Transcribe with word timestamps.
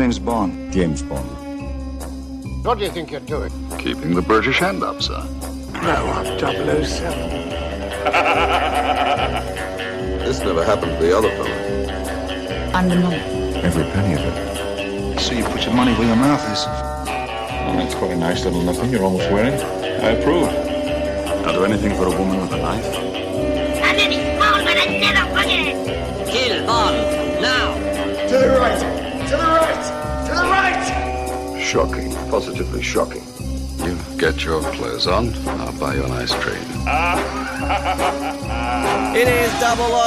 name's 0.00 0.18
Bond. 0.18 0.72
James 0.72 1.02
Bond. 1.02 1.28
What 2.64 2.78
do 2.78 2.84
you 2.84 2.90
think 2.90 3.10
you're 3.10 3.20
doing? 3.20 3.52
Keeping 3.78 4.14
the 4.14 4.22
British 4.22 4.58
hand 4.58 4.82
up, 4.82 5.02
sir. 5.02 5.22
No, 5.74 6.06
I'm 6.16 6.38
007. 6.38 7.40
This 10.24 10.40
never 10.40 10.64
happened 10.64 10.92
to 10.98 11.04
the 11.04 11.16
other 11.16 11.30
fellow. 11.30 12.72
I'm 12.72 12.88
the 12.88 12.96
money. 12.96 13.16
Every 13.62 13.84
penny 13.92 14.14
of 14.14 14.20
it. 14.20 15.20
So 15.20 15.34
you 15.34 15.44
put 15.44 15.64
your 15.66 15.74
money 15.74 15.92
where 15.92 16.06
your 16.06 16.16
mouth 16.16 16.50
is. 16.50 16.64
Well, 16.64 17.76
that's 17.76 17.94
quite 17.94 18.12
a 18.12 18.16
nice 18.16 18.44
little 18.44 18.62
nothing 18.62 18.90
you're 18.90 19.04
almost 19.04 19.30
wearing. 19.30 19.52
I 19.52 20.12
approve. 20.12 20.48
I'll 21.46 21.52
do 21.52 21.64
anything 21.64 21.94
for 21.94 22.06
a 22.06 22.10
woman 22.10 22.40
with 22.40 22.52
a 22.52 22.56
knife. 22.56 22.86
And 22.86 23.98
then 23.98 24.12
he's 24.12 24.22
small 24.38 24.64
but 24.64 24.76
I 24.78 24.98
never 24.98 25.28
forget. 25.36 26.26
Kill 26.26 26.66
Bond 26.66 27.42
now. 27.42 27.74
To! 27.74 28.28
To 28.28 28.38
the 28.38 28.58
right! 28.58 29.09
To 31.70 31.76
the 31.76 31.84
right! 31.84 31.90
Shocking. 31.90 32.30
Positively 32.30 32.82
shocking. 32.82 33.22
You 33.84 33.96
get 34.18 34.44
your 34.44 34.60
clothes 34.72 35.06
on, 35.06 35.32
I'll 35.46 35.78
buy 35.78 35.94
you 35.94 36.04
an 36.04 36.12
ice 36.12 36.34
cream. 36.34 36.62
Ah. 36.86 37.46
It 39.16 39.26
is 39.26 39.52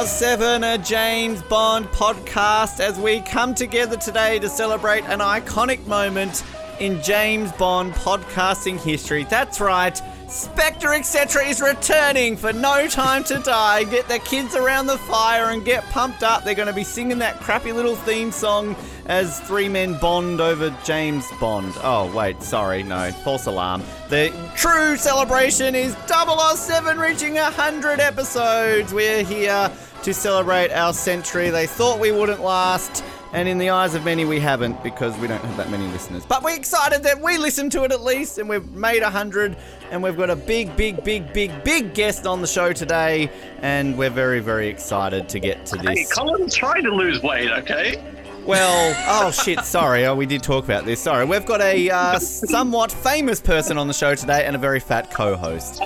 007, 0.10 0.64
a 0.64 0.78
James 0.78 1.42
Bond 1.44 1.88
podcast, 1.88 2.80
as 2.80 2.98
we 2.98 3.20
come 3.22 3.54
together 3.54 3.98
today 3.98 4.40
to 4.40 4.48
celebrate 4.48 5.04
an 5.06 5.20
iconic 5.20 5.86
moment 5.88 6.44
in 6.80 7.02
James 7.02 7.52
Bond 7.54 7.94
podcasting 7.94 8.80
history. 8.80 9.26
That's 9.26 9.60
right, 9.60 10.02
Spectre 10.34 10.96
etc. 10.96 11.46
is 11.46 11.62
returning 11.62 12.36
for 12.36 12.52
No 12.52 12.88
Time 12.88 13.24
to 13.26 13.38
Die. 13.38 13.84
Get 13.84 14.08
the 14.08 14.18
kids 14.18 14.56
around 14.56 14.88
the 14.88 14.98
fire 14.98 15.52
and 15.52 15.64
get 15.64 15.84
pumped 15.92 16.24
up. 16.24 16.44
They're 16.44 16.56
going 16.56 16.68
to 16.68 16.74
be 16.74 16.84
singing 16.84 17.20
that 17.20 17.40
crappy 17.40 17.72
little 17.72 17.96
theme 17.96 18.32
song 18.32 18.76
as 19.06 19.40
three 19.42 19.70
men 19.70 19.96
bond 20.00 20.42
over 20.42 20.76
James 20.84 21.28
Bond. 21.40 21.76
Oh, 21.84 22.12
wait, 22.16 22.42
sorry, 22.42 22.82
no, 22.82 23.12
false 23.24 23.46
alarm. 23.46 23.84
The 24.10 24.34
true 24.56 24.98
celebration 24.98 25.76
is 25.76 25.96
007 26.08 26.98
reaching 26.98 27.36
100 27.36 28.00
episodes. 28.00 28.92
We're 28.92 29.24
here 29.24 29.72
to 30.02 30.14
celebrate 30.16 30.72
our 30.72 30.94
century. 30.94 31.52
They 31.52 31.68
thought 31.68 32.00
we 32.00 32.12
wouldn't 32.12 32.42
last. 32.42 33.04
And 33.34 33.48
in 33.48 33.58
the 33.58 33.72
eyes 33.72 33.96
of 33.96 34.06
many, 34.06 34.26
we 34.26 34.40
haven't 34.40 34.82
because 34.84 35.18
we 35.18 35.28
don't 35.28 35.44
have 35.44 35.58
that 35.58 35.72
many 35.72 35.88
listeners. 35.88 36.24
But 36.24 36.44
we're 36.44 36.56
excited 36.56 37.02
that 37.02 37.20
we 37.20 37.40
listened 37.40 37.72
to 37.72 37.84
it 37.84 37.92
at 37.92 38.02
least, 38.02 38.38
and 38.38 38.48
we've 38.48 38.70
made 38.74 39.02
a 39.02 39.10
hundred, 39.10 39.58
and 39.90 40.04
we've 40.04 40.16
got 40.16 40.30
a 40.30 40.36
big, 40.36 40.76
big, 40.76 41.04
big, 41.04 41.34
big, 41.34 41.64
big 41.64 41.96
guest 41.96 42.28
on 42.28 42.42
the 42.42 42.48
show 42.48 42.74
today, 42.74 43.32
and 43.64 43.98
we're 43.98 44.12
very, 44.12 44.40
very 44.40 44.68
excited 44.68 45.28
to 45.30 45.40
get 45.40 45.66
to 45.66 45.78
this. 45.78 45.86
Hey, 45.88 45.96
this. 45.96 46.14
Colin's 46.14 46.54
trying 46.54 46.84
to 46.84 46.92
lose 46.92 47.24
weight, 47.24 47.50
okay? 47.50 48.04
Well, 48.46 48.94
oh 49.08 49.32
shit, 49.32 49.62
sorry, 49.62 50.06
oh 50.06 50.16
we 50.16 50.26
did 50.28 50.44
talk 50.44 50.66
about 50.66 50.86
this. 50.86 51.00
Sorry, 51.02 51.26
we've 51.26 51.46
got 51.46 51.62
a 51.62 51.90
uh, 51.90 52.20
somewhat 52.20 52.92
famous 52.92 53.42
person 53.42 53.80
on 53.80 53.88
the 53.88 53.94
show 53.96 54.14
today, 54.14 54.46
and 54.46 54.56
a 54.56 54.60
very 54.60 54.80
fat 54.80 55.10
co-host. 55.12 55.82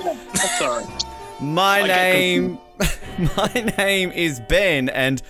Sorry. 0.58 0.84
My 1.40 1.84
Okay, 1.84 2.40
name, 2.40 2.58
my 3.38 3.74
name 3.78 4.12
is 4.12 4.42
Ben, 4.50 4.90
and 4.90 5.22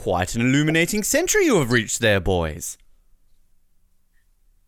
quite 0.00 0.34
an 0.34 0.40
illuminating 0.40 1.02
century 1.02 1.44
you 1.44 1.58
have 1.58 1.70
reached 1.70 2.00
there, 2.00 2.20
boys. 2.20 2.78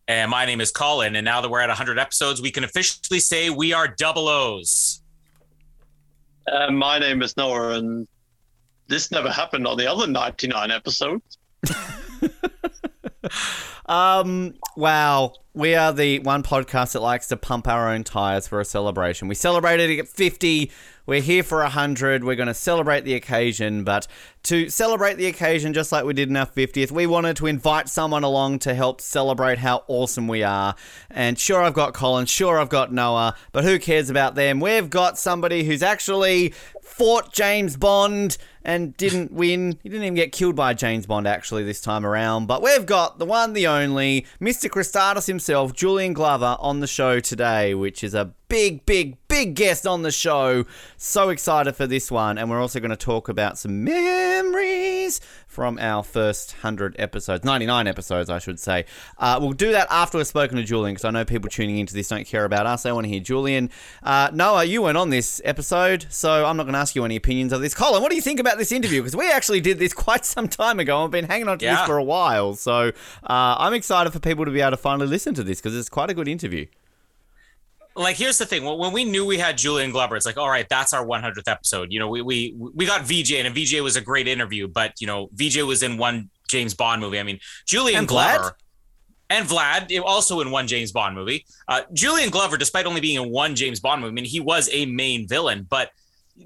And 0.07 0.31
my 0.31 0.45
name 0.45 0.61
is 0.61 0.71
Colin. 0.71 1.17
And 1.17 1.25
now 1.25 1.41
that 1.41 1.51
we're 1.51 1.63
at 1.63 1.69
100 1.69 1.99
episodes, 1.99 2.43
we 2.43 2.51
can 2.51 2.65
officially 2.65 3.19
say 3.19 3.49
we 3.49 3.73
are 3.73 3.89
double 3.89 4.29
O's. 4.29 5.01
Uh, 6.47 6.71
my 6.71 6.99
name 6.99 7.23
is 7.23 7.35
Noah, 7.39 7.79
and 7.79 8.07
this 8.89 9.11
never 9.11 9.31
happened 9.31 9.67
on 9.67 9.79
the 9.79 9.91
other 9.91 10.07
99 10.07 10.71
episodes. 10.71 11.39
Um, 13.87 14.55
wow. 14.77 15.35
We 15.55 15.75
are 15.75 15.93
the 15.93 16.21
one 16.21 16.43
podcast 16.43 16.93
that 16.93 17.01
likes 17.01 17.29
to 17.29 17.37
pump 17.37 17.69
our 17.69 17.93
own 17.93 18.05
tires 18.05 18.49
for 18.49 18.61
a 18.61 18.65
celebration. 18.65 19.29
We 19.29 19.35
celebrated 19.35 19.91
it 19.91 19.99
at 19.99 20.09
50. 20.09 20.71
We're 21.05 21.21
here 21.21 21.43
for 21.43 21.59
100. 21.59 22.23
We're 22.23 22.37
going 22.37 22.47
to 22.47 22.55
celebrate 22.55 23.01
the 23.05 23.15
occasion, 23.15 23.83
but 23.83 24.07
to 24.45 24.69
celebrate 24.69 25.15
the 25.15 25.27
occasion, 25.27 25.73
just 25.73 25.91
like 25.91 26.05
we 26.05 26.15
did 26.15 26.29
in 26.29 26.37
our 26.37 26.47
50th, 26.47 26.93
we 26.93 27.09
wanted 27.09 27.37
to 27.39 27.49
invite 27.49 27.89
someone 27.89 28.23
along 28.23 28.61
to 28.61 28.75
help 28.75 29.01
celebrate 29.01 29.59
how 29.59 29.83
awesome 29.89 30.29
we 30.29 30.45
are. 30.45 30.77
And 31.11 31.37
sure, 31.37 31.61
I've 31.61 31.75
got 31.75 31.93
Colin, 31.93 32.27
sure, 32.27 32.61
I've 32.61 32.69
got 32.69 32.93
Noah, 32.93 33.35
but 33.51 33.65
who 33.65 33.81
cares 33.81 34.11
about 34.11 34.37
them? 34.37 34.61
We've 34.61 34.89
got 34.89 35.19
somebody 35.19 35.65
who's 35.65 35.83
actually 35.83 36.55
fought 36.93 37.33
James 37.33 37.77
Bond 37.77 38.37
and 38.65 38.97
didn't 38.97 39.33
win. 39.33 39.79
He 39.83 39.89
didn't 39.89 40.05
even 40.05 40.15
get 40.15 40.31
killed 40.31 40.55
by 40.55 40.75
James 40.75 41.07
Bond 41.07 41.27
actually 41.27 41.65
this 41.65 41.81
time 41.81 42.05
around. 42.05 42.47
But 42.47 42.63
we've 42.63 42.87
got 42.87 43.19
the 43.19 43.25
one, 43.25 43.55
the 43.55 43.67
only, 43.67 44.27
Mr. 44.41 44.71
Kristatos 44.71 45.27
himself, 45.27 45.73
Julian 45.73 46.13
Glover, 46.13 46.57
on 46.61 46.81
the 46.81 46.87
show 46.87 47.19
today, 47.19 47.75
which 47.75 48.05
is 48.05 48.15
a 48.15 48.33
big, 48.49 48.85
big, 48.85 49.17
big 49.29 49.55
guest 49.55 49.87
on 49.87 50.03
the 50.03 50.13
show. 50.13 50.65
So 50.97 51.31
excited 51.31 51.75
for 51.75 51.87
this 51.87 52.11
one. 52.11 52.37
And 52.37 52.51
we're 52.51 52.61
also 52.61 52.79
going 52.79 52.91
to 52.91 52.97
talk 52.97 53.29
about 53.29 53.59
some 53.59 53.83
memories 53.83 55.21
from 55.53 55.79
our 55.79 56.03
first 56.03 56.53
100 56.55 56.97
episodes, 56.99 57.45
99 57.45 57.87
episodes, 57.87 58.31
I 58.31 58.39
should 58.39 58.59
say. 58.59 58.87
Uh, 59.19 59.39
we'll 59.39 59.53
do 59.53 59.71
that 59.73 59.87
after 59.91 60.17
we've 60.17 60.27
spoken 60.27 60.57
to 60.57 60.65
Julian 60.65 60.95
because 60.95 61.05
I 61.05 61.11
know 61.11 61.27
people 61.27 61.51
tuning 61.51 61.77
into 61.77 61.93
this 61.93 62.09
don't 62.09 62.27
care 62.27 62.47
about 62.47 62.65
us. 62.65 62.85
They 62.85 62.93
want 62.93 63.05
to 63.05 63.11
hear 63.11 63.21
Julian. 63.21 63.69
Uh, 64.03 64.31
Noah, 64.33 64.65
you 64.65 64.81
weren't 64.81 64.97
on 64.97 65.11
this 65.11 65.43
episode, 65.45 66.07
so 66.09 66.47
I'm 66.47 66.57
not 66.57 66.63
going 66.63 66.73
to 66.73 66.79
ask 66.79 66.97
you 66.97 67.05
any 67.05 67.17
opinions 67.17 67.53
of 67.53 67.61
this. 67.61 67.75
Colin, 67.75 68.01
what 68.01 68.09
do 68.09 68.17
you 68.17 68.23
think 68.23 68.41
about 68.41 68.57
this 68.57 68.73
interview? 68.73 69.03
Because 69.03 69.15
we 69.15 69.31
actually 69.31 69.61
did 69.61 69.79
this 69.79 69.93
quite 70.03 70.25
some 70.25 70.49
time 70.49 70.81
ago. 70.81 71.05
I've 71.05 71.11
been 71.11 71.27
hanging 71.27 71.49
on 71.49 71.59
to 71.59 71.67
this 71.67 71.81
for 71.87 71.99
a 71.99 72.05
while, 72.05 72.55
so 72.55 72.89
uh, 72.89 73.57
I'm 73.59 73.75
excited 73.75 74.11
for 74.11 74.21
people 74.21 74.47
to 74.47 74.51
be 74.51 74.63
able 74.63 74.71
to 74.71 74.77
finally 74.79 75.07
listen 75.07 75.35
to 75.35 75.45
this 75.45 75.61
because 75.61 75.77
it's 75.77 75.91
quite 75.91 76.09
a 76.09 76.15
good 76.15 76.29
interview. 76.29 76.67
Like, 77.95 78.17
here's 78.17 78.39
the 78.39 78.47
thing: 78.47 78.65
when 78.65 78.79
when 78.79 78.93
we 78.93 79.05
knew 79.05 79.25
we 79.25 79.39
had 79.39 79.59
Julian 79.59 79.91
Glover, 79.91 80.17
it's 80.17 80.27
like, 80.27 80.39
all 80.39 80.49
right, 80.49 80.67
that's 80.69 80.93
our 80.93 81.05
100th 81.05 81.47
episode. 81.47 81.93
You 81.93 81.99
know, 81.99 82.09
we 82.09 82.23
we 82.23 82.55
we 82.57 82.87
got 82.87 83.03
VJ, 83.03 83.33
and 83.35 83.55
VJ 83.55 83.81
was 83.81 83.97
a 83.97 84.01
great 84.01 84.29
interview, 84.29 84.69
but 84.69 84.95
you 85.01 85.07
know, 85.07 85.29
VJ 85.33 85.63
was 85.63 85.83
in 85.83 85.99
one 85.99 86.31
James 86.49 86.75
Bond 86.75 87.01
movie. 87.01 87.19
I 87.19 87.23
mean, 87.23 87.39
Julian 87.67 88.01
And 88.01 88.09
Vlad? 88.09 88.37
Glover. 88.37 88.57
And 89.31 89.49
Vlad, 89.49 90.03
also 90.05 90.41
in 90.41 90.51
one 90.51 90.67
James 90.67 90.93
Bond 90.93 91.15
movie. 91.15 91.47
Uh, 91.67 91.83
Julian 91.95 92.29
Glover, 92.29 92.59
despite 92.59 92.85
only 92.85 93.01
being 93.01 93.23
in 93.23 93.31
one 93.31 93.55
James 93.55 93.81
Bond 93.81 94.03
movie, 94.03 94.11
I 94.11 94.15
mean, 94.15 94.25
he 94.27 94.41
was 94.41 94.69
a 94.71 94.85
main 94.85 95.27
villain, 95.27 95.67
but 95.69 95.91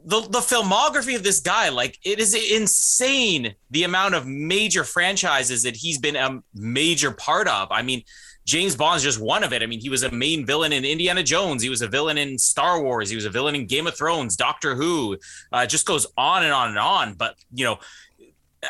the 0.04 0.20
the 0.20 0.40
filmography 0.40 1.16
of 1.16 1.22
this 1.22 1.40
guy, 1.40 1.68
like 1.68 1.98
it 2.04 2.18
is 2.18 2.34
insane 2.34 3.54
the 3.70 3.84
amount 3.84 4.14
of 4.14 4.26
major 4.26 4.84
franchises 4.84 5.62
that 5.62 5.76
he's 5.76 5.98
been 5.98 6.16
a 6.16 6.40
major 6.54 7.10
part 7.12 7.48
of. 7.48 7.68
I 7.70 7.82
mean, 7.82 8.02
James 8.46 8.76
Bond's 8.76 9.02
just 9.02 9.20
one 9.20 9.42
of 9.42 9.52
it. 9.52 9.62
I 9.62 9.66
mean, 9.66 9.80
he 9.80 9.90
was 9.90 10.04
a 10.04 10.10
main 10.10 10.46
villain 10.46 10.72
in 10.72 10.84
Indiana 10.84 11.22
Jones. 11.22 11.62
He 11.62 11.68
was 11.68 11.82
a 11.82 11.88
villain 11.88 12.16
in 12.16 12.38
Star 12.38 12.80
Wars. 12.80 13.10
He 13.10 13.16
was 13.16 13.24
a 13.24 13.30
villain 13.30 13.56
in 13.56 13.66
Game 13.66 13.88
of 13.88 13.96
Thrones, 13.96 14.36
Doctor 14.36 14.76
Who. 14.76 15.18
Uh, 15.52 15.66
just 15.66 15.84
goes 15.84 16.06
on 16.16 16.44
and 16.44 16.52
on 16.52 16.68
and 16.68 16.78
on. 16.78 17.14
But 17.14 17.34
you 17.52 17.64
know, 17.64 17.78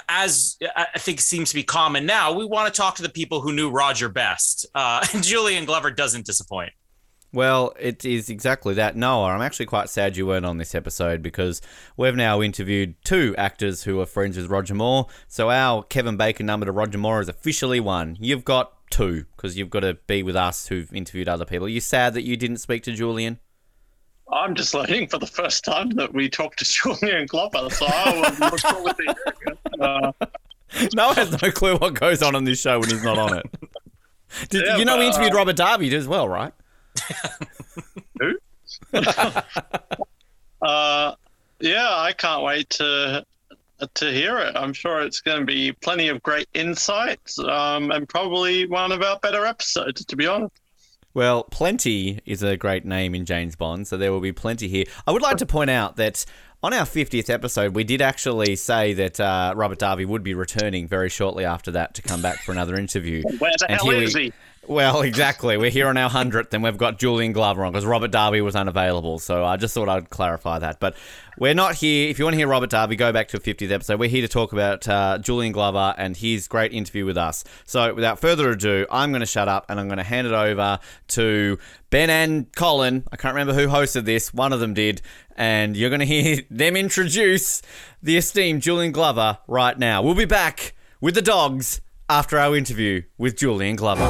as 0.08 0.56
I 0.74 0.98
think 0.98 1.20
seems 1.20 1.50
to 1.50 1.54
be 1.54 1.62
common 1.62 2.06
now, 2.06 2.32
we 2.32 2.46
want 2.46 2.72
to 2.72 2.76
talk 2.76 2.96
to 2.96 3.02
the 3.02 3.10
people 3.10 3.42
who 3.42 3.52
knew 3.52 3.70
Roger 3.70 4.08
best. 4.08 4.66
Uh, 4.74 5.06
and 5.14 5.22
Julian 5.22 5.66
Glover 5.66 5.90
doesn't 5.90 6.24
disappoint. 6.24 6.72
Well, 7.32 7.74
it 7.78 8.02
is 8.02 8.30
exactly 8.30 8.72
that. 8.74 8.96
Noah, 8.96 9.32
I'm 9.32 9.42
actually 9.42 9.66
quite 9.66 9.90
sad 9.90 10.16
you 10.16 10.26
weren't 10.26 10.46
on 10.46 10.56
this 10.56 10.74
episode 10.74 11.20
because 11.20 11.60
we've 11.94 12.16
now 12.16 12.40
interviewed 12.40 12.94
two 13.04 13.34
actors 13.36 13.82
who 13.82 14.00
are 14.00 14.06
friends 14.06 14.38
with 14.38 14.46
Roger 14.46 14.74
Moore. 14.74 15.08
So 15.28 15.50
our 15.50 15.82
Kevin 15.82 16.16
Bacon 16.16 16.46
number 16.46 16.64
to 16.64 16.72
Roger 16.72 16.96
Moore 16.96 17.20
is 17.20 17.28
officially 17.28 17.78
one. 17.78 18.16
You've 18.20 18.44
got 18.44 18.72
two 18.90 19.26
because 19.36 19.56
you've 19.56 19.70
got 19.70 19.80
to 19.80 19.94
be 20.06 20.22
with 20.22 20.36
us 20.36 20.68
who've 20.68 20.92
interviewed 20.92 21.28
other 21.28 21.44
people. 21.44 21.66
Are 21.66 21.70
you 21.70 21.80
sad 21.80 22.14
that 22.14 22.22
you 22.22 22.36
didn't 22.36 22.58
speak 22.58 22.82
to 22.84 22.92
Julian? 22.92 23.38
I'm 24.32 24.54
just 24.54 24.74
learning 24.74 25.06
for 25.08 25.18
the 25.18 25.26
first 25.26 25.64
time 25.64 25.90
that 25.90 26.12
we 26.12 26.28
talked 26.28 26.58
to 26.58 26.64
Julian 26.98 27.26
Glover, 27.26 27.70
so 27.70 27.86
I 27.88 28.36
look 28.40 28.60
forward 28.60 28.96
to. 28.96 29.80
Uh, 29.80 30.12
Noah 30.94 31.14
has 31.14 31.42
no 31.42 31.50
clue 31.50 31.76
what 31.76 31.94
goes 31.94 32.22
on 32.22 32.34
on 32.34 32.44
this 32.44 32.60
show 32.60 32.80
when 32.80 32.90
he's 32.90 33.04
not 33.04 33.18
on 33.18 33.38
it. 33.38 33.46
Did, 34.48 34.64
Yeah, 34.66 34.76
you 34.76 34.84
know 34.84 34.98
we 34.98 35.06
interviewed 35.06 35.32
uh, 35.32 35.36
Robert 35.36 35.56
Davi 35.56 35.92
as 35.92 36.08
well, 36.08 36.28
right? 36.28 36.52
uh, 40.62 41.14
yeah, 41.60 41.88
I 41.90 42.12
can't 42.12 42.42
wait 42.42 42.68
to 42.70 43.24
to 43.94 44.12
hear 44.12 44.38
it. 44.38 44.56
I'm 44.56 44.72
sure 44.72 45.00
it's 45.02 45.20
going 45.20 45.40
to 45.40 45.44
be 45.46 45.72
plenty 45.72 46.08
of 46.08 46.22
great 46.22 46.48
insights 46.54 47.38
um, 47.38 47.90
and 47.90 48.08
probably 48.08 48.66
one 48.66 48.92
of 48.92 49.02
our 49.02 49.18
better 49.18 49.44
episodes, 49.46 50.04
to 50.04 50.16
be 50.16 50.26
honest. 50.26 50.52
Well, 51.14 51.44
plenty 51.44 52.20
is 52.26 52.42
a 52.42 52.56
great 52.58 52.84
name 52.84 53.14
in 53.14 53.24
James 53.24 53.56
Bond, 53.56 53.88
so 53.88 53.96
there 53.96 54.12
will 54.12 54.20
be 54.20 54.32
plenty 54.32 54.68
here. 54.68 54.84
I 55.06 55.12
would 55.12 55.22
like 55.22 55.38
to 55.38 55.46
point 55.46 55.70
out 55.70 55.96
that 55.96 56.26
on 56.62 56.74
our 56.74 56.84
50th 56.84 57.30
episode, 57.30 57.74
we 57.74 57.84
did 57.84 58.02
actually 58.02 58.54
say 58.56 58.92
that 58.94 59.18
uh, 59.18 59.54
Robert 59.56 59.78
Davi 59.78 60.04
would 60.06 60.22
be 60.22 60.34
returning 60.34 60.86
very 60.88 61.08
shortly 61.08 61.44
after 61.44 61.70
that 61.70 61.94
to 61.94 62.02
come 62.02 62.20
back 62.20 62.42
for 62.42 62.52
another 62.52 62.76
interview. 62.76 63.22
Where 63.38 63.52
the 63.58 63.66
And 63.70 63.80
hell 63.80 63.90
is 63.90 64.14
we- 64.14 64.24
he? 64.24 64.32
Well, 64.68 65.02
exactly. 65.02 65.56
We're 65.56 65.70
here 65.70 65.86
on 65.86 65.96
our 65.96 66.10
hundredth, 66.10 66.52
and 66.52 66.60
we've 66.60 66.76
got 66.76 66.98
Julian 66.98 67.32
Glover 67.32 67.64
on 67.64 67.72
because 67.72 67.86
Robert 67.86 68.10
Davi 68.10 68.42
was 68.42 68.56
unavailable. 68.56 69.20
So 69.20 69.44
I 69.44 69.56
just 69.56 69.74
thought 69.74 69.88
I'd 69.88 70.10
clarify 70.10 70.58
that. 70.58 70.80
But 70.80 70.96
we're 71.38 71.54
not 71.54 71.76
here. 71.76 72.10
If 72.10 72.18
you 72.18 72.24
want 72.24 72.34
to 72.34 72.38
hear 72.38 72.48
Robert 72.48 72.70
Davi, 72.70 72.98
go 72.98 73.12
back 73.12 73.28
to 73.28 73.36
a 73.36 73.40
50th 73.40 73.70
episode. 73.70 74.00
We're 74.00 74.08
here 74.08 74.22
to 74.22 74.28
talk 74.28 74.52
about 74.52 74.88
uh, 74.88 75.18
Julian 75.18 75.52
Glover 75.52 75.94
and 75.96 76.16
his 76.16 76.48
great 76.48 76.72
interview 76.72 77.04
with 77.04 77.16
us. 77.16 77.44
So 77.64 77.94
without 77.94 78.18
further 78.18 78.50
ado, 78.50 78.86
I'm 78.90 79.12
going 79.12 79.20
to 79.20 79.26
shut 79.26 79.46
up 79.46 79.66
and 79.68 79.78
I'm 79.78 79.86
going 79.86 79.98
to 79.98 80.04
hand 80.04 80.26
it 80.26 80.32
over 80.32 80.80
to 81.08 81.58
Ben 81.90 82.10
and 82.10 82.52
Colin. 82.56 83.04
I 83.12 83.16
can't 83.16 83.34
remember 83.34 83.54
who 83.54 83.68
hosted 83.68 84.04
this. 84.04 84.34
One 84.34 84.52
of 84.52 84.58
them 84.58 84.74
did. 84.74 85.00
And 85.36 85.76
you're 85.76 85.90
going 85.90 86.00
to 86.00 86.06
hear 86.06 86.42
them 86.50 86.76
introduce 86.76 87.62
the 88.02 88.16
esteemed 88.16 88.62
Julian 88.62 88.90
Glover 88.90 89.38
right 89.46 89.78
now. 89.78 90.02
We'll 90.02 90.16
be 90.16 90.24
back 90.24 90.74
with 91.00 91.14
the 91.14 91.22
dogs 91.22 91.82
after 92.08 92.38
our 92.38 92.56
interview 92.56 93.02
with 93.18 93.36
Julian 93.36 93.74
Glover. 93.74 94.04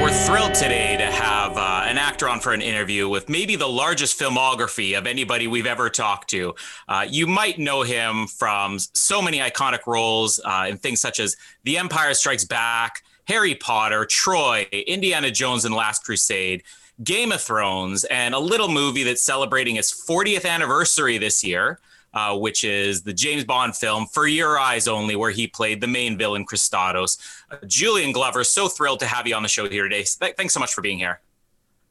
We're 0.00 0.10
thrilled 0.10 0.54
today 0.54 0.96
to 0.98 1.06
have 1.06 1.56
uh, 1.56 1.84
an 1.86 1.96
actor 1.96 2.28
on 2.28 2.40
for 2.40 2.52
an 2.52 2.60
interview 2.60 3.08
with 3.08 3.28
maybe 3.28 3.56
the 3.56 3.68
largest 3.68 4.20
filmography 4.20 4.98
of 4.98 5.06
anybody 5.06 5.46
we've 5.46 5.66
ever 5.66 5.88
talked 5.88 6.28
to. 6.30 6.54
Uh, 6.88 7.06
you 7.08 7.26
might 7.26 7.58
know 7.58 7.82
him 7.82 8.26
from 8.26 8.78
so 8.78 9.22
many 9.22 9.38
iconic 9.38 9.86
roles 9.86 10.40
uh, 10.44 10.66
in 10.68 10.76
things 10.76 11.00
such 11.00 11.20
as 11.20 11.36
The 11.64 11.78
Empire 11.78 12.12
Strikes 12.12 12.44
Back, 12.44 13.02
Harry 13.28 13.54
Potter, 13.54 14.04
Troy, 14.04 14.66
Indiana 14.72 15.30
Jones 15.30 15.64
and 15.64 15.74
Last 15.74 16.04
Crusade, 16.04 16.64
Game 17.02 17.32
of 17.32 17.40
Thrones, 17.40 18.04
and 18.04 18.34
a 18.34 18.38
little 18.38 18.68
movie 18.68 19.02
that's 19.02 19.22
celebrating 19.22 19.76
its 19.76 20.06
40th 20.06 20.44
anniversary 20.44 21.18
this 21.18 21.42
year 21.42 21.80
uh, 22.14 22.36
which 22.36 22.64
is 22.64 23.02
the 23.02 23.12
James 23.12 23.44
Bond 23.44 23.76
film 23.76 24.06
For 24.06 24.26
Your 24.26 24.58
Eyes 24.58 24.86
Only, 24.88 25.16
where 25.16 25.30
he 25.30 25.46
played 25.46 25.80
the 25.80 25.86
main 25.86 26.18
villain, 26.18 26.44
Kristatos. 26.44 27.18
Uh, 27.50 27.56
Julian 27.66 28.12
Glover, 28.12 28.44
so 28.44 28.68
thrilled 28.68 29.00
to 29.00 29.06
have 29.06 29.26
you 29.26 29.34
on 29.34 29.42
the 29.42 29.48
show 29.48 29.68
here 29.68 29.84
today. 29.84 30.04
Th- 30.04 30.34
thanks 30.36 30.54
so 30.54 30.60
much 30.60 30.74
for 30.74 30.82
being 30.82 30.98
here. 30.98 31.20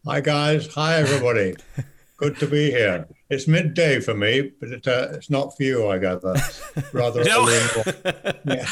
Hi, 0.05 0.21
guys. 0.21 0.67
Hi, 0.73 0.95
everybody. 0.95 1.55
Good 2.17 2.37
to 2.37 2.47
be 2.47 2.69
here. 2.69 3.07
It's 3.31 3.47
midday 3.47 3.99
for 4.01 4.13
me, 4.13 4.51
but 4.59 4.69
it, 4.69 4.87
uh, 4.87 5.07
it's 5.13 5.29
not 5.29 5.55
for 5.55 5.63
you, 5.63 5.87
I 5.87 5.97
gather. 5.97 6.35
Rather, 6.93 7.23
no. 7.23 7.47
yeah. 8.45 8.67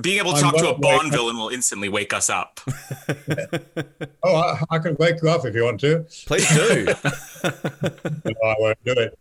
Being 0.00 0.18
able 0.18 0.32
to 0.32 0.40
talk 0.40 0.56
to 0.56 0.70
a 0.70 0.78
Bond 0.78 1.12
villain 1.12 1.36
will 1.36 1.50
instantly 1.50 1.88
wake 1.88 2.14
us 2.14 2.30
up. 2.30 2.60
oh, 4.22 4.36
I, 4.36 4.64
I, 4.70 4.78
can 4.78 4.96
wake 4.98 5.22
you 5.22 5.28
up 5.28 5.44
if 5.44 5.54
you 5.54 5.64
want 5.64 5.80
to. 5.80 6.06
Please 6.26 6.48
do. 6.48 6.86
no, 6.86 8.32
I 8.44 8.54
won't 8.58 8.82
do 8.84 8.92
it 8.92 9.18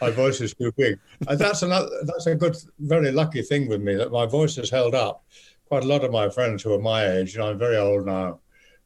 my 0.00 0.10
voice 0.10 0.40
is 0.40 0.54
too 0.54 0.72
big. 0.76 0.98
And 1.28 1.38
that's 1.38 1.62
another. 1.62 1.88
That's 2.04 2.26
a 2.26 2.34
good, 2.34 2.56
very 2.80 3.12
lucky 3.12 3.42
thing 3.42 3.68
with 3.68 3.80
me 3.80 3.94
that 3.94 4.10
my 4.10 4.26
voice 4.26 4.56
has 4.56 4.70
held 4.70 4.94
up. 4.94 5.24
Quite 5.66 5.84
a 5.84 5.86
lot 5.86 6.04
of 6.04 6.10
my 6.10 6.28
friends 6.28 6.62
who 6.62 6.74
are 6.74 6.80
my 6.80 7.06
age, 7.06 7.34
and 7.34 7.44
I'm 7.44 7.58
very 7.58 7.76
old 7.76 8.06
now, 8.06 8.40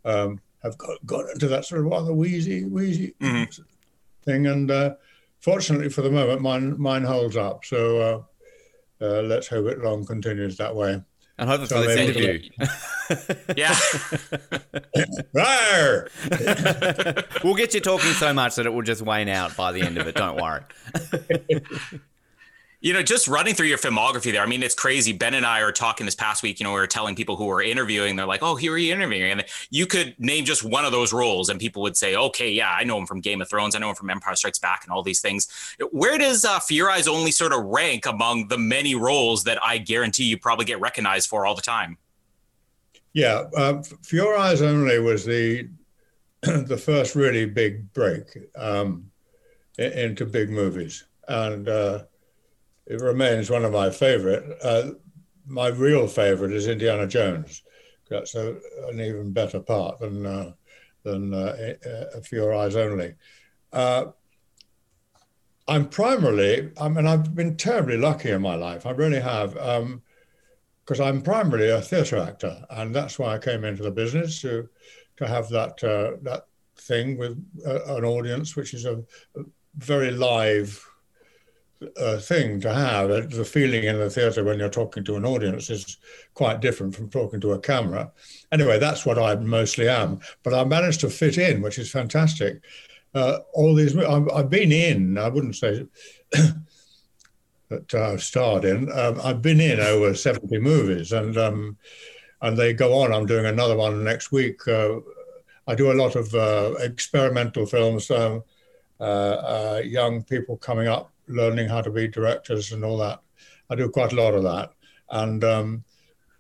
um, 0.05 0.41
have 0.63 0.79
got, 0.79 1.05
got 1.05 1.31
into 1.31 1.49
that 1.49 1.65
sort 1.65 1.81
of 1.81 1.87
rather 1.87 2.13
wheezy, 2.13 2.65
wheezy 2.65 3.15
mm-hmm. 3.21 3.63
thing. 4.25 4.47
And 4.47 4.71
uh, 4.71 4.95
fortunately 5.47 5.89
for 5.89 6.03
the 6.03 6.11
moment, 6.11 6.43
mine 6.43 6.75
mine 6.79 7.05
holds 7.05 7.37
up. 7.37 7.65
So 7.65 8.27
uh, 9.01 9.05
uh, 9.05 9.23
let's 9.23 9.47
hope 9.47 9.67
it 9.67 9.79
long 9.79 10.05
continues 10.05 10.57
that 10.57 10.75
way. 10.75 11.01
And 11.39 11.49
hopefully 11.49 11.69
so 11.69 11.83
for 11.83 11.89
this 11.89 11.97
interview. 12.17 12.51
yeah. 13.57 13.75
we'll 17.45 17.55
get 17.55 17.75
you 17.75 17.81
talking 17.81 18.11
so 18.13 18.35
much 18.35 18.57
that 18.57 18.67
it 18.67 18.73
will 18.73 18.83
just 18.83 19.03
wane 19.03 19.29
out 19.29 19.55
by 19.57 19.71
the 19.71 19.83
end 19.83 19.99
of 19.99 20.07
it. 20.09 20.15
Don't 20.17 20.41
worry. 20.41 20.63
You 22.81 22.93
know, 22.93 23.03
just 23.03 23.27
running 23.27 23.55
through 23.55 23.69
your 23.69 23.79
filmography 23.79 24.33
there, 24.33 24.43
I 24.43 24.47
mean, 24.47 24.63
it's 24.63 24.75
crazy. 24.75 25.13
Ben 25.13 25.33
and 25.33 25.47
I 25.47 25.61
are 25.61 25.73
talking 25.73 26.05
this 26.05 26.15
past 26.15 26.43
week, 26.43 26.61
you 26.61 26.65
know, 26.65 26.73
we 26.73 26.79
were 26.79 26.87
telling 26.87 27.17
people 27.17 27.37
who 27.37 27.47
were 27.47 27.63
interviewing, 27.63 28.17
they're 28.17 28.27
like, 28.27 28.43
oh, 28.43 28.55
who 28.55 28.71
are 28.71 28.79
you 28.79 28.93
interviewing? 28.93 29.33
And 29.33 29.45
you 29.71 29.87
could 29.87 30.15
name 30.19 30.45
just 30.45 30.63
one 30.63 30.85
of 30.85 30.93
those 30.93 31.13
roles, 31.13 31.49
and 31.49 31.59
people 31.59 31.81
would 31.83 31.97
say, 31.97 32.17
okay, 32.17 32.51
yeah, 32.51 32.71
I 32.71 32.85
know 32.85 32.99
him 32.99 33.07
from 33.07 33.21
Game 33.21 33.41
of 33.41 33.49
Thrones. 33.49 33.75
I 33.75 33.79
know 33.79 33.89
him 33.89 33.95
from 33.95 34.11
Empire 34.11 34.37
Strikes 34.37 34.59
Back 34.59 34.85
and 34.85 34.93
all 34.93 35.03
these 35.03 35.21
things. 35.21 35.49
Where 35.91 36.19
does 36.19 36.45
uh, 36.45 36.61
Your 36.69 36.91
Eyes 36.91 37.09
Only 37.09 37.31
sort 37.31 37.53
of 37.53 37.65
rank 37.65 38.05
among 38.05 38.49
the 38.49 38.59
many 38.59 38.95
roles 38.95 39.45
that 39.45 39.59
I 39.65 39.79
guarantee 39.79 40.25
you 40.25 40.39
probably 40.39 40.67
get 40.67 40.79
recognized 40.79 41.31
for 41.31 41.47
all 41.47 41.55
the 41.55 41.63
time? 41.63 41.97
Yeah, 43.15 43.45
uh, 43.57 43.83
Your 44.13 44.37
Eyes 44.37 44.61
Only 44.61 44.99
was 44.99 45.25
the 45.25 45.69
the 46.43 46.77
first 46.77 47.15
really 47.15 47.47
big 47.47 47.91
break 47.95 48.25
um, 48.55 49.11
into 49.79 50.27
big 50.27 50.51
movies. 50.51 51.05
And, 51.27 51.69
uh, 51.69 52.03
it 52.87 53.01
remains 53.01 53.51
one 53.51 53.65
of 53.65 53.73
my 53.73 53.91
favorite. 53.91 54.59
Uh, 54.63 54.91
my 55.47 55.69
real 55.69 56.07
favorite 56.07 56.53
is 56.53 56.67
Indiana 56.67 57.07
Jones. 57.07 57.63
That's 58.09 58.35
a, 58.35 58.57
an 58.89 59.01
even 59.01 59.33
better 59.33 59.61
part 59.61 59.99
than 59.99 60.25
uh, 60.25 60.53
than 61.03 61.35
uh, 61.35 61.75
uh 61.85 62.21
For 62.21 62.37
Your 62.37 62.55
Eyes 62.55 62.77
Only. 62.77 63.15
Uh, 63.73 64.07
I'm 65.69 65.89
primarily, 65.89 66.71
I 66.81 66.89
mean, 66.89 67.07
I've 67.07 67.35
been 67.35 67.57
terribly 67.57 67.97
lucky 67.97 68.31
in 68.31 68.41
my 68.41 68.55
life. 68.55 68.87
I 68.87 68.91
really 68.91 69.21
have, 69.21 69.55
because 69.55 71.01
um, 71.01 71.07
I'm 71.07 71.23
primarily 71.23 71.71
a 71.71 71.81
theatre 71.81 72.19
actor, 72.19 72.65
and 72.71 72.95
that's 72.95 73.19
why 73.19 73.35
I 73.35 73.39
came 73.39 73.65
into 73.65 73.83
the 73.83 73.91
business 73.91 74.41
to 74.43 74.69
to 75.17 75.27
have 75.27 75.49
that 75.49 75.83
uh, 75.83 76.19
that 76.23 76.47
thing 76.77 77.17
with 77.17 77.33
an 77.65 78.05
audience, 78.05 78.55
which 78.55 78.75
is 78.75 78.85
a, 78.85 78.99
a 79.37 79.43
very 79.77 80.13
live 80.13 80.86
uh, 82.01 82.19
thing 82.19 82.61
to 82.61 82.73
have. 82.73 83.11
Uh, 83.11 83.23
the 83.29 83.45
feeling 83.45 83.85
in 83.85 83.99
the 83.99 84.11
theatre 84.11 84.45
when 84.45 84.59
you're 84.59 84.69
talking 84.69 85.05
to 85.05 85.17
an 85.17 85.25
audience 85.25 85.71
is 85.71 85.99
quite 86.35 86.61
different 86.61 86.95
from 86.95 87.11
talking 87.11 87.41
to 87.41 87.53
a 87.53 87.59
camera. 87.59 88.11
Anyway, 88.53 88.79
that's 88.79 89.05
what 89.05 89.19
I 89.19 89.35
mostly 89.37 89.89
am. 89.89 90.21
But 90.43 90.55
I 90.55 90.65
managed 90.65 91.01
to 91.01 91.11
fit 91.11 91.39
in, 91.39 91.63
which 91.63 91.79
is 91.79 91.91
fantastic. 91.91 92.63
Uh, 93.15 93.39
all 93.55 93.75
these, 93.75 93.97
I've, 93.97 94.29
I've, 94.31 94.51
been 94.51 94.73
in, 94.73 95.19
I 95.19 95.29
wouldn't 95.29 95.57
say 95.57 95.87
that 97.69 97.95
I've 97.95 98.23
starred 98.23 98.65
in, 98.65 98.91
um, 98.93 99.21
I've 99.23 99.43
been 99.43 99.61
in 99.61 99.81
over 99.81 100.15
70 100.15 100.59
movies 100.59 101.13
and 101.13 101.37
um, 101.37 101.77
and 102.43 102.57
they 102.57 102.75
go 102.75 102.93
on. 103.01 103.15
I'm 103.15 103.25
doing 103.25 103.47
another 103.47 103.77
one 103.77 104.05
next 104.05 104.31
week. 104.31 104.69
Uh, 104.69 104.97
I 105.67 105.75
do 105.75 105.91
a 105.91 105.95
lot 105.95 106.15
of 106.15 106.33
uh, 106.35 106.75
experimental 106.81 107.65
films, 107.65 108.11
um, 108.11 108.45
uh, 109.01 109.81
young 109.83 110.23
people 110.23 110.59
coming 110.59 110.87
up 110.87 111.11
learning 111.29 111.69
how 111.69 111.81
to 111.81 111.91
be 111.91 112.09
directors 112.09 112.73
and 112.73 112.85
all 112.85 112.99
that. 112.99 113.21
I 113.71 113.75
do 113.75 113.89
quite 113.89 114.13
a 114.13 114.17
lot 114.17 114.35
of 114.35 114.43
that, 114.45 114.73
and 115.11 115.43
um, 115.45 115.85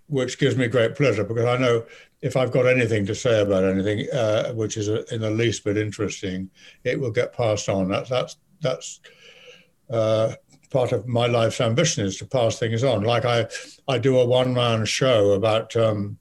which 0.08 0.38
gives 0.38 0.56
me 0.56 0.68
great 0.68 0.94
pleasure 0.94 1.24
because 1.24 1.44
I 1.44 1.56
know 1.56 1.84
if 2.22 2.36
I've 2.36 2.52
got 2.52 2.66
anything 2.66 3.04
to 3.06 3.14
say 3.14 3.42
about 3.42 3.64
anything 3.64 4.08
uh, 4.12 4.52
which 4.52 4.76
is 4.76 4.88
in 4.88 5.20
the 5.20 5.30
least 5.30 5.64
bit 5.64 5.76
interesting, 5.76 6.50
it 6.84 6.98
will 6.98 7.10
get 7.10 7.32
passed 7.32 7.68
on. 7.68 7.88
That's 7.88 8.08
that's 8.08 8.36
that's 8.60 9.00
uh, 9.90 10.34
part 10.70 10.92
of 10.92 11.06
my 11.06 11.26
life's 11.26 11.60
ambition 11.60 12.04
is 12.04 12.16
to 12.18 12.26
pass 12.26 12.58
things 12.58 12.84
on. 12.84 13.02
Like 13.02 13.24
I, 13.24 13.46
I 13.88 13.98
do 13.98 14.18
a 14.18 14.26
one-man 14.26 14.84
show 14.84 15.32
about 15.32 15.74
um, 15.76 16.18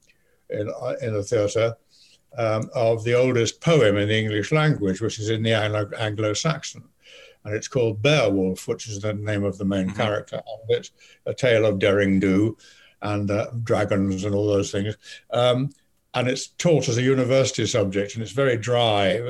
in 0.50 0.70
in 1.02 1.14
the 1.14 1.22
theatre. 1.22 1.76
Um, 2.38 2.68
of 2.74 3.02
the 3.02 3.14
oldest 3.14 3.62
poem 3.62 3.96
in 3.96 4.08
the 4.08 4.18
English 4.18 4.52
language, 4.52 5.00
which 5.00 5.18
is 5.18 5.30
in 5.30 5.42
the 5.42 5.54
Anglo-Saxon 5.54 6.84
and 7.46 7.54
it's 7.54 7.68
called 7.68 8.02
Beowulf, 8.02 8.66
which 8.66 8.88
is 8.88 9.00
the 9.00 9.12
name 9.12 9.44
of 9.44 9.56
the 9.56 9.64
main 9.64 9.86
mm-hmm. 9.86 9.96
character. 9.96 10.36
And 10.36 10.70
it's 10.76 10.90
a 11.26 11.32
tale 11.32 11.64
of 11.64 11.78
daring 11.78 12.18
do 12.18 12.56
and 13.02 13.30
uh, 13.30 13.46
dragons 13.62 14.24
and 14.24 14.34
all 14.34 14.48
those 14.48 14.72
things. 14.72 14.96
Um, 15.30 15.70
and 16.14 16.26
it's 16.28 16.48
taught 16.48 16.88
as 16.88 16.98
a 16.98 17.02
university 17.02 17.66
subject, 17.66 18.14
and 18.14 18.22
it's 18.22 18.32
very 18.32 18.56
dry. 18.56 19.20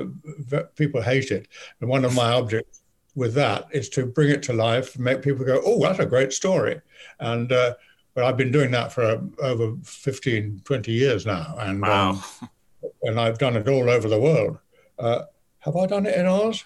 People 0.76 1.02
hate 1.02 1.30
it. 1.30 1.48
And 1.80 1.90
one 1.90 2.04
of 2.04 2.14
my 2.14 2.32
objects 2.32 2.82
with 3.14 3.34
that 3.34 3.66
is 3.72 3.88
to 3.90 4.06
bring 4.06 4.30
it 4.30 4.42
to 4.44 4.52
life, 4.52 4.96
make 4.98 5.20
people 5.20 5.44
go, 5.44 5.60
"Oh, 5.64 5.80
that's 5.80 5.98
a 5.98 6.06
great 6.06 6.32
story." 6.32 6.80
And 7.18 7.50
uh, 7.50 7.74
but 8.14 8.24
I've 8.24 8.36
been 8.36 8.52
doing 8.52 8.70
that 8.70 8.92
for 8.92 9.02
uh, 9.02 9.18
over 9.40 9.74
15, 9.82 10.62
20 10.64 10.92
years 10.92 11.26
now, 11.26 11.56
and 11.58 11.82
wow. 11.82 12.10
um, 12.10 12.48
and 13.02 13.20
I've 13.20 13.38
done 13.38 13.56
it 13.56 13.68
all 13.68 13.90
over 13.90 14.08
the 14.08 14.20
world. 14.20 14.58
Uh, 14.98 15.24
have 15.58 15.76
I 15.76 15.86
done 15.86 16.06
it 16.06 16.16
in 16.16 16.26
Oz? 16.26 16.64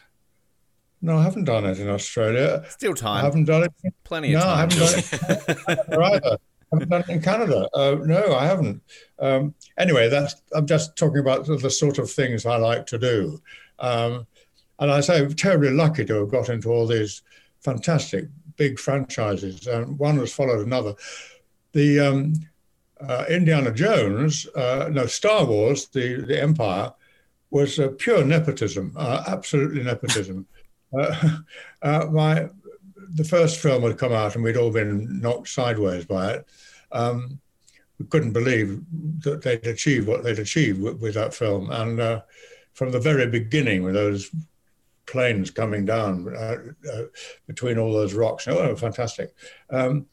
No, 1.03 1.17
I 1.17 1.23
haven't 1.23 1.45
done 1.45 1.65
it 1.65 1.79
in 1.79 1.89
Australia. 1.89 2.63
Still 2.69 2.95
time. 2.95 3.19
I 3.19 3.23
haven't 3.23 3.45
done 3.45 3.65
it. 3.65 3.95
Plenty 4.05 4.35
of 4.35 4.41
no, 4.41 4.47
time. 4.47 4.69
No, 4.69 4.85
I 4.85 4.89
haven't 4.91 5.67
done 5.67 5.79
it 5.79 5.89
either. 5.89 6.39
I 6.73 6.77
haven't 6.77 6.89
done 6.89 7.01
it 7.01 7.09
in 7.09 7.23
Canada. 7.23 7.69
Uh, 7.75 7.97
no, 8.05 8.35
I 8.35 8.47
haven't. 8.47 8.83
Um, 9.19 9.55
anyway, 9.79 10.09
that's. 10.09 10.37
I'm 10.53 10.67
just 10.67 10.97
talking 10.97 11.21
about 11.21 11.47
the 11.47 11.71
sort 11.71 11.99
of 11.99 12.11
things 12.11 12.45
I 12.45 12.57
like 12.57 12.87
to 12.87 12.99
do. 12.99 13.41
Um, 13.79 14.27
and 14.79 14.91
I 14.91 15.01
say, 15.01 15.19
I'm 15.19 15.35
terribly 15.35 15.71
lucky 15.71 16.05
to 16.05 16.15
have 16.21 16.31
got 16.31 16.49
into 16.49 16.71
all 16.71 16.87
these 16.87 17.23
fantastic 17.61 18.27
big 18.57 18.79
franchises, 18.79 19.67
and 19.67 19.99
one 19.99 20.19
has 20.19 20.33
followed 20.33 20.67
another. 20.67 20.95
The 21.73 22.01
um, 22.01 22.35
uh, 23.01 23.25
Indiana 23.29 23.73
Jones, 23.73 24.47
uh, 24.55 24.89
no, 24.93 25.07
Star 25.07 25.45
Wars, 25.47 25.89
the 25.89 26.23
the 26.23 26.41
Empire, 26.41 26.93
was 27.51 27.81
pure 27.99 28.25
nepotism, 28.25 28.93
uh, 28.97 29.25
absolutely 29.27 29.83
nepotism. 29.83 30.47
Uh, 30.97 31.39
uh, 31.83 32.07
my 32.11 32.49
the 33.13 33.25
first 33.25 33.61
film 33.61 33.83
had 33.83 33.99
come 33.99 34.13
out 34.13 34.35
and 34.35 34.45
we'd 34.45 34.57
all 34.57 34.71
been 34.71 35.21
knocked 35.21 35.49
sideways 35.49 36.05
by 36.05 36.35
it. 36.35 36.47
Um, 36.93 37.41
we 37.99 38.07
couldn't 38.07 38.33
believe 38.33 38.81
that 39.21 39.43
they'd 39.43 39.67
achieved 39.67 40.09
what 40.09 40.23
they'd 40.23 40.39
achieved 40.39 40.81
with, 40.81 41.01
with 41.01 41.15
that 41.15 41.35
film. 41.35 41.71
And 41.71 42.01
uh, 42.01 42.23
from 42.73 42.93
the 42.93 43.01
very 43.01 43.27
beginning, 43.27 43.83
with 43.83 43.95
those 43.95 44.31
planes 45.07 45.51
coming 45.51 45.85
down 45.85 46.35
uh, 46.35 46.57
uh, 46.93 47.03
between 47.47 47.79
all 47.79 47.93
those 47.93 48.15
rocks, 48.15 48.49
oh, 48.49 48.75
fantastic. 48.77 49.35
Um, 49.71 50.07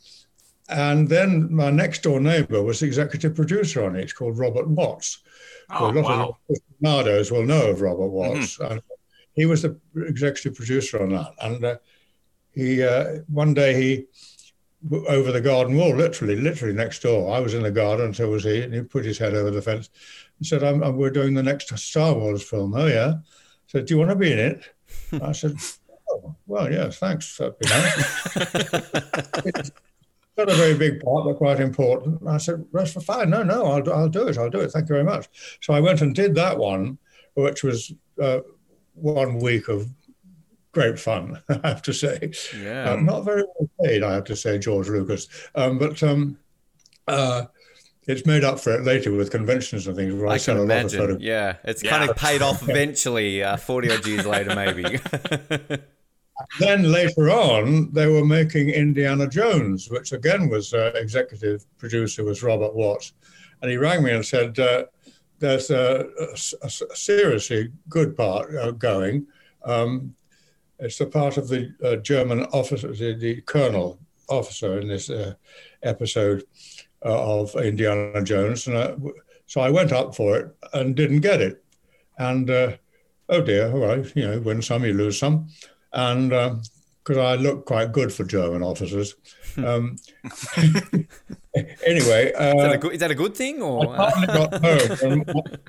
and 0.70 1.08
then 1.08 1.54
my 1.54 1.70
next 1.70 2.04
door 2.04 2.20
neighbor 2.20 2.62
was 2.62 2.82
the 2.82 2.88
executive 2.88 3.36
producer 3.36 3.86
on 3.86 3.96
it. 3.96 4.02
It's 4.02 4.14
called 4.14 4.38
Robert 4.38 4.68
Watts. 4.68 5.20
Oh, 5.70 5.90
a 5.90 5.92
lot 5.92 6.04
wow. 6.04 6.30
of 6.50 6.58
aficionados 6.58 7.32
will 7.32 7.46
know 7.46 7.70
of 7.70 7.82
Robert 7.82 8.08
Watts. 8.08 8.60
And 8.60 8.82
he 9.38 9.46
was 9.46 9.62
the 9.62 9.80
executive 9.96 10.56
producer 10.56 11.02
on 11.02 11.10
that. 11.12 11.32
And 11.40 11.64
uh, 11.64 11.78
he 12.52 12.84
uh, 12.84 13.20
one 13.28 13.54
day 13.54 13.74
he 13.80 14.08
over 15.08 15.32
the 15.32 15.42
garden 15.42 15.78
wall, 15.78 15.96
literally, 15.96 16.36
literally 16.36 16.74
next 16.74 17.04
door. 17.04 17.34
I 17.34 17.40
was 17.40 17.54
in 17.54 17.64
the 17.64 17.72
garden, 17.72 18.14
so 18.14 18.30
was 18.30 18.44
he, 18.44 18.62
and 18.62 18.74
he 18.74 18.82
put 18.82 19.06
his 19.06 19.18
head 19.18 19.34
over 19.34 19.52
the 19.52 19.62
fence 19.62 19.90
and 20.38 20.48
said, 20.48 20.64
I'm, 20.64 20.84
I'm, 20.84 20.98
"We're 20.98 21.12
doing 21.12 21.36
the 21.36 21.44
next 21.44 21.76
Star 21.78 22.14
Wars 22.14 22.44
film." 22.44 22.74
Oh 22.76 22.88
yeah. 22.88 23.14
Said, 23.68 23.86
"Do 23.86 23.94
you 23.94 24.00
want 24.00 24.10
to 24.10 24.16
be 24.16 24.34
in 24.34 24.40
it?" 24.40 24.64
I 25.22 25.32
said, 25.34 25.56
oh, 26.10 26.36
"Well, 26.48 26.72
yes, 26.72 26.98
thanks. 26.98 27.38
That'd 27.38 27.60
be 27.60 27.70
nice." 27.70 28.36
not 30.38 30.50
a 30.50 30.56
very 30.56 30.76
big 30.76 31.00
part, 31.02 31.26
but 31.26 31.38
quite 31.38 31.60
important. 31.60 32.28
I 32.28 32.38
said, 32.38 32.66
"That's 32.74 32.94
for 32.94 33.02
fine. 33.02 33.30
No, 33.30 33.44
no, 33.44 33.66
I'll, 33.66 33.94
I'll 33.94 34.10
do 34.10 34.28
it. 34.28 34.38
I'll 34.38 34.50
do 34.50 34.62
it. 34.62 34.72
Thank 34.72 34.90
you 34.90 34.96
very 34.96 35.04
much." 35.04 35.28
So 35.62 35.74
I 35.74 35.80
went 35.80 36.02
and 36.02 36.16
did 36.16 36.34
that 36.36 36.58
one, 36.58 36.98
which 37.36 37.64
was 37.64 37.94
uh, 38.22 38.40
one 38.98 39.40
week 39.40 39.68
of 39.70 39.88
great 40.72 41.00
fun, 41.00 41.42
I 41.50 41.68
have 41.68 41.82
to 41.84 41.94
say. 41.94 42.32
Yeah. 42.62 42.92
Um, 42.92 43.06
not 43.06 43.22
very 43.26 43.44
well 43.44 43.70
paid, 43.84 44.04
I 44.04 44.14
have 44.14 44.26
to 44.26 44.36
say, 44.36 44.58
George 44.60 44.90
Lucas. 44.90 45.28
Um, 45.56 45.78
but 45.80 46.02
um, 46.04 46.38
uh, 47.08 47.46
it's 48.08 48.26
made 48.26 48.44
up 48.44 48.60
for 48.60 48.74
it 48.74 48.84
later 48.84 49.12
with 49.12 49.32
conventions 49.32 49.88
and 49.88 49.96
things. 49.96 50.14
Where 50.14 50.28
I, 50.28 50.34
I 50.34 50.38
sell 50.38 50.56
can 50.56 50.64
a 50.66 50.68
lot 50.76 50.86
of 50.86 50.94
imagine. 50.94 51.20
Yeah, 51.20 51.58
it's 51.64 51.84
Yeah. 51.84 51.98
kind 51.98 52.10
of 52.10 52.16
paid 52.16 52.42
off 52.42 52.64
eventually, 52.70 53.44
uh, 53.44 53.58
40 53.58 53.92
odd 53.92 54.06
years 54.08 54.26
later, 54.26 54.56
maybe. 54.56 55.00
Then 56.60 56.92
later 56.92 57.32
on, 57.32 57.92
they 57.94 58.06
were 58.06 58.24
making 58.24 58.70
Indiana 58.70 59.28
Jones, 59.28 59.90
which 59.90 60.12
again 60.12 60.50
was 60.50 60.72
uh, 60.72 60.92
executive 60.94 61.66
producer 61.80 62.24
was 62.24 62.44
Robert 62.44 62.76
Watts, 62.76 63.14
and 63.62 63.72
he 63.72 63.78
rang 63.78 64.04
me 64.04 64.12
and 64.12 64.24
said, 64.24 64.60
uh, 64.60 64.86
"There's 65.40 65.70
a 65.70 66.08
seriously 66.94 67.72
good 67.90 68.16
part 68.16 68.56
uh, 68.56 68.72
going. 68.72 69.28
Um, 69.64 70.16
it's 70.80 70.98
the 70.98 71.08
part 71.08 71.38
of 71.38 71.48
the 71.48 71.74
uh, 71.84 71.96
German 71.98 72.44
officer, 72.46 72.94
the, 72.94 73.14
the 73.14 73.42
colonel 73.42 74.00
officer 74.30 74.80
in 74.80 74.88
this 74.88 75.10
uh, 75.10 75.34
episode 75.84 76.44
uh, 77.06 77.40
of 77.40 77.56
Indiana 77.56 78.24
Jones, 78.24 78.68
and 78.68 78.78
I, 78.78 78.96
so 79.48 79.62
I 79.62 79.70
went 79.70 79.92
up 79.92 80.16
for 80.16 80.38
it 80.38 80.56
and 80.74 80.96
didn't 80.96 81.22
get 81.22 81.42
it, 81.42 81.64
and 82.18 82.50
uh, 82.50 82.72
oh 83.30 83.42
dear, 83.42 83.72
all 83.72 83.80
right, 83.80 84.16
you 84.16 84.28
know, 84.28 84.40
win 84.40 84.62
some, 84.62 84.86
you 84.86 84.94
lose 84.94 85.18
some 85.18 85.50
and 85.94 86.30
because 87.04 87.18
I 87.18 87.36
look 87.36 87.66
quite 87.66 87.92
good 87.92 88.14
for 88.14 88.24
German 88.24 88.64
officers. 88.64 89.16
Um, 89.58 89.96
anyway, 91.86 92.28
is, 92.28 92.34
that 92.34 92.58
a 92.58 92.74
uh, 92.74 92.78
good, 92.78 92.94
is 92.94 93.00
that 93.00 93.12
a 93.12 93.16
good 93.16 93.36
thing? 93.36 93.62
I 93.62 93.66
Or 93.66 93.96
finally 93.96 94.28
got 94.28 94.54
home. 95.02 95.12
And, 95.12 95.60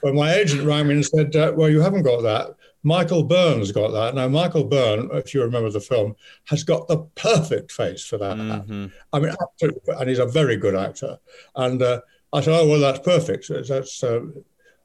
when 0.00 0.14
my 0.14 0.34
agent 0.34 0.64
rang 0.64 0.86
me 0.86 0.94
and 0.94 1.06
said, 1.06 1.34
uh, 1.34 1.52
"Well, 1.56 1.68
you 1.68 1.80
haven't 1.80 2.02
got 2.02 2.22
that. 2.22 2.54
Michael 2.82 3.24
Byrne's 3.24 3.72
got 3.72 3.90
that." 3.90 4.14
Now, 4.14 4.28
Michael 4.28 4.64
Byrne, 4.64 5.08
if 5.12 5.34
you 5.34 5.42
remember 5.42 5.70
the 5.70 5.80
film, 5.80 6.14
has 6.44 6.62
got 6.62 6.88
the 6.88 6.98
perfect 7.16 7.72
face 7.72 8.04
for 8.04 8.18
that. 8.18 8.36
Mhm. 8.36 8.92
I 9.12 9.18
mean, 9.18 9.34
absolutely, 9.40 9.94
and 9.98 10.08
he's 10.08 10.18
a 10.18 10.26
very 10.26 10.56
good 10.56 10.76
actor. 10.76 11.18
And 11.56 11.82
uh, 11.82 12.00
I 12.32 12.40
said, 12.40 12.58
"Oh 12.58 12.68
well, 12.68 12.80
that's 12.80 13.00
perfect. 13.00 13.50
That's 13.68 14.02
uh, 14.02 14.20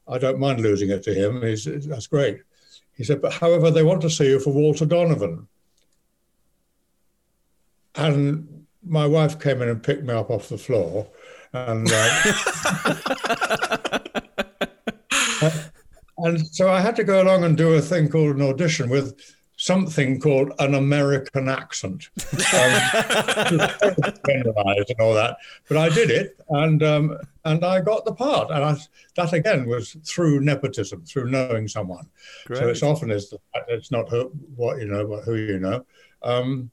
I 0.08 0.18
don't 0.18 0.38
mind 0.40 0.60
losing 0.60 0.90
it 0.90 1.02
to 1.04 1.14
him. 1.14 1.42
He's, 1.42 1.64
that's 1.64 2.06
great." 2.06 2.40
He 2.96 3.04
said, 3.04 3.22
"But 3.22 3.34
however, 3.34 3.70
they 3.70 3.82
want 3.82 4.02
to 4.02 4.10
see 4.10 4.28
you 4.28 4.40
for 4.40 4.52
Walter 4.52 4.86
Donovan." 4.86 5.48
And 7.96 8.53
my 8.86 9.06
wife 9.06 9.40
came 9.40 9.62
in 9.62 9.68
and 9.68 9.82
picked 9.82 10.04
me 10.04 10.14
up 10.14 10.30
off 10.30 10.48
the 10.48 10.58
floor, 10.58 11.08
and. 11.52 11.88
Uh, 11.90 12.32
and 16.18 16.46
so 16.46 16.70
I 16.70 16.80
had 16.80 16.96
to 16.96 17.04
go 17.04 17.22
along 17.22 17.44
and 17.44 17.56
do 17.56 17.74
a 17.74 17.80
thing 17.80 18.08
called 18.08 18.36
an 18.36 18.42
audition 18.42 18.88
with 18.88 19.14
something 19.56 20.20
called 20.20 20.52
an 20.58 20.74
American 20.74 21.48
accent, 21.48 22.08
um, 22.16 22.30
generalized 24.26 24.90
and 24.90 25.00
all 25.00 25.14
that. 25.14 25.36
But 25.68 25.78
I 25.78 25.88
did 25.88 26.10
it, 26.10 26.36
and 26.48 26.82
um, 26.82 27.18
and 27.44 27.64
I 27.64 27.80
got 27.80 28.04
the 28.04 28.14
part, 28.14 28.50
and 28.50 28.64
I, 28.64 28.76
that 29.16 29.32
again 29.32 29.66
was 29.66 29.96
through 30.04 30.40
nepotism, 30.40 31.04
through 31.04 31.30
knowing 31.30 31.68
someone. 31.68 32.08
So 32.52 32.68
it's 32.68 32.82
often 32.82 33.10
is 33.10 33.30
the 33.30 33.38
fact 33.52 33.68
that 33.68 33.76
it's 33.76 33.90
not 33.90 34.08
who, 34.08 34.32
what 34.56 34.78
you 34.78 34.86
know, 34.86 35.06
but 35.06 35.24
who 35.24 35.36
you 35.36 35.58
know. 35.58 35.84
Um, 36.22 36.70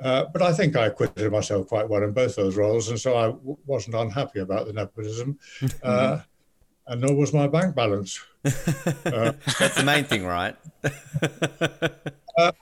uh, 0.00 0.24
but 0.32 0.42
I 0.42 0.52
think 0.52 0.76
I 0.76 0.86
acquitted 0.86 1.30
myself 1.32 1.68
quite 1.68 1.88
well 1.88 2.02
in 2.02 2.12
both 2.12 2.36
those 2.36 2.56
roles, 2.56 2.88
and 2.88 3.00
so 3.00 3.16
I 3.16 3.26
w- 3.26 3.56
wasn't 3.66 3.96
unhappy 3.96 4.40
about 4.40 4.66
the 4.66 4.72
nepotism, 4.72 5.38
uh, 5.82 6.20
and 6.86 7.00
nor 7.00 7.14
was 7.14 7.32
my 7.32 7.46
bank 7.48 7.74
balance. 7.74 8.20
That's 8.42 9.76
the 9.76 9.82
main 9.84 10.04
thing, 10.04 10.24
right? 10.26 10.56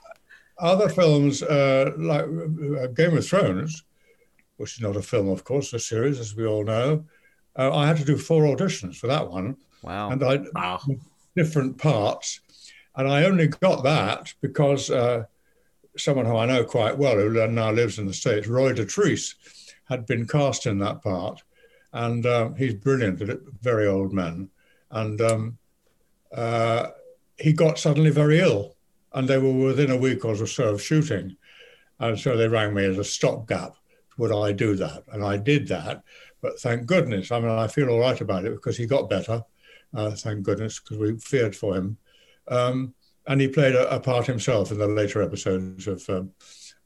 other 0.57 0.89
films 0.89 1.43
uh, 1.43 1.91
like 1.97 2.23
uh, 2.23 2.87
Game 2.87 3.17
of 3.17 3.25
Thrones, 3.27 3.83
which 4.57 4.75
is 4.75 4.81
not 4.81 4.95
a 4.95 5.01
film, 5.01 5.29
of 5.29 5.43
course, 5.43 5.73
a 5.73 5.79
series, 5.79 6.19
as 6.19 6.35
we 6.35 6.45
all 6.45 6.63
know. 6.63 7.03
Uh, 7.57 7.75
I 7.75 7.87
had 7.87 7.97
to 7.97 8.05
do 8.05 8.17
four 8.17 8.43
auditions 8.43 8.95
for 8.97 9.07
that 9.07 9.29
one, 9.29 9.57
Wow. 9.81 10.11
and 10.11 10.23
I 10.23 10.39
Wow. 10.53 10.79
different 11.35 11.77
parts, 11.77 12.39
and 12.95 13.07
I 13.07 13.25
only 13.25 13.47
got 13.47 13.83
that 13.83 14.33
because 14.41 14.89
uh, 14.89 15.25
someone 15.97 16.25
who 16.25 16.37
I 16.37 16.45
know 16.45 16.63
quite 16.63 16.97
well, 16.97 17.17
who 17.17 17.47
now 17.47 17.71
lives 17.71 17.99
in 17.99 18.07
the 18.07 18.13
states, 18.13 18.47
Roy 18.47 18.73
Dotrice, 18.73 19.35
had 19.85 20.05
been 20.05 20.27
cast 20.27 20.65
in 20.65 20.79
that 20.79 21.01
part, 21.01 21.43
and 21.93 22.25
um, 22.25 22.55
he's 22.55 22.73
brilliant 22.73 23.21
at 23.21 23.29
it, 23.29 23.41
very 23.61 23.87
old 23.87 24.13
man, 24.13 24.49
and 24.91 25.21
um, 25.21 25.57
uh, 26.33 26.87
he 27.37 27.53
got 27.53 27.79
suddenly 27.79 28.09
very 28.09 28.39
ill, 28.39 28.75
and 29.13 29.27
they 29.27 29.37
were 29.37 29.53
within 29.53 29.91
a 29.91 29.97
week 29.97 30.25
or 30.25 30.35
so 30.35 30.69
of 30.69 30.81
shooting, 30.81 31.37
and 31.99 32.19
so 32.19 32.35
they 32.35 32.47
rang 32.47 32.73
me 32.73 32.83
as 32.85 32.97
a 32.97 33.03
stopgap. 33.03 33.75
Would 34.17 34.31
I 34.31 34.51
do 34.53 34.75
that? 34.75 35.03
And 35.11 35.23
I 35.23 35.37
did 35.37 35.67
that, 35.67 36.03
but 36.41 36.59
thank 36.59 36.85
goodness. 36.85 37.31
I 37.31 37.39
mean, 37.39 37.51
I 37.51 37.67
feel 37.67 37.89
all 37.89 37.99
right 37.99 38.19
about 38.19 38.45
it 38.45 38.53
because 38.53 38.77
he 38.77 38.85
got 38.85 39.09
better. 39.09 39.43
Uh, 39.93 40.11
thank 40.11 40.43
goodness, 40.43 40.79
because 40.79 40.97
we 40.97 41.17
feared 41.19 41.55
for 41.55 41.75
him. 41.75 41.97
Um, 42.47 42.93
and 43.27 43.41
he 43.41 43.47
played 43.47 43.75
a, 43.75 43.95
a 43.95 43.99
part 43.99 44.25
himself 44.25 44.71
in 44.71 44.77
the 44.77 44.87
later 44.87 45.21
episodes 45.21 45.87
of, 45.87 46.07
um, 46.09 46.31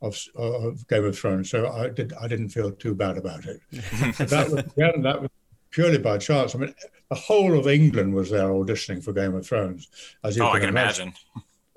of 0.02 0.18
of 0.36 0.88
Game 0.88 1.06
of 1.06 1.18
Thrones. 1.18 1.50
So 1.50 1.68
I 1.68 1.90
did 1.90 2.14
I 2.14 2.28
didn't 2.28 2.50
feel 2.50 2.72
too 2.72 2.96
bad 2.96 3.18
about 3.18 3.46
it. 3.46 3.62
That 4.30 4.50
was 4.50 4.64
again 4.78 5.02
that 5.04 5.22
was 5.22 5.30
purely 5.72 5.98
by 5.98 6.18
chance. 6.18 6.56
I 6.56 6.60
mean, 6.60 6.74
the 7.10 7.16
whole 7.16 7.58
of 7.58 7.68
England 7.68 8.14
was 8.14 8.30
there 8.30 8.50
auditioning 8.50 9.04
for 9.04 9.14
Game 9.14 9.36
of 9.36 9.46
Thrones, 9.46 9.90
as 10.24 10.36
you 10.36 10.44
Oh, 10.44 10.48
I 10.48 10.60
can 10.60 10.62
can 10.62 10.70
imagine. 10.70 11.14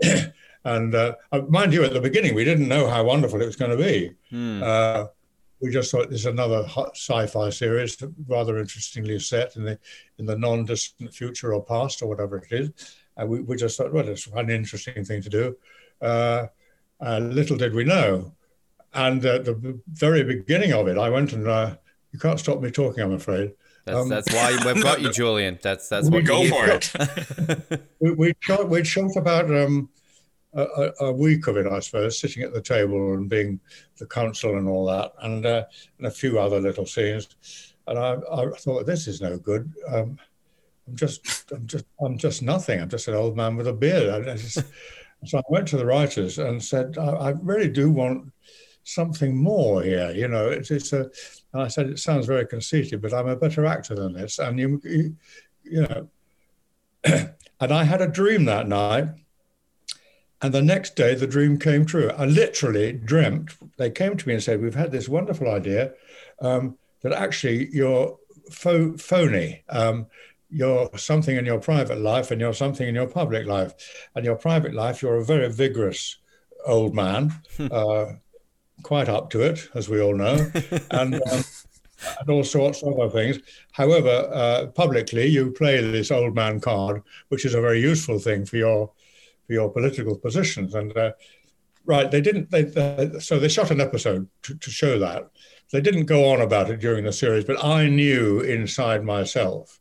and 0.64 0.94
uh, 0.94 1.14
uh, 1.30 1.40
mind 1.48 1.72
you, 1.72 1.84
at 1.84 1.92
the 1.92 2.00
beginning, 2.00 2.34
we 2.34 2.44
didn't 2.44 2.68
know 2.68 2.88
how 2.88 3.04
wonderful 3.04 3.40
it 3.40 3.46
was 3.46 3.56
going 3.56 3.76
to 3.76 3.82
be. 3.82 4.12
Hmm. 4.30 4.62
Uh, 4.62 5.06
we 5.60 5.70
just 5.70 5.92
thought 5.92 6.10
this 6.10 6.20
is 6.20 6.26
another 6.26 6.66
sci-fi 6.92 7.50
series, 7.50 7.96
rather 8.26 8.58
interestingly 8.58 9.18
set 9.20 9.54
in 9.54 9.64
the 9.64 9.78
in 10.18 10.26
the 10.26 10.36
non-distant 10.36 11.14
future 11.14 11.54
or 11.54 11.64
past 11.64 12.02
or 12.02 12.08
whatever 12.08 12.38
it 12.38 12.50
is. 12.50 12.70
And 13.16 13.28
we, 13.28 13.40
we 13.40 13.56
just 13.56 13.76
thought, 13.76 13.92
well, 13.92 14.08
it's 14.08 14.26
an 14.26 14.50
interesting 14.50 15.04
thing 15.04 15.22
to 15.22 15.28
do. 15.28 15.56
Uh, 16.00 16.46
uh, 17.00 17.18
little 17.18 17.56
did 17.56 17.74
we 17.74 17.84
know. 17.84 18.32
And 18.94 19.24
at 19.24 19.44
the 19.44 19.80
very 19.88 20.22
beginning 20.24 20.72
of 20.72 20.86
it, 20.88 20.98
I 20.98 21.08
went 21.08 21.32
and 21.32 21.46
uh, 21.48 21.76
you 22.12 22.18
can't 22.18 22.38
stop 22.38 22.60
me 22.60 22.70
talking, 22.70 23.02
I'm 23.02 23.12
afraid. 23.12 23.52
That's, 23.84 23.98
Um, 23.98 24.08
that's 24.08 24.32
why 24.32 24.56
we've 24.64 24.82
got 24.82 25.00
you, 25.02 25.10
Julian. 25.20 25.58
That's 25.62 25.88
that's 25.88 26.08
We 26.08 26.18
what 26.18 26.24
Go 26.26 26.48
for 26.48 26.66
it. 26.70 27.80
we, 28.00 28.12
we 28.12 28.34
shot 28.40 28.68
we 28.68 28.84
shot 28.84 29.16
about 29.16 29.46
um, 29.46 29.88
a, 30.54 30.62
a- 30.62 31.06
a 31.06 31.12
week 31.12 31.46
of 31.48 31.56
it, 31.56 31.66
I 31.66 31.80
suppose, 31.80 32.20
sitting 32.20 32.42
at 32.44 32.52
the 32.52 32.60
table 32.62 33.14
and 33.14 33.28
being 33.28 33.58
the 33.98 34.06
counsel 34.06 34.56
and 34.56 34.68
all 34.68 34.86
that, 34.86 35.12
and 35.22 35.44
uh, 35.44 35.64
and 35.98 36.06
a 36.06 36.10
few 36.10 36.38
other 36.38 36.60
little 36.60 36.86
scenes. 36.86 37.74
And 37.88 37.98
I, 37.98 38.14
I 38.32 38.50
thought 38.58 38.86
this 38.86 39.08
is 39.08 39.20
no 39.20 39.36
good. 39.38 39.72
Um, 39.88 40.16
I'm 40.88 40.96
just 40.96 41.52
I'm 41.52 41.66
just 41.66 41.86
I'm 42.00 42.18
just 42.18 42.42
nothing. 42.42 42.80
I'm 42.80 42.88
just 42.88 43.08
an 43.08 43.14
old 43.14 43.36
man 43.36 43.56
with 43.56 43.68
a 43.68 43.72
beard. 43.72 44.08
I, 44.28 44.32
I 44.32 44.36
just, 44.36 44.58
so 45.24 45.38
I 45.38 45.42
went 45.48 45.68
to 45.68 45.76
the 45.76 45.86
writers 45.86 46.38
and 46.38 46.62
said, 46.62 46.98
I, 46.98 47.06
I 47.10 47.30
really 47.30 47.68
do 47.68 47.90
want 47.90 48.32
something 48.84 49.36
more 49.36 49.82
here. 49.82 50.10
You 50.10 50.28
know, 50.28 50.48
it's, 50.48 50.70
it's 50.70 50.92
a. 50.92 51.10
And 51.52 51.62
I 51.62 51.68
said, 51.68 51.86
it 51.88 51.98
sounds 51.98 52.26
very 52.26 52.46
conceited, 52.46 53.02
but 53.02 53.12
I'm 53.12 53.28
a 53.28 53.36
better 53.36 53.66
actor 53.66 53.94
than 53.94 54.14
this. 54.14 54.38
And 54.38 54.58
you, 54.58 54.80
you, 54.84 55.16
you 55.62 55.82
know, 55.82 56.08
and 57.04 57.72
I 57.72 57.84
had 57.84 58.00
a 58.02 58.08
dream 58.08 58.46
that 58.46 58.66
night, 58.68 59.08
And 60.40 60.52
the 60.52 60.62
next 60.62 60.96
day, 60.96 61.14
the 61.14 61.26
dream 61.26 61.58
came 61.58 61.86
true. 61.86 62.10
I 62.10 62.24
literally 62.26 62.92
dreamt. 62.92 63.52
They 63.76 63.90
came 63.90 64.16
to 64.16 64.28
me 64.28 64.34
and 64.34 64.42
said, 64.42 64.60
"We've 64.60 64.74
had 64.74 64.90
this 64.90 65.08
wonderful 65.08 65.48
idea 65.48 65.92
um, 66.40 66.76
that 67.02 67.12
actually 67.12 67.68
you're 67.72 68.18
pho- 68.50 68.96
phony. 68.96 69.62
Um, 69.68 70.06
you're 70.52 70.90
something 70.96 71.36
in 71.36 71.46
your 71.46 71.60
private 71.60 71.98
life, 71.98 72.30
and 72.30 72.40
you're 72.40 72.54
something 72.54 72.86
in 72.86 72.94
your 72.94 73.08
public 73.08 73.46
life. 73.46 73.72
And 74.14 74.24
your 74.24 74.36
private 74.36 74.74
life, 74.74 75.02
you're 75.02 75.16
a 75.16 75.24
very 75.24 75.50
vigorous 75.50 76.18
old 76.66 76.94
man, 76.94 77.32
uh, 77.58 78.06
quite 78.82 79.08
up 79.08 79.30
to 79.30 79.40
it, 79.40 79.68
as 79.74 79.88
we 79.88 80.00
all 80.00 80.14
know, 80.14 80.50
and." 80.90 81.14
Um, 81.14 81.44
and 82.20 82.28
all 82.30 82.42
sorts 82.42 82.82
of 82.82 82.98
other 82.98 83.10
things. 83.10 83.38
However, 83.72 84.28
uh, 84.32 84.66
publicly, 84.74 85.26
you 85.26 85.52
play 85.52 85.80
this 85.80 86.10
old 86.10 86.34
man 86.34 86.58
card, 86.60 87.02
which 87.28 87.44
is 87.44 87.54
a 87.54 87.60
very 87.60 87.80
useful 87.80 88.18
thing 88.18 88.44
for 88.44 88.56
your 88.56 88.90
for 89.46 89.52
your 89.52 89.70
political 89.70 90.16
positions. 90.16 90.74
And 90.74 90.96
uh, 90.96 91.12
right, 91.84 92.10
they 92.10 92.20
didn't. 92.20 92.50
They, 92.50 92.62
they, 92.62 93.12
so 93.20 93.38
they 93.38 93.48
shot 93.48 93.70
an 93.70 93.80
episode 93.80 94.28
to, 94.42 94.56
to 94.56 94.70
show 94.70 94.98
that. 94.98 95.30
They 95.70 95.80
didn't 95.80 96.06
go 96.06 96.30
on 96.30 96.40
about 96.40 96.70
it 96.70 96.80
during 96.80 97.04
the 97.04 97.12
series, 97.12 97.44
but 97.44 97.64
I 97.64 97.88
knew 97.88 98.40
inside 98.40 99.04
myself 99.04 99.80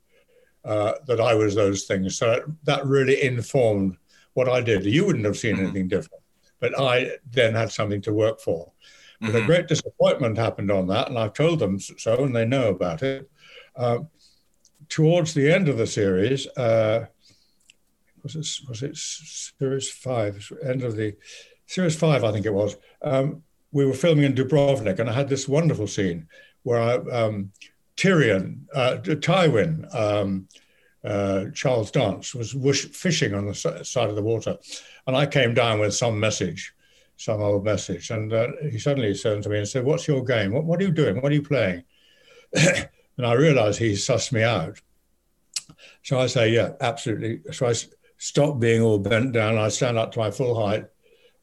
uh, 0.65 0.93
that 1.07 1.19
I 1.19 1.33
was 1.33 1.55
those 1.55 1.83
things. 1.83 2.17
So 2.17 2.43
that 2.63 2.85
really 2.85 3.21
informed 3.21 3.97
what 4.33 4.47
I 4.47 4.61
did. 4.61 4.85
You 4.85 5.05
wouldn't 5.05 5.25
have 5.25 5.37
seen 5.37 5.59
anything 5.59 5.87
different, 5.87 6.23
but 6.59 6.79
I 6.79 7.17
then 7.31 7.53
had 7.53 7.71
something 7.71 8.01
to 8.03 8.13
work 8.13 8.39
for. 8.39 8.71
But 9.21 9.35
a 9.35 9.45
great 9.45 9.67
disappointment 9.67 10.37
happened 10.37 10.71
on 10.71 10.87
that, 10.87 11.09
and 11.09 11.17
I've 11.17 11.33
told 11.33 11.59
them 11.59 11.79
so, 11.79 12.23
and 12.23 12.35
they 12.35 12.45
know 12.45 12.69
about 12.69 13.03
it. 13.03 13.29
Uh, 13.75 13.99
towards 14.89 15.35
the 15.35 15.51
end 15.51 15.69
of 15.69 15.77
the 15.77 15.85
series, 15.85 16.47
uh, 16.57 17.05
was 18.23 18.35
it 18.35 18.47
was 18.67 18.81
it 18.81 18.97
series 18.97 19.91
five? 19.91 20.51
End 20.63 20.81
of 20.81 20.95
the 20.95 21.15
series 21.67 21.95
five, 21.95 22.23
I 22.23 22.31
think 22.31 22.47
it 22.47 22.53
was. 22.53 22.77
Um, 23.03 23.43
we 23.71 23.85
were 23.85 23.93
filming 23.93 24.25
in 24.25 24.33
Dubrovnik, 24.33 24.97
and 24.97 25.07
I 25.07 25.13
had 25.13 25.29
this 25.29 25.47
wonderful 25.47 25.87
scene 25.87 26.27
where 26.63 26.81
I, 26.81 26.95
um, 26.95 27.51
Tyrion, 27.97 28.65
uh, 28.73 28.97
Tywin, 28.97 29.93
um, 29.95 30.47
uh, 31.03 31.45
Charles 31.53 31.91
Dance 31.91 32.35
was 32.35 32.53
fishing 32.85 33.33
on 33.33 33.47
the 33.47 33.55
side 33.55 34.09
of 34.09 34.15
the 34.15 34.21
water, 34.21 34.57
and 35.07 35.15
I 35.15 35.25
came 35.25 35.53
down 35.53 35.79
with 35.79 35.93
some 35.93 36.19
message 36.19 36.73
some 37.21 37.41
old 37.41 37.63
message. 37.63 38.09
And 38.09 38.33
uh, 38.33 38.47
he 38.69 38.79
suddenly 38.79 39.13
turned 39.13 39.43
to 39.43 39.49
me 39.49 39.59
and 39.59 39.67
said, 39.67 39.85
What's 39.85 40.07
your 40.07 40.23
game? 40.23 40.53
What, 40.53 40.65
what 40.65 40.79
are 40.81 40.83
you 40.83 40.91
doing? 40.91 41.21
What 41.21 41.31
are 41.31 41.35
you 41.35 41.43
playing? 41.43 41.83
and 42.53 43.25
I 43.25 43.33
realized 43.33 43.79
he 43.79 43.93
sussed 43.93 44.31
me 44.31 44.43
out. 44.43 44.81
So 46.03 46.19
I 46.19 46.27
say, 46.27 46.49
Yeah, 46.51 46.71
absolutely. 46.81 47.41
So 47.51 47.67
I 47.67 47.73
stop 48.17 48.59
being 48.59 48.81
all 48.81 48.97
bent 48.97 49.33
down. 49.33 49.57
I 49.57 49.69
stand 49.69 49.97
up 49.97 50.11
to 50.13 50.19
my 50.19 50.31
full 50.31 50.59
height 50.59 50.85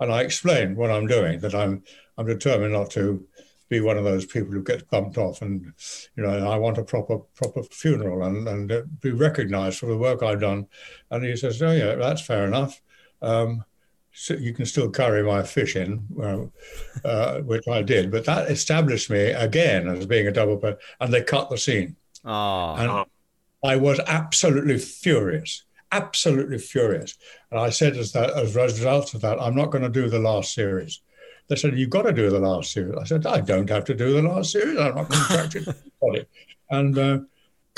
and 0.00 0.12
I 0.12 0.23
explain 0.23 0.76
what 0.76 0.90
I'm 0.90 1.07
doing, 1.07 1.40
that 1.40 1.55
I'm, 1.55 1.83
I'm 2.17 2.26
determined 2.26 2.73
not 2.73 2.90
to 2.93 3.25
be 3.68 3.80
one 3.80 3.98
of 3.98 4.04
those 4.04 4.25
people 4.25 4.52
who 4.52 4.62
gets 4.62 4.82
bumped 4.84 5.18
off 5.18 5.42
and 5.42 5.72
you 6.16 6.22
know 6.22 6.50
i 6.50 6.56
want 6.56 6.78
a 6.78 6.82
proper 6.82 7.18
proper 7.34 7.62
funeral 7.64 8.22
and, 8.25 8.48
and 8.48 8.72
uh, 8.72 8.82
be 9.00 9.10
recognized 9.10 9.78
for 9.78 9.87
the 9.87 9.96
work 9.96 10.22
i've 10.22 10.40
done 10.40 10.66
and 11.10 11.25
he 11.25 11.37
says 11.37 11.60
oh 11.62 11.72
yeah 11.72 11.94
that's 11.94 12.22
fair 12.22 12.46
enough 12.46 12.80
um, 13.20 13.64
so 14.12 14.34
you 14.34 14.52
can 14.52 14.66
still 14.66 14.90
carry 14.90 15.22
my 15.22 15.44
fish 15.44 15.76
in, 15.76 16.04
uh, 17.04 17.38
which 17.42 17.68
I 17.68 17.82
did. 17.82 18.10
But 18.10 18.25
that 18.25 18.50
established 18.50 19.10
me 19.10 19.26
again 19.26 19.87
as 19.88 20.06
being 20.06 20.26
a 20.26 20.32
double 20.32 20.56
person. 20.56 20.78
And 21.00 21.12
they 21.12 21.22
cut 21.22 21.50
the 21.50 21.56
scene. 21.56 21.94
Oh. 22.25 22.75
And 22.75 23.06
I 23.64 23.76
was 23.76 24.00
absolutely 24.06 24.78
furious, 24.78 25.64
absolutely 25.92 26.58
furious. 26.58 27.16
And 27.50 27.60
I 27.60 27.70
said 27.70 27.96
as, 27.96 28.10
that, 28.12 28.30
as 28.30 28.56
a 28.56 28.62
result 28.62 29.14
of 29.14 29.20
that, 29.20 29.40
I'm 29.40 29.54
not 29.54 29.70
going 29.70 29.84
to 29.84 29.88
do 29.88 30.08
the 30.08 30.18
last 30.18 30.52
series. 30.52 31.00
They 31.49 31.57
said, 31.57 31.78
You've 31.78 31.90
got 31.90 32.02
to 32.02 32.12
do 32.12 32.31
the 32.31 32.38
last 32.38 32.73
series. 32.73 32.97
I 32.97 33.05
said, 33.05 33.26
I 33.26 33.40
don't 33.40 33.69
have 33.71 33.85
to 33.85 33.95
do 33.95 34.12
the 34.12 34.23
last 34.23 34.52
series. 34.52 34.78
I'm 34.78 34.95
not 34.95 35.09
contracted. 35.09 35.64
To 36.00 36.07
anybody. 36.07 36.28
And 36.71 36.99
uh, 36.99 37.19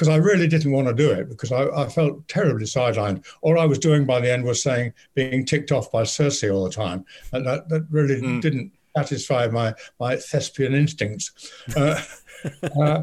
because 0.01 0.09
I 0.09 0.17
really 0.17 0.49
didn't 0.49 0.73
want 0.73 0.89
to 0.89 0.95
do 0.95 1.11
it 1.11 1.29
because 1.29 1.53
I, 1.53 1.67
I, 1.69 1.87
felt 1.87 2.27
terribly 2.27 2.65
sidelined. 2.65 3.23
All 3.43 3.61
I 3.61 3.67
was 3.67 3.79
doing 3.79 4.07
by 4.07 4.19
the 4.19 4.33
end 4.33 4.45
was 4.45 4.63
saying, 4.63 4.95
being 5.13 5.45
ticked 5.45 5.73
off 5.73 5.93
by 5.93 6.05
Cersei 6.05 6.51
all 6.55 6.65
the 6.65 6.71
time. 6.71 7.05
And 7.35 7.47
that, 7.47 7.69
that 7.69 7.87
really 7.91 8.15
mm. 8.19 8.41
didn't 8.41 8.73
satisfy 8.97 9.49
my, 9.49 9.75
my 9.99 10.17
thespian 10.17 10.73
instincts. 10.73 11.53
Uh, 11.77 12.01
uh, 12.83 13.03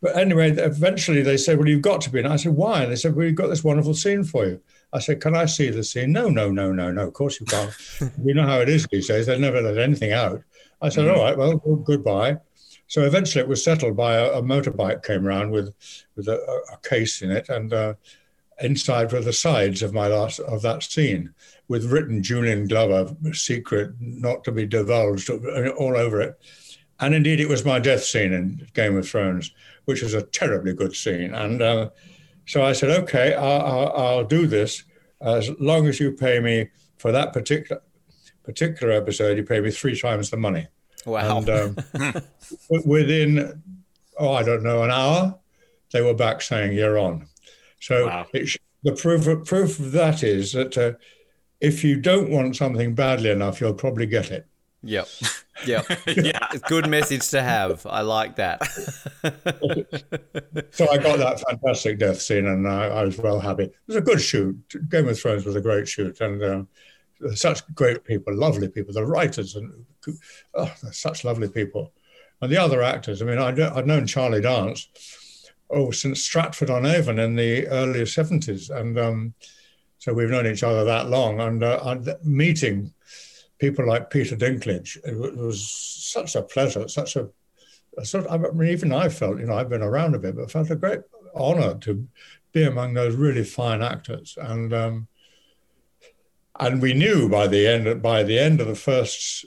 but 0.00 0.16
anyway, 0.16 0.50
eventually 0.50 1.22
they 1.22 1.36
said, 1.36 1.56
Well, 1.56 1.68
you've 1.68 1.82
got 1.82 2.00
to 2.00 2.10
be. 2.10 2.18
And 2.18 2.26
I 2.26 2.34
said, 2.34 2.52
Why? 2.52 2.82
And 2.82 2.90
they 2.90 2.96
said, 2.96 3.14
Well, 3.14 3.24
we've 3.24 3.36
got 3.36 3.46
this 3.46 3.62
wonderful 3.62 3.94
scene 3.94 4.24
for 4.24 4.44
you. 4.44 4.60
I 4.92 4.98
said, 4.98 5.20
Can 5.20 5.34
I 5.34 5.46
see 5.46 5.70
the 5.70 5.84
scene? 5.84 6.12
No, 6.12 6.28
no, 6.28 6.50
no, 6.50 6.72
no, 6.72 6.90
no. 6.90 7.06
Of 7.06 7.14
course 7.14 7.40
you 7.40 7.46
can't. 7.46 7.72
you 8.24 8.34
know 8.34 8.46
how 8.46 8.60
it 8.60 8.68
is 8.68 8.86
these 8.90 9.08
days. 9.08 9.26
They 9.26 9.38
never 9.38 9.60
let 9.60 9.78
anything 9.78 10.12
out. 10.12 10.42
I 10.80 10.88
said, 10.88 11.06
mm. 11.06 11.16
All 11.16 11.24
right, 11.24 11.36
well, 11.36 11.60
well 11.64 11.76
goodbye. 11.76 12.38
So 12.88 13.02
eventually 13.02 13.42
it 13.42 13.48
was 13.48 13.64
settled 13.64 13.96
by 13.96 14.16
a, 14.16 14.32
a 14.32 14.42
motorbike 14.42 15.02
came 15.02 15.26
around 15.26 15.50
with, 15.50 15.74
with 16.14 16.28
a, 16.28 16.38
a 16.72 16.88
case 16.88 17.22
in 17.22 17.30
it 17.30 17.48
and 17.48 17.72
uh, 17.72 17.94
inside 18.60 19.12
were 19.12 19.20
the 19.20 19.32
sides 19.32 19.82
of 19.82 19.94
my 19.94 20.08
last 20.08 20.40
of 20.40 20.62
that 20.62 20.82
scene 20.82 21.32
with 21.68 21.90
written 21.90 22.22
Julian 22.22 22.66
Glover 22.66 23.14
secret 23.32 23.92
not 23.98 24.44
to 24.44 24.52
be 24.52 24.66
divulged 24.66 25.30
all 25.30 25.96
over 25.96 26.20
it. 26.20 26.38
And 27.00 27.14
indeed, 27.14 27.40
it 27.40 27.48
was 27.48 27.64
my 27.64 27.78
death 27.78 28.04
scene 28.04 28.32
in 28.32 28.68
Game 28.74 28.96
of 28.96 29.08
Thrones, 29.08 29.52
which 29.86 30.02
was 30.02 30.14
a 30.14 30.22
terribly 30.22 30.72
good 30.72 30.94
scene. 30.94 31.34
And 31.34 31.62
uh, 31.62 31.90
so 32.46 32.62
I 32.62 32.72
said, 32.72 32.90
okay, 33.02 33.34
I'll, 33.34 33.62
I'll, 33.62 33.92
I'll, 33.92 34.24
do 34.24 34.46
this 34.46 34.84
as 35.20 35.50
long 35.60 35.86
as 35.86 36.00
you 36.00 36.12
pay 36.12 36.40
me 36.40 36.68
for 36.98 37.12
that 37.12 37.32
particular 37.32 37.80
particular 38.44 38.92
episode. 38.92 39.36
You 39.36 39.44
pay 39.44 39.60
me 39.60 39.70
three 39.70 39.98
times 39.98 40.30
the 40.30 40.36
money. 40.36 40.66
Wow. 41.06 41.38
And 41.38 41.50
um, 41.50 41.76
within, 42.84 43.62
oh, 44.18 44.32
I 44.32 44.42
don't 44.42 44.62
know, 44.62 44.82
an 44.82 44.90
hour, 44.90 45.38
they 45.92 46.02
were 46.02 46.14
back 46.14 46.42
saying, 46.42 46.72
you're 46.72 46.98
on. 46.98 47.26
So 47.80 48.06
wow. 48.06 48.26
it, 48.32 48.56
the 48.82 48.92
proof 48.92 49.26
of, 49.26 49.44
proof 49.44 49.78
of 49.78 49.92
that 49.92 50.22
is 50.22 50.52
that 50.52 50.76
uh, 50.76 50.92
if 51.60 51.84
you 51.84 52.00
don't 52.00 52.30
want 52.30 52.56
something 52.56 52.94
badly 52.94 53.30
enough, 53.30 53.60
you'll 53.60 53.74
probably 53.74 54.06
get 54.06 54.30
it. 54.30 54.46
Yep. 54.82 55.08
Yep. 55.64 55.86
yeah. 56.16 56.48
Good 56.66 56.88
message 56.88 57.28
to 57.28 57.40
have. 57.40 57.86
I 57.86 58.00
like 58.00 58.34
that. 58.34 58.66
so 60.72 60.90
I 60.90 60.98
got 60.98 61.18
that 61.18 61.40
fantastic 61.48 62.00
death 62.00 62.20
scene 62.20 62.46
and 62.46 62.66
I, 62.66 62.86
I, 62.86 63.04
was 63.04 63.16
well 63.16 63.38
happy. 63.38 63.64
It 63.64 63.74
was 63.86 63.94
a 63.94 64.00
good 64.00 64.20
shoot. 64.20 64.56
Game 64.88 65.06
of 65.06 65.16
Thrones 65.16 65.44
was 65.44 65.54
a 65.54 65.60
great 65.60 65.86
shoot. 65.86 66.20
And 66.20 66.42
uh, 66.42 66.64
such 67.34 67.62
great 67.74 68.04
people, 68.04 68.34
lovely 68.34 68.68
people. 68.68 68.92
The 68.92 69.06
writers 69.06 69.54
and 69.54 69.84
oh, 70.54 70.72
such 70.90 71.24
lovely 71.24 71.48
people, 71.48 71.92
and 72.40 72.50
the 72.50 72.58
other 72.58 72.82
actors. 72.82 73.22
I 73.22 73.24
mean, 73.24 73.38
I'd, 73.38 73.60
I'd 73.60 73.86
known 73.86 74.06
Charlie 74.06 74.40
Dance 74.40 74.88
oh 75.70 75.90
since 75.90 76.22
Stratford 76.22 76.70
on 76.70 76.86
Avon 76.86 77.18
in 77.18 77.36
the 77.36 77.66
early 77.68 78.04
seventies, 78.06 78.70
and 78.70 78.98
um, 78.98 79.34
so 79.98 80.12
we've 80.12 80.30
known 80.30 80.46
each 80.46 80.62
other 80.62 80.84
that 80.84 81.08
long. 81.08 81.40
And 81.40 81.62
uh, 81.62 81.96
meeting 82.24 82.92
people 83.62 83.86
like 83.86 84.10
Peter 84.10 84.34
Dinklage, 84.34 84.96
it 85.04 85.36
was 85.36 85.70
such 85.70 86.34
a 86.34 86.42
pleasure, 86.42 86.88
such 86.88 87.14
a, 87.14 87.28
a 87.96 88.04
sort. 88.04 88.26
Of, 88.26 88.44
I 88.44 88.50
mean, 88.50 88.70
even 88.70 88.92
I 88.92 89.08
felt, 89.08 89.38
you 89.38 89.46
know, 89.46 89.54
I've 89.54 89.68
been 89.68 89.84
around 89.84 90.16
a 90.16 90.18
bit, 90.18 90.34
but 90.34 90.50
felt 90.50 90.72
a 90.72 90.74
great 90.74 91.02
honour 91.32 91.76
to 91.82 92.04
be 92.50 92.64
among 92.64 92.94
those 92.94 93.14
really 93.14 93.44
fine 93.44 93.80
actors, 93.82 94.36
and. 94.40 94.74
Um, 94.74 95.08
and 96.60 96.82
we 96.82 96.92
knew 96.92 97.30
by 97.30 97.46
the 97.46 97.66
end 97.66 98.02
by 98.02 98.22
the 98.22 98.38
end 98.38 98.60
of 98.60 98.66
the 98.68 98.74
first 98.74 99.46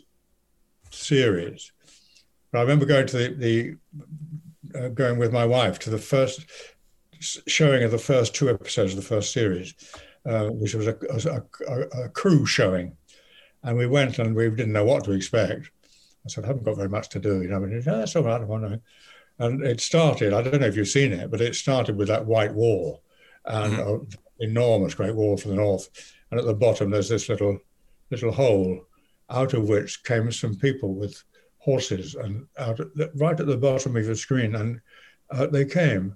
series. 0.90 1.72
I 2.52 2.62
remember 2.62 2.86
going 2.86 3.08
to 3.08 3.18
the, 3.18 3.30
the 3.46 4.80
uh, 4.80 4.90
going 4.90 5.20
with 5.20 5.32
my 5.32 5.46
wife 5.46 5.78
to 5.80 5.92
the 5.92 6.00
first 6.00 6.46
showing 7.20 7.84
of 7.84 7.92
the 7.92 8.00
first 8.12 8.34
two 8.34 8.50
episodes 8.50 8.94
of 8.94 8.98
the 8.98 9.10
first 9.16 9.32
series, 9.32 9.76
uh, 10.26 10.48
which 10.48 10.74
was 10.74 10.88
a, 10.88 10.98
a, 11.10 11.44
a, 11.68 12.06
a, 12.06 12.10
crew 12.10 12.46
showing, 12.46 12.98
and 13.66 13.78
we 13.78 13.88
went 13.88 14.20
and 14.20 14.36
we 14.36 14.50
didn't 14.50 14.74
know 14.74 14.86
what 14.86 15.04
to 15.06 15.12
expect. 15.12 15.72
I 16.26 16.30
said, 16.30 16.46
"I 16.46 16.48
haven't 16.48 16.64
got 16.64 16.78
very 16.78 16.90
much 16.90 17.10
to 17.10 17.20
do," 17.20 17.42
you 17.42 17.50
know. 17.50 17.64
And 17.64 17.76
oh, 17.76 17.98
that's 17.98 18.16
all 18.16 18.24
right. 18.24 18.42
I 18.42 19.44
And 19.46 19.64
it 19.66 19.82
started. 19.82 20.32
I 20.32 20.42
don't 20.42 20.62
know 20.62 20.68
if 20.68 20.78
you've 20.78 20.88
seen 20.88 21.12
it, 21.12 21.30
but 21.30 21.42
it 21.42 21.56
started 21.56 21.98
with 21.98 22.08
that 22.08 22.26
white 22.26 22.54
wall, 22.54 23.04
and 23.46 23.74
mm-hmm. 23.74 24.04
enormous 24.40 24.96
great 24.96 25.16
wall 25.16 25.38
from 25.38 25.52
the 25.52 25.58
north 25.58 25.90
and 26.32 26.40
at 26.40 26.46
the 26.46 26.54
bottom 26.54 26.90
there's 26.90 27.10
this 27.10 27.30
little 27.30 27.58
little 28.12 28.32
hole 28.32 28.82
out 29.30 29.54
of 29.54 29.68
which 29.68 30.04
came 30.04 30.32
some 30.32 30.56
people 30.56 30.94
with 30.94 31.24
horses 31.58 32.16
and 32.16 32.46
out 32.60 32.80
at 32.80 32.96
the, 32.96 33.12
right 33.16 33.40
at 33.40 33.48
the 33.48 33.58
bottom 33.58 33.96
of 33.96 34.06
the 34.06 34.16
screen 34.16 34.56
and 34.56 34.80
uh, 35.32 35.48
they 35.48 35.66
came 35.66 36.16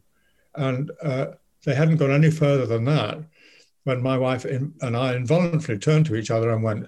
and 0.55 0.91
uh, 1.01 1.27
they 1.65 1.73
hadn't 1.73 1.97
gone 1.97 2.11
any 2.11 2.29
further 2.29 2.65
than 2.65 2.85
that 2.85 3.19
when 3.85 4.01
my 4.01 4.17
wife 4.17 4.45
and 4.45 4.73
I 4.81 5.15
involuntarily 5.15 5.79
turned 5.79 6.05
to 6.07 6.15
each 6.15 6.29
other 6.29 6.51
and 6.51 6.61
went, 6.61 6.87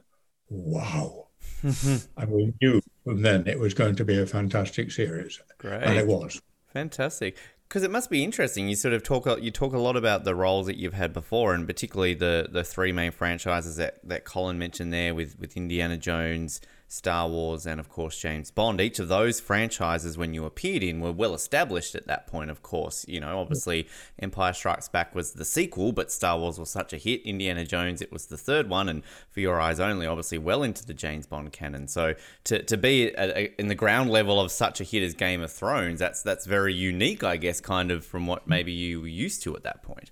wow. 0.52 1.28
Mm-hmm. 1.64 2.22
and 2.22 2.32
we 2.32 2.54
knew 2.62 2.82
from 3.04 3.22
then 3.22 3.48
it 3.48 3.60
was 3.60 3.74
going 3.74 3.96
to 3.96 4.06
be 4.06 4.20
a 4.20 4.26
fantastic 4.26 4.92
series. 4.92 5.40
Great. 5.60 5.84
And 5.84 5.98
it 5.98 6.08
was. 6.08 6.42
Fantastic. 6.74 7.38
Because 7.68 7.84
it 7.84 7.92
must 7.92 8.10
be 8.10 8.24
interesting. 8.24 8.68
You 8.68 8.76
sort 8.76 8.94
of 8.94 9.04
talk 9.04 9.26
you 9.42 9.50
talk 9.50 9.74
a 9.74 9.80
lot 9.80 9.96
about 9.96 10.26
the 10.26 10.36
roles 10.36 10.66
that 10.66 10.76
you've 10.76 10.94
had 10.94 11.14
before, 11.14 11.54
and 11.54 11.66
particularly 11.66 12.14
the 12.14 12.50
the 12.52 12.66
three 12.66 12.92
main 12.92 13.12
franchises 13.12 13.78
that, 13.78 14.00
that 14.04 14.26
Colin 14.26 14.60
mentioned 14.60 14.92
there 14.92 15.16
with 15.16 15.40
with 15.40 15.56
Indiana 15.56 15.98
Jones, 15.98 16.60
Star 16.92 17.30
Wars, 17.30 17.66
and 17.66 17.80
of 17.80 17.88
course 17.88 18.20
James 18.20 18.52
Bond. 18.52 18.82
Each 18.82 19.00
of 19.00 19.08
those 19.08 19.40
franchises, 19.40 20.18
when 20.18 20.34
you 20.34 20.44
appeared 20.44 20.84
in, 20.84 21.00
were 21.00 21.14
well 21.14 21.34
established 21.34 21.96
at 21.96 22.06
that 22.08 22.28
point. 22.28 22.52
Of 22.52 22.62
course, 22.62 23.06
you 23.08 23.22
know, 23.22 23.40
obviously 23.40 23.88
Empire 24.20 24.52
Strikes 24.52 24.90
Back 24.90 25.16
was 25.16 25.32
the 25.32 25.46
sequel, 25.46 25.94
but 25.94 26.12
Star 26.12 26.38
Wars 26.38 26.60
was 26.60 26.70
such 26.70 26.92
a 26.92 26.98
hit. 26.98 27.22
Indiana 27.22 27.64
Jones, 27.64 28.02
it 28.02 28.12
was 28.12 28.26
the 28.26 28.36
third 28.36 28.68
one, 28.68 28.90
and 28.90 29.04
For 29.30 29.40
Your 29.40 29.62
Eyes 29.62 29.80
Only, 29.80 30.06
obviously 30.06 30.38
well 30.38 30.64
into 30.64 30.86
the 30.86 30.94
James 30.94 31.26
Bond 31.26 31.54
canon. 31.54 31.88
So 31.88 32.14
to, 32.44 32.62
to 32.62 32.76
be 32.76 33.16
at 33.16 33.30
a, 33.30 33.58
in 33.58 33.70
the 33.70 33.76
ground 33.76 34.10
level 34.10 34.42
of 34.42 34.52
such 34.52 34.82
a 34.82 34.84
hit 34.84 35.02
as 35.02 35.14
Game 35.14 35.42
of 35.42 35.52
Thrones, 35.52 36.00
that's 36.00 36.22
that's 36.22 36.46
very 36.46 36.74
unique, 36.74 37.24
I 37.24 37.38
guess, 37.38 37.62
kind 37.62 37.90
of 37.90 38.06
from 38.06 38.28
what 38.28 38.50
maybe 38.50 38.74
you 38.74 39.00
were 39.00 39.08
used 39.08 39.44
to 39.44 39.56
at 39.56 39.64
that 39.64 39.82
point. 39.82 40.12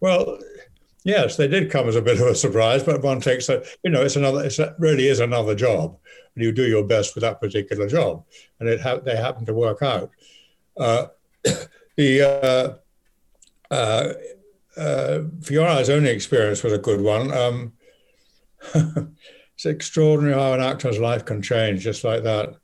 Well, 0.00 0.38
Yes, 1.08 1.38
they 1.38 1.48
did 1.48 1.70
come 1.70 1.88
as 1.88 1.96
a 1.96 2.02
bit 2.02 2.20
of 2.20 2.26
a 2.26 2.34
surprise, 2.34 2.82
but 2.82 3.00
one 3.00 3.18
takes 3.18 3.48
a, 3.48 3.64
you 3.82 3.90
know, 3.90 4.02
it's 4.02 4.16
another, 4.16 4.44
it 4.44 4.58
really 4.78 5.08
is 5.08 5.20
another 5.20 5.54
job. 5.54 5.96
And 6.34 6.44
you 6.44 6.52
do 6.52 6.68
your 6.68 6.84
best 6.84 7.14
with 7.14 7.22
that 7.22 7.40
particular 7.40 7.88
job. 7.88 8.26
And 8.60 8.68
it 8.68 8.82
ha- 8.82 8.98
they 8.98 9.16
happen 9.16 9.46
to 9.46 9.54
work 9.54 9.80
out. 9.80 10.10
Uh, 10.76 11.06
the, 11.96 12.78
uh, 13.72 13.74
uh, 13.74 14.12
uh, 14.78 15.22
Only 15.50 16.10
experience 16.10 16.62
was 16.62 16.74
a 16.74 16.78
good 16.78 17.00
one. 17.00 17.32
Um, 17.32 17.72
it's 18.74 19.64
extraordinary 19.64 20.34
how 20.34 20.52
an 20.52 20.60
actor's 20.60 20.98
life 20.98 21.24
can 21.24 21.40
change 21.40 21.84
just 21.84 22.04
like 22.04 22.22
that. 22.24 22.54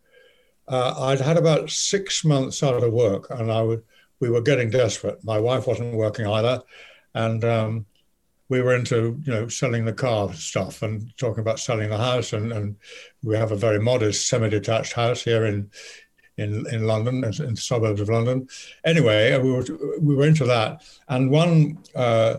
Uh, 0.68 0.94
I'd 0.98 1.22
had 1.22 1.38
about 1.38 1.70
six 1.70 2.26
months 2.26 2.62
out 2.62 2.82
of 2.82 2.92
work 2.92 3.30
and 3.30 3.50
I 3.50 3.62
would, 3.62 3.84
we 4.20 4.28
were 4.28 4.42
getting 4.42 4.68
desperate. 4.68 5.24
My 5.24 5.40
wife 5.40 5.66
wasn't 5.66 5.94
working 5.94 6.26
either. 6.26 6.62
And 7.14 7.42
um, 7.42 7.86
we 8.48 8.60
were 8.60 8.74
into 8.74 9.20
you 9.24 9.32
know 9.32 9.48
selling 9.48 9.84
the 9.84 9.92
car 9.92 10.32
stuff 10.34 10.82
and 10.82 11.16
talking 11.16 11.40
about 11.40 11.58
selling 11.58 11.90
the 11.90 11.98
house. 11.98 12.32
And, 12.32 12.52
and 12.52 12.76
we 13.22 13.36
have 13.36 13.52
a 13.52 13.56
very 13.56 13.80
modest 13.80 14.28
semi-detached 14.28 14.92
house 14.92 15.22
here 15.22 15.46
in 15.46 15.70
in 16.36 16.66
in 16.72 16.86
London 16.86 17.24
in 17.24 17.54
the 17.54 17.56
suburbs 17.56 18.00
of 18.00 18.08
London. 18.08 18.48
Anyway 18.84 19.38
we 19.38 19.52
were 19.52 19.64
we 20.00 20.14
were 20.14 20.26
into 20.26 20.44
that. 20.44 20.82
And 21.08 21.30
one 21.30 21.78
uh, 21.94 22.38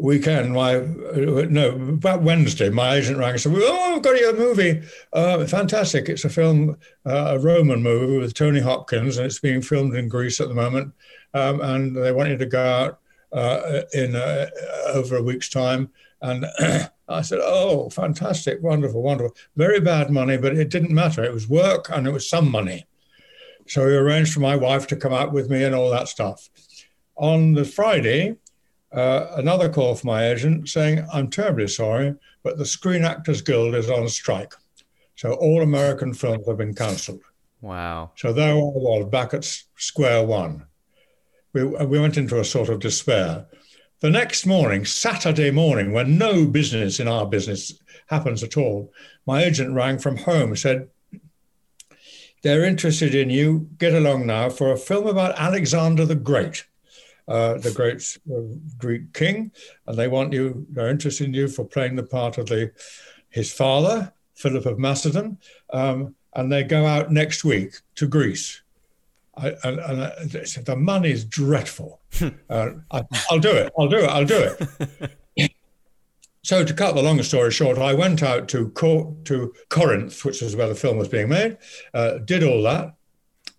weekend 0.00 0.52
my 0.52 0.78
no 0.78 1.70
about 1.70 2.22
Wednesday 2.22 2.68
my 2.68 2.96
agent 2.96 3.18
rang 3.18 3.32
and 3.32 3.40
said 3.40 3.52
oh 3.54 3.94
I've 3.96 4.02
got 4.02 4.18
your 4.18 4.36
movie. 4.36 4.82
Uh, 5.12 5.44
fantastic. 5.46 6.08
It's 6.08 6.24
a 6.24 6.30
film 6.30 6.78
uh, 7.04 7.36
a 7.36 7.38
Roman 7.38 7.82
movie 7.82 8.18
with 8.18 8.34
Tony 8.34 8.60
Hopkins 8.60 9.18
and 9.18 9.26
it's 9.26 9.40
being 9.40 9.60
filmed 9.60 9.94
in 9.94 10.08
Greece 10.08 10.40
at 10.40 10.48
the 10.48 10.54
moment. 10.54 10.94
Um, 11.34 11.60
and 11.60 11.96
they 11.96 12.12
want 12.12 12.30
you 12.30 12.38
to 12.38 12.46
go 12.46 12.64
out 12.64 13.00
uh, 13.34 13.82
in 13.92 14.14
uh, 14.14 14.46
over 14.88 15.16
a 15.16 15.22
week's 15.22 15.48
time. 15.48 15.90
And 16.22 16.46
I 17.08 17.20
said, 17.20 17.40
"Oh, 17.42 17.90
fantastic, 17.90 18.62
wonderful, 18.62 19.02
wonderful. 19.02 19.36
Very 19.56 19.80
bad 19.80 20.10
money, 20.10 20.38
but 20.38 20.56
it 20.56 20.70
didn't 20.70 20.94
matter. 20.94 21.22
It 21.24 21.34
was 21.34 21.48
work 21.48 21.90
and 21.90 22.06
it 22.06 22.12
was 22.12 22.28
some 22.28 22.50
money." 22.50 22.86
So 23.66 23.86
we 23.86 23.96
arranged 23.96 24.32
for 24.32 24.40
my 24.40 24.56
wife 24.56 24.86
to 24.88 24.96
come 24.96 25.12
out 25.12 25.32
with 25.32 25.50
me 25.50 25.64
and 25.64 25.74
all 25.74 25.90
that 25.90 26.08
stuff. 26.08 26.48
On 27.16 27.54
the 27.54 27.64
Friday, 27.64 28.36
uh, 28.92 29.26
another 29.36 29.68
call 29.68 29.94
from 29.94 30.08
my 30.08 30.30
agent 30.30 30.68
saying, 30.68 31.06
"I'm 31.12 31.28
terribly 31.28 31.68
sorry, 31.68 32.14
but 32.42 32.56
the 32.56 32.66
Screen 32.66 33.04
Actors 33.04 33.42
Guild 33.42 33.74
is 33.74 33.90
on 33.90 34.08
strike, 34.08 34.54
so 35.16 35.32
all 35.32 35.62
American 35.62 36.14
films 36.14 36.46
have 36.46 36.58
been 36.58 36.74
cancelled." 36.74 37.20
Wow. 37.60 38.12
So 38.16 38.32
there 38.32 38.52
I 38.52 38.56
was 38.56 39.08
back 39.10 39.34
at 39.34 39.44
square 39.76 40.24
one 40.24 40.66
we, 41.54 41.64
we 41.64 42.00
went 42.00 42.18
into 42.18 42.38
a 42.38 42.44
sort 42.44 42.68
of 42.68 42.80
despair. 42.80 43.46
The 44.00 44.10
next 44.10 44.44
morning, 44.44 44.84
Saturday 44.84 45.50
morning, 45.50 45.92
when 45.92 46.18
no 46.18 46.46
business 46.46 47.00
in 47.00 47.08
our 47.08 47.24
business 47.24 47.80
happens 48.08 48.42
at 48.42 48.58
all, 48.58 48.92
my 49.26 49.44
agent 49.44 49.72
rang 49.72 49.98
from 49.98 50.18
home, 50.18 50.54
said, 50.56 50.90
They're 52.42 52.64
interested 52.64 53.14
in 53.14 53.30
you. 53.30 53.70
Get 53.78 53.94
along 53.94 54.26
now 54.26 54.50
for 54.50 54.72
a 54.72 54.76
film 54.76 55.06
about 55.06 55.38
Alexander 55.38 56.04
the 56.04 56.16
Great, 56.16 56.66
uh, 57.28 57.54
the 57.54 57.70
great 57.70 58.18
uh, 58.30 58.54
Greek 58.76 59.14
king. 59.14 59.52
And 59.86 59.96
they 59.96 60.08
want 60.08 60.34
you, 60.34 60.66
they're 60.70 60.90
interested 60.90 61.28
in 61.28 61.34
you 61.34 61.48
for 61.48 61.64
playing 61.64 61.96
the 61.96 62.02
part 62.02 62.36
of 62.36 62.46
the 62.46 62.72
his 63.30 63.52
father, 63.52 64.12
Philip 64.34 64.66
of 64.66 64.78
Macedon. 64.78 65.38
Um, 65.72 66.14
and 66.34 66.52
they 66.52 66.64
go 66.64 66.84
out 66.84 67.10
next 67.10 67.44
week 67.44 67.74
to 67.94 68.06
Greece. 68.06 68.63
I, 69.36 69.54
and, 69.64 69.80
and 69.80 70.02
I 70.02 70.44
said, 70.44 70.64
the 70.64 70.76
money 70.76 71.10
is 71.10 71.24
dreadful. 71.24 72.00
uh, 72.48 72.70
I, 72.90 73.02
will 73.30 73.40
do 73.40 73.50
it. 73.50 73.72
I'll 73.78 73.88
do 73.88 73.98
it. 73.98 74.08
I'll 74.08 74.24
do 74.24 74.56
it. 75.38 75.52
so 76.42 76.64
to 76.64 76.74
cut 76.74 76.94
the 76.94 77.02
long 77.02 77.22
story 77.22 77.50
short, 77.50 77.78
I 77.78 77.94
went 77.94 78.22
out 78.22 78.48
to 78.48 78.70
Cor- 78.70 79.14
to 79.24 79.52
Corinth, 79.70 80.24
which 80.24 80.42
is 80.42 80.54
where 80.54 80.68
the 80.68 80.74
film 80.74 80.98
was 80.98 81.08
being 81.08 81.28
made, 81.28 81.58
uh, 81.94 82.18
did 82.18 82.44
all 82.44 82.62
that, 82.62 82.94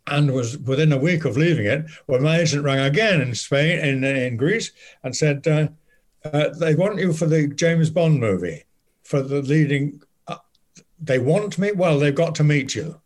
and 0.07 0.31
was 0.31 0.57
within 0.59 0.93
a 0.93 0.97
week 0.97 1.25
of 1.25 1.35
leaving 1.35 1.65
it 1.65 1.85
when 2.05 2.23
my 2.23 2.39
agent 2.39 2.63
rang 2.63 2.79
again 2.79 3.21
in 3.21 3.35
Spain, 3.35 3.79
in 3.79 4.03
in 4.03 4.37
Greece, 4.37 4.71
and 5.03 5.15
said 5.15 5.45
uh, 5.47 5.67
uh 6.23 6.49
they 6.59 6.75
want 6.75 6.99
you 6.99 7.11
for 7.11 7.25
the 7.25 7.47
James 7.47 7.89
Bond 7.89 8.19
movie, 8.19 8.63
for 9.03 9.21
the 9.21 9.41
leading. 9.41 10.01
Uh, 10.27 10.37
they 10.99 11.19
want 11.19 11.57
me. 11.57 11.71
Well, 11.73 11.99
they've 11.99 12.15
got 12.15 12.35
to 12.35 12.43
meet 12.43 12.75
you. 12.75 13.01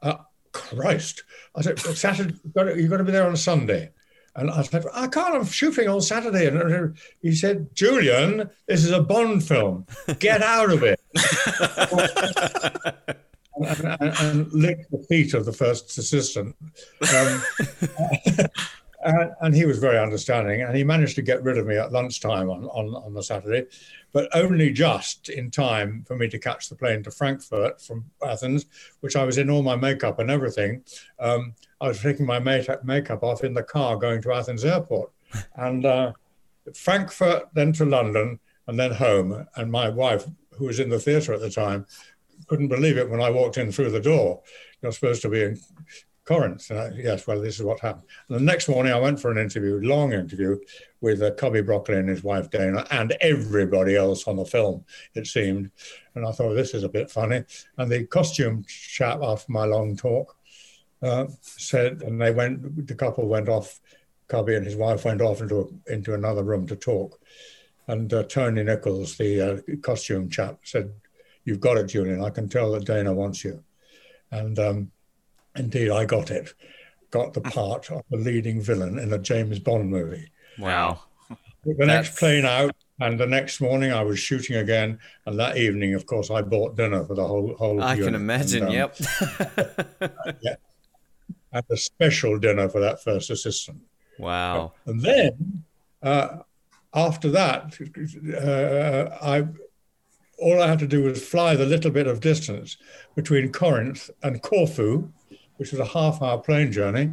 Uh, 0.00 0.18
Christ. 0.52 1.24
I 1.56 1.62
said, 1.62 1.78
Saturday, 1.78 2.34
you've 2.44 2.90
got, 2.90 2.98
to, 2.98 3.04
be 3.04 3.12
there 3.12 3.26
on 3.26 3.36
Sunday. 3.36 3.90
And 4.36 4.50
I 4.50 4.62
said, 4.62 4.84
I 4.94 5.08
can't, 5.08 5.34
I'm 5.34 5.44
shooting 5.44 5.88
on 5.88 6.00
Saturday. 6.00 6.46
And 6.46 6.96
he 7.20 7.34
said, 7.34 7.74
Julian, 7.74 8.48
this 8.66 8.84
is 8.84 8.92
a 8.92 9.02
Bond 9.02 9.42
film. 9.42 9.86
Get 10.20 10.42
out 10.42 10.70
of 10.70 10.84
it. 10.84 11.00
and, 13.56 13.96
and, 14.00 14.14
and 14.20 14.52
lick 14.52 14.88
the 14.90 15.04
feet 15.08 15.34
of 15.34 15.44
the 15.44 15.52
first 15.52 15.98
assistant. 15.98 16.54
Um, 17.12 17.42
and, 19.04 19.30
and, 19.40 19.54
he 19.54 19.64
was 19.64 19.78
very 19.78 19.98
understanding. 19.98 20.62
And 20.62 20.76
he 20.76 20.84
managed 20.84 21.16
to 21.16 21.22
get 21.22 21.42
rid 21.42 21.58
of 21.58 21.66
me 21.66 21.76
at 21.76 21.90
lunchtime 21.90 22.48
on, 22.48 22.66
on, 22.66 22.94
on 22.94 23.14
the 23.14 23.22
Saturday 23.22 23.66
but 24.12 24.28
only 24.34 24.70
just 24.70 25.28
in 25.28 25.50
time 25.50 26.04
for 26.06 26.16
me 26.16 26.28
to 26.28 26.38
catch 26.38 26.68
the 26.68 26.74
plane 26.74 27.02
to 27.02 27.10
Frankfurt 27.10 27.80
from 27.80 28.04
Athens, 28.26 28.66
which 29.00 29.16
I 29.16 29.24
was 29.24 29.38
in 29.38 29.50
all 29.50 29.62
my 29.62 29.76
makeup 29.76 30.18
and 30.18 30.30
everything. 30.30 30.82
Um, 31.18 31.54
I 31.80 31.88
was 31.88 32.00
taking 32.00 32.26
my 32.26 32.38
makeup 32.38 33.22
off 33.22 33.44
in 33.44 33.54
the 33.54 33.62
car 33.62 33.96
going 33.96 34.22
to 34.22 34.32
Athens 34.32 34.64
airport. 34.64 35.10
And 35.56 35.84
uh, 35.84 36.12
Frankfurt, 36.74 37.48
then 37.52 37.74
to 37.74 37.84
London, 37.84 38.40
and 38.66 38.78
then 38.78 38.92
home. 38.92 39.46
And 39.56 39.70
my 39.70 39.90
wife, 39.90 40.24
who 40.52 40.66
was 40.66 40.80
in 40.80 40.88
the 40.88 40.98
theatre 40.98 41.34
at 41.34 41.40
the 41.40 41.50
time, 41.50 41.86
couldn't 42.46 42.68
believe 42.68 42.96
it 42.96 43.10
when 43.10 43.20
I 43.20 43.30
walked 43.30 43.58
in 43.58 43.70
through 43.72 43.90
the 43.90 44.00
door. 44.00 44.42
You're 44.80 44.92
supposed 44.92 45.22
to 45.22 45.28
be 45.28 45.42
in 45.42 45.60
Corinth. 46.28 46.70
I, 46.70 46.90
yes, 46.94 47.26
well, 47.26 47.40
this 47.40 47.58
is 47.58 47.62
what 47.62 47.80
happened. 47.80 48.04
And 48.28 48.36
the 48.36 48.44
next 48.44 48.68
morning, 48.68 48.92
I 48.92 49.00
went 49.00 49.18
for 49.18 49.30
an 49.30 49.38
interview, 49.38 49.80
long 49.82 50.12
interview, 50.12 50.58
with 51.00 51.22
uh, 51.22 51.30
Cubby 51.30 51.62
Broccoli 51.62 51.96
and 51.96 52.08
his 52.08 52.22
wife 52.22 52.50
Dana, 52.50 52.86
and 52.90 53.16
everybody 53.22 53.96
else 53.96 54.28
on 54.28 54.36
the 54.36 54.44
film, 54.44 54.84
it 55.14 55.26
seemed. 55.26 55.70
And 56.14 56.26
I 56.26 56.32
thought, 56.32 56.52
this 56.52 56.74
is 56.74 56.84
a 56.84 56.88
bit 56.90 57.10
funny. 57.10 57.44
And 57.78 57.90
the 57.90 58.04
costume 58.04 58.62
chap, 58.68 59.20
after 59.22 59.50
my 59.50 59.64
long 59.64 59.96
talk, 59.96 60.36
uh, 61.02 61.28
said, 61.40 62.02
and 62.02 62.20
they 62.20 62.30
went, 62.30 62.86
the 62.86 62.94
couple 62.94 63.26
went 63.26 63.48
off, 63.48 63.80
Cubby 64.28 64.54
and 64.54 64.66
his 64.66 64.76
wife 64.76 65.06
went 65.06 65.22
off 65.22 65.40
into, 65.40 65.60
a, 65.60 65.92
into 65.94 66.12
another 66.12 66.42
room 66.42 66.66
to 66.66 66.76
talk. 66.76 67.18
And 67.86 68.12
uh, 68.12 68.24
Tony 68.24 68.64
Nichols, 68.64 69.16
the 69.16 69.40
uh, 69.40 69.76
costume 69.80 70.28
chap, 70.28 70.58
said, 70.64 70.92
You've 71.46 71.60
got 71.60 71.78
it, 71.78 71.86
Julian. 71.86 72.22
I 72.22 72.28
can 72.28 72.50
tell 72.50 72.72
that 72.72 72.84
Dana 72.84 73.14
wants 73.14 73.42
you. 73.44 73.64
And 74.30 74.58
um, 74.58 74.90
Indeed, 75.58 75.90
I 75.90 76.04
got 76.04 76.30
it. 76.30 76.54
Got 77.10 77.34
the 77.34 77.40
part 77.58 77.90
of 77.90 78.02
the 78.10 78.16
leading 78.16 78.60
villain 78.60 78.98
in 78.98 79.12
a 79.12 79.18
James 79.18 79.58
Bond 79.58 79.90
movie. 79.90 80.30
Wow. 80.58 81.00
The 81.64 81.74
That's... 81.74 81.86
next 81.86 82.18
plane 82.18 82.44
out, 82.44 82.74
and 83.00 83.18
the 83.18 83.26
next 83.26 83.60
morning 83.60 83.92
I 83.92 84.02
was 84.02 84.18
shooting 84.18 84.56
again. 84.56 84.98
And 85.26 85.38
that 85.38 85.56
evening, 85.56 85.94
of 85.94 86.06
course, 86.06 86.30
I 86.30 86.42
bought 86.42 86.76
dinner 86.76 87.04
for 87.04 87.14
the 87.14 87.26
whole 87.26 87.54
whole. 87.56 87.82
I 87.82 87.96
can 87.96 88.14
imagine. 88.14 88.64
And, 88.64 88.70
um, 88.70 88.74
yep. 88.74 88.96
yeah. 90.40 90.54
And 91.52 91.64
a 91.70 91.76
special 91.76 92.38
dinner 92.38 92.68
for 92.68 92.80
that 92.80 93.02
first 93.02 93.30
assistant. 93.30 93.80
Wow. 94.18 94.72
And 94.86 95.00
then 95.00 95.64
uh, 96.02 96.38
after 96.94 97.30
that, 97.30 97.78
uh, 98.36 99.16
I 99.24 99.46
all 100.38 100.62
I 100.62 100.68
had 100.68 100.78
to 100.78 100.86
do 100.86 101.02
was 101.02 101.26
fly 101.26 101.56
the 101.56 101.66
little 101.66 101.90
bit 101.90 102.06
of 102.06 102.20
distance 102.20 102.76
between 103.14 103.52
Corinth 103.52 104.10
and 104.22 104.40
Corfu, 104.40 105.10
which 105.58 105.70
was 105.70 105.80
a 105.80 105.84
half 105.84 106.22
hour 106.22 106.38
plane 106.38 106.72
journey. 106.72 107.12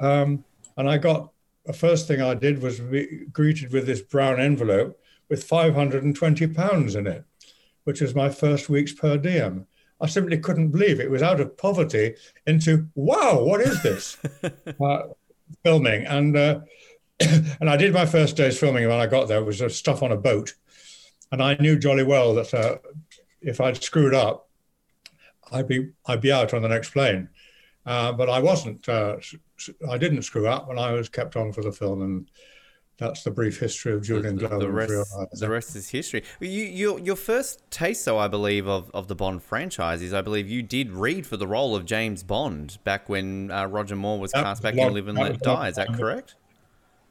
Um, 0.00 0.44
and 0.76 0.88
I 0.88 0.96
got 0.96 1.32
the 1.66 1.72
first 1.72 2.06
thing 2.06 2.22
I 2.22 2.34
did 2.34 2.62
was 2.62 2.80
be 2.80 3.26
greeted 3.32 3.72
with 3.72 3.86
this 3.86 4.00
brown 4.00 4.40
envelope 4.40 4.98
with 5.28 5.44
520 5.44 6.46
pounds 6.48 6.94
in 6.94 7.06
it, 7.06 7.24
which 7.84 8.00
was 8.00 8.14
my 8.14 8.30
first 8.30 8.68
week's 8.68 8.92
per 8.92 9.18
diem. 9.18 9.66
I 10.00 10.06
simply 10.06 10.38
couldn't 10.38 10.70
believe 10.70 11.00
it 11.00 11.10
was 11.10 11.22
out 11.22 11.40
of 11.40 11.56
poverty 11.56 12.14
into 12.46 12.88
wow, 12.94 13.42
what 13.42 13.60
is 13.60 13.82
this? 13.82 14.16
uh, 14.80 15.02
filming 15.64 16.06
and 16.06 16.36
uh, 16.36 16.60
and 17.20 17.68
I 17.68 17.76
did 17.76 17.92
my 17.92 18.06
first 18.06 18.36
day's 18.36 18.58
filming 18.58 18.86
when 18.88 19.00
I 19.00 19.06
got 19.06 19.28
there. 19.28 19.38
It 19.38 19.44
was 19.44 19.76
stuff 19.76 20.02
on 20.02 20.12
a 20.12 20.16
boat, 20.16 20.54
and 21.32 21.42
I 21.42 21.54
knew 21.54 21.78
jolly 21.78 22.04
well 22.04 22.34
that 22.34 22.54
uh, 22.54 22.78
if 23.40 23.60
I'd 23.60 23.82
screwed 23.82 24.14
up, 24.14 24.48
I'd 25.50 25.68
be 25.68 25.90
I'd 26.06 26.20
be 26.20 26.32
out 26.32 26.54
on 26.54 26.62
the 26.62 26.68
next 26.68 26.90
plane. 26.90 27.28
Uh, 27.88 28.12
but 28.12 28.28
I 28.28 28.38
wasn't. 28.38 28.86
Uh, 28.86 29.16
I 29.88 29.96
didn't 29.96 30.20
screw 30.22 30.46
up, 30.46 30.68
and 30.68 30.78
I 30.78 30.92
was 30.92 31.08
kept 31.08 31.36
on 31.36 31.52
for 31.52 31.62
the 31.62 31.72
film, 31.72 32.02
and 32.02 32.30
that's 32.98 33.22
the 33.22 33.30
brief 33.30 33.58
history 33.58 33.94
of 33.94 34.02
Julian 34.02 34.36
the, 34.36 34.46
Glover. 34.46 34.58
the 34.58 34.70
rest, 34.70 35.40
the 35.40 35.48
rest 35.48 35.74
is 35.74 35.88
history. 35.88 36.22
You, 36.38 36.48
your, 36.48 36.98
your 36.98 37.16
first 37.16 37.62
taste, 37.70 38.04
though, 38.04 38.18
I 38.18 38.28
believe, 38.28 38.68
of, 38.68 38.90
of 38.92 39.08
the 39.08 39.14
Bond 39.14 39.42
franchise 39.42 40.02
is 40.02 40.12
I 40.12 40.20
believe 40.20 40.50
you 40.50 40.62
did 40.62 40.90
read 40.90 41.26
for 41.26 41.38
the 41.38 41.46
role 41.46 41.74
of 41.74 41.86
James 41.86 42.22
Bond 42.22 42.76
back 42.84 43.08
when 43.08 43.50
uh, 43.50 43.66
Roger 43.66 43.96
Moore 43.96 44.18
was 44.18 44.32
That 44.32 44.44
cast 44.44 44.62
was 44.62 44.70
back 44.70 44.74
long- 44.78 44.88
in 44.88 44.94
Live 44.94 45.08
and 45.08 45.16
Let 45.16 45.40
Die. 45.40 45.68
Is 45.68 45.76
that 45.76 45.94
correct? 45.94 46.34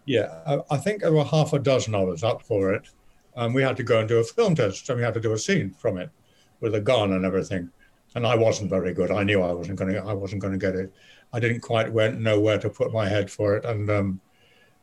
Yeah, 0.05 0.41
I, 0.45 0.75
I 0.75 0.77
think 0.77 1.01
there 1.01 1.11
were 1.11 1.23
half 1.23 1.53
a 1.53 1.59
dozen 1.59 1.95
of 1.95 2.07
us 2.09 2.21
up 2.21 2.43
for 2.43 2.71
it. 2.73 2.87
And 3.35 3.55
we 3.55 3.63
had 3.63 3.77
to 3.77 3.83
go 3.83 3.99
and 3.99 4.07
do 4.07 4.19
a 4.19 4.23
film 4.23 4.53
test, 4.53 4.87
and 4.89 4.97
we 4.97 5.03
had 5.03 5.15
to 5.15 5.19
do 5.19 5.33
a 5.33 5.39
scene 5.39 5.71
from 5.71 5.97
it 5.97 6.11
with 6.59 6.75
a 6.75 6.81
gun 6.81 7.13
and 7.13 7.25
everything. 7.25 7.71
And 8.17 8.25
I 8.25 8.35
wasn't 8.35 8.71
very 8.71 8.95
good. 8.95 9.11
I 9.11 9.21
knew 9.21 9.43
I 9.43 9.51
wasn't 9.51 9.77
going 9.77 9.93
to. 9.93 9.99
I 9.99 10.11
wasn't 10.11 10.41
going 10.41 10.53
to 10.53 10.57
get 10.57 10.73
it. 10.73 10.91
I 11.33 11.39
didn't 11.39 11.59
quite 11.59 11.93
went, 11.93 12.19
know 12.19 12.39
where 12.39 12.57
to 12.57 12.67
put 12.67 12.91
my 12.91 13.07
head 13.07 13.29
for 13.29 13.55
it, 13.55 13.63
and 13.63 13.87
um, 13.91 14.21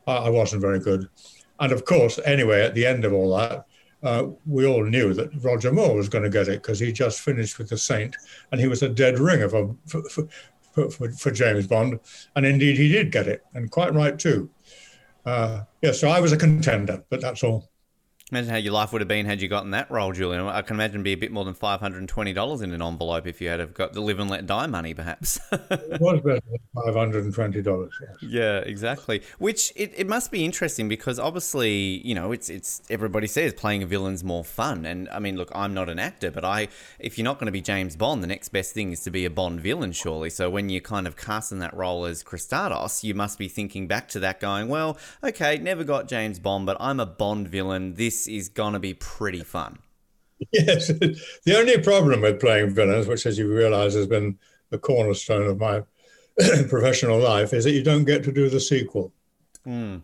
I, 0.07 0.15
I 0.15 0.29
wasn't 0.29 0.61
very 0.61 0.79
good. 0.79 1.09
And 1.59 1.73
of 1.73 1.83
course, 1.83 2.17
anyway, 2.23 2.63
at 2.63 2.75
the 2.75 2.85
end 2.85 3.03
of 3.03 3.11
all 3.11 3.35
that, 3.35 3.65
uh, 4.03 4.27
we 4.45 4.65
all 4.65 4.85
knew 4.85 5.13
that 5.13 5.31
Roger 5.43 5.73
Moore 5.73 5.95
was 5.95 6.07
going 6.07 6.23
to 6.23 6.29
get 6.29 6.47
it 6.47 6.61
because 6.61 6.79
he 6.79 6.93
just 6.93 7.19
finished 7.19 7.57
with 7.57 7.67
The 7.67 7.77
Saint, 7.77 8.15
and 8.53 8.61
he 8.61 8.69
was 8.69 8.83
a 8.83 8.87
dead 8.87 9.19
ringer 9.19 9.49
for 9.49 9.75
for, 9.85 10.03
for, 10.03 10.89
for, 10.89 11.11
for 11.11 11.31
James 11.31 11.67
Bond, 11.67 11.99
and 12.37 12.45
indeed 12.45 12.77
he 12.77 12.87
did 12.87 13.11
get 13.11 13.27
it, 13.27 13.43
and 13.53 13.69
quite 13.69 13.93
right 13.93 14.17
too. 14.17 14.49
Uh, 15.25 15.63
yeah, 15.81 15.91
so 15.91 16.07
I 16.07 16.21
was 16.21 16.31
a 16.31 16.37
contender, 16.37 17.03
but 17.09 17.19
that's 17.19 17.43
all. 17.43 17.69
Imagine 18.35 18.51
how 18.51 18.57
your 18.57 18.73
life 18.73 18.91
would 18.91 18.99
have 18.99 19.07
been 19.07 19.25
had 19.25 19.41
you 19.41 19.47
gotten 19.47 19.71
that 19.71 19.89
role, 19.89 20.11
Julian. 20.11 20.45
I 20.45 20.61
can 20.61 20.75
imagine 20.75 20.95
it'd 20.95 21.05
be 21.05 21.13
a 21.13 21.15
bit 21.15 21.31
more 21.31 21.45
than 21.45 21.53
five 21.53 21.79
hundred 21.79 21.99
and 21.99 22.09
twenty 22.09 22.33
dollars 22.33 22.59
in 22.59 22.73
an 22.73 22.81
envelope 22.81 23.25
if 23.25 23.39
you 23.39 23.47
had 23.47 23.61
have 23.61 23.73
got 23.73 23.93
the 23.93 24.01
Live 24.01 24.19
and 24.19 24.29
Let 24.29 24.45
Die 24.45 24.67
money, 24.67 24.93
perhaps. 24.93 25.39
It 25.95 26.01
was 26.01 26.19
better 26.19 26.41
five 26.75 26.93
hundred 26.93 27.23
and 27.23 27.33
twenty 27.33 27.61
dollars. 27.61 27.93
Yes. 28.01 28.17
Yeah, 28.21 28.57
exactly. 28.57 29.21
Which 29.37 29.71
it, 29.77 29.93
it 29.95 30.07
must 30.07 30.31
be 30.31 30.43
interesting 30.43 30.89
because 30.89 31.17
obviously, 31.17 32.05
you 32.05 32.13
know, 32.13 32.33
it's 32.33 32.49
it's 32.49 32.81
everybody 32.89 33.27
says 33.27 33.53
playing 33.53 33.83
a 33.83 33.85
villain's 33.85 34.21
more 34.21 34.43
fun. 34.43 34.85
And 34.85 35.07
I 35.09 35.19
mean, 35.19 35.37
look, 35.37 35.49
I'm 35.55 35.73
not 35.73 35.87
an 35.87 35.97
actor, 35.97 36.29
but 36.29 36.43
I 36.43 36.67
if 36.99 37.17
you're 37.17 37.23
not 37.23 37.39
going 37.39 37.45
to 37.45 37.53
be 37.53 37.61
James 37.61 37.95
Bond, 37.95 38.21
the 38.21 38.27
next 38.27 38.49
best 38.49 38.73
thing 38.73 38.91
is 38.91 38.99
to 39.03 39.11
be 39.11 39.23
a 39.23 39.29
Bond 39.29 39.61
villain, 39.61 39.93
surely. 39.93 40.29
So 40.29 40.49
when 40.49 40.67
you're 40.67 40.81
kind 40.81 41.07
of 41.07 41.15
casting 41.15 41.59
that 41.59 41.73
role 41.73 42.03
as 42.03 42.21
Kristatos, 42.21 43.01
you 43.01 43.13
must 43.13 43.39
be 43.39 43.47
thinking 43.47 43.87
back 43.87 44.09
to 44.09 44.19
that 44.19 44.41
going, 44.41 44.67
well, 44.67 44.97
okay, 45.23 45.57
never 45.57 45.85
got 45.85 46.09
James 46.09 46.39
Bond, 46.39 46.65
but 46.65 46.75
I'm 46.81 46.99
a 46.99 47.05
Bond 47.05 47.47
villain. 47.47 47.93
This 47.93 48.24
is 48.27 48.49
gonna 48.49 48.79
be 48.79 48.93
pretty 48.93 49.43
fun. 49.43 49.79
Yes. 50.51 50.87
The 50.87 51.57
only 51.57 51.79
problem 51.81 52.21
with 52.21 52.39
playing 52.39 52.71
villains, 52.71 53.07
which, 53.07 53.25
as 53.25 53.37
you 53.37 53.51
realise, 53.51 53.93
has 53.93 54.07
been 54.07 54.37
the 54.69 54.77
cornerstone 54.77 55.47
of 55.47 55.59
my 55.59 55.83
professional 56.69 57.19
life, 57.19 57.53
is 57.53 57.63
that 57.63 57.71
you 57.71 57.83
don't 57.83 58.05
get 58.05 58.23
to 58.25 58.31
do 58.31 58.49
the 58.49 58.59
sequel. 58.59 59.13
Hmm. 59.63 59.97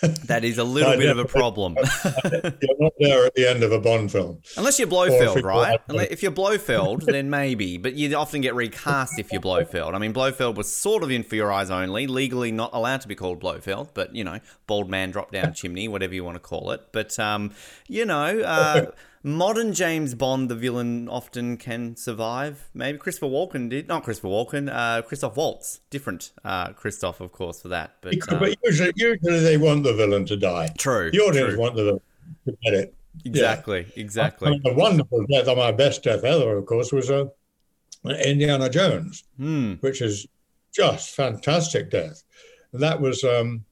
That 0.00 0.44
is 0.44 0.58
a 0.58 0.64
little 0.76 0.92
I 0.92 0.96
bit 0.96 1.10
of 1.10 1.18
a 1.18 1.24
problem. 1.24 1.76
You're 2.04 2.76
not 2.78 2.92
there 2.98 3.26
at 3.26 3.34
the 3.34 3.46
end 3.48 3.62
of 3.62 3.72
a 3.72 3.80
Bond 3.80 4.10
film. 4.10 4.40
Unless 4.56 4.78
you're 4.78 4.88
Blofeld, 4.88 5.42
right? 5.42 5.80
If 5.88 6.22
you're 6.22 6.32
Blofeld, 6.32 7.02
then 7.02 7.30
maybe, 7.30 7.76
but 7.76 7.94
you 7.94 8.14
often 8.16 8.40
get 8.40 8.54
recast 8.54 9.18
if 9.18 9.32
you're 9.32 9.40
Blofeld. 9.40 9.94
I 9.94 9.98
mean, 9.98 10.12
Blofeld 10.12 10.56
was 10.56 10.72
sort 10.72 11.02
of 11.02 11.10
in 11.10 11.22
For 11.22 11.36
Your 11.36 11.52
Eyes 11.52 11.70
Only, 11.70 12.06
legally 12.06 12.52
not 12.52 12.70
allowed 12.72 13.02
to 13.02 13.08
be 13.08 13.14
called 13.14 13.40
Blofeld, 13.40 13.90
but 13.94 14.14
you 14.14 14.24
know, 14.24 14.40
bald 14.66 14.88
man 14.88 15.10
drop 15.10 15.30
down 15.30 15.52
chimney, 15.54 15.88
whatever 15.88 16.14
you 16.14 16.24
want 16.24 16.36
to 16.36 16.40
call 16.40 16.70
it. 16.70 16.88
But 16.92 17.18
um, 17.18 17.52
you 17.86 18.04
know, 18.04 18.40
uh, 18.40 18.86
modern 19.26 19.72
James 19.74 20.14
Bond, 20.14 20.48
the 20.48 20.54
villain 20.54 21.08
often 21.08 21.56
can 21.56 21.96
survive. 21.96 22.68
Maybe 22.72 22.96
Christopher 22.96 23.26
Walken 23.26 23.68
did, 23.68 23.88
not 23.88 24.04
Christopher 24.04 24.28
Walken, 24.28 24.70
uh, 24.72 25.02
Christoph 25.02 25.36
Waltz, 25.36 25.80
different 25.90 26.30
uh, 26.44 26.72
Christoph, 26.72 27.20
of 27.20 27.32
course, 27.32 27.60
for 27.60 27.68
that. 27.68 27.96
But, 28.00 28.14
uh, 28.32 28.38
but 28.38 28.56
usually, 28.64 28.92
usually 28.96 29.40
they 29.40 29.56
want 29.56 29.82
the 29.82 29.92
villain 29.94 30.24
to 30.26 30.36
die. 30.36 30.70
True, 30.78 31.10
The 31.10 31.18
audience 31.20 31.50
true. 31.54 31.58
want 31.60 31.74
the 31.74 31.84
villain 31.84 32.00
to 32.46 32.56
get 32.62 32.74
it. 32.74 32.94
exactly, 33.24 33.80
I 33.80 34.00
exactly. 34.00 34.50
mean, 34.50 34.62
the 34.62 34.74
wonderful 34.74 35.26
death, 35.26 35.48
of 35.48 35.56
my 35.58 35.72
best 35.72 36.04
death 36.04 36.22
ever, 36.24 36.56
of 36.58 36.66
course, 36.66 36.92
was 36.92 37.10
uh, 37.10 37.24
Indiana 38.24 38.70
Jones, 38.70 39.24
Hmm. 39.36 39.74
which 39.80 40.00
is 40.00 40.26
just 40.72 41.14
fantastic 41.16 41.90
death. 41.90 42.22
And 42.72 42.80
that 42.82 43.00
was, 43.00 43.24
um, 43.24 43.64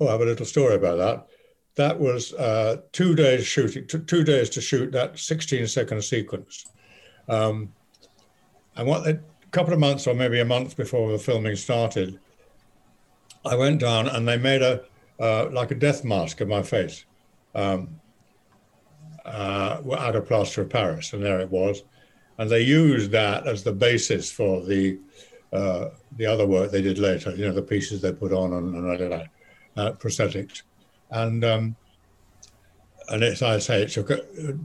oh, 0.00 0.08
I 0.08 0.12
have 0.12 0.20
a 0.22 0.24
little 0.24 0.46
story 0.46 0.76
about 0.76 0.96
that. 0.98 1.26
That 1.78 2.00
was 2.00 2.32
uh, 2.34 2.78
two 2.90 3.14
days 3.14 3.46
shooting, 3.46 3.86
t- 3.86 4.00
two 4.00 4.24
days 4.24 4.50
to 4.50 4.60
shoot 4.60 4.90
that 4.90 5.16
16 5.16 5.64
second 5.68 6.02
sequence. 6.02 6.64
Um, 7.28 7.72
and 8.74 8.88
what 8.88 9.06
a 9.06 9.20
couple 9.52 9.72
of 9.72 9.78
months 9.78 10.08
or 10.08 10.14
maybe 10.14 10.40
a 10.40 10.44
month 10.44 10.76
before 10.76 11.12
the 11.12 11.20
filming 11.20 11.54
started, 11.54 12.18
I 13.46 13.54
went 13.54 13.78
down 13.78 14.08
and 14.08 14.26
they 14.26 14.36
made 14.36 14.60
a 14.60 14.82
uh, 15.20 15.50
like 15.52 15.70
a 15.70 15.76
death 15.76 16.02
mask 16.02 16.40
of 16.40 16.48
my 16.48 16.64
face 16.64 17.04
um, 17.54 18.00
uh, 19.24 19.80
out 19.96 20.16
of 20.16 20.26
plaster 20.26 20.62
of 20.62 20.70
Paris, 20.70 21.12
and 21.12 21.22
there 21.22 21.38
it 21.38 21.48
was. 21.48 21.84
And 22.38 22.50
they 22.50 22.62
used 22.62 23.12
that 23.12 23.46
as 23.46 23.62
the 23.62 23.72
basis 23.72 24.32
for 24.32 24.64
the 24.64 24.98
uh, 25.52 25.90
the 26.16 26.26
other 26.26 26.44
work 26.44 26.72
they 26.72 26.82
did 26.82 26.98
later. 26.98 27.36
You 27.36 27.46
know, 27.46 27.54
the 27.54 27.62
pieces 27.62 28.02
they 28.02 28.12
put 28.12 28.32
on 28.32 28.52
and, 28.54 28.74
and 28.74 28.90
all 28.90 29.10
that, 29.10 29.28
uh, 29.76 29.92
prosthetics. 29.92 30.62
And 31.10 31.44
um, 31.44 31.76
and 33.08 33.22
it's 33.22 33.42
I 33.42 33.58
say 33.58 33.82
it 33.82 33.90
took 33.90 34.10
uh, 34.10 34.18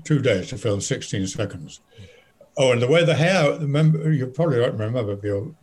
two 0.03 0.19
days 0.19 0.49
to 0.49 0.58
film 0.58 0.82
16 0.82 1.27
seconds. 1.27 1.82
Oh, 2.58 2.71
and 2.71 2.82
the 2.82 2.88
way 2.88 3.03
the 3.03 3.15
hair, 3.15 3.58
remember, 3.58 4.12
you 4.12 4.27
probably 4.27 4.58
don't 4.58 4.77
remember, 4.77 5.15
but 5.15 5.23
your, 5.23 5.56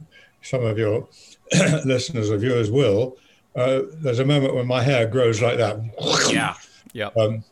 some 0.42 0.64
of 0.64 0.76
your 0.76 1.08
listeners 1.84 2.30
or 2.30 2.38
viewers 2.38 2.70
will. 2.70 3.16
Uh, 3.54 3.82
there's 3.94 4.18
a 4.18 4.24
moment 4.24 4.54
when 4.54 4.66
my 4.66 4.82
hair 4.82 5.06
grows 5.06 5.40
like 5.40 5.58
that. 5.58 5.78
Yeah. 6.32 6.54
Yeah. 6.92 7.10
Um, 7.16 7.44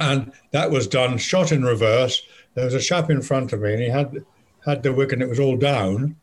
and 0.00 0.32
that 0.52 0.70
was 0.70 0.86
done, 0.86 1.18
shot 1.18 1.50
in 1.52 1.64
reverse. 1.64 2.22
There 2.54 2.64
was 2.64 2.74
a 2.74 2.80
chap 2.80 3.10
in 3.10 3.22
front 3.22 3.52
of 3.52 3.60
me, 3.60 3.72
and 3.72 3.82
he 3.82 3.88
had 3.88 4.24
had 4.64 4.82
the 4.82 4.92
wig, 4.92 5.12
and 5.12 5.22
it 5.22 5.28
was 5.28 5.40
all 5.40 5.56
down. 5.56 6.16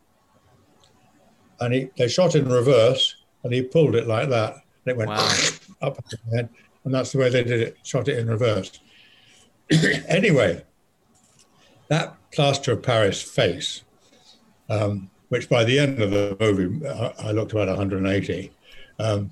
And 1.60 1.74
he, 1.74 1.90
they 1.98 2.08
shot 2.08 2.36
in 2.36 2.48
reverse, 2.48 3.16
and 3.44 3.54
he 3.54 3.62
pulled 3.62 3.96
it 3.96 4.08
like 4.08 4.30
that, 4.30 4.58
and 4.86 4.92
it 4.92 4.98
went 4.98 5.10
Wow. 5.10 5.38
up 5.82 6.00
and 6.32 6.94
that's 6.94 7.12
the 7.12 7.18
way 7.18 7.30
they 7.30 7.44
did 7.44 7.62
it. 7.62 7.78
Shot 7.84 8.08
it 8.08 8.20
in 8.20 8.28
reverse. 8.28 8.80
anyway, 10.08 10.64
that 11.88 12.16
plaster 12.32 12.74
of 12.74 12.84
Paris 12.84 13.22
face, 13.22 13.84
um, 14.70 15.10
which 15.30 15.50
by 15.50 15.64
the 15.64 15.80
end 15.80 16.00
of 16.02 16.12
the 16.12 16.38
movie 16.40 16.88
I, 16.88 17.14
I 17.20 17.32
looked 17.32 17.54
about 17.54 17.68
180. 17.68 18.52
Um, 19.00 19.32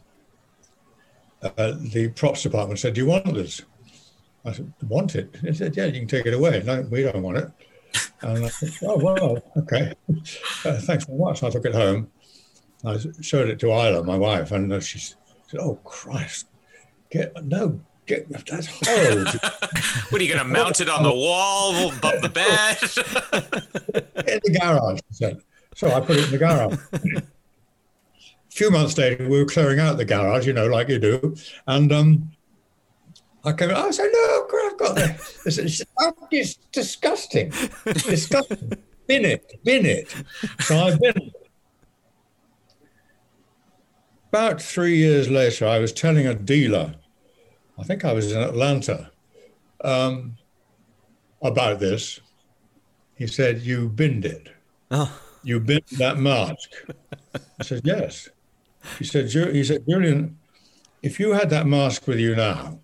uh, 1.44 1.74
the 1.78 2.10
props 2.16 2.42
department 2.42 2.80
said, 2.80 2.94
"Do 2.96 3.02
you 3.02 3.08
want 3.08 3.32
this?" 3.34 3.62
I 4.46 4.54
said, 4.54 4.74
"Want 4.88 5.16
it?" 5.16 5.34
They 5.42 5.54
said, 5.54 5.76
"Yeah, 5.76 5.86
you 5.86 6.00
can 6.00 6.08
take 6.08 6.26
it 6.26 6.34
away." 6.34 6.64
No, 6.66 6.82
we 6.90 7.04
don't 7.04 7.22
want 7.22 7.38
it. 7.38 7.52
And 8.22 8.46
I 8.46 8.48
said, 8.50 8.72
"Oh 8.82 8.98
well, 8.98 9.44
okay. 9.58 9.94
Uh, 10.66 10.80
thanks 10.80 11.06
very 11.06 11.20
much." 11.20 11.44
I 11.44 11.50
took 11.50 11.66
it 11.66 11.76
home. 11.76 12.10
I 12.86 12.98
showed 13.22 13.50
it 13.50 13.60
to 13.60 13.68
Isla, 13.68 14.04
my 14.04 14.18
wife, 14.18 14.52
and 14.52 14.72
uh, 14.72 14.80
she 14.80 15.00
said, 15.54 15.62
"Oh 15.62 15.76
Christ, 15.84 16.48
get 17.10 17.44
no." 17.46 17.80
Get, 18.06 18.28
that's 18.46 18.68
horrible. 18.86 19.32
What 20.10 20.20
are 20.20 20.24
you 20.26 20.34
going 20.34 20.46
to 20.46 20.52
mount 20.52 20.82
it 20.82 20.90
on 20.90 21.04
the 21.04 21.14
wall 21.14 21.94
above 21.94 22.22
the 22.22 22.28
bed? 22.28 22.78
in 24.28 24.42
the 24.44 24.60
garage, 24.60 25.00
I 25.00 25.14
said. 25.14 25.42
So 25.76 25.90
I 25.90 26.02
put 26.02 26.18
it 26.18 26.26
in 26.26 26.32
the 26.32 26.38
garage. 26.38 26.78
A 26.94 27.22
few 28.50 28.70
months 28.70 28.98
later, 28.98 29.30
we 29.30 29.40
were 29.40 29.46
clearing 29.46 29.80
out 29.80 29.96
the 29.96 30.04
garage, 30.04 30.46
you 30.46 30.52
know, 30.52 30.68
like 30.68 30.90
you 30.90 31.00
do. 31.00 31.34
And 31.66 31.94
um, 31.94 32.32
I 33.46 33.54
came 33.54 33.72
I 33.72 33.90
said, 33.92 34.10
look, 34.12 34.52
I've 34.54 34.78
got 34.78 34.96
this. 34.96 35.38
This 35.46 35.58
is 35.58 35.86
oh, 36.00 36.14
it's 36.30 36.56
disgusting. 36.74 37.54
disgusting. 37.86 38.74
Bin 39.08 39.24
it, 39.24 39.64
bin 39.64 39.86
it. 39.86 40.14
So 40.60 40.78
I 40.78 40.98
bin 40.98 41.14
it. 41.16 41.43
About 44.34 44.60
three 44.60 44.98
years 44.98 45.30
later, 45.30 45.68
I 45.68 45.78
was 45.78 45.94
telling 45.94 46.26
a 46.26 46.34
dealer, 46.34 46.96
I 47.78 47.84
think 47.84 48.04
I 48.04 48.14
was 48.14 48.32
in 48.32 48.42
Atlanta, 48.42 49.12
um, 49.84 50.38
about 51.44 51.80
this. 51.80 52.20
He 53.14 53.28
said, 53.28 53.62
You 53.62 53.90
binned 53.90 54.26
it. 54.26 54.50
Oh. 54.90 55.16
You 55.44 55.60
binned 55.60 55.84
that 56.00 56.18
mask. 56.18 56.68
I 57.36 57.64
said, 57.64 57.82
Yes. 57.84 58.28
He 58.98 59.06
said, 59.06 59.30
"Ju- 59.30 59.52
he 59.52 59.64
said, 59.64 59.86
Julian, 59.88 60.40
if 61.04 61.20
you 61.20 61.34
had 61.34 61.52
that 61.52 61.68
mask 61.68 62.08
with 62.08 62.18
you 62.18 62.36
now, 62.36 62.80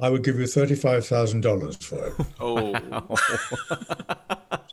I 0.00 0.08
would 0.08 0.24
give 0.24 0.40
you 0.40 0.46
thirty-five 0.46 1.06
thousand 1.06 1.42
dollars 1.42 1.76
for 1.76 2.06
it. 2.06 2.14
Oh, 2.40 2.74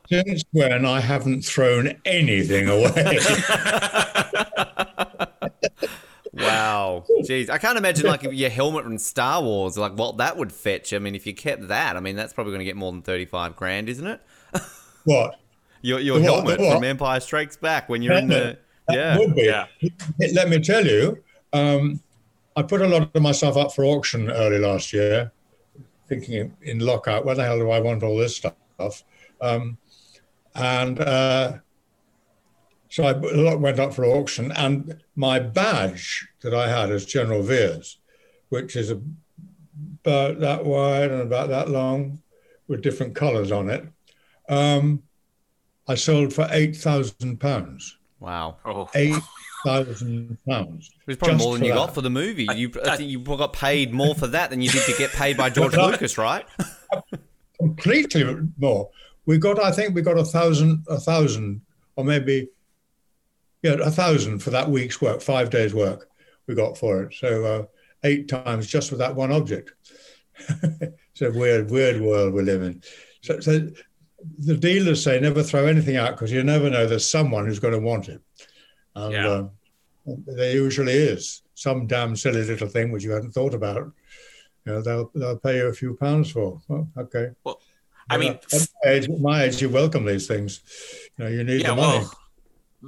Since 0.10 0.42
when 0.52 0.86
I 0.86 1.00
haven't 1.00 1.42
thrown 1.42 1.94
anything 2.06 2.68
away. 2.68 3.18
Wow. 6.36 7.04
Jeez. 7.22 7.48
I 7.50 7.58
can't 7.58 7.78
imagine 7.78 8.06
like 8.06 8.22
your 8.22 8.50
helmet 8.50 8.84
from 8.84 8.98
Star 8.98 9.42
Wars, 9.42 9.76
like 9.78 9.92
what 9.92 10.18
that 10.18 10.36
would 10.36 10.52
fetch. 10.52 10.92
I 10.92 10.98
mean, 10.98 11.14
if 11.14 11.26
you 11.26 11.34
kept 11.34 11.68
that, 11.68 11.96
I 11.96 12.00
mean, 12.00 12.16
that's 12.16 12.32
probably 12.32 12.52
going 12.52 12.60
to 12.60 12.64
get 12.64 12.76
more 12.76 12.92
than 12.92 13.02
35 13.02 13.56
grand, 13.56 13.88
isn't 13.88 14.06
it? 14.06 14.20
what? 15.04 15.36
Your, 15.82 16.00
your 16.00 16.14
what? 16.14 16.22
helmet 16.22 16.60
what? 16.60 16.74
from 16.74 16.84
Empire 16.84 17.20
Strikes 17.20 17.56
Back 17.56 17.88
when 17.88 18.02
you're 18.02 18.14
in 18.14 18.28
the. 18.28 18.58
That 18.88 18.96
Yeah. 18.96 19.18
would 19.18 19.34
be. 19.34 19.42
Yeah. 19.44 19.66
Let 20.34 20.48
me 20.48 20.60
tell 20.60 20.84
you, 20.86 21.22
um, 21.52 22.00
I 22.56 22.62
put 22.62 22.82
a 22.82 22.86
lot 22.86 23.10
of 23.14 23.22
myself 23.22 23.56
up 23.56 23.74
for 23.74 23.84
auction 23.84 24.30
early 24.30 24.58
last 24.58 24.92
year, 24.92 25.32
thinking 26.08 26.34
in, 26.34 26.56
in 26.62 26.78
lockout, 26.80 27.24
where 27.24 27.34
the 27.34 27.44
hell 27.44 27.58
do 27.58 27.70
I 27.70 27.80
want 27.80 28.02
all 28.02 28.16
this 28.16 28.36
stuff? 28.36 29.04
Um, 29.40 29.78
and 30.54 31.00
uh, 31.00 31.58
so 32.94 33.02
I, 33.02 33.10
a 33.10 33.42
lot 33.42 33.58
went 33.58 33.80
up 33.80 33.92
for 33.92 34.04
auction, 34.04 34.52
and 34.52 35.02
my 35.16 35.40
badge 35.40 36.28
that 36.42 36.54
I 36.54 36.68
had 36.68 36.92
as 36.92 37.04
General 37.04 37.42
Veers, 37.42 37.98
which 38.50 38.76
is 38.76 38.92
about 38.92 40.38
that 40.38 40.64
wide 40.64 41.10
and 41.10 41.20
about 41.20 41.48
that 41.48 41.68
long, 41.68 42.22
with 42.68 42.82
different 42.82 43.16
colours 43.16 43.50
on 43.50 43.68
it, 43.68 43.84
um, 44.48 45.02
I 45.88 45.96
sold 45.96 46.32
for 46.32 46.46
eight 46.52 46.76
thousand 46.76 47.40
pounds 47.40 47.98
Wow. 48.20 48.58
oh. 48.64 48.88
eight 48.94 49.20
thousand 49.66 50.38
pounds. 50.48 50.92
It 51.00 51.06
was 51.08 51.16
probably 51.16 51.38
more 51.38 51.54
than 51.54 51.64
you 51.64 51.72
that. 51.72 51.78
got 51.78 51.94
for 51.96 52.00
the 52.00 52.10
movie. 52.10 52.46
You, 52.54 52.70
I 52.86 52.96
think 52.96 53.10
you 53.10 53.18
got 53.18 53.54
paid 53.54 53.92
more 53.92 54.14
for 54.14 54.28
that 54.28 54.50
than 54.50 54.62
you 54.62 54.70
did 54.70 54.84
to 54.84 54.96
get 54.96 55.10
paid 55.10 55.36
by 55.36 55.50
George 55.50 55.76
Lucas, 55.76 56.16
right? 56.16 56.46
Completely 57.58 58.38
more. 58.56 58.88
We 59.26 59.38
got, 59.38 59.60
I 59.60 59.72
think, 59.72 59.96
we 59.96 60.02
got 60.02 60.16
a 60.16 60.24
thousand, 60.24 60.84
a 60.88 61.00
thousand, 61.00 61.60
or 61.96 62.04
maybe, 62.04 62.50
yeah, 63.64 63.76
a 63.82 63.90
thousand 63.90 64.40
for 64.40 64.50
that 64.50 64.68
week's 64.70 65.00
work, 65.00 65.22
five 65.22 65.48
days' 65.48 65.72
work. 65.74 66.10
We 66.46 66.54
got 66.54 66.76
for 66.76 67.02
it. 67.04 67.14
So 67.14 67.44
uh, 67.44 67.64
eight 68.04 68.28
times 68.28 68.66
just 68.66 68.90
for 68.90 68.96
that 68.96 69.16
one 69.16 69.32
object. 69.32 69.72
it's 70.38 71.22
a 71.22 71.30
weird, 71.30 71.70
weird 71.70 71.98
world 72.02 72.34
we 72.34 72.42
live 72.42 72.62
in. 72.62 72.82
So, 73.22 73.40
so 73.40 73.66
the 74.38 74.56
dealers 74.58 75.02
say 75.02 75.18
never 75.18 75.42
throw 75.42 75.66
anything 75.66 75.96
out 75.96 76.10
because 76.10 76.30
you 76.30 76.44
never 76.44 76.68
know 76.68 76.86
there's 76.86 77.10
someone 77.10 77.46
who's 77.46 77.58
going 77.58 77.72
to 77.72 77.80
want 77.80 78.10
it. 78.10 78.20
And 78.94 79.12
Yeah. 79.12 79.28
uh, 79.28 79.48
there 80.26 80.52
usually 80.52 80.92
is 80.92 81.40
some 81.54 81.86
damn 81.86 82.14
silly 82.16 82.44
little 82.44 82.68
thing 82.68 82.92
which 82.92 83.02
you 83.04 83.12
hadn't 83.12 83.32
thought 83.32 83.54
about. 83.54 83.90
You 84.66 84.72
know, 84.72 84.82
they'll 84.82 85.10
they'll 85.14 85.38
pay 85.38 85.56
you 85.56 85.68
a 85.68 85.72
few 85.72 85.94
pounds 85.94 86.30
for. 86.30 86.60
Well, 86.68 86.86
okay. 86.98 87.30
Well, 87.44 87.60
I 88.10 88.18
mean, 88.18 88.38
at 88.52 88.68
my 88.84 88.90
age, 88.90 89.04
at 89.08 89.20
my 89.20 89.42
age, 89.44 89.62
you 89.62 89.70
welcome 89.70 90.04
these 90.04 90.26
things. 90.26 90.60
You 91.16 91.24
know, 91.24 91.30
you 91.30 91.44
need 91.44 91.62
yeah, 91.62 91.70
the 91.70 91.76
money. 91.76 91.98
well, 92.00 92.12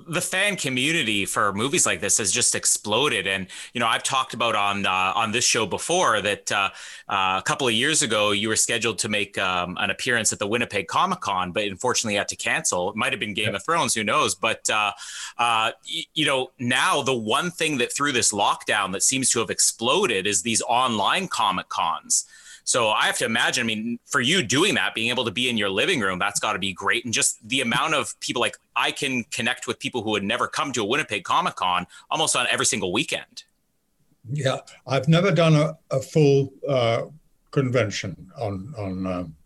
the 0.08 0.20
fan 0.20 0.56
community 0.56 1.24
for 1.24 1.52
movies 1.52 1.86
like 1.86 2.00
this 2.00 2.18
has 2.18 2.30
just 2.30 2.54
exploded, 2.54 3.26
and 3.26 3.46
you 3.72 3.80
know, 3.80 3.86
I've 3.86 4.02
talked 4.02 4.34
about 4.34 4.54
on 4.54 4.84
uh, 4.84 5.12
on 5.14 5.32
this 5.32 5.44
show 5.44 5.66
before 5.66 6.20
that 6.20 6.52
uh, 6.52 6.70
uh, 7.08 7.36
a 7.38 7.42
couple 7.44 7.66
of 7.66 7.72
years 7.72 8.02
ago 8.02 8.32
you 8.32 8.48
were 8.48 8.56
scheduled 8.56 8.98
to 8.98 9.08
make 9.08 9.38
um, 9.38 9.76
an 9.80 9.90
appearance 9.90 10.32
at 10.32 10.38
the 10.38 10.46
Winnipeg 10.46 10.86
Comic 10.88 11.20
Con, 11.20 11.52
but 11.52 11.64
unfortunately 11.64 12.14
you 12.14 12.18
had 12.18 12.28
to 12.28 12.36
cancel. 12.36 12.90
It 12.90 12.96
might 12.96 13.12
have 13.12 13.20
been 13.20 13.34
Game 13.34 13.54
of 13.54 13.64
Thrones, 13.64 13.94
who 13.94 14.04
knows? 14.04 14.34
But 14.34 14.68
uh, 14.68 14.92
uh, 15.38 15.72
y- 15.88 16.04
you 16.14 16.26
know, 16.26 16.50
now 16.58 17.02
the 17.02 17.16
one 17.16 17.50
thing 17.50 17.78
that 17.78 17.94
through 17.94 18.12
this 18.12 18.32
lockdown 18.32 18.92
that 18.92 19.02
seems 19.02 19.30
to 19.30 19.38
have 19.38 19.50
exploded 19.50 20.26
is 20.26 20.42
these 20.42 20.62
online 20.62 21.28
comic 21.28 21.68
cons. 21.68 22.26
So 22.66 22.88
I 22.88 23.06
have 23.06 23.16
to 23.18 23.24
imagine, 23.24 23.62
I 23.62 23.66
mean, 23.66 24.00
for 24.06 24.20
you 24.20 24.42
doing 24.42 24.74
that, 24.74 24.92
being 24.92 25.08
able 25.08 25.24
to 25.24 25.30
be 25.30 25.48
in 25.48 25.56
your 25.56 25.70
living 25.70 26.00
room, 26.00 26.18
that's 26.18 26.40
got 26.40 26.54
to 26.54 26.58
be 26.58 26.72
great. 26.72 27.04
And 27.04 27.14
just 27.14 27.48
the 27.48 27.60
amount 27.60 27.94
of 27.94 28.18
people 28.18 28.40
like 28.40 28.56
I 28.74 28.90
can 28.90 29.22
connect 29.30 29.68
with 29.68 29.78
people 29.78 30.02
who 30.02 30.10
would 30.10 30.24
never 30.24 30.48
come 30.48 30.72
to 30.72 30.82
a 30.82 30.84
Winnipeg 30.84 31.22
Comic 31.22 31.54
Con 31.54 31.86
almost 32.10 32.34
on 32.34 32.48
every 32.50 32.66
single 32.66 32.92
weekend. 32.92 33.44
Yeah, 34.32 34.58
I've 34.84 35.06
never 35.06 35.30
done 35.30 35.54
a, 35.54 35.78
a 35.92 36.00
full 36.00 36.52
uh, 36.68 37.02
convention 37.52 38.32
on 38.36 38.74
on 38.76 39.06
um, 39.06 39.36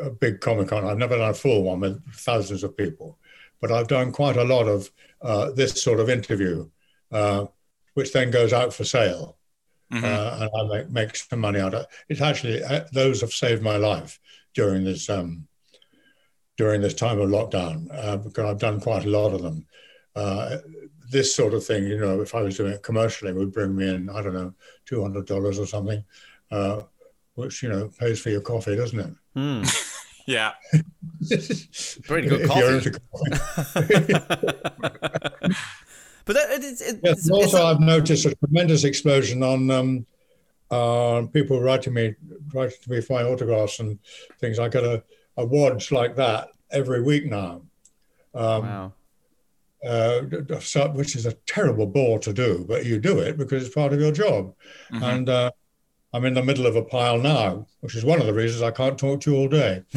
a 0.00 0.10
big 0.10 0.40
Comic 0.40 0.68
Con. 0.68 0.84
I've 0.84 0.96
never 0.96 1.18
done 1.18 1.30
a 1.30 1.34
full 1.34 1.64
one 1.64 1.80
with 1.80 2.00
thousands 2.14 2.62
of 2.62 2.76
people, 2.76 3.18
but 3.60 3.72
I've 3.72 3.88
done 3.88 4.12
quite 4.12 4.36
a 4.36 4.44
lot 4.44 4.68
of 4.68 4.88
uh, 5.22 5.50
this 5.50 5.82
sort 5.82 5.98
of 5.98 6.08
interview, 6.08 6.70
uh, 7.10 7.46
which 7.94 8.12
then 8.12 8.30
goes 8.30 8.52
out 8.52 8.72
for 8.72 8.84
sale, 8.84 9.37
Mhm. 9.92 10.04
uh, 10.04 10.48
and 10.54 10.72
I 10.72 10.76
make, 10.76 10.90
make 10.90 11.16
some 11.16 11.40
money 11.40 11.58
out 11.60 11.74
of 11.74 11.80
it. 11.82 11.88
It's 12.08 12.20
actually 12.20 12.62
uh, 12.62 12.84
those 12.92 13.20
have 13.22 13.32
saved 13.32 13.62
my 13.62 13.76
life 13.76 14.20
during 14.54 14.84
this 14.84 15.08
um, 15.08 15.46
during 16.56 16.80
this 16.82 16.94
time 16.94 17.18
of 17.20 17.28
lockdown 17.30 17.88
uh, 17.92 18.16
because 18.18 18.44
I've 18.44 18.58
done 18.58 18.80
quite 18.80 19.04
a 19.06 19.10
lot 19.10 19.32
of 19.32 19.42
them. 19.42 19.66
Uh, 20.14 20.58
this 21.10 21.34
sort 21.34 21.54
of 21.54 21.64
thing, 21.64 21.86
you 21.86 21.98
know, 21.98 22.20
if 22.20 22.34
I 22.34 22.42
was 22.42 22.56
doing 22.58 22.72
it 22.72 22.82
commercially, 22.82 23.32
would 23.32 23.50
bring 23.52 23.74
me 23.74 23.88
in, 23.88 24.10
I 24.10 24.20
don't 24.20 24.34
know, 24.34 24.52
two 24.84 25.00
hundred 25.00 25.24
dollars 25.26 25.58
or 25.58 25.66
something, 25.66 26.04
uh, 26.50 26.82
which 27.34 27.62
you 27.62 27.70
know 27.70 27.88
pays 27.98 28.20
for 28.20 28.28
your 28.30 28.42
coffee, 28.42 28.76
doesn't 28.76 29.00
it? 29.00 29.14
Hmm. 29.34 29.62
Yeah. 30.26 30.52
Pretty 32.02 32.28
good 32.28 32.42
If 32.42 32.54
you're 32.54 32.72
coffee. 32.74 32.76
into 32.76 33.00
coffee. 33.14 34.14
But 36.28 36.34
that, 36.34 36.50
it, 36.50 36.62
it's, 36.62 36.80
it's, 36.82 37.00
Yes, 37.02 37.18
it's, 37.20 37.30
also, 37.30 37.64
I've 37.64 37.80
noticed 37.80 38.26
a 38.26 38.34
tremendous 38.34 38.84
explosion 38.84 39.42
on 39.42 39.70
um, 39.70 40.06
uh, 40.70 41.22
people 41.32 41.58
writing 41.58 41.94
me, 41.94 42.14
writing 42.52 42.76
to 42.82 42.90
me 42.90 43.00
for 43.00 43.14
my 43.14 43.22
autographs 43.22 43.80
and 43.80 43.98
things. 44.38 44.58
I 44.58 44.68
get 44.68 44.84
a, 44.84 45.02
a 45.38 45.46
wadge 45.46 45.90
like 45.90 46.16
that 46.16 46.50
every 46.70 47.02
week 47.02 47.24
now. 47.24 47.62
Um, 48.34 48.62
wow. 48.62 48.92
uh, 49.82 50.20
d- 50.20 50.42
d- 50.46 50.60
so- 50.60 50.90
which 50.90 51.16
is 51.16 51.24
a 51.24 51.32
terrible 51.46 51.86
bore 51.86 52.18
to 52.18 52.32
do, 52.34 52.66
but 52.68 52.84
you 52.84 53.00
do 53.00 53.20
it 53.20 53.38
because 53.38 53.64
it's 53.64 53.74
part 53.74 53.94
of 53.94 54.00
your 54.00 54.12
job. 54.12 54.52
Mhm. 54.92 55.02
And 55.02 55.28
uh, 55.30 55.50
I'm 56.14 56.24
in 56.24 56.32
the 56.34 56.42
middle 56.42 56.66
of 56.66 56.74
a 56.74 56.82
pile 56.82 57.18
now, 57.18 57.66
which 57.80 57.94
is 57.94 58.04
one 58.04 58.18
of 58.20 58.26
the 58.26 58.32
reasons 58.32 58.62
I 58.62 58.70
can't 58.70 58.98
talk 58.98 59.20
to 59.22 59.30
you 59.32 59.36
all 59.36 59.48
day. 59.48 59.82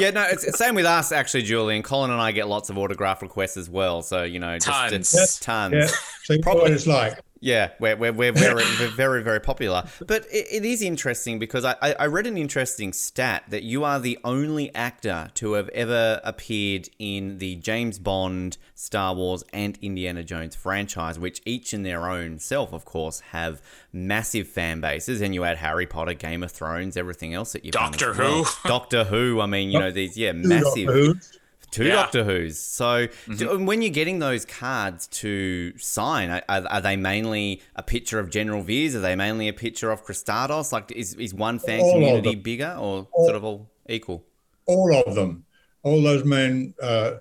Yeah, 0.00 0.10
no, 0.10 0.24
it's, 0.24 0.42
it's 0.42 0.58
same 0.58 0.74
with 0.74 0.86
us 0.86 1.12
actually, 1.12 1.42
Julian. 1.44 1.84
Colin 1.84 2.10
and 2.10 2.20
I 2.20 2.32
get 2.32 2.48
lots 2.48 2.68
of 2.68 2.76
autograph 2.76 3.22
requests 3.22 3.56
as 3.56 3.70
well. 3.70 4.02
So 4.02 4.24
you 4.24 4.40
know, 4.40 4.54
just 4.58 4.66
Tons. 4.66 4.90
just 4.90 5.14
Yes. 5.14 5.38
tons. 5.38 5.74
Yeah, 5.74 5.86
so 6.24 6.32
you 6.34 6.40
know 6.44 6.54
what 6.54 6.72
it's 6.72 6.86
like. 6.88 7.20
Yeah, 7.44 7.72
we're, 7.78 7.94
we're, 7.94 8.12
we're 8.12 8.32
very, 8.32 8.64
we're 8.80 8.88
very, 8.88 9.22
very 9.22 9.38
popular. 9.38 9.84
But 10.06 10.24
it, 10.32 10.46
it 10.50 10.64
is 10.64 10.80
interesting 10.80 11.38
because 11.38 11.66
I, 11.66 11.76
I 11.82 12.06
read 12.06 12.26
an 12.26 12.38
interesting 12.38 12.94
stat 12.94 13.44
that 13.48 13.62
you 13.62 13.84
are 13.84 14.00
the 14.00 14.18
only 14.24 14.74
actor 14.74 15.30
to 15.34 15.52
have 15.52 15.68
ever 15.68 16.22
appeared 16.24 16.88
in 16.98 17.36
the 17.36 17.56
James 17.56 17.98
Bond, 17.98 18.56
Star 18.74 19.14
Wars, 19.14 19.44
and 19.52 19.78
Indiana 19.82 20.24
Jones 20.24 20.54
franchise, 20.54 21.18
which 21.18 21.42
each 21.44 21.74
in 21.74 21.82
their 21.82 22.08
own 22.08 22.38
self, 22.38 22.72
of 22.72 22.86
course, 22.86 23.20
have 23.20 23.60
massive 23.92 24.48
fan 24.48 24.80
bases. 24.80 25.20
And 25.20 25.34
you 25.34 25.44
add 25.44 25.58
Harry 25.58 25.86
Potter, 25.86 26.14
Game 26.14 26.42
of 26.42 26.50
Thrones, 26.50 26.96
everything 26.96 27.34
else 27.34 27.52
that 27.52 27.62
you've 27.62 27.72
Doctor 27.72 28.14
well. 28.14 28.44
Who. 28.44 28.68
Doctor 28.68 29.04
Who. 29.04 29.42
I 29.42 29.46
mean, 29.46 29.70
you 29.70 29.78
know, 29.78 29.90
these, 29.90 30.16
yeah, 30.16 30.32
Doctor 30.32 30.48
massive. 30.48 31.40
Who. 31.76 31.82
Two 31.84 31.88
Yeah. 31.88 31.94
Doctor 31.96 32.24
Who's. 32.24 32.58
So 32.58 33.08
do- 33.36 33.58
when 33.64 33.82
you're 33.82 33.90
getting 33.90 34.18
those 34.20 34.44
cards 34.44 35.06
to 35.08 35.76
sign, 35.78 36.30
are, 36.30 36.42
are 36.48 36.66
are 36.68 36.80
they 36.80 36.96
mainly 36.96 37.62
a 37.76 37.82
picture 37.82 38.18
of 38.18 38.30
General 38.30 38.62
Veers? 38.62 38.94
Are 38.94 39.00
they 39.00 39.16
mainly 39.16 39.48
a 39.48 39.52
picture 39.52 39.90
of 39.90 40.04
Kristatos? 40.04 40.72
Like, 40.72 40.92
is, 40.92 41.14
is 41.14 41.34
one 41.34 41.58
fan 41.58 41.80
All 41.80 41.92
community 41.92 42.34
bigger 42.36 42.76
or 42.78 43.08
All- 43.12 43.24
sort 43.26 43.36
of 43.36 43.44
all 43.44 43.70
equal? 43.88 44.24
All 44.66 44.94
of 45.06 45.14
them, 45.14 45.44
all 45.82 46.00
those 46.02 46.24
main, 46.24 46.74
uh, 46.82 47.14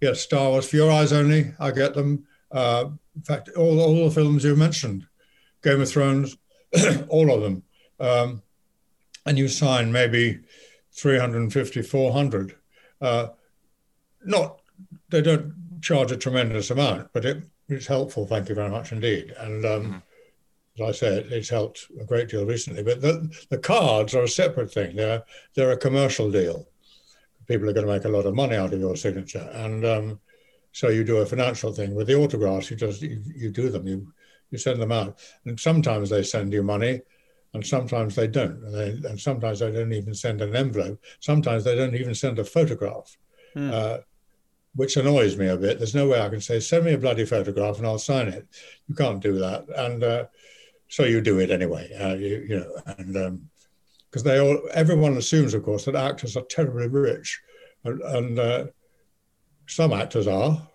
yeah, 0.00 0.14
Star 0.14 0.48
Wars, 0.50 0.68
For 0.70 0.76
Your 0.76 0.90
Eyes 0.90 1.12
Only, 1.12 1.52
I 1.60 1.70
get 1.72 1.92
them. 1.94 2.24
Uh, 2.50 2.86
in 3.14 3.22
fact, 3.22 3.50
all, 3.56 3.78
all 3.80 4.04
the 4.08 4.14
films 4.14 4.44
you 4.44 4.56
mentioned, 4.56 5.06
Game 5.62 5.80
of 5.82 5.88
Thrones, 5.90 6.36
all 7.08 7.30
of 7.34 7.42
them. 7.42 7.62
Um, 7.98 8.42
and 9.26 9.36
you 9.36 9.46
sign 9.48 9.92
maybe 9.92 10.40
350, 10.92 11.82
400. 11.82 12.56
Uh, 13.00 13.28
not, 14.24 14.60
they 15.10 15.22
don't 15.22 15.54
charge 15.80 16.12
a 16.12 16.16
tremendous 16.16 16.70
amount, 16.70 17.08
but 17.12 17.24
it, 17.24 17.42
it's 17.68 17.86
helpful. 17.86 18.26
Thank 18.26 18.48
you 18.48 18.54
very 18.54 18.70
much 18.70 18.92
indeed. 18.92 19.34
And 19.38 19.64
um, 19.64 20.02
as 20.78 20.88
I 20.88 20.92
said, 20.92 21.26
it's 21.30 21.48
helped 21.48 21.86
a 22.00 22.04
great 22.04 22.28
deal 22.28 22.46
recently. 22.46 22.82
But 22.82 23.00
the, 23.00 23.30
the 23.50 23.58
cards 23.58 24.14
are 24.14 24.22
a 24.22 24.28
separate 24.28 24.72
thing. 24.72 24.96
They're 24.96 25.22
they're 25.54 25.72
a 25.72 25.76
commercial 25.76 26.30
deal. 26.30 26.68
People 27.46 27.68
are 27.68 27.72
going 27.72 27.86
to 27.86 27.92
make 27.92 28.04
a 28.04 28.08
lot 28.08 28.26
of 28.26 28.34
money 28.34 28.56
out 28.56 28.72
of 28.72 28.80
your 28.80 28.96
signature, 28.96 29.50
and 29.52 29.84
um, 29.84 30.20
so 30.72 30.88
you 30.88 31.02
do 31.02 31.18
a 31.18 31.26
financial 31.26 31.72
thing 31.72 31.94
with 31.94 32.06
the 32.06 32.14
autographs. 32.14 32.70
You 32.70 32.76
just 32.76 33.02
you, 33.02 33.20
you 33.24 33.50
do 33.50 33.70
them. 33.70 33.86
You 33.86 34.12
you 34.50 34.58
send 34.58 34.80
them 34.80 34.92
out, 34.92 35.18
and 35.44 35.58
sometimes 35.58 36.10
they 36.10 36.22
send 36.22 36.52
you 36.52 36.62
money, 36.62 37.00
and 37.54 37.66
sometimes 37.66 38.14
they 38.14 38.28
don't, 38.28 38.62
and, 38.64 38.74
they, 38.74 39.08
and 39.08 39.20
sometimes 39.20 39.58
they 39.60 39.70
don't 39.70 39.92
even 39.92 40.14
send 40.14 40.40
an 40.42 40.54
envelope. 40.54 41.02
Sometimes 41.20 41.64
they 41.64 41.74
don't 41.74 41.94
even 41.94 42.14
send 42.14 42.38
a 42.38 42.44
photograph. 42.44 43.16
Uh, 43.72 43.98
which 44.74 44.96
annoys 44.96 45.36
me 45.36 45.48
a 45.48 45.56
bit. 45.56 45.78
There's 45.78 45.94
no 45.94 46.08
way 46.08 46.20
I 46.20 46.28
can 46.28 46.40
say, 46.40 46.60
send 46.60 46.84
me 46.84 46.92
a 46.92 46.98
bloody 46.98 47.24
photograph 47.24 47.78
and 47.78 47.86
I'll 47.86 47.98
sign 47.98 48.28
it. 48.28 48.46
You 48.86 48.94
can't 48.94 49.20
do 49.20 49.38
that. 49.38 49.66
And 49.76 50.04
uh, 50.04 50.26
so 50.88 51.04
you 51.04 51.20
do 51.20 51.38
it 51.40 51.50
anyway. 51.50 51.90
Uh, 51.98 52.14
you, 52.14 52.46
you 52.48 52.60
know, 52.60 52.82
and 52.98 53.48
because 54.10 54.24
they 54.24 54.38
all, 54.38 54.60
everyone 54.72 55.16
assumes, 55.16 55.54
of 55.54 55.62
course, 55.62 55.84
that 55.84 55.94
actors 55.94 56.36
are 56.36 56.44
terribly 56.50 56.88
rich, 56.88 57.40
and, 57.84 58.00
and 58.02 58.38
uh, 58.38 58.66
some 59.66 59.92
actors 59.92 60.26
are. 60.26 60.66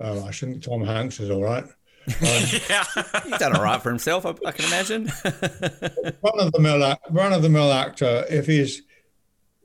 Uh, 0.00 0.24
I 0.24 0.32
think 0.32 0.62
Tom 0.62 0.82
Hanks 0.82 1.20
is 1.20 1.30
all 1.30 1.42
right. 1.42 1.64
Um, 1.64 1.70
yeah, 2.68 2.84
he's 3.22 3.38
done 3.38 3.54
all 3.54 3.62
right 3.62 3.80
for 3.80 3.90
himself. 3.90 4.24
I, 4.26 4.34
I 4.46 4.52
can 4.52 4.64
imagine. 4.64 5.08
one 6.20 6.40
of 6.40 6.52
the 6.52 6.58
mill, 6.60 6.96
one 7.10 7.32
of 7.32 7.42
the 7.42 7.50
mill 7.50 7.70
actor, 7.70 8.24
if 8.30 8.46
he's 8.46 8.82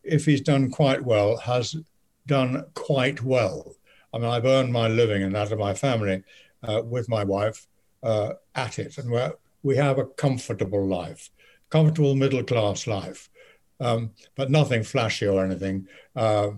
if 0.04 0.26
he's 0.26 0.42
done 0.42 0.70
quite 0.70 1.04
well, 1.04 1.38
has 1.38 1.76
done 2.30 2.66
quite 2.74 3.22
well. 3.22 3.76
I 4.14 4.18
mean, 4.18 4.30
I've 4.30 4.46
earned 4.46 4.72
my 4.72 4.88
living 4.88 5.24
and 5.24 5.36
that 5.36 5.52
of 5.52 5.60
my 5.60 5.74
family 5.74 6.24
uh, 6.64 6.82
with 6.86 7.10
my 7.10 7.24
wife 7.24 7.68
uh, 8.02 8.34
at 8.56 8.80
it, 8.80 8.98
and 8.98 9.12
we 9.12 9.22
we 9.62 9.76
have 9.76 10.00
a 10.00 10.06
comfortable 10.06 10.88
life, 10.88 11.30
comfortable 11.70 12.16
middle 12.16 12.44
class 12.44 12.88
life, 12.88 13.30
um, 13.82 14.12
but 14.36 14.50
nothing 14.50 14.84
flashy 14.84 15.28
or 15.28 15.44
anything. 15.44 15.88
Uh, 16.16 16.52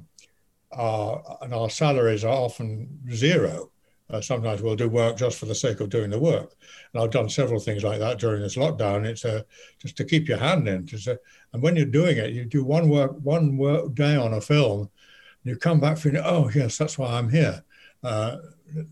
our, 0.71 1.37
and 1.41 1.53
our 1.53 1.69
salaries 1.69 2.23
are 2.23 2.33
often 2.33 2.99
zero. 3.11 3.71
Uh, 4.09 4.21
sometimes 4.21 4.61
we'll 4.61 4.75
do 4.75 4.89
work 4.89 5.17
just 5.17 5.39
for 5.39 5.45
the 5.45 5.55
sake 5.55 5.79
of 5.79 5.89
doing 5.89 6.09
the 6.09 6.19
work. 6.19 6.53
And 6.93 7.01
I've 7.01 7.11
done 7.11 7.29
several 7.29 7.59
things 7.59 7.83
like 7.83 7.99
that 7.99 8.19
during 8.19 8.41
this 8.41 8.57
lockdown. 8.57 9.05
It's 9.05 9.23
uh, 9.23 9.43
just 9.79 9.95
to 9.97 10.05
keep 10.05 10.27
your 10.27 10.37
hand 10.37 10.67
in. 10.67 10.87
And 11.53 11.63
when 11.63 11.75
you're 11.75 11.85
doing 11.85 12.17
it, 12.17 12.33
you 12.33 12.45
do 12.45 12.63
one 12.63 12.89
work, 12.89 13.13
one 13.23 13.57
work 13.57 13.93
day 13.95 14.15
on 14.15 14.33
a 14.33 14.41
film, 14.41 14.89
you 15.43 15.55
come 15.55 15.79
back 15.79 15.97
feeling, 15.97 16.21
oh 16.23 16.49
yes, 16.53 16.77
that's 16.77 16.97
why 16.97 17.17
I'm 17.17 17.29
here. 17.29 17.63
Uh, 18.03 18.37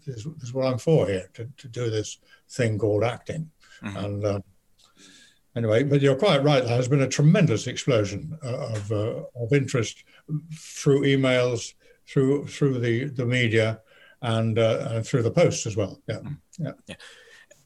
this, 0.06 0.24
this, 0.24 0.26
is 0.44 0.54
what 0.54 0.68
I'm 0.68 0.78
for 0.78 1.08
here 1.08 1.30
to, 1.34 1.50
to 1.58 1.68
do 1.68 1.90
this 1.90 2.20
thing 2.50 2.78
called 2.78 3.04
acting. 3.04 3.50
Mm-hmm. 3.84 3.98
And 3.98 4.26
uh, 4.26 4.40
anyway, 5.56 5.84
but 5.84 6.02
you're 6.02 6.16
quite 6.16 6.44
right. 6.44 6.64
There 6.64 6.76
has 6.76 6.88
been 6.88 7.02
a 7.02 7.08
tremendous 7.08 7.68
explosion 7.68 8.38
uh, 8.44 8.74
of 8.74 8.92
uh, 8.92 9.22
of 9.36 9.54
interest 9.54 10.04
through 10.54 11.02
emails, 11.02 11.74
through 12.08 12.48
through 12.48 12.80
the 12.80 13.06
the 13.06 13.26
media, 13.26 13.82
and 14.22 14.60
uh, 14.60 14.90
and 14.92 15.06
through 15.06 15.24
the 15.24 15.32
posts 15.32 15.66
as 15.66 15.76
well. 15.76 16.02
Yeah, 16.08 16.16
mm-hmm. 16.16 16.66
yeah. 16.66 16.72
yeah. 16.88 16.96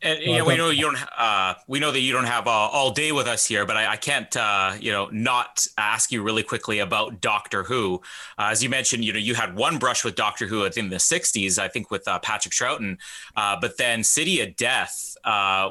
And 0.03 0.21
you 0.21 0.37
know, 0.37 0.45
we 0.45 0.57
know 0.57 0.69
you 0.69 0.81
don't. 0.83 0.97
Uh, 1.17 1.53
we 1.67 1.79
know 1.79 1.91
that 1.91 2.01
you 2.01 2.11
don't 2.11 2.25
have 2.25 2.45
uh, 2.45 2.49
all 2.49 2.91
day 2.91 3.13
with 3.13 3.25
us 3.25 3.45
here, 3.45 3.65
but 3.65 3.77
I, 3.77 3.93
I 3.93 3.95
can't, 3.95 4.35
uh, 4.35 4.73
you 4.77 4.91
know, 4.91 5.07
not 5.13 5.65
ask 5.77 6.11
you 6.11 6.21
really 6.21 6.43
quickly 6.43 6.79
about 6.79 7.21
Doctor 7.21 7.63
Who. 7.63 8.01
Uh, 8.37 8.49
as 8.51 8.61
you 8.61 8.67
mentioned, 8.69 9.05
you 9.05 9.13
know, 9.13 9.19
you 9.19 9.33
had 9.33 9.55
one 9.55 9.77
brush 9.77 10.03
with 10.03 10.15
Doctor 10.15 10.45
Who 10.45 10.65
in 10.65 10.89
the 10.89 10.97
'60s, 10.97 11.57
I 11.57 11.69
think, 11.69 11.89
with 11.89 12.05
uh, 12.05 12.19
Patrick 12.19 12.53
Troughton, 12.53 12.97
uh, 13.37 13.57
but 13.61 13.77
then 13.77 14.03
City 14.03 14.41
of 14.41 14.57
Death, 14.57 15.15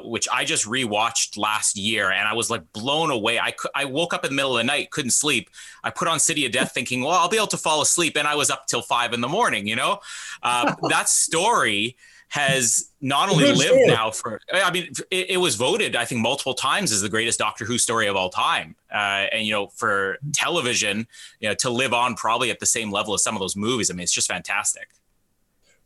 which 0.03 0.27
I 0.33 0.45
just 0.45 0.65
rewatched 0.65 1.37
last 1.37 1.77
year, 1.77 2.09
and 2.09 2.27
I 2.27 2.33
was 2.33 2.49
like 2.49 2.73
blown 2.73 3.11
away. 3.11 3.37
I 3.39 3.53
I 3.75 3.85
woke 3.85 4.15
up 4.15 4.25
in 4.25 4.31
the 4.31 4.35
middle 4.35 4.57
of 4.57 4.57
the 4.57 4.63
night, 4.63 4.89
couldn't 4.89 5.11
sleep. 5.11 5.51
I 5.83 5.91
put 5.91 6.07
on 6.07 6.19
City 6.19 6.47
of 6.47 6.51
Death, 6.51 6.71
thinking, 6.73 7.03
well, 7.03 7.11
I'll 7.11 7.29
be 7.29 7.37
able 7.37 7.47
to 7.47 7.57
fall 7.57 7.83
asleep, 7.83 8.17
and 8.17 8.27
I 8.27 8.33
was 8.33 8.49
up 8.49 8.65
till 8.65 8.81
five 8.81 9.13
in 9.13 9.21
the 9.21 9.29
morning. 9.29 9.67
You 9.67 9.75
know, 9.75 9.99
that 10.41 11.07
story 11.07 11.97
has 12.29 12.89
not 12.99 13.29
only 13.29 13.45
lived 13.45 13.61
story. 13.61 13.85
now 13.87 14.09
for 14.09 14.39
i 14.53 14.71
mean 14.71 14.87
it, 15.11 15.31
it, 15.31 15.37
was 15.37 15.55
voted 15.55 15.95
i 15.95 16.03
think 16.05 16.21
multiple 16.21 16.53
times 16.53 16.91
as 16.91 17.01
the 17.01 17.09
greatest 17.09 17.37
doctor 17.37 17.65
who 17.65 17.77
story 17.77 18.07
of 18.07 18.15
all 18.15 18.29
time. 18.29 18.75
Uh, 18.91 19.25
and 19.31 19.45
you 19.45 19.51
know 19.51 19.67
for 19.67 20.17
television 20.33 21.07
you 21.39 21.49
know 21.49 21.55
to 21.55 21.69
live 21.69 21.93
on 21.93 22.15
probably 22.15 22.49
at 22.51 22.59
the 22.59 22.65
same 22.65 22.91
level 22.91 23.13
as 23.13 23.23
some 23.23 23.35
of 23.35 23.39
those 23.39 23.55
movies 23.55 23.89
i 23.89 23.93
mean 23.93 24.03
it's 24.03 24.13
just 24.13 24.27
fantastic. 24.27 24.89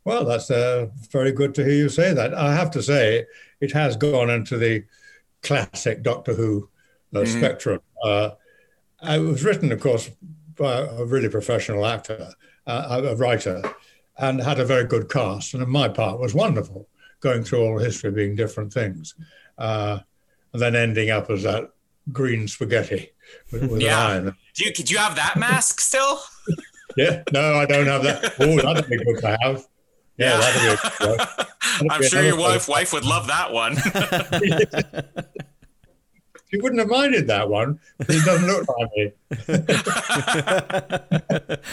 Well 0.06 0.24
that's 0.24 0.50
uh, 0.50 0.88
very 1.12 1.34
good 1.34 1.54
to 1.56 1.66
hear 1.66 1.74
you 1.74 1.90
say 1.90 2.14
that. 2.14 2.34
I 2.34 2.54
have 2.54 2.72
to 2.72 2.82
say 2.82 3.26
it 3.60 3.74
has 3.74 3.98
gone 3.98 4.30
into 4.30 4.58
the 4.58 4.86
classic 5.44 6.02
doctor 6.02 6.34
who 6.34 6.70
uh, 7.14 7.20
mm-hmm. 7.20 7.38
spectrum. 7.38 7.82
Uh, 8.02 8.32
it 9.04 9.20
was 9.20 9.44
written 9.44 9.72
of 9.72 9.82
course 9.82 10.10
by 10.56 10.80
a 10.80 11.04
really 11.04 11.30
professional 11.30 11.86
actor 11.86 12.34
uh, 12.68 13.02
a 13.04 13.16
writer 13.16 13.62
and 14.20 14.42
had 14.42 14.60
a 14.60 14.66
very 14.66 14.86
good 14.86 15.10
cast. 15.10 15.54
And 15.54 15.66
my 15.68 15.88
part 15.88 16.20
was 16.20 16.34
wonderful, 16.34 16.88
going 17.20 17.44
through 17.44 17.62
all 17.62 17.80
history 17.80 18.12
being 18.12 18.36
different 18.36 18.74
things, 18.74 19.16
uh, 19.58 20.00
and 20.54 20.62
then 20.62 20.76
ending 20.76 21.10
up 21.10 21.30
as 21.30 21.44
that 21.44 21.72
green 22.12 22.48
spaghetti 22.48 23.12
with, 23.52 23.70
with 23.70 23.82
yeah. 23.82 24.20
Do 24.56 24.64
you, 24.64 24.74
do 24.74 24.92
you 24.92 24.98
have 24.98 25.16
that 25.16 25.36
mask 25.38 25.80
still? 25.80 26.20
yeah, 26.98 27.24
no, 27.32 27.56
I 27.56 27.66
don't 27.66 27.88
have 27.88 28.04
that. 28.04 28.34
Oh, 28.40 28.56
that'd 28.58 28.90
be 28.90 28.98
good 28.98 29.20
to 29.22 29.38
have. 29.42 29.66
Yeah, 30.18 30.40
yeah. 30.40 30.76
that'd 30.76 31.20
be. 31.28 31.44
That'd 31.80 31.92
I'm 31.92 32.04
sure 32.04 32.24
your 32.24 32.38
wife 32.38 32.68
wife 32.68 32.94
would 32.94 33.06
love 33.06 33.28
that 33.28 33.52
one. 33.52 33.76
She 36.50 36.62
wouldn't 36.62 36.80
have 36.80 36.90
minded 36.90 37.28
that 37.28 37.50
one, 37.50 37.80
but 37.98 38.10
it 38.10 38.24
doesn't 38.24 38.48
look 38.48 38.66
like 38.70 38.90
me. 38.96 39.12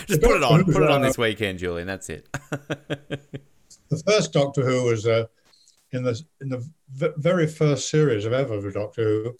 Just 0.07 0.21
put 0.21 0.37
it 0.37 0.43
on. 0.43 0.65
Put 0.65 0.83
it 0.83 0.91
on 0.91 1.03
this 1.03 1.17
weekend, 1.17 1.61
Julian. 1.61 1.87
That's 1.87 2.11
it. 2.11 2.27
the 2.51 4.03
first 4.05 4.33
Doctor 4.33 4.65
Who 4.65 4.83
was 4.85 5.07
uh, 5.07 5.27
in 5.93 6.03
the 6.03 6.21
in 6.41 6.49
the 6.49 6.69
v- 6.93 7.13
very 7.19 7.47
first 7.47 7.89
series 7.89 8.25
of 8.25 8.33
ever 8.33 8.55
of 8.55 8.75
Doctor 8.75 9.05
Who 9.05 9.37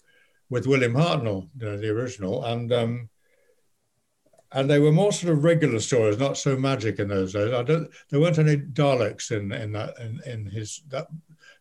with 0.49 0.67
William 0.67 0.93
Hartnell, 0.93 1.49
you 1.59 1.65
know, 1.65 1.77
the 1.77 1.89
original, 1.89 2.45
and 2.45 2.71
um, 2.71 3.09
and 4.53 4.69
they 4.69 4.79
were 4.79 4.91
more 4.91 5.11
sort 5.11 5.33
of 5.33 5.43
regular 5.43 5.81
stories, 5.81 6.17
not 6.17 6.37
so 6.37 6.55
magic 6.55 6.99
in 6.99 7.09
those 7.09 7.33
days. 7.33 7.53
I 7.53 7.63
don't. 7.63 7.89
There 8.09 8.21
weren't 8.21 8.39
any 8.39 8.55
Daleks 8.55 9.31
in 9.31 9.51
in 9.51 9.73
that 9.73 9.99
in, 9.99 10.21
in 10.25 10.45
his 10.45 10.81
that 10.89 11.07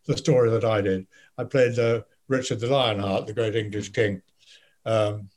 the 0.06 0.16
story 0.16 0.50
that 0.50 0.64
I 0.64 0.80
did. 0.80 1.08
I 1.36 1.44
played 1.44 1.74
the 1.74 1.96
uh, 1.96 2.00
Richard 2.28 2.60
the 2.60 2.68
Lionheart, 2.68 3.26
the 3.26 3.34
great 3.34 3.56
English 3.56 3.92
king, 3.92 4.22
um, 4.84 5.28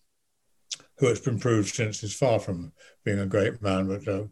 who 0.97 1.07
has 1.07 1.19
been 1.19 1.39
proved 1.39 1.73
since 1.73 2.03
is 2.03 2.15
far 2.15 2.39
from 2.39 2.71
being 3.03 3.19
a 3.19 3.25
great 3.25 3.61
man, 3.61 3.87
but 3.87 4.07
uh, 4.07 4.23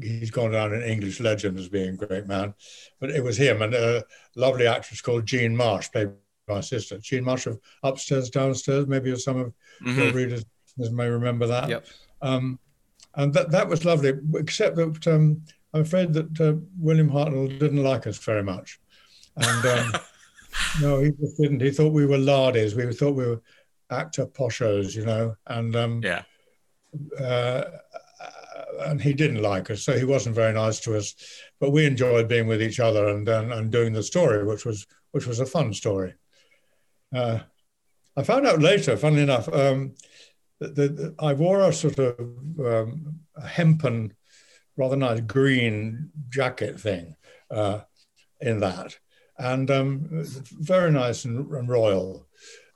he's 0.00 0.30
gone 0.30 0.52
down 0.52 0.72
in 0.72 0.82
English 0.82 1.20
legend 1.20 1.58
as 1.58 1.68
being 1.68 1.94
a 1.94 2.06
great 2.06 2.26
man. 2.26 2.54
But 3.00 3.10
it 3.10 3.22
was 3.22 3.36
him 3.36 3.62
and 3.62 3.74
a 3.74 4.04
lovely 4.36 4.66
actress 4.66 5.00
called 5.00 5.26
Jean 5.26 5.56
Marsh, 5.56 5.90
played 5.90 6.10
by 6.46 6.54
my 6.54 6.60
sister. 6.60 6.98
Jean 6.98 7.24
Marsh 7.24 7.46
of 7.46 7.60
Upstairs, 7.82 8.30
Downstairs, 8.30 8.86
maybe 8.86 9.14
some 9.16 9.38
of 9.38 9.52
mm-hmm. 9.84 10.00
your 10.00 10.12
readers 10.12 10.44
may 10.76 11.08
remember 11.08 11.46
that. 11.46 11.68
Yep. 11.68 11.86
Um, 12.22 12.58
and 13.14 13.34
that, 13.34 13.50
that 13.50 13.68
was 13.68 13.84
lovely, 13.84 14.14
except 14.34 14.76
that 14.76 15.06
um, 15.06 15.42
I'm 15.74 15.82
afraid 15.82 16.12
that 16.14 16.40
uh, 16.40 16.54
William 16.78 17.10
Hartnell 17.10 17.58
didn't 17.58 17.82
like 17.82 18.06
us 18.06 18.18
very 18.18 18.42
much. 18.42 18.80
And 19.36 19.66
um, 19.66 19.92
no, 20.80 21.00
he 21.00 21.10
just 21.12 21.38
didn't. 21.38 21.60
He 21.60 21.70
thought 21.70 21.92
we 21.92 22.06
were 22.06 22.18
lardies. 22.18 22.74
We 22.74 22.92
thought 22.92 23.14
we 23.14 23.26
were 23.26 23.42
actor 23.90 24.26
poshos, 24.26 24.94
you 24.94 25.04
know. 25.04 25.36
And 25.46 25.74
um, 25.76 26.00
yeah, 26.02 26.22
uh, 27.18 27.64
and 28.80 29.00
he 29.00 29.12
didn't 29.12 29.42
like 29.42 29.70
us, 29.70 29.82
so 29.82 29.96
he 29.96 30.04
wasn't 30.04 30.34
very 30.34 30.52
nice 30.52 30.80
to 30.80 30.96
us. 30.96 31.14
But 31.60 31.70
we 31.70 31.86
enjoyed 31.86 32.28
being 32.28 32.46
with 32.46 32.62
each 32.62 32.80
other 32.80 33.08
and 33.08 33.28
and, 33.28 33.52
and 33.52 33.70
doing 33.70 33.92
the 33.92 34.02
story, 34.02 34.44
which 34.44 34.64
was 34.64 34.86
which 35.12 35.26
was 35.26 35.40
a 35.40 35.46
fun 35.46 35.72
story. 35.72 36.14
Uh, 37.14 37.40
I 38.16 38.22
found 38.22 38.46
out 38.46 38.60
later, 38.60 38.96
funnily 38.96 39.22
enough, 39.22 39.48
um, 39.52 39.94
that, 40.58 40.74
that, 40.74 41.14
I 41.18 41.32
wore 41.32 41.60
a 41.62 41.72
sort 41.72 41.98
of 41.98 42.18
um, 42.60 43.20
hempen, 43.44 44.14
rather 44.76 44.96
nice 44.96 45.20
green 45.20 46.10
jacket 46.28 46.80
thing 46.80 47.16
uh, 47.50 47.80
in 48.40 48.60
that 48.60 48.98
and 49.42 49.70
um, 49.70 50.08
very 50.60 50.90
nice 50.90 51.24
and, 51.24 51.50
and 51.50 51.68
royal. 51.68 52.26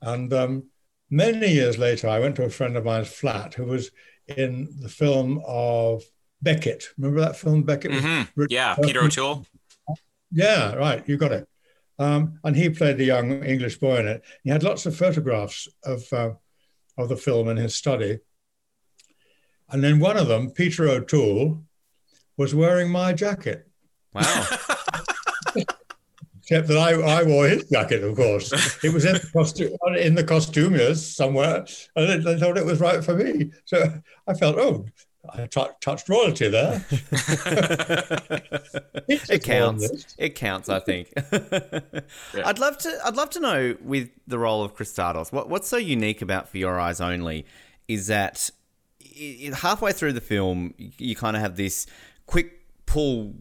And 0.01 0.31
um, 0.33 0.63
many 1.09 1.47
years 1.47 1.77
later, 1.77 2.09
I 2.09 2.19
went 2.19 2.35
to 2.35 2.43
a 2.43 2.49
friend 2.49 2.75
of 2.75 2.83
mine's 2.83 3.07
flat 3.07 3.53
who 3.53 3.65
was 3.65 3.91
in 4.27 4.67
the 4.81 4.89
film 4.89 5.41
of 5.47 6.03
Becket. 6.41 6.89
Remember 6.97 7.21
that 7.21 7.37
film, 7.37 7.63
Becket? 7.63 7.91
Mm-hmm. 7.91 8.43
Yeah, 8.49 8.75
Peter 8.75 9.03
O'Toole. 9.03 9.45
Yeah, 10.31 10.73
right. 10.75 11.07
You 11.07 11.17
got 11.17 11.31
it. 11.31 11.47
Um, 11.99 12.39
and 12.43 12.55
he 12.55 12.69
played 12.69 12.97
the 12.97 13.05
young 13.05 13.43
English 13.43 13.79
boy 13.79 13.97
in 13.99 14.07
it. 14.07 14.23
He 14.43 14.49
had 14.49 14.61
lots 14.61 14.85
of 14.85 14.95
photographs 14.95 15.67
of 15.83 16.03
uh, 16.11 16.31
of 16.97 17.09
the 17.09 17.15
film 17.15 17.47
in 17.47 17.57
his 17.57 17.75
study. 17.75 18.19
And 19.69 19.83
then 19.83 19.99
one 19.99 20.17
of 20.17 20.27
them, 20.27 20.51
Peter 20.51 20.87
O'Toole, 20.87 21.63
was 22.37 22.53
wearing 22.53 22.89
my 22.89 23.13
jacket. 23.13 23.67
Wow. 24.13 24.47
Except 26.49 26.69
that 26.69 26.77
I, 26.77 26.91
I 26.93 27.23
wore 27.23 27.45
his 27.45 27.65
jacket, 27.65 28.05
of 28.05 28.15
course. 28.15 28.53
It 28.81 28.93
was 28.93 29.03
in 29.03 29.15
the, 29.15 29.29
costume, 29.33 29.77
in 29.97 30.15
the 30.15 30.23
costumiers 30.23 31.05
somewhere, 31.05 31.65
and 31.97 32.23
they 32.23 32.39
thought 32.39 32.57
it 32.57 32.65
was 32.65 32.79
right 32.79 33.03
for 33.03 33.15
me. 33.15 33.51
So 33.65 34.01
I 34.27 34.33
felt, 34.33 34.57
oh, 34.57 34.85
I 35.29 35.47
t- 35.47 35.65
touched 35.81 36.07
royalty 36.07 36.47
there. 36.47 36.85
it 39.09 39.43
counts. 39.43 40.15
It 40.17 40.35
counts, 40.35 40.69
I 40.69 40.79
think. 40.79 41.11
yeah. 41.33 42.45
I'd 42.45 42.59
love 42.59 42.77
to. 42.77 42.97
I'd 43.03 43.17
love 43.17 43.29
to 43.31 43.41
know 43.41 43.75
with 43.81 44.09
the 44.25 44.39
role 44.39 44.63
of 44.63 44.73
Kristatos. 44.73 45.33
What, 45.33 45.49
what's 45.49 45.67
so 45.67 45.75
unique 45.75 46.21
about 46.21 46.47
For 46.47 46.59
Your 46.59 46.79
Eyes 46.79 47.01
Only 47.01 47.45
is 47.89 48.07
that 48.07 48.49
it, 49.01 49.53
halfway 49.53 49.91
through 49.91 50.13
the 50.13 50.21
film, 50.21 50.75
you 50.77 51.17
kind 51.17 51.35
of 51.35 51.41
have 51.41 51.57
this 51.57 51.87
quick 52.25 52.56
pull 52.87 53.35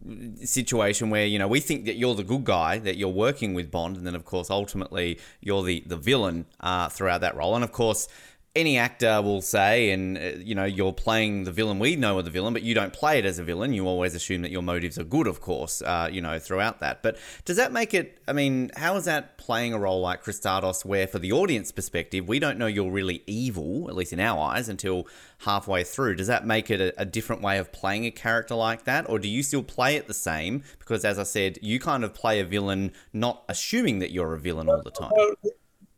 situation 0.44 1.09
where 1.09 1.24
you 1.24 1.38
know 1.38 1.49
we 1.49 1.61
think 1.61 1.86
that 1.86 1.94
you're 1.94 2.14
the 2.14 2.24
good 2.24 2.44
guy 2.44 2.78
that 2.78 2.97
you're 2.97 3.09
working 3.09 3.55
with 3.55 3.70
Bond, 3.70 3.97
and 3.97 4.07
then 4.07 4.14
of 4.14 4.24
course 4.26 4.51
ultimately 4.51 5.18
you're 5.40 5.62
the 5.62 5.82
the 5.86 5.97
villain 5.97 6.44
uh, 6.61 6.88
throughout 6.90 7.22
that 7.22 7.34
role, 7.34 7.55
and 7.55 7.64
of 7.64 7.72
course 7.72 8.09
any 8.57 8.78
actor 8.78 9.20
will 9.22 9.42
say, 9.42 9.90
and 9.90 10.16
uh, 10.16 10.20
you 10.38 10.54
know, 10.54 10.64
you're 10.64 10.92
playing 10.92 11.44
the 11.44 11.52
villain. 11.52 11.78
We 11.78 11.94
know 11.94 12.18
are 12.18 12.22
the 12.22 12.30
villain, 12.30 12.52
but 12.52 12.62
you 12.62 12.74
don't 12.74 12.92
play 12.92 13.18
it 13.18 13.24
as 13.24 13.38
a 13.38 13.44
villain. 13.44 13.72
You 13.72 13.86
always 13.86 14.14
assume 14.14 14.42
that 14.42 14.50
your 14.50 14.62
motives 14.62 14.98
are 14.98 15.04
good, 15.04 15.26
of 15.26 15.40
course. 15.40 15.82
Uh, 15.82 16.09
you 16.11 16.20
know, 16.20 16.38
throughout 16.38 16.80
that. 16.80 17.02
But 17.02 17.18
does 17.44 17.57
that 17.59 17.72
make 17.72 17.94
it? 17.94 18.18
I 18.26 18.32
mean, 18.32 18.70
how 18.76 18.96
is 18.96 19.04
that 19.04 19.38
playing 19.38 19.74
a 19.74 19.78
role 19.78 20.00
like 20.00 20.24
Kristatos, 20.24 20.84
where 20.84 21.07
for 21.07 21.18
the 21.18 21.32
audience 21.32 21.70
perspective, 21.70 22.26
we 22.26 22.38
don't 22.38 22.59
know 22.59 22.66
you're 22.66 22.90
really 22.90 23.22
evil, 23.26 23.88
at 23.88 23.94
least 23.94 24.12
in 24.12 24.20
our 24.20 24.38
eyes, 24.38 24.68
until 24.68 25.07
halfway 25.38 25.84
through? 25.84 26.16
Does 26.16 26.26
that 26.26 26.46
make 26.46 26.70
it 26.70 26.80
a, 26.80 27.00
a 27.00 27.04
different 27.04 27.42
way 27.42 27.59
of 27.59 27.70
playing 27.70 28.07
a 28.07 28.11
character 28.11 28.54
like 28.54 28.84
that, 28.84 29.09
or 29.09 29.18
do 29.18 29.28
you 29.28 29.42
still 29.42 29.62
play 29.62 29.96
it 29.96 30.09
the 30.09 30.14
same? 30.14 30.64
Because 30.78 31.04
as 31.04 31.18
I 31.18 31.24
said, 31.24 31.59
you 31.61 31.78
kind 31.78 32.02
of 32.02 32.14
play 32.14 32.40
a 32.40 32.44
villain, 32.44 32.92
not 33.12 33.44
assuming 33.48 33.98
that 33.98 34.11
you're 34.11 34.34
a 34.34 34.40
villain 34.40 34.68
all 34.68 34.82
the 34.82 34.90
time 34.90 35.12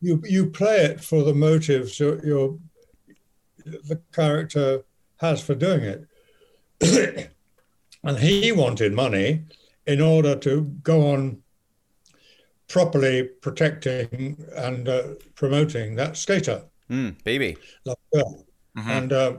you 0.00 0.22
you 0.24 0.46
play 0.46 0.84
it 0.84 1.02
for 1.02 1.22
the 1.24 1.34
motives 1.34 1.98
your, 1.98 2.24
your 2.24 2.58
the 3.64 4.00
character 4.12 4.84
has 5.18 5.42
for 5.42 5.54
doing 5.54 5.82
it. 6.80 7.30
and 8.04 8.18
he 8.18 8.52
wanted 8.52 8.92
money 8.92 9.44
in 9.86 10.00
order 10.00 10.36
to 10.36 10.62
go 10.82 11.10
on 11.12 11.42
properly 12.68 13.24
protecting 13.24 14.44
and 14.54 14.88
uh, 14.88 15.02
promoting 15.34 15.96
that 15.96 16.16
skater. 16.16 16.62
Mm, 16.90 17.22
baby. 17.24 17.56
Mm-hmm. 17.86 18.90
And 18.90 19.12
uh, 19.12 19.36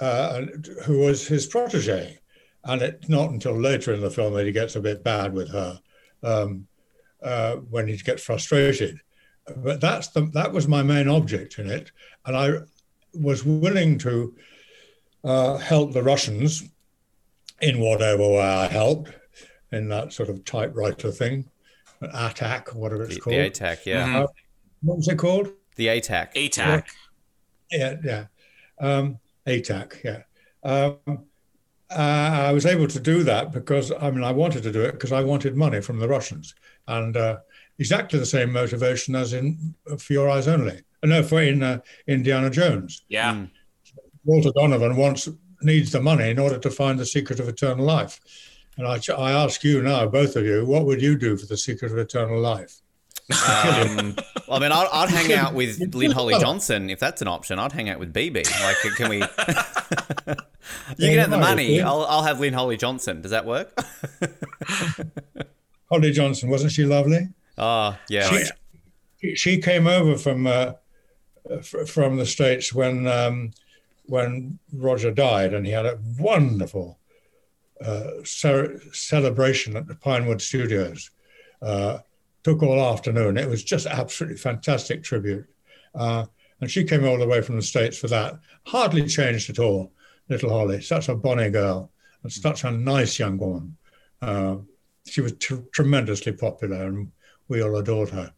uh, 0.00 0.42
who 0.84 1.00
was 1.00 1.26
his 1.26 1.46
protege. 1.46 2.18
And 2.64 2.80
it's 2.80 3.08
not 3.08 3.30
until 3.30 3.60
later 3.60 3.92
in 3.92 4.00
the 4.00 4.10
film 4.10 4.34
that 4.34 4.46
he 4.46 4.52
gets 4.52 4.74
a 4.74 4.80
bit 4.80 5.04
bad 5.04 5.34
with 5.34 5.50
her 5.50 5.78
um, 6.22 6.66
uh, 7.22 7.56
when 7.56 7.86
he 7.86 7.96
gets 7.98 8.22
frustrated 8.22 8.98
but 9.56 9.80
that's 9.80 10.08
the 10.08 10.22
that 10.32 10.52
was 10.52 10.68
my 10.68 10.82
main 10.82 11.08
object 11.08 11.58
in 11.58 11.70
it, 11.70 11.90
and 12.26 12.36
I 12.36 12.58
was 13.12 13.44
willing 13.44 13.98
to 13.98 14.34
uh, 15.22 15.56
help 15.58 15.92
the 15.92 16.02
Russians 16.02 16.64
in 17.60 17.80
whatever 17.80 18.28
way 18.28 18.40
I 18.40 18.66
helped 18.66 19.10
in 19.72 19.88
that 19.88 20.12
sort 20.12 20.28
of 20.28 20.44
typewriter 20.44 21.10
thing, 21.10 21.48
attack, 22.00 22.74
whatever 22.74 23.04
it's 23.04 23.16
the, 23.16 23.20
called. 23.20 23.36
The 23.36 23.46
attack, 23.46 23.86
yeah. 23.86 24.06
Mm-hmm. 24.06 24.16
Uh, 24.16 24.26
what 24.82 24.96
was 24.98 25.08
it 25.08 25.16
called? 25.16 25.48
The 25.76 25.86
ATAC. 25.88 26.34
ATAC. 26.34 26.84
Yeah, 27.70 27.96
yeah. 28.04 28.26
Um, 28.78 29.18
ATAC, 29.46 30.04
yeah. 30.04 30.22
Um, 30.62 31.26
uh, 31.90 32.46
I 32.48 32.52
was 32.52 32.66
able 32.66 32.88
to 32.88 33.00
do 33.00 33.22
that 33.24 33.52
because 33.52 33.92
I 33.92 34.10
mean 34.10 34.24
I 34.24 34.32
wanted 34.32 34.62
to 34.64 34.72
do 34.72 34.82
it 34.82 34.92
because 34.92 35.12
I 35.12 35.22
wanted 35.22 35.56
money 35.56 35.80
from 35.80 35.98
the 35.98 36.08
Russians, 36.08 36.54
and 36.88 37.16
uh, 37.16 37.38
exactly 37.78 38.18
the 38.18 38.26
same 38.26 38.52
motivation 38.52 39.14
as 39.14 39.32
in 39.32 39.74
For 39.98 40.12
Your 40.12 40.28
Eyes 40.28 40.48
Only. 40.48 40.82
Uh, 41.02 41.06
no, 41.06 41.22
for 41.22 41.42
in 41.42 41.62
uh, 41.62 41.78
Indiana 42.06 42.50
Jones. 42.50 43.04
Yeah. 43.08 43.34
Mm. 43.34 43.50
Walter 44.24 44.50
Donovan 44.54 44.96
wants 44.96 45.28
needs 45.62 45.92
the 45.92 46.00
money 46.00 46.30
in 46.30 46.38
order 46.38 46.58
to 46.58 46.70
find 46.70 46.98
the 46.98 47.06
secret 47.06 47.40
of 47.40 47.48
eternal 47.48 47.84
life. 47.84 48.20
And 48.76 48.86
I, 48.86 49.00
I 49.16 49.32
ask 49.32 49.62
you 49.64 49.82
now, 49.82 50.06
both 50.06 50.36
of 50.36 50.44
you, 50.44 50.64
what 50.66 50.84
would 50.84 51.00
you 51.00 51.16
do 51.16 51.36
for 51.36 51.46
the 51.46 51.56
secret 51.56 51.92
of 51.92 51.98
eternal 51.98 52.40
life? 52.40 52.80
Um, 53.30 54.16
well, 54.48 54.56
I 54.56 54.58
mean, 54.58 54.72
I'd, 54.72 54.88
I'd 54.92 55.08
hang 55.10 55.32
out 55.32 55.54
with 55.54 55.80
Lynn 55.94 56.10
Holly 56.10 56.34
Johnson 56.38 56.90
if 56.90 56.98
that's 56.98 57.22
an 57.22 57.28
option. 57.28 57.58
I'd 57.58 57.72
hang 57.72 57.88
out 57.88 57.98
with 57.98 58.12
Bibi. 58.12 58.42
Like, 58.62 58.76
can 58.96 59.08
we? 59.08 59.16
you 59.18 59.26
can 61.10 61.18
have 61.18 61.30
the 61.30 61.38
money. 61.38 61.80
I'll, 61.80 62.04
I'll 62.04 62.24
have 62.24 62.40
Lynn 62.40 62.54
Holly 62.54 62.76
Johnson. 62.76 63.22
Does 63.22 63.30
that 63.30 63.46
work? 63.46 63.78
Holly 65.90 66.12
Johnson, 66.12 66.50
wasn't 66.50 66.72
she 66.72 66.84
lovely? 66.84 67.28
Oh, 67.58 67.96
yeah. 68.08 68.48
She, 69.20 69.34
she 69.34 69.58
came 69.58 69.86
over 69.86 70.16
from 70.16 70.46
uh, 70.46 70.72
from 71.86 72.16
the 72.16 72.26
states 72.26 72.72
when 72.72 73.06
um, 73.06 73.52
when 74.06 74.58
Roger 74.72 75.10
died, 75.10 75.54
and 75.54 75.66
he 75.66 75.72
had 75.72 75.86
a 75.86 75.98
wonderful 76.18 76.98
uh, 77.84 78.10
celebration 78.24 79.76
at 79.76 79.86
the 79.86 79.94
Pinewood 79.94 80.42
Studios. 80.42 81.10
Uh, 81.62 81.98
took 82.42 82.62
all 82.62 82.92
afternoon. 82.92 83.38
It 83.38 83.48
was 83.48 83.64
just 83.64 83.86
absolutely 83.86 84.36
fantastic 84.36 85.02
tribute. 85.02 85.46
Uh, 85.94 86.26
and 86.60 86.70
she 86.70 86.84
came 86.84 87.04
all 87.04 87.18
the 87.18 87.26
way 87.26 87.40
from 87.40 87.56
the 87.56 87.62
States 87.62 87.98
for 87.98 88.08
that. 88.08 88.38
Hardly 88.66 89.06
changed 89.06 89.50
at 89.50 89.58
all, 89.58 89.92
little 90.28 90.50
Holly. 90.50 90.80
Such 90.82 91.08
a 91.08 91.14
bonny 91.14 91.50
girl 91.50 91.90
and 92.22 92.32
such 92.32 92.64
a 92.64 92.70
nice 92.70 93.18
young 93.18 93.38
woman. 93.38 93.76
Uh, 94.20 94.56
she 95.06 95.20
was 95.20 95.32
t- 95.32 95.62
tremendously 95.72 96.32
popular, 96.32 96.84
and 96.84 97.12
we 97.48 97.62
all 97.62 97.76
adored 97.76 98.10
her. 98.10 98.32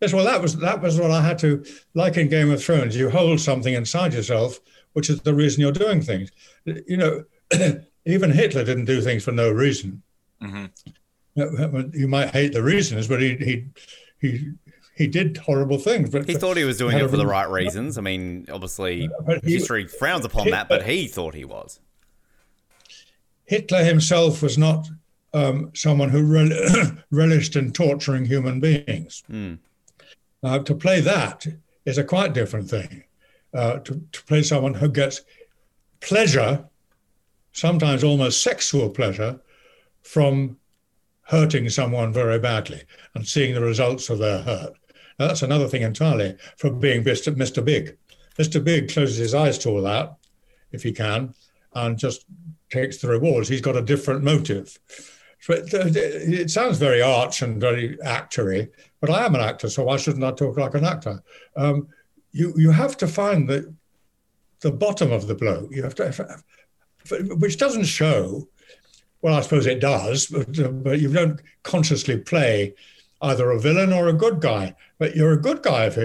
Yes, 0.00 0.12
well, 0.12 0.24
that 0.24 0.42
was 0.42 0.56
that 0.56 0.82
was 0.82 0.98
what 0.98 1.12
I 1.12 1.22
had 1.22 1.38
to 1.40 1.64
like 1.94 2.16
in 2.16 2.28
Game 2.28 2.50
of 2.50 2.62
Thrones. 2.62 2.96
You 2.96 3.08
hold 3.08 3.40
something 3.40 3.72
inside 3.72 4.12
yourself, 4.12 4.58
which 4.94 5.08
is 5.08 5.20
the 5.20 5.34
reason 5.34 5.60
you're 5.60 5.72
doing 5.72 6.02
things. 6.02 6.32
You 6.64 6.96
know, 6.96 7.24
even 8.06 8.30
Hitler 8.30 8.64
didn't 8.64 8.86
do 8.86 9.00
things 9.00 9.22
for 9.24 9.32
no 9.32 9.50
reason. 9.50 10.02
Mm-hmm. 10.42 11.90
You 11.94 12.08
might 12.08 12.30
hate 12.30 12.52
the 12.52 12.62
reasons, 12.62 13.06
but 13.06 13.22
he 13.22 13.36
he 13.36 13.66
he 14.18 14.52
he 14.94 15.06
did 15.06 15.36
horrible 15.36 15.78
things. 15.78 16.10
But 16.10 16.28
he 16.28 16.34
thought 16.34 16.56
he 16.56 16.64
was 16.64 16.78
doing 16.78 16.98
it 16.98 17.08
for 17.08 17.16
the 17.16 17.26
right 17.26 17.48
reasons. 17.48 17.96
I 17.96 18.00
mean, 18.00 18.46
obviously, 18.52 19.08
he, 19.44 19.52
history 19.52 19.86
frowns 19.86 20.24
upon 20.24 20.50
that, 20.50 20.68
but 20.68 20.84
he 20.84 21.06
thought 21.06 21.34
he 21.34 21.44
was. 21.44 21.80
Hitler 23.44 23.84
himself 23.84 24.42
was 24.42 24.58
not 24.58 24.88
um, 25.32 25.70
someone 25.74 26.08
who 26.08 26.22
rel- 26.22 26.92
relished 27.10 27.56
in 27.56 27.72
torturing 27.72 28.24
human 28.24 28.60
beings. 28.60 29.22
Mm. 29.30 29.58
Uh, 30.42 30.58
to 30.60 30.74
play 30.74 31.00
that 31.00 31.46
is 31.84 31.98
a 31.98 32.04
quite 32.04 32.34
different 32.34 32.68
thing. 32.68 33.04
Uh, 33.54 33.78
to, 33.80 34.02
to 34.12 34.22
play 34.24 34.42
someone 34.42 34.74
who 34.74 34.88
gets 34.88 35.22
pleasure, 36.00 36.64
sometimes 37.52 38.02
almost 38.02 38.42
sexual 38.42 38.88
pleasure, 38.88 39.40
from 40.02 40.56
hurting 41.22 41.68
someone 41.68 42.12
very 42.12 42.38
badly 42.38 42.82
and 43.14 43.26
seeing 43.26 43.54
the 43.54 43.60
results 43.60 44.10
of 44.10 44.18
their 44.18 44.42
hurt. 44.42 44.72
Now, 45.18 45.28
that's 45.28 45.42
another 45.42 45.68
thing 45.68 45.82
entirely 45.82 46.36
from 46.56 46.80
being. 46.80 47.04
Mr. 47.04 47.64
Big. 47.64 47.96
Mr. 48.38 48.62
Big 48.62 48.92
closes 48.92 49.18
his 49.18 49.34
eyes 49.34 49.58
to 49.58 49.70
all 49.70 49.82
that, 49.82 50.16
if 50.72 50.82
he 50.82 50.92
can, 50.92 51.34
and 51.74 51.98
just 51.98 52.24
takes 52.70 52.98
the 52.98 53.08
rewards. 53.08 53.48
He's 53.48 53.60
got 53.60 53.76
a 53.76 53.82
different 53.82 54.24
motive. 54.24 54.78
It 55.48 56.50
sounds 56.50 56.78
very 56.78 57.02
arch 57.02 57.42
and 57.42 57.60
very 57.60 57.96
actory, 57.98 58.70
but 59.00 59.10
I 59.10 59.24
am 59.24 59.34
an 59.34 59.40
actor, 59.40 59.68
so 59.68 59.84
why 59.84 59.96
shouldn't 59.96 60.24
I 60.24 60.30
talk 60.32 60.56
like 60.56 60.74
an 60.74 60.84
actor? 60.84 61.22
Um, 61.56 61.88
you 62.30 62.54
you 62.56 62.70
have 62.70 62.96
to 62.98 63.08
find 63.08 63.48
the 63.48 63.74
the 64.60 64.70
bottom 64.70 65.10
of 65.10 65.26
the 65.26 65.34
blow. 65.34 65.68
You 65.70 65.82
have 65.82 65.94
to, 65.96 66.42
which 67.36 67.58
doesn't 67.58 67.84
show. 67.84 68.48
Well, 69.20 69.34
I 69.34 69.40
suppose 69.40 69.66
it 69.66 69.80
does, 69.80 70.26
but, 70.26 70.58
uh, 70.58 70.68
but 70.68 71.00
you 71.00 71.12
don't 71.12 71.40
consciously 71.62 72.18
play 72.18 72.74
either 73.20 73.50
a 73.50 73.60
villain 73.60 73.92
or 73.92 74.08
a 74.08 74.12
good 74.12 74.40
guy. 74.40 74.74
But 74.98 75.14
you're 75.14 75.32
a 75.32 75.40
good 75.40 75.62
guy 75.62 75.86
if 75.86 75.96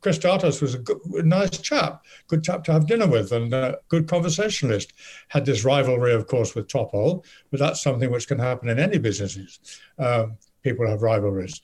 Kristatos 0.00 0.62
was 0.62 0.74
a, 0.74 0.78
good, 0.78 0.98
a 1.14 1.22
nice 1.22 1.58
chap, 1.58 2.04
good 2.28 2.44
chap 2.44 2.64
to 2.64 2.72
have 2.72 2.86
dinner 2.86 3.06
with, 3.06 3.32
and 3.32 3.52
a 3.52 3.78
good 3.88 4.08
conversationalist. 4.08 4.92
Had 5.28 5.44
this 5.44 5.64
rivalry, 5.64 6.12
of 6.12 6.26
course, 6.26 6.54
with 6.54 6.68
Topol, 6.68 7.24
but 7.50 7.60
that's 7.60 7.82
something 7.82 8.10
which 8.10 8.28
can 8.28 8.38
happen 8.38 8.68
in 8.68 8.78
any 8.78 8.98
businesses. 8.98 9.60
Uh, 9.98 10.26
people 10.62 10.86
have 10.86 11.02
rivalries. 11.02 11.60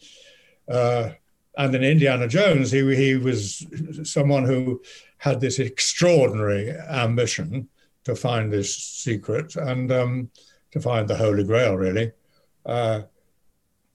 Uh, 0.68 1.10
and 1.58 1.74
in 1.74 1.84
Indiana 1.84 2.28
Jones, 2.28 2.70
he, 2.70 2.96
he 2.96 3.16
was 3.16 3.66
someone 4.04 4.44
who 4.44 4.80
had 5.18 5.40
this 5.40 5.58
extraordinary 5.58 6.70
ambition 6.70 7.68
to 8.04 8.16
find 8.16 8.52
this 8.52 8.74
secret 8.74 9.54
and 9.56 9.92
um, 9.92 10.30
to 10.72 10.80
find 10.80 11.06
the 11.06 11.16
Holy 11.16 11.44
Grail, 11.44 11.76
really. 11.76 12.12
Uh, 12.64 13.02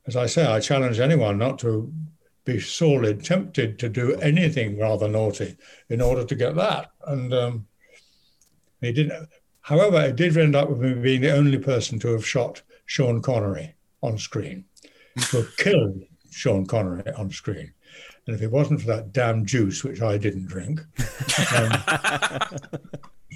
as 0.05 0.15
I 0.15 0.26
say, 0.26 0.45
I 0.45 0.59
challenge 0.59 0.99
anyone 0.99 1.38
not 1.38 1.59
to 1.59 1.91
be 2.48 2.60
sorely 2.62 3.14
tempted 3.14 3.78
to 3.78 3.89
do 3.89 4.16
anything 4.16 4.80
rather 4.80 5.10
naughty 5.10 5.58
in 5.89 6.02
order 6.02 6.24
to 6.24 6.34
get 6.34 6.56
that. 6.56 6.91
And 7.06 7.34
um, 7.34 7.68
he 8.80 8.93
didn't. 8.93 9.28
However, 9.62 10.00
it 10.02 10.16
did 10.16 10.38
end 10.38 10.56
up 10.56 10.70
with 10.70 10.80
me 10.80 10.93
being 10.93 11.22
the 11.22 11.36
only 11.36 11.58
person 11.58 12.00
to 12.00 12.14
have 12.14 12.26
shot 12.26 12.62
Sean 12.86 13.22
Connery 13.22 13.76
on 14.02 14.18
screen, 14.18 14.64
to 15.30 15.38
have 15.38 15.58
killed 15.64 16.04
Sean 16.32 16.66
Connery 16.66 17.04
on 17.18 17.32
screen. 17.32 17.74
And 18.26 18.36
if 18.36 18.41
it 18.41 18.52
wasn't 18.52 18.80
for 18.80 18.88
that 18.88 19.12
damn 19.12 19.45
juice, 19.45 19.84
which 19.84 20.02
I 20.02 20.18
didn't 20.18 20.48
drink, 20.48 20.80
um, 21.54 21.72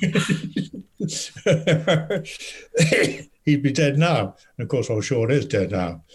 he'd 3.43 3.62
be 3.62 3.74
dead 3.74 3.97
now. 3.97 4.38
And 4.57 4.64
of 4.64 4.70
course, 4.70 4.89
old 4.89 5.03
Sean 5.03 5.32
is 5.32 5.45
dead 5.45 5.72
now. 5.72 6.05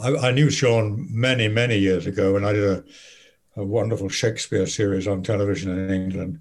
I, 0.00 0.28
I, 0.28 0.30
knew 0.32 0.50
Sean 0.50 1.06
many, 1.10 1.48
many 1.48 1.78
years 1.78 2.06
ago 2.06 2.34
when 2.34 2.44
I 2.44 2.52
did 2.52 2.64
a, 2.64 2.84
a, 3.56 3.64
wonderful 3.64 4.08
Shakespeare 4.08 4.66
series 4.66 5.06
on 5.06 5.22
television 5.22 5.76
in 5.76 5.90
England 5.90 6.40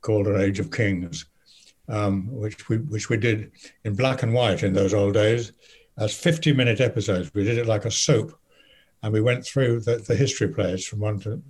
called 0.00 0.26
An 0.26 0.40
Age 0.40 0.58
of 0.58 0.70
Kings. 0.70 1.26
um, 1.88 2.28
which 2.30 2.68
we 2.68 2.78
which 2.78 3.08
we 3.08 3.16
did 3.16 3.50
in 3.84 3.94
black 3.94 4.22
and 4.22 4.34
white 4.34 4.62
in 4.62 4.72
those 4.72 4.94
old 4.94 5.14
days, 5.14 5.52
as 5.96 6.14
50 6.14 6.52
minute 6.52 6.80
episodes. 6.80 7.32
We 7.34 7.44
did 7.44 7.58
it 7.58 7.66
like 7.66 7.84
a 7.84 7.90
soap, 7.90 8.38
and 9.02 9.12
we 9.12 9.20
went 9.20 9.44
through 9.44 9.80
the, 9.80 9.96
the 9.96 10.14
history 10.14 10.48
plays 10.48 10.86
from 10.86 11.00
one 11.00 11.20
to 11.20 11.42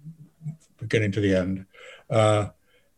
beginning 0.79 1.13
to 1.13 1.21
the 1.21 1.35
end. 1.35 1.67
Uh, 2.09 2.49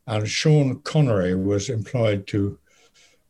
and 0.07 0.29
Sean 0.29 0.81
Connery 0.81 1.35
was 1.35 1.71
employed 1.71 2.27
to 2.29 2.59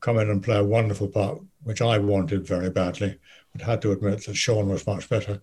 come 0.00 0.18
in 0.18 0.30
and 0.30 0.42
play 0.42 0.56
a 0.56 0.64
wonderful 0.64 1.08
part, 1.08 1.40
which 1.62 1.82
I 1.82 1.98
wanted 1.98 2.46
very 2.46 2.70
badly, 2.70 3.18
but 3.52 3.62
had 3.62 3.82
to 3.82 3.92
admit 3.92 4.24
that 4.24 4.36
Sean 4.36 4.68
was 4.68 4.86
much 4.86 5.08
better, 5.08 5.40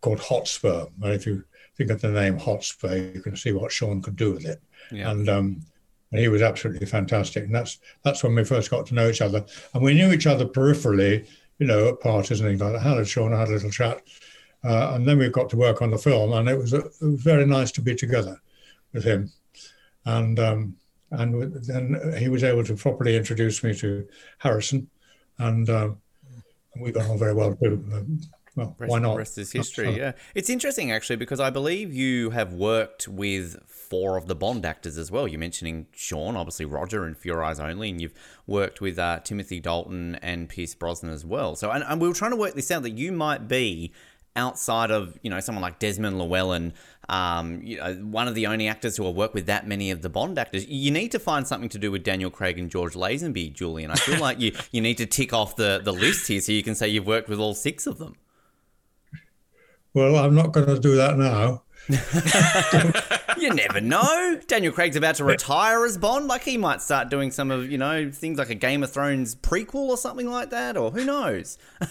called 0.00 0.20
Hotspur. 0.20 0.86
And 1.02 1.12
if 1.12 1.26
you 1.26 1.44
think 1.76 1.90
of 1.90 2.00
the 2.00 2.10
name 2.10 2.38
Hotspur, 2.38 3.12
you 3.14 3.20
can 3.22 3.36
see 3.36 3.52
what 3.52 3.72
Sean 3.72 4.02
could 4.02 4.16
do 4.16 4.32
with 4.32 4.44
it. 4.44 4.62
Yeah. 4.90 5.10
And 5.10 5.28
um, 5.28 5.62
and 6.10 6.20
he 6.20 6.28
was 6.28 6.42
absolutely 6.42 6.86
fantastic. 6.86 7.44
And 7.44 7.54
that's 7.54 7.78
that's 8.04 8.22
when 8.22 8.34
we 8.34 8.44
first 8.44 8.70
got 8.70 8.86
to 8.86 8.94
know 8.94 9.08
each 9.08 9.22
other. 9.22 9.44
And 9.74 9.82
we 9.82 9.94
knew 9.94 10.12
each 10.12 10.26
other 10.26 10.44
peripherally, 10.44 11.26
you 11.58 11.66
know, 11.66 11.88
at 11.88 12.00
parties 12.00 12.40
and 12.40 12.48
things 12.48 12.60
like 12.60 12.72
that. 12.74 12.82
Hello, 12.82 13.04
Sean, 13.04 13.32
I 13.32 13.40
had 13.40 13.48
a 13.48 13.52
little 13.52 13.70
chat. 13.70 14.02
Uh, 14.64 14.92
and 14.94 15.06
then 15.06 15.18
we 15.18 15.28
got 15.28 15.50
to 15.50 15.56
work 15.56 15.82
on 15.82 15.90
the 15.90 15.98
film, 15.98 16.32
and 16.34 16.48
it 16.48 16.56
was, 16.56 16.72
a, 16.72 16.78
it 16.78 17.00
was 17.00 17.20
very 17.20 17.44
nice 17.44 17.72
to 17.72 17.82
be 17.82 17.96
together 17.96 18.40
with 18.92 19.02
him. 19.02 19.28
And 20.04 20.38
um, 20.38 20.76
and 21.10 21.52
then 21.64 22.14
he 22.16 22.28
was 22.28 22.44
able 22.44 22.64
to 22.64 22.76
properly 22.76 23.16
introduce 23.16 23.64
me 23.64 23.74
to 23.76 24.06
Harrison, 24.38 24.88
and 25.38 25.68
um, 25.68 26.01
we 26.76 26.92
got 26.92 27.08
on 27.08 27.18
very 27.18 27.34
well 27.34 27.54
too. 27.56 27.84
Um, 27.92 28.20
well, 28.54 28.76
Rest, 28.78 28.90
why 28.90 28.98
not? 28.98 29.16
Rest 29.16 29.38
is 29.38 29.50
history. 29.50 29.96
Yeah, 29.96 30.12
it's 30.34 30.50
interesting 30.50 30.92
actually 30.92 31.16
because 31.16 31.40
I 31.40 31.50
believe 31.50 31.92
you 31.92 32.30
have 32.30 32.52
worked 32.52 33.08
with 33.08 33.56
four 33.66 34.16
of 34.16 34.26
the 34.26 34.34
Bond 34.34 34.66
actors 34.66 34.98
as 34.98 35.10
well. 35.10 35.26
You're 35.26 35.40
mentioning 35.40 35.86
Sean, 35.92 36.36
obviously 36.36 36.66
Roger, 36.66 37.04
and 37.04 37.16
For 37.16 37.28
Your 37.28 37.42
Eyes 37.42 37.58
Only, 37.58 37.90
and 37.90 38.00
you've 38.00 38.14
worked 38.46 38.80
with 38.80 38.98
uh, 38.98 39.20
Timothy 39.20 39.60
Dalton 39.60 40.16
and 40.16 40.48
Pierce 40.48 40.74
Brosnan 40.74 41.12
as 41.12 41.24
well. 41.24 41.56
So, 41.56 41.70
and, 41.70 41.82
and 41.84 42.00
we 42.00 42.08
were 42.08 42.14
trying 42.14 42.32
to 42.32 42.36
work 42.36 42.54
this 42.54 42.70
out 42.70 42.82
that 42.82 42.90
you 42.90 43.10
might 43.12 43.48
be 43.48 43.92
outside 44.34 44.90
of 44.90 45.18
you 45.22 45.30
know 45.30 45.40
someone 45.40 45.62
like 45.62 45.78
Desmond 45.78 46.18
Llewellyn, 46.18 46.74
um, 47.08 47.60
you 47.62 47.78
know, 47.78 47.94
one 47.94 48.28
of 48.28 48.34
the 48.34 48.46
only 48.46 48.68
actors 48.68 48.96
who 48.96 49.02
will 49.02 49.14
work 49.14 49.34
with 49.34 49.46
that 49.46 49.66
many 49.66 49.90
of 49.90 50.02
the 50.02 50.08
Bond 50.08 50.38
actors. 50.38 50.66
You 50.66 50.90
need 50.90 51.10
to 51.12 51.18
find 51.18 51.46
something 51.46 51.68
to 51.70 51.78
do 51.78 51.90
with 51.90 52.04
Daniel 52.04 52.30
Craig 52.30 52.58
and 52.58 52.70
George 52.70 52.94
Lazenby, 52.94 53.52
Julian. 53.52 53.90
I 53.90 53.96
feel 53.96 54.20
like 54.20 54.40
you 54.40 54.52
you 54.70 54.80
need 54.80 54.98
to 54.98 55.06
tick 55.06 55.32
off 55.32 55.56
the 55.56 55.80
the 55.82 55.92
list 55.92 56.28
here 56.28 56.40
so 56.40 56.52
you 56.52 56.62
can 56.62 56.74
say 56.74 56.88
you've 56.88 57.06
worked 57.06 57.28
with 57.28 57.38
all 57.38 57.54
six 57.54 57.86
of 57.86 57.98
them. 57.98 58.16
Well, 59.94 60.16
I'm 60.16 60.34
not 60.34 60.52
going 60.52 60.66
to 60.66 60.78
do 60.78 60.96
that 60.96 61.18
now. 61.18 61.62
you 63.38 63.52
never 63.52 63.80
know. 63.80 64.40
Daniel 64.46 64.72
Craig's 64.72 64.96
about 64.96 65.16
to 65.16 65.24
retire 65.24 65.84
as 65.84 65.98
Bond. 65.98 66.28
Like 66.28 66.44
he 66.44 66.56
might 66.56 66.80
start 66.80 67.10
doing 67.10 67.30
some 67.30 67.50
of 67.50 67.70
you 67.70 67.78
know 67.78 68.10
things 68.10 68.38
like 68.38 68.50
a 68.50 68.54
Game 68.54 68.82
of 68.82 68.92
Thrones 68.92 69.34
prequel 69.34 69.88
or 69.88 69.96
something 69.96 70.30
like 70.30 70.50
that, 70.50 70.76
or 70.76 70.92
who 70.92 71.04
knows. 71.04 71.58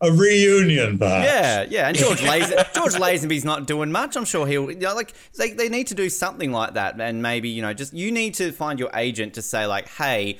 A 0.00 0.10
reunion, 0.10 0.98
perhaps. 0.98 1.26
Yeah, 1.26 1.66
yeah. 1.68 1.88
And 1.88 1.96
George 1.96 2.20
Lazen- 2.20 2.72
George 2.74 2.94
Lazenby's 2.94 3.44
not 3.44 3.66
doing 3.66 3.92
much. 3.92 4.16
I'm 4.16 4.24
sure 4.24 4.46
he'll 4.46 4.70
you 4.70 4.78
know, 4.78 4.94
like 4.94 5.12
they, 5.36 5.50
they 5.52 5.68
need 5.68 5.86
to 5.88 5.94
do 5.94 6.08
something 6.08 6.50
like 6.52 6.74
that, 6.74 6.98
and 7.00 7.22
maybe 7.22 7.48
you 7.48 7.62
know 7.62 7.74
just 7.74 7.92
you 7.92 8.10
need 8.10 8.34
to 8.34 8.52
find 8.52 8.78
your 8.78 8.90
agent 8.94 9.34
to 9.34 9.42
say 9.42 9.66
like, 9.66 9.88
hey. 9.88 10.38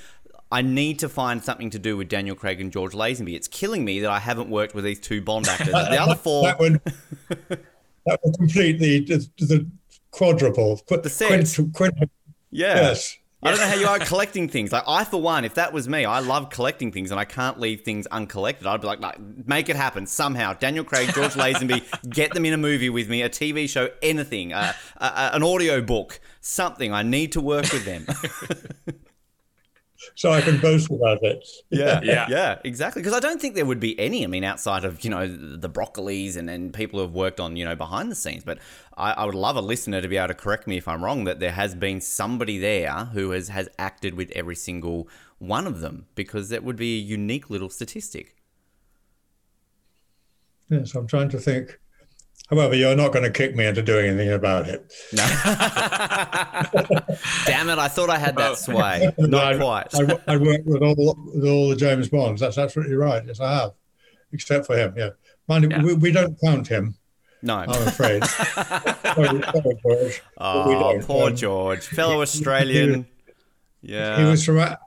I 0.52 0.62
need 0.62 1.00
to 1.00 1.08
find 1.08 1.42
something 1.42 1.70
to 1.70 1.78
do 1.80 1.96
with 1.96 2.08
Daniel 2.08 2.36
Craig 2.36 2.60
and 2.60 2.70
George 2.70 2.92
Lazenby. 2.92 3.34
It's 3.34 3.48
killing 3.48 3.84
me 3.84 3.98
that 3.98 4.10
I 4.10 4.20
haven't 4.20 4.48
worked 4.48 4.76
with 4.76 4.84
these 4.84 5.00
two 5.00 5.20
Bond 5.20 5.48
actors. 5.48 5.72
The 5.72 6.00
other 6.00 6.14
four, 6.14 6.44
that 6.44 6.60
would 6.60 6.80
that 8.06 8.20
would 8.22 8.34
complete 8.36 8.78
the 8.78 9.00
the, 9.00 9.28
the 9.44 9.66
quadruple. 10.12 10.80
The 10.88 11.10
set. 11.10 11.28
quint- 11.28 11.74
quint- 11.74 12.10
yeah. 12.52 12.76
Yes. 12.76 13.18
I 13.46 13.50
don't 13.50 13.60
know 13.60 13.66
how 13.66 13.74
you 13.74 13.86
are 13.86 13.98
collecting 14.06 14.48
things. 14.48 14.72
Like 14.72 14.84
I, 14.86 15.04
for 15.04 15.20
one, 15.20 15.44
if 15.44 15.54
that 15.54 15.72
was 15.72 15.88
me, 15.88 16.04
I 16.04 16.20
love 16.20 16.50
collecting 16.50 16.92
things, 16.92 17.10
and 17.10 17.20
I 17.20 17.24
can't 17.24 17.60
leave 17.60 17.82
things 17.82 18.06
uncollected. 18.10 18.66
I'd 18.66 18.80
be 18.80 18.86
like, 18.86 19.00
like 19.00 19.18
make 19.46 19.68
it 19.68 19.76
happen 19.76 20.06
somehow. 20.06 20.54
Daniel 20.54 20.84
Craig, 20.84 21.12
George 21.14 21.32
Lazenby, 21.34 22.10
get 22.10 22.34
them 22.34 22.44
in 22.44 22.52
a 22.52 22.58
movie 22.58 22.90
with 22.90 23.08
me, 23.08 23.22
a 23.22 23.28
TV 23.28 23.68
show, 23.68 23.88
anything, 24.02 24.52
uh, 24.52 24.72
uh, 24.98 25.30
an 25.32 25.42
audio 25.42 25.80
book, 25.80 26.20
something. 26.40 26.92
I 26.92 27.02
need 27.02 27.32
to 27.32 27.40
work 27.40 27.72
with 27.72 27.84
them. 27.84 28.06
so 30.16 30.32
I 30.32 30.40
can 30.40 30.58
boast 30.58 30.90
about 30.90 31.22
it. 31.22 31.46
Yeah, 31.70 32.00
Yeah. 32.02 32.26
yeah, 32.28 32.58
exactly. 32.64 33.02
Because 33.02 33.14
I 33.14 33.20
don't 33.20 33.40
think 33.40 33.54
there 33.54 33.66
would 33.66 33.78
be 33.78 33.98
any. 34.00 34.24
I 34.24 34.26
mean, 34.26 34.44
outside 34.44 34.84
of 34.84 35.04
you 35.04 35.10
know 35.10 35.28
the 35.28 35.68
broccolis 35.68 36.36
and, 36.36 36.48
and 36.50 36.72
people 36.72 36.98
who 36.98 37.02
have 37.04 37.14
worked 37.14 37.38
on 37.38 37.54
you 37.54 37.64
know 37.64 37.76
behind 37.76 38.10
the 38.10 38.16
scenes. 38.16 38.42
But 38.42 38.58
I, 38.96 39.12
I 39.12 39.24
would 39.26 39.34
love 39.34 39.56
a 39.56 39.60
listener 39.60 40.00
to 40.00 40.08
be 40.08 40.16
able 40.16 40.28
to 40.28 40.34
correct 40.34 40.66
me 40.66 40.78
if 40.78 40.88
I'm 40.88 41.04
wrong. 41.04 41.24
That 41.24 41.38
there 41.38 41.52
has 41.52 41.74
been 41.74 42.00
somebody 42.00 42.58
there 42.58 42.92
who 43.12 43.30
has 43.30 43.48
has 43.48 43.68
acted 43.78 44.14
with 44.14 44.30
every 44.30 44.56
single 44.56 45.08
one 45.38 45.66
of 45.66 45.80
them 45.80 46.06
because 46.14 46.48
that 46.48 46.64
would 46.64 46.76
be 46.76 46.96
a 46.96 47.00
unique 47.00 47.50
little 47.50 47.68
statistic. 47.68 48.36
Yes, 50.70 50.94
I'm 50.94 51.06
trying 51.06 51.28
to 51.28 51.38
think. 51.38 51.78
However, 52.50 52.76
you're 52.76 52.94
not 52.94 53.12
going 53.12 53.24
to 53.24 53.30
kick 53.30 53.56
me 53.56 53.66
into 53.66 53.82
doing 53.82 54.06
anything 54.06 54.32
about 54.32 54.68
it. 54.68 54.92
No. 55.12 55.22
Damn 57.46 57.68
it! 57.70 57.78
I 57.78 57.88
thought 57.88 58.08
I 58.10 58.18
had 58.18 58.36
that 58.36 58.56
sway. 58.58 59.10
Not 59.18 59.54
I, 59.54 59.56
quite. 59.58 59.94
I, 59.94 60.18
I 60.34 60.36
worked 60.36 60.64
with 60.66 60.82
all 60.82 60.94
with 61.34 61.44
all 61.44 61.68
the 61.70 61.76
James 61.76 62.08
Bonds. 62.08 62.40
That's 62.40 62.58
absolutely 62.58 62.94
right. 62.96 63.24
Yes, 63.26 63.40
I 63.40 63.52
have, 63.52 63.72
except 64.32 64.66
for 64.66 64.76
him. 64.76 64.94
Yeah, 64.96 65.10
mind 65.48 65.70
you, 65.72 65.78
we, 65.84 65.94
we 65.94 66.12
don't 66.12 66.38
count 66.40 66.68
him. 66.68 66.94
No. 67.42 67.56
I'm 67.56 67.68
afraid. 67.88 68.24
sorry, 68.24 69.26
sorry, 69.26 69.78
George. 69.82 70.22
Oh, 70.38 71.00
poor 71.04 71.28
Um, 71.30 71.36
George, 71.36 71.86
fellow 71.86 72.22
Australian. 72.22 73.06
Yeah. 73.82 74.18
he 74.18 74.24
was 74.24 74.44
from 74.44 74.58
out- 74.58 74.78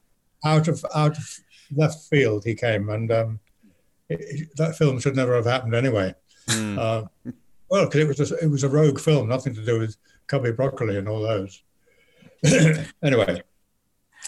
out 0.43 0.67
of 0.67 0.83
out 0.95 1.17
of 1.17 1.39
left 1.75 2.03
field. 2.09 2.43
He 2.45 2.55
came, 2.55 2.89
and 2.89 3.11
um, 3.11 3.39
it- 4.09 4.19
it- 4.21 4.49
that 4.57 4.75
film 4.77 4.99
should 4.99 5.15
never 5.15 5.35
have 5.35 5.45
happened 5.45 5.75
anyway. 5.75 6.15
Uh, 6.51 7.03
well, 7.69 7.85
because 7.85 8.01
it 8.01 8.07
was 8.07 8.31
a, 8.31 8.35
it 8.43 8.47
was 8.49 8.63
a 8.63 8.69
rogue 8.69 8.99
film, 8.99 9.29
nothing 9.29 9.53
to 9.55 9.65
do 9.65 9.79
with 9.79 9.95
Cubby 10.27 10.51
Broccoli 10.51 10.97
and 10.97 11.07
all 11.07 11.21
those. 11.21 11.63
anyway, 13.03 13.41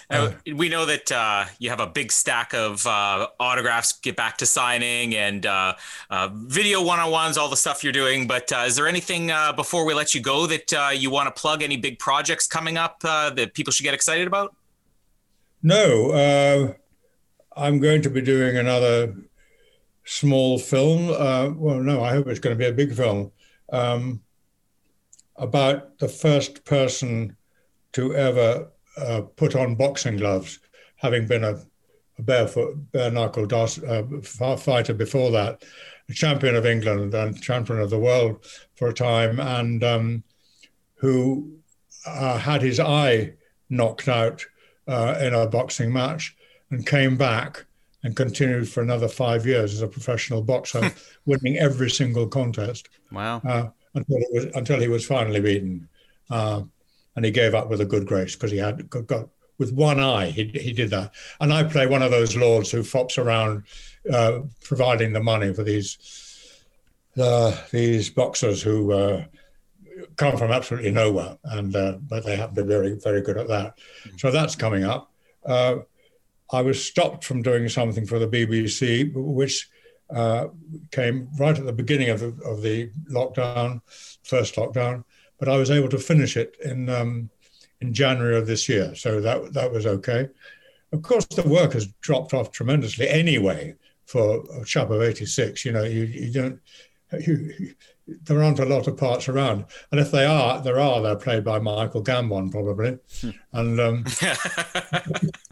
Uh, 0.10 0.32
we 0.56 0.68
know 0.68 0.86
that 0.86 1.10
uh, 1.12 1.46
you 1.60 1.70
have 1.70 1.80
a 1.80 1.88
big 1.88 2.12
stack 2.12 2.54
of 2.54 2.86
uh, 2.86 3.28
autographs, 3.40 3.94
get 3.94 4.16
back 4.16 4.38
to 4.38 4.46
signing, 4.46 5.16
and 5.16 5.46
uh, 5.46 5.74
uh, 6.10 6.30
video 6.34 6.84
one 6.84 7.00
on 7.00 7.10
ones, 7.12 7.38
all 7.38 7.48
the 7.48 7.56
stuff 7.56 7.84
you're 7.84 7.94
doing. 7.94 8.28
But 8.28 8.52
uh, 8.52 8.66
is 8.68 8.76
there 8.76 8.88
anything 8.88 9.32
uh, 9.32 9.54
before 9.54 9.86
we 9.86 9.94
let 9.94 10.14
you 10.14 10.22
go 10.22 10.48
that 10.48 10.74
uh, 10.74 10.90
you 10.94 11.10
want 11.10 11.34
to 11.34 11.42
plug? 11.42 11.64
Any 11.64 11.78
big 11.78 11.98
projects 12.00 12.46
coming 12.48 12.78
up 12.78 12.98
uh, 13.06 13.30
that 13.32 13.54
people 13.54 13.72
should 13.72 13.84
get 13.84 13.94
excited 13.94 14.28
about? 14.28 14.54
no, 15.64 16.12
uh, 16.12 16.74
I'm 17.56 17.80
going 17.80 18.02
to 18.02 18.10
be 18.10 18.22
doing 18.22 18.58
another 18.58 19.14
small 20.06 20.58
film. 20.58 21.10
Uh, 21.10 21.50
well, 21.56 21.80
no, 21.80 22.04
I 22.04 22.12
hope 22.12 22.28
it's 22.28 22.40
going 22.40 22.56
to 22.56 22.64
be 22.64 22.70
a 22.70 22.74
big 22.74 22.94
film 22.94 23.32
um, 23.72 24.22
about 25.36 25.98
the 26.00 26.08
first 26.08 26.66
person 26.66 27.36
to 27.94 28.16
ever 28.16 28.72
uh, 28.98 29.22
put 29.36 29.56
on 29.56 29.76
boxing 29.76 30.18
gloves, 30.18 30.60
having 30.98 31.28
been 31.28 31.44
a, 31.44 31.60
a 32.18 32.22
barefoot, 32.22 32.92
bare 32.92 33.12
knuckle 33.12 33.48
uh, 33.54 34.56
fighter 34.56 34.94
before 34.94 35.32
that, 35.32 35.64
champion 36.14 36.56
of 36.56 36.66
England 36.66 37.14
and 37.14 37.42
champion 37.42 37.80
of 37.80 37.90
the 37.90 38.00
world 38.00 38.46
for 38.76 38.90
a 38.90 38.94
time, 38.94 39.40
and 39.40 39.84
um, 39.84 40.24
who 40.96 41.52
uh, 42.06 42.38
had 42.38 42.62
his 42.62 42.80
eye 42.80 43.34
knocked 43.70 44.08
out 44.08 44.46
uh, 44.88 45.18
in 45.22 45.34
a 45.34 45.48
boxing 45.48 45.92
match 45.92 46.36
and 46.70 46.86
came 46.86 47.18
back 47.18 47.66
and 48.04 48.16
continued 48.16 48.68
for 48.68 48.82
another 48.82 49.08
five 49.08 49.46
years 49.46 49.74
as 49.74 49.82
a 49.82 49.88
professional 49.88 50.42
boxer, 50.42 50.92
winning 51.26 51.58
every 51.58 51.90
single 51.90 52.28
contest 52.28 52.90
Wow. 53.12 53.42
uh, 53.46 53.70
until, 53.94 54.18
it 54.18 54.28
was, 54.34 54.46
until 54.56 54.80
he 54.80 54.88
was 54.88 55.06
finally 55.06 55.40
beaten. 55.40 55.88
Uh, 56.30 56.64
and 57.16 57.26
he 57.26 57.32
gave 57.32 57.54
up 57.54 57.70
with 57.70 57.82
a 57.82 57.86
good 57.86 58.08
grace 58.08 58.36
because 58.36 58.52
he 58.52 58.58
had 58.58 58.90
got, 58.90 59.06
got 59.08 59.30
with 59.58 59.74
one 59.74 60.00
eye. 60.00 60.32
He, 60.32 60.46
he 60.46 60.74
did 60.74 60.90
that. 60.92 61.14
And 61.40 61.54
I 61.54 61.64
play 61.64 61.86
one 61.86 62.02
of 62.02 62.10
those 62.10 62.36
lords 62.36 62.72
who 62.72 62.84
fops 62.84 63.18
around 63.18 63.64
uh, 64.12 64.40
providing 64.64 65.14
the 65.14 65.22
money 65.22 65.54
for 65.54 65.64
these 65.64 65.98
uh, 67.18 67.56
these 67.72 68.10
boxers 68.10 68.62
who 68.62 68.94
uh, 68.94 69.26
come 70.16 70.38
from 70.38 70.50
absolutely 70.52 70.92
nowhere, 70.92 71.38
and 71.44 71.76
uh, 71.76 71.98
but 72.10 72.26
they 72.26 72.38
have 72.38 72.54
to 72.56 72.64
be 72.64 72.68
very 72.68 72.94
very 72.94 73.22
good 73.22 73.38
at 73.38 73.50
that. 73.50 73.78
So 74.18 74.32
that's 74.32 74.56
coming 74.56 74.86
up. 74.86 75.12
I 76.52 76.62
was 76.62 76.84
stopped 76.84 77.24
from 77.24 77.42
doing 77.42 77.70
something 77.70 78.06
for 78.06 78.20
the 78.20 78.28
BBC, 78.28 79.12
which 79.14 79.70
uh, 80.14 80.48
came 80.92 81.30
right 81.40 81.58
at 81.58 81.66
the 81.66 81.74
beginning 81.74 82.10
of 82.10 82.20
the, 82.20 82.38
of 82.46 82.62
the 82.62 82.92
lockdown, 83.10 83.82
first 84.24 84.56
lockdown, 84.56 85.04
but 85.40 85.48
I 85.48 85.58
was 85.58 85.72
able 85.72 85.90
to 85.90 85.98
finish 85.98 86.38
it 86.38 86.56
in 86.64 86.90
um, 86.90 87.30
in 87.80 87.94
January 87.94 88.38
of 88.38 88.46
this 88.46 88.70
year, 88.70 88.94
so 88.94 89.20
that 89.22 89.54
that 89.54 89.72
was 89.72 89.86
okay. 89.86 90.30
Of 90.92 91.02
course, 91.02 91.26
the 91.26 91.48
work 91.48 91.74
has 91.74 91.88
dropped 92.02 92.34
off 92.34 92.52
tremendously 92.52 93.08
anyway 93.08 93.76
for 94.06 94.44
a 94.62 94.66
chap 94.66 94.90
of 94.90 95.02
86. 95.02 95.64
You 95.64 95.72
know, 95.72 95.84
you, 95.84 96.04
you 96.04 96.32
don't 96.32 96.60
you, 97.20 97.74
there 98.24 98.44
aren't 98.44 98.60
a 98.60 98.66
lot 98.66 98.88
of 98.88 98.98
parts 98.98 99.30
around, 99.30 99.66
and 99.92 100.00
if 100.00 100.12
they 100.12 100.26
are, 100.26 100.62
there 100.62 100.80
are. 100.80 101.02
They're 101.02 101.16
played 101.16 101.44
by 101.44 101.60
Michael 101.60 102.04
Gambon 102.04 102.52
probably, 102.52 102.98
and 103.54 103.80
um, 103.80 104.04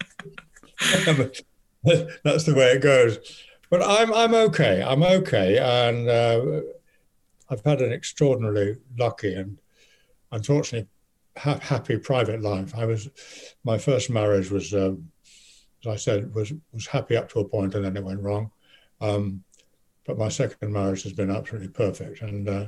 that's 1.84 2.46
the 2.46 2.56
way 2.56 2.72
it 2.72 2.82
goes. 2.82 3.20
But 3.70 3.84
I'm 3.84 4.14
I'm 4.14 4.34
okay. 4.34 4.82
I'm 4.82 5.04
okay, 5.04 5.58
and 5.58 6.10
uh, 6.10 6.62
I've 7.50 7.64
had 7.64 7.82
an 7.82 7.92
extraordinarily 7.92 8.78
lucky 8.98 9.34
and 9.34 9.60
unfortunately 10.32 10.88
ha- 11.38 11.60
happy 11.62 11.98
private 11.98 12.42
life. 12.42 12.74
I 12.76 12.86
was 12.86 13.10
my 13.64 13.78
first 13.78 14.10
marriage 14.10 14.52
was, 14.52 14.74
um, 14.74 15.12
as 15.84 15.88
I 15.88 15.96
said, 15.96 16.34
was 16.34 16.54
was 16.74 16.88
happy 16.88 17.16
up 17.16 17.30
to 17.32 17.40
a 17.40 17.48
point, 17.48 17.76
and 17.76 17.86
then 17.86 17.98
it 17.98 18.04
went 18.04 18.22
wrong. 18.22 18.52
Um, 19.02 19.44
but 20.06 20.18
my 20.18 20.30
second 20.30 20.74
marriage 20.74 21.04
has 21.04 21.14
been 21.14 21.30
absolutely 21.30 21.70
perfect, 21.70 22.22
and 22.22 22.50
uh, 22.50 22.66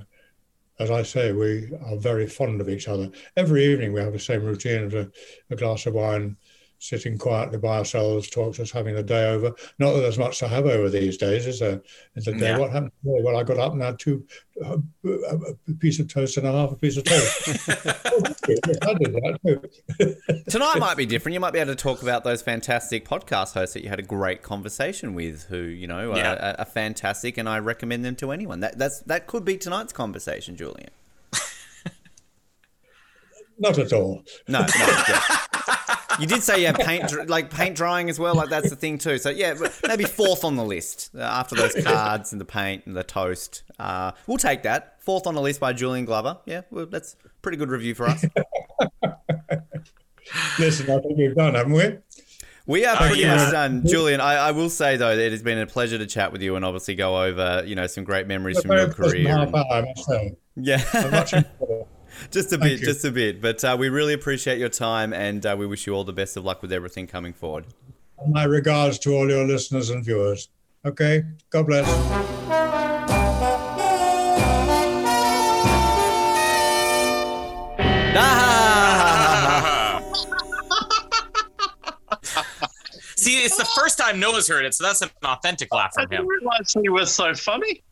as 0.80 0.90
I 0.92 1.04
say, 1.04 1.32
we 1.32 1.72
are 1.86 1.98
very 1.98 2.28
fond 2.28 2.62
of 2.62 2.70
each 2.70 2.88
other. 2.88 3.10
Every 3.38 3.66
evening 3.66 3.94
we 3.94 4.02
have 4.02 4.14
the 4.14 4.20
same 4.20 4.44
routine 4.44 4.84
of 4.84 4.94
a, 4.94 5.12
a 5.50 5.56
glass 5.56 5.86
of 5.86 5.94
wine, 5.94 6.38
sitting 6.82 7.16
quietly 7.16 7.60
by 7.60 7.78
ourselves, 7.78 8.28
talk 8.28 8.56
to 8.56 8.64
us, 8.64 8.72
having 8.72 8.96
the 8.96 9.04
day 9.04 9.30
over. 9.30 9.54
Not 9.78 9.94
that 9.94 10.00
there's 10.02 10.18
much 10.18 10.40
to 10.40 10.48
have 10.48 10.66
over 10.66 10.90
these 10.90 11.16
days, 11.16 11.46
is 11.46 11.60
there? 11.60 11.80
Is 12.16 12.28
a 12.28 12.34
day? 12.34 12.40
Yeah. 12.50 12.58
What 12.58 12.72
happened 12.72 12.92
today? 13.04 13.22
Well, 13.24 13.38
I 13.38 13.44
got 13.44 13.58
up 13.58 13.74
and 13.74 13.82
had 13.84 14.00
two, 14.00 14.26
uh, 14.66 14.78
a 15.06 15.74
piece 15.80 16.00
of 16.00 16.08
toast 16.12 16.38
and 16.38 16.48
a 16.48 16.52
half 16.52 16.72
a 16.72 16.76
piece 16.76 16.98
of 16.98 17.04
toast. 17.04 17.48
I 17.70 18.94
did 18.96 19.14
that 19.14 19.40
too. 19.46 20.44
Tonight 20.50 20.80
might 20.80 20.98
be 20.98 21.06
different. 21.06 21.36
You 21.36 21.40
might 21.40 21.54
be 21.54 21.60
able 21.60 21.72
to 21.76 21.82
talk 21.82 22.02
about 22.02 22.24
those 22.24 22.42
fantastic 22.42 23.08
podcast 23.08 23.54
hosts 23.54 23.76
that 23.76 23.84
you 23.84 23.90
had 23.90 24.00
a 24.00 24.04
great 24.04 24.42
conversation 24.42 25.14
with, 25.14 25.44
who 25.50 25.58
you 25.58 25.86
know 25.86 26.16
Yeah. 26.16 26.34
are, 26.34 26.62
are 26.62 26.66
fantastic, 26.66 27.38
and 27.38 27.48
I 27.48 27.60
recommend 27.60 28.04
them 28.04 28.16
to 28.18 28.32
anyone. 28.32 28.60
That 28.62 28.80
that's 28.80 29.02
that 29.02 29.28
could 29.28 29.46
be 29.46 29.56
tonight's 29.56 29.94
conversation, 29.94 30.56
Julian. 30.58 30.90
Not 33.60 33.78
at 33.78 33.94
all. 33.94 34.24
No, 34.48 34.62
no. 34.62 34.66
You 36.22 36.28
did 36.28 36.44
say 36.44 36.62
yeah, 36.62 36.72
paint 36.74 37.28
like 37.28 37.50
paint 37.50 37.76
drying 37.76 38.10
as 38.10 38.20
well. 38.20 38.36
Like 38.36 38.50
that's 38.50 38.70
the 38.70 38.76
thing 38.76 39.00
too. 39.00 39.18
So 39.18 39.30
yeah, 39.30 39.56
maybe 39.88 40.04
fourth 40.04 40.44
on 40.44 40.56
the 40.56 40.64
list 40.64 41.10
uh, 41.16 41.22
after 41.22 41.56
those 41.56 41.74
cards 41.84 42.32
and 42.32 42.40
the 42.40 42.46
paint 42.46 42.86
and 42.86 42.96
the 42.96 43.04
toast. 43.04 43.64
Uh, 43.80 44.12
we'll 44.28 44.38
take 44.38 44.64
that. 44.64 45.02
Fourth 45.02 45.26
on 45.26 45.34
the 45.34 45.42
list 45.42 45.60
by 45.60 45.74
Julian 45.74 46.06
Glover. 46.06 46.38
Yeah, 46.46 46.62
well, 46.70 46.86
that's 46.86 47.16
pretty 47.42 47.58
good 47.58 47.70
review 47.70 47.96
for 47.96 48.06
us. 48.08 48.24
Listen, 50.60 50.90
I 50.90 51.00
think 51.00 51.18
we've 51.18 51.36
done, 51.36 51.56
haven't 51.56 51.74
we? 51.74 51.98
We 52.68 52.86
are 52.86 52.96
pretty 52.96 53.22
yeah. 53.22 53.36
much 53.36 53.52
done, 53.52 53.86
Julian. 53.88 54.22
I, 54.22 54.36
I 54.36 54.52
will 54.52 54.70
say 54.70 54.96
though, 54.96 55.16
that 55.16 55.26
it 55.26 55.32
has 55.32 55.42
been 55.42 55.58
a 55.58 55.66
pleasure 55.66 55.98
to 55.98 56.06
chat 56.06 56.32
with 56.32 56.44
you 56.44 56.56
and 56.56 56.64
obviously 56.64 56.94
go 56.96 57.24
over 57.24 57.64
you 57.66 57.74
know 57.76 57.88
some 57.88 58.04
great 58.04 58.28
memories 58.28 58.62
from 58.62 58.72
your 58.72 58.94
career. 58.94 59.28
and- 59.28 59.56
I 59.56 59.82
must 59.82 60.06
say. 60.06 60.36
yeah. 60.56 61.84
just 62.30 62.54
a 62.54 62.58
Thank 62.58 62.64
bit, 62.64 62.80
you. 62.82 62.86
just 62.86 63.06
a 63.06 63.12
bit. 63.12 63.42
But 63.42 63.64
uh, 63.64 63.76
we 63.80 63.90
really 63.90 64.14
appreciate 64.14 64.60
your 64.60 64.70
time 64.70 65.14
and 65.14 65.46
uh, 65.46 65.56
we 65.58 65.66
wish 65.66 65.88
you 65.88 65.94
all 65.94 66.04
the 66.04 66.14
best 66.14 66.38
of 66.38 66.46
luck 66.46 66.62
with 66.62 66.72
everything 66.72 67.08
coming 67.08 67.34
forward. 67.34 67.66
My 68.28 68.44
regards 68.44 69.00
to 69.00 69.14
all 69.14 69.30
your 69.30 69.46
listeners 69.46 69.90
and 69.90 70.06
viewers. 70.06 70.50
Okay, 70.86 71.24
God 71.50 71.68
bless. 71.68 71.88
Ah! 78.34 80.02
See, 83.16 83.36
it's 83.44 83.58
the 83.58 83.66
first 83.66 83.98
time 83.98 84.20
Noah's 84.20 84.48
heard 84.48 84.66
it, 84.66 84.74
so 84.74 84.84
that's 84.84 85.02
an 85.02 85.10
authentic 85.24 85.74
laugh 85.74 85.92
I 85.98 86.02
from 86.04 86.10
didn't 86.10 86.24
him. 86.26 86.30
realize 86.30 86.74
he 86.82 86.90
was 86.90 87.14
so 87.14 87.34
funny. 87.34 87.84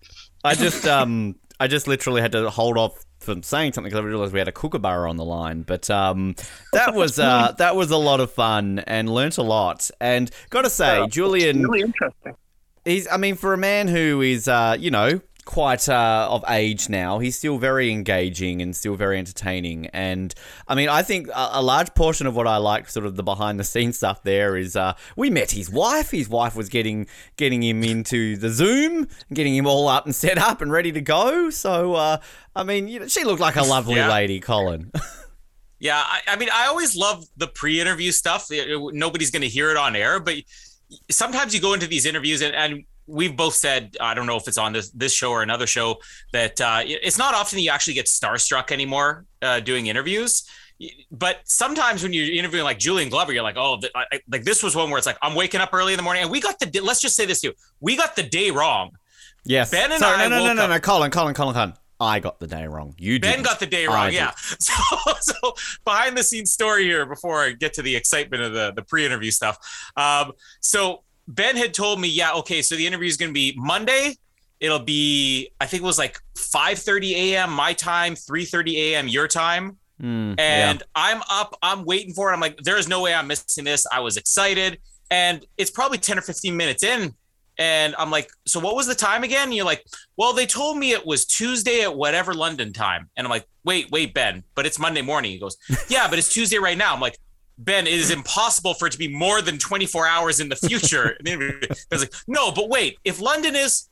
I 0.43 0.55
just 0.55 0.87
um 0.87 1.35
I 1.59 1.67
just 1.67 1.87
literally 1.87 2.21
had 2.21 2.31
to 2.33 2.49
hold 2.49 2.77
off 2.77 3.05
from 3.19 3.43
saying 3.43 3.73
something 3.73 3.89
because 3.89 4.03
I 4.03 4.07
realized 4.07 4.31
we 4.31 4.39
had 4.39 4.47
a 4.47 4.53
kookaburra 4.53 5.09
on 5.09 5.17
the 5.17 5.25
line. 5.25 5.63
But 5.63 5.89
um 5.89 6.35
that 6.73 6.93
was 6.93 7.19
uh 7.19 7.53
that 7.57 7.75
was 7.75 7.91
a 7.91 7.97
lot 7.97 8.19
of 8.19 8.31
fun 8.31 8.79
and 8.79 9.09
learnt 9.09 9.37
a 9.37 9.43
lot. 9.43 9.89
And 9.99 10.31
gotta 10.49 10.69
say, 10.69 11.05
Julian 11.07 11.63
Really 11.63 11.81
interesting. 11.81 12.35
he's 12.85 13.07
I 13.07 13.17
mean 13.17 13.35
for 13.35 13.53
a 13.53 13.57
man 13.57 13.87
who 13.87 14.21
is 14.21 14.47
uh 14.47 14.77
you 14.79 14.91
know 14.91 15.21
quite 15.45 15.89
uh, 15.89 16.27
of 16.29 16.43
age 16.49 16.89
now. 16.89 17.19
He's 17.19 17.37
still 17.37 17.57
very 17.57 17.91
engaging 17.91 18.61
and 18.61 18.75
still 18.75 18.95
very 18.95 19.17
entertaining. 19.17 19.87
And 19.87 20.33
i 20.67 20.75
mean 20.75 20.89
i 20.89 21.01
think 21.01 21.27
a, 21.29 21.49
a 21.53 21.61
large 21.63 21.93
portion 21.95 22.27
of 22.27 22.35
what 22.35 22.45
i 22.47 22.57
like 22.57 22.89
sort 22.89 23.05
of 23.05 23.15
the 23.15 23.23
behind 23.23 23.59
the 23.59 23.63
scenes 23.63 23.97
stuff 23.97 24.21
there 24.23 24.55
is 24.55 24.75
uh 24.75 24.93
we 25.15 25.29
met 25.29 25.51
his 25.51 25.69
wife. 25.69 26.11
His 26.11 26.29
wife 26.29 26.55
was 26.55 26.69
getting 26.69 27.07
getting 27.37 27.63
him 27.63 27.83
into 27.83 28.35
the 28.37 28.49
zoom 28.49 29.07
getting 29.33 29.55
him 29.55 29.65
all 29.65 29.87
up 29.87 30.05
and 30.05 30.13
set 30.13 30.37
up 30.37 30.61
and 30.61 30.71
ready 30.71 30.91
to 30.91 31.01
go. 31.01 31.49
So 31.49 31.95
uh 31.95 32.17
i 32.55 32.63
mean 32.63 32.87
you 32.87 32.99
know, 32.99 33.07
she 33.07 33.23
looked 33.23 33.41
like 33.41 33.55
a 33.55 33.63
lovely 33.63 33.95
Yeah. 33.95 34.09
lady 34.11 34.39
colin. 34.39 34.91
Yeah, 35.81 35.95
I, 36.05 36.19
I 36.27 36.35
mean, 36.35 36.49
I 36.53 36.67
always 36.67 36.97
love 36.97 37.23
the 37.37 37.47
pre-interview 37.47 38.11
stuff. 38.11 38.51
It- 38.51 38.69
it- 38.69 38.93
nobody's 38.93 39.31
going 39.31 39.43
to 39.43 39.47
hear 39.47 39.71
it 39.71 39.77
on 39.77 39.95
air, 39.95 40.19
but 40.19 40.35
sometimes 41.09 41.55
you 41.55 41.61
go 41.61 41.73
into 41.73 41.87
these 41.87 42.05
interviews, 42.05 42.41
and, 42.41 42.53
and 42.53 42.83
we've 43.09 43.35
both 43.35 43.55
said, 43.55 43.95
I 43.99 44.13
don't 44.13 44.25
know 44.27 44.37
if 44.37 44.47
it's 44.47 44.57
on 44.57 44.73
this 44.73 44.89
this 44.91 45.13
show 45.13 45.31
or 45.31 45.41
another 45.43 45.67
show, 45.67 45.97
that 46.33 46.61
uh, 46.61 46.81
it's 46.85 47.17
not 47.17 47.33
often 47.33 47.57
that 47.57 47.63
you 47.63 47.71
actually 47.71 47.95
get 47.95 48.05
starstruck 48.05 48.71
anymore 48.71 49.25
uh, 49.41 49.59
doing 49.59 49.87
interviews. 49.87 50.43
But 51.11 51.39
sometimes 51.43 52.03
when 52.03 52.13
you're 52.13 52.31
interviewing 52.31 52.63
like 52.63 52.79
Julian 52.79 53.09
Glover, 53.09 53.33
you're 53.33 53.43
like, 53.43 53.57
oh, 53.57 53.79
I, 53.95 54.05
I- 54.13 54.19
like 54.31 54.43
this 54.43 54.63
was 54.63 54.75
one 54.75 54.89
where 54.89 54.97
it's 54.97 55.07
like 55.07 55.17
I'm 55.21 55.35
waking 55.35 55.59
up 55.59 55.73
early 55.73 55.91
in 55.93 55.97
the 55.97 56.03
morning, 56.03 56.23
and 56.23 56.31
we 56.31 56.39
got 56.39 56.57
the 56.59 56.67
day- 56.67 56.79
let's 56.79 57.01
just 57.01 57.15
say 57.15 57.25
this 57.25 57.41
too, 57.41 57.53
we 57.81 57.97
got 57.97 58.15
the 58.15 58.23
day 58.23 58.49
wrong. 58.51 58.91
yes 59.45 59.71
Ben 59.71 59.91
and 59.91 59.99
Sorry, 59.99 60.15
I 60.23 60.27
no 60.29 60.39
no 60.39 60.47
no 60.47 60.53
no 60.53 60.67
no 60.67 60.79
colin 60.79 61.11
colin 61.11 61.33
colin 61.33 61.53
colin 61.53 61.73
i 62.01 62.19
got 62.19 62.39
the 62.39 62.47
day 62.47 62.65
wrong 62.65 62.93
you 62.97 63.19
Ben 63.19 63.31
didn't. 63.31 63.45
got 63.45 63.59
the 63.59 63.65
day 63.65 63.85
I 63.85 63.93
wrong. 63.93 64.05
did. 64.07 64.13
Yeah. 64.15 64.31
So, 64.59 64.73
so 65.19 65.53
behind 65.83 66.17
the 66.17 66.23
scenes 66.23 66.51
story 66.53 66.83
here 66.85 67.05
before 67.05 67.41
I 67.43 67.51
get 67.51 67.73
to 67.73 67.81
the 67.81 67.93
excitement 67.95 68.41
of 68.43 68.53
the, 68.53 68.71
the 68.73 68.83
pre 68.83 69.05
interview 69.05 69.31
stuff. 69.31 69.57
Um, 69.97 70.31
so 70.61 71.03
Ben 71.29 71.55
had 71.55 71.73
told 71.73 72.01
me, 72.01 72.07
yeah, 72.07 72.33
okay, 72.33 72.61
so 72.61 72.75
the 72.75 72.85
interview 72.85 73.07
is 73.07 73.15
going 73.15 73.29
to 73.29 73.33
be 73.33 73.53
Monday. 73.55 74.15
It'll 74.59 74.79
be, 74.79 75.51
I 75.61 75.67
think 75.67 75.83
it 75.83 75.85
was 75.85 75.97
like 75.97 76.19
5:30 76.35 77.11
a.m. 77.11 77.51
my 77.51 77.71
time, 77.71 78.15
3:30 78.15 78.73
a.m. 78.75 79.07
your 79.07 79.27
time. 79.27 79.77
Mm, 80.01 80.35
yeah. 80.37 80.71
And 80.71 80.83
I'm 80.95 81.21
up, 81.29 81.55
I'm 81.61 81.85
waiting 81.85 82.13
for 82.13 82.29
it. 82.29 82.33
I'm 82.33 82.39
like, 82.39 82.57
there 82.57 82.77
is 82.77 82.87
no 82.87 83.01
way 83.01 83.13
I'm 83.13 83.27
missing 83.27 83.63
this. 83.63 83.85
I 83.91 83.99
was 83.99 84.17
excited. 84.17 84.79
And 85.11 85.45
it's 85.57 85.71
probably 85.71 85.97
10 85.97 86.17
or 86.17 86.21
15 86.21 86.55
minutes 86.55 86.83
in. 86.83 87.13
And 87.57 87.93
I'm 87.97 88.09
like, 88.09 88.31
so 88.45 88.59
what 88.59 88.75
was 88.75 88.87
the 88.87 88.95
time 88.95 89.23
again? 89.23 89.49
And 89.49 89.53
you're 89.53 89.65
like, 89.65 89.85
well, 90.15 90.31
they 90.33 90.45
told 90.45 90.77
me 90.77 90.91
it 90.91 91.05
was 91.05 91.25
Tuesday 91.25 91.81
at 91.81 91.93
whatever 91.93 92.33
London 92.33 92.71
time. 92.71 93.09
And 93.17 93.27
I'm 93.27 93.31
like, 93.31 93.45
wait, 93.65 93.91
wait, 93.91 94.13
Ben, 94.13 94.43
but 94.55 94.65
it's 94.65 94.79
Monday 94.79 95.01
morning. 95.01 95.31
He 95.31 95.39
goes, 95.39 95.57
yeah, 95.89 96.07
but 96.09 96.17
it's 96.17 96.33
Tuesday 96.33 96.57
right 96.57 96.77
now. 96.77 96.93
I'm 96.93 97.01
like, 97.01 97.17
Ben, 97.59 97.87
it 97.87 97.93
is 97.93 98.09
impossible 98.09 98.73
for 98.73 98.87
it 98.87 98.91
to 98.91 98.97
be 98.97 99.09
more 99.09 99.41
than 99.41 99.57
24 99.57 100.07
hours 100.07 100.39
in 100.39 100.49
the 100.49 100.55
future. 100.55 101.17
And 101.19 101.27
then 101.27 101.41
I 101.41 101.75
was 101.91 102.01
like, 102.01 102.13
no, 102.27 102.51
but 102.51 102.69
wait, 102.69 102.97
if 103.03 103.19
London 103.19 103.55
is, 103.55 103.89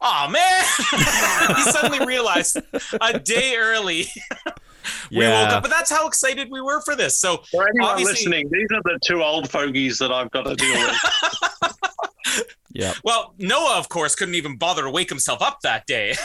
oh 0.00 0.28
man, 0.28 0.64
he 1.56 1.62
suddenly 1.62 2.04
realized 2.04 2.58
a 3.00 3.18
day 3.18 3.56
early. 3.56 4.06
we 5.10 5.18
Yeah. 5.18 5.44
woke 5.44 5.52
up, 5.54 5.62
but 5.62 5.70
that's 5.70 5.90
how 5.90 6.06
excited 6.06 6.48
we 6.50 6.60
were 6.60 6.80
for 6.82 6.94
this. 6.96 7.18
So 7.18 7.38
For 7.50 7.68
anyone 7.68 7.90
Obviously- 7.92 8.12
listening, 8.14 8.50
these 8.50 8.68
are 8.74 8.82
the 8.84 8.98
two 9.04 9.22
old 9.22 9.50
fogies 9.50 9.98
that 9.98 10.12
I've 10.12 10.30
got 10.30 10.42
to 10.44 10.54
deal 10.56 10.78
with. 10.78 10.96
yeah 12.72 12.94
Well, 13.02 13.34
Noah, 13.38 13.78
of 13.78 13.88
course, 13.88 14.14
couldn't 14.14 14.36
even 14.36 14.56
bother 14.56 14.82
to 14.82 14.90
wake 14.90 15.08
himself 15.08 15.42
up 15.42 15.58
that 15.62 15.86
day. 15.86 16.14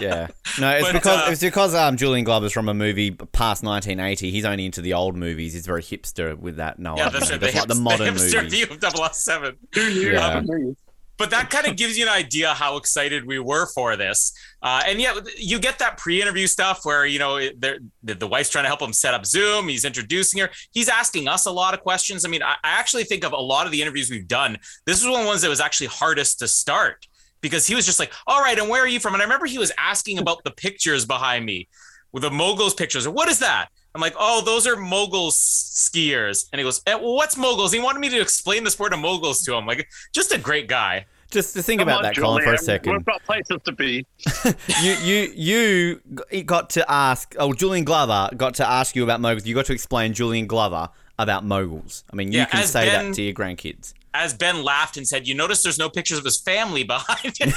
Yeah. 0.00 0.28
No, 0.60 0.70
it's 0.70 0.84
But, 0.86 0.92
because 0.92 1.28
uh, 1.28 1.30
it's 1.32 1.40
because 1.40 1.74
um 1.74 1.96
Julian 1.96 2.24
Glover's 2.24 2.52
from 2.52 2.68
a 2.68 2.74
movie 2.74 3.10
past 3.10 3.64
1980. 3.64 4.30
He's 4.30 4.44
only 4.44 4.64
into 4.64 4.80
the 4.80 4.92
old 4.94 5.16
movies. 5.16 5.54
He's 5.54 5.66
very 5.66 5.82
hipster 5.82 6.38
with 6.38 6.56
that. 6.56 6.78
No, 6.78 6.96
yeah, 6.96 7.08
that's, 7.08 7.30
that's, 7.30 7.42
right. 7.42 7.54
like 7.54 7.66
the 7.68 7.74
modern 7.74 8.14
the 8.14 8.20
hipster 8.20 8.44
movies. 8.44 8.64
view 8.66 8.76
of 8.76 9.12
007. 9.14 9.56
Who 9.74 9.88
knew? 9.90 10.12
Yeah. 10.12 10.20
Haven't 10.34 10.48
we? 10.66 10.76
But 11.18 11.30
that 11.30 11.50
kind 11.50 11.66
of 11.66 11.76
gives 11.76 11.98
you 11.98 12.04
an 12.04 12.12
idea 12.12 12.54
how 12.54 12.76
excited 12.76 13.26
we 13.26 13.40
were 13.40 13.66
for 13.74 13.96
this. 13.96 14.32
Uh, 14.62 14.82
and 14.86 15.00
yeah, 15.00 15.18
you 15.36 15.58
get 15.58 15.78
that 15.80 15.98
pre-interview 15.98 16.46
stuff 16.46 16.84
where 16.84 17.04
you 17.06 17.18
know 17.18 17.38
the, 17.38 17.80
the 18.02 18.26
wife's 18.26 18.50
trying 18.50 18.64
to 18.64 18.68
help 18.68 18.80
him 18.80 18.92
set 18.92 19.14
up 19.14 19.26
Zoom. 19.26 19.68
He's 19.68 19.84
introducing 19.84 20.40
her. 20.40 20.50
He's 20.70 20.88
asking 20.88 21.28
us 21.28 21.46
a 21.46 21.50
lot 21.50 21.74
of 21.74 21.80
questions. 21.80 22.24
I 22.24 22.28
mean, 22.28 22.42
I, 22.42 22.52
I 22.62 22.78
actually 22.78 23.04
think 23.04 23.24
of 23.24 23.32
a 23.32 23.36
lot 23.36 23.66
of 23.66 23.72
the 23.72 23.82
interviews 23.82 24.10
we've 24.10 24.28
done. 24.28 24.58
This 24.86 25.00
is 25.00 25.04
one 25.04 25.14
of 25.14 25.22
the 25.22 25.28
ones 25.28 25.42
that 25.42 25.48
was 25.48 25.60
actually 25.60 25.88
hardest 25.88 26.38
to 26.38 26.48
start 26.48 27.06
because 27.40 27.66
he 27.66 27.74
was 27.74 27.84
just 27.84 27.98
like, 27.98 28.12
"All 28.26 28.40
right, 28.40 28.58
and 28.58 28.68
where 28.68 28.82
are 28.82 28.88
you 28.88 29.00
from?" 29.00 29.14
And 29.14 29.22
I 29.22 29.24
remember 29.24 29.46
he 29.46 29.58
was 29.58 29.72
asking 29.76 30.18
about 30.18 30.44
the 30.44 30.52
pictures 30.52 31.04
behind 31.04 31.44
me 31.44 31.68
with 32.12 32.22
the 32.22 32.30
moguls 32.30 32.74
pictures. 32.74 33.08
What 33.08 33.28
is 33.28 33.40
that? 33.40 33.68
I'm 33.98 34.02
like, 34.02 34.14
oh, 34.16 34.42
those 34.44 34.64
are 34.68 34.76
moguls 34.76 35.36
skiers. 35.36 36.46
And 36.52 36.60
he 36.60 36.62
goes, 36.64 36.80
eh, 36.86 36.94
well, 36.94 37.14
what's 37.16 37.36
moguls? 37.36 37.72
He 37.72 37.80
wanted 37.80 37.98
me 37.98 38.08
to 38.10 38.20
explain 38.20 38.62
the 38.62 38.70
sport 38.70 38.92
of 38.92 39.00
moguls 39.00 39.42
to 39.42 39.56
him. 39.56 39.66
Like, 39.66 39.88
just 40.12 40.32
a 40.32 40.38
great 40.38 40.68
guy. 40.68 41.06
Just 41.32 41.52
to 41.56 41.64
think 41.64 41.80
Come 41.80 41.88
about 41.88 41.96
on, 41.98 42.02
that, 42.04 42.16
Colin, 42.16 42.44
for 42.44 42.54
a 42.54 42.58
second. 42.58 42.92
We've 42.92 43.04
got 43.04 43.24
places 43.24 43.58
to 43.64 43.72
be. 43.72 44.06
you 44.82 44.92
you 45.34 46.00
you 46.30 46.42
got 46.44 46.70
to 46.70 46.88
ask. 46.88 47.34
Oh, 47.40 47.52
Julian 47.52 47.84
Glover 47.84 48.30
got 48.36 48.54
to 48.54 48.70
ask 48.70 48.94
you 48.94 49.02
about 49.02 49.20
moguls. 49.20 49.44
You 49.46 49.54
got 49.56 49.66
to 49.66 49.72
explain 49.72 50.14
Julian 50.14 50.46
Glover 50.46 50.90
about 51.18 51.44
moguls. 51.44 52.04
I 52.12 52.14
mean, 52.14 52.30
you 52.30 52.38
Yeah, 52.38 52.44
can 52.44 52.64
say 52.66 52.86
Ben- 52.86 53.08
that 53.08 53.14
to 53.16 53.22
your 53.22 53.34
grandkids. 53.34 53.94
As 54.14 54.32
Ben 54.32 54.62
laughed 54.62 54.96
and 54.96 55.06
said, 55.08 55.26
you 55.26 55.34
notice 55.34 55.62
there's 55.64 55.76
no 55.78 55.90
pictures 55.90 56.18
of 56.18 56.24
his 56.24 56.40
family 56.40 56.82
behind 56.96 57.36
him. 57.36 57.52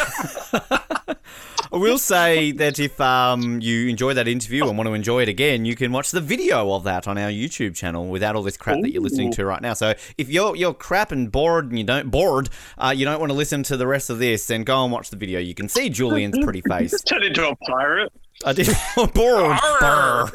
I 1.74 1.78
will 1.78 1.97
say 1.97 2.51
that 2.51 2.80
if 2.80 2.99
um, 2.99 3.61
you 3.61 3.88
enjoy 3.88 4.13
that 4.15 4.28
interview 4.28 4.67
and 4.67 4.78
want 4.78 4.89
to 4.89 4.93
enjoy 4.93 5.22
it 5.22 5.30
again, 5.30 5.63
you 5.63 5.78
can 5.78 5.93
watch 5.93 6.11
the 6.11 6.19
video 6.19 6.74
of 6.74 6.84
that 6.84 7.07
on 7.07 7.17
our 7.17 7.30
YouTube 7.30 7.76
channel 7.76 8.07
without 8.07 8.36
all 8.36 8.43
this 8.43 8.57
crap 8.57 8.82
that 8.82 8.91
you're 8.91 9.01
listening 9.01 9.32
to 9.32 9.45
right 9.45 9.61
now. 9.61 9.74
So 9.74 9.93
if 10.17 10.28
you're 10.28 10.53
you're 10.57 10.74
crap 10.74 11.13
and 11.13 11.32
bored 11.32 11.69
and 11.69 11.78
you 11.78 11.86
don't 11.86 12.11
bored, 12.11 12.49
uh, 12.78 12.93
you 12.93 13.05
don't 13.05 13.22
want 13.22 13.30
to 13.30 13.36
listen 13.36 13.63
to 13.63 13.78
the 13.78 13.88
rest 13.88 14.09
of 14.09 14.19
this, 14.19 14.47
then 14.47 14.63
go 14.63 14.84
and 14.84 14.91
watch 14.91 15.11
the 15.11 15.15
video. 15.15 15.39
You 15.39 15.55
can 15.55 15.69
see 15.69 15.88
Julian's 15.88 16.38
pretty 16.39 16.61
face. 16.61 17.01
Turn 17.05 17.24
into 17.24 17.47
a 17.47 17.55
pirate. 17.55 18.11
I 18.45 18.51
did 18.51 18.67
bored. 19.13 19.57
Arr! 19.82 20.30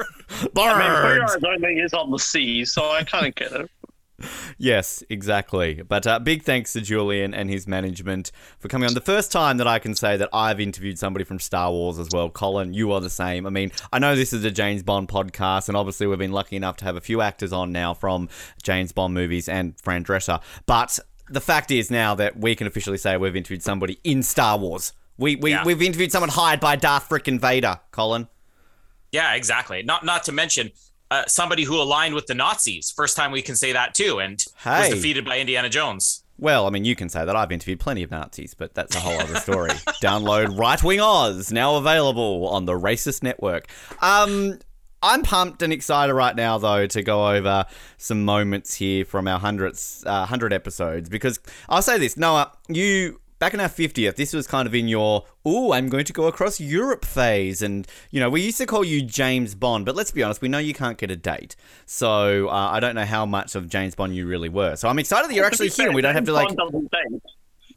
Brr. 0.54 0.62
I 0.62 0.78
mean, 0.78 0.90
Bird. 0.90 1.28
Fiora's 1.28 1.44
only 1.44 1.80
is 1.80 1.92
on 1.92 2.10
the 2.10 2.18
sea, 2.18 2.64
so 2.64 2.90
I 2.90 3.04
kind 3.04 3.26
of 3.26 3.34
get 3.34 3.52
it. 3.52 3.70
Yes, 4.58 5.02
exactly. 5.10 5.82
But 5.86 6.06
uh, 6.06 6.18
big 6.18 6.42
thanks 6.42 6.72
to 6.72 6.80
Julian 6.80 7.34
and 7.34 7.50
his 7.50 7.66
management 7.66 8.32
for 8.58 8.68
coming 8.68 8.88
on. 8.88 8.94
The 8.94 9.00
first 9.00 9.30
time 9.30 9.58
that 9.58 9.66
I 9.66 9.78
can 9.78 9.94
say 9.94 10.16
that 10.16 10.30
I've 10.32 10.60
interviewed 10.60 10.98
somebody 10.98 11.24
from 11.24 11.38
Star 11.38 11.70
Wars 11.70 11.98
as 11.98 12.08
well. 12.12 12.30
Colin, 12.30 12.72
you 12.72 12.92
are 12.92 13.00
the 13.00 13.10
same. 13.10 13.46
I 13.46 13.50
mean, 13.50 13.72
I 13.92 13.98
know 13.98 14.16
this 14.16 14.32
is 14.32 14.44
a 14.44 14.50
James 14.50 14.82
Bond 14.82 15.08
podcast, 15.08 15.68
and 15.68 15.76
obviously 15.76 16.06
we've 16.06 16.18
been 16.18 16.32
lucky 16.32 16.56
enough 16.56 16.76
to 16.78 16.84
have 16.86 16.96
a 16.96 17.00
few 17.00 17.20
actors 17.20 17.52
on 17.52 17.72
now 17.72 17.92
from 17.92 18.28
James 18.62 18.92
Bond 18.92 19.12
movies 19.12 19.48
and 19.48 19.78
Fran 19.80 20.04
Drescher. 20.04 20.40
But 20.64 20.98
the 21.28 21.40
fact 21.40 21.70
is 21.70 21.90
now 21.90 22.14
that 22.14 22.38
we 22.38 22.54
can 22.54 22.66
officially 22.66 22.98
say 22.98 23.16
we've 23.16 23.36
interviewed 23.36 23.62
somebody 23.62 23.98
in 24.04 24.22
Star 24.22 24.56
Wars. 24.58 24.92
We, 25.18 25.36
we, 25.36 25.50
Yeah. 25.50 25.64
We've 25.64 25.82
interviewed 25.82 26.12
someone 26.12 26.30
hired 26.30 26.60
by 26.60 26.76
Darth 26.76 27.08
frickin' 27.08 27.40
Vader, 27.40 27.80
Colin. 27.90 28.28
Yeah, 29.12 29.34
exactly. 29.34 29.82
Not 29.82 30.04
not 30.04 30.24
to 30.24 30.32
mention 30.32 30.72
uh, 31.10 31.24
somebody 31.26 31.64
who 31.64 31.80
aligned 31.80 32.14
with 32.14 32.26
the 32.26 32.34
Nazis. 32.34 32.92
First 32.94 33.16
time 33.16 33.30
we 33.32 33.42
can 33.42 33.56
say 33.56 33.72
that 33.72 33.94
too, 33.94 34.18
and 34.18 34.42
Hey. 34.62 34.80
was 34.80 34.88
defeated 34.90 35.24
by 35.24 35.38
Indiana 35.38 35.68
Jones. 35.68 36.22
Well, 36.38 36.66
I 36.66 36.70
mean, 36.70 36.84
you 36.84 36.94
can 36.94 37.08
say 37.08 37.24
that. 37.24 37.34
I've 37.34 37.50
interviewed 37.50 37.80
plenty 37.80 38.02
of 38.02 38.10
Nazis, 38.10 38.52
but 38.52 38.74
that's 38.74 38.94
a 38.94 39.00
whole 39.00 39.18
other 39.18 39.36
story. 39.36 39.70
Download 40.02 40.58
Right 40.58 40.82
Wing 40.82 41.00
Oz, 41.00 41.50
now 41.50 41.76
available 41.76 42.46
on 42.48 42.66
the 42.66 42.74
Racist 42.74 43.22
Network. 43.22 43.68
Um, 44.02 44.58
I'm 45.02 45.22
pumped 45.22 45.62
and 45.62 45.72
excited 45.72 46.12
right 46.12 46.36
now, 46.36 46.58
though, 46.58 46.86
to 46.86 47.02
go 47.02 47.28
over 47.34 47.64
some 47.96 48.24
moments 48.24 48.74
here 48.74 49.04
from 49.06 49.28
our 49.28 49.38
hundredths, 49.38 50.04
uh, 50.04 50.26
hundred 50.26 50.52
episodes. 50.52 51.08
Because 51.08 51.38
I'll 51.70 51.80
say 51.82 51.96
this, 51.98 52.18
Noah, 52.18 52.52
you 52.68 53.18
back 53.38 53.54
in 53.54 53.60
our 53.60 53.68
fiftieth, 53.68 54.16
this 54.16 54.32
was 54.32 54.46
kind 54.46 54.66
of 54.66 54.74
in 54.74 54.88
your 54.88 55.24
"ooh, 55.46 55.72
I'm 55.72 55.88
going 55.88 56.04
to 56.04 56.12
go 56.12 56.26
across 56.26 56.60
Europe" 56.60 57.04
phase, 57.04 57.62
and 57.62 57.86
you 58.10 58.20
know, 58.20 58.30
we 58.30 58.42
used 58.42 58.58
to 58.58 58.66
call 58.66 58.84
you 58.84 59.02
James 59.02 59.54
Bond, 59.54 59.84
but 59.84 59.94
let's 59.94 60.10
be 60.10 60.22
honest, 60.22 60.42
we 60.42 60.48
know 60.48 60.58
you 60.58 60.74
can't 60.74 60.98
get 60.98 61.10
a 61.10 61.16
date, 61.16 61.56
so 61.84 62.48
uh, 62.48 62.70
I 62.72 62.80
don't 62.80 62.94
know 62.94 63.04
how 63.04 63.26
much 63.26 63.54
of 63.54 63.68
James 63.68 63.94
Bond 63.94 64.14
you 64.14 64.26
really 64.26 64.48
were. 64.48 64.76
So 64.76 64.88
I'm 64.88 64.98
excited 64.98 65.30
that 65.30 65.34
you're 65.34 65.46
actually 65.46 65.68
here, 65.68 65.86
and 65.86 65.94
we 65.94 66.02
don't 66.02 66.14
have 66.14 66.24
to 66.24 66.32
like. 66.32 66.54
Bond. 66.56 66.90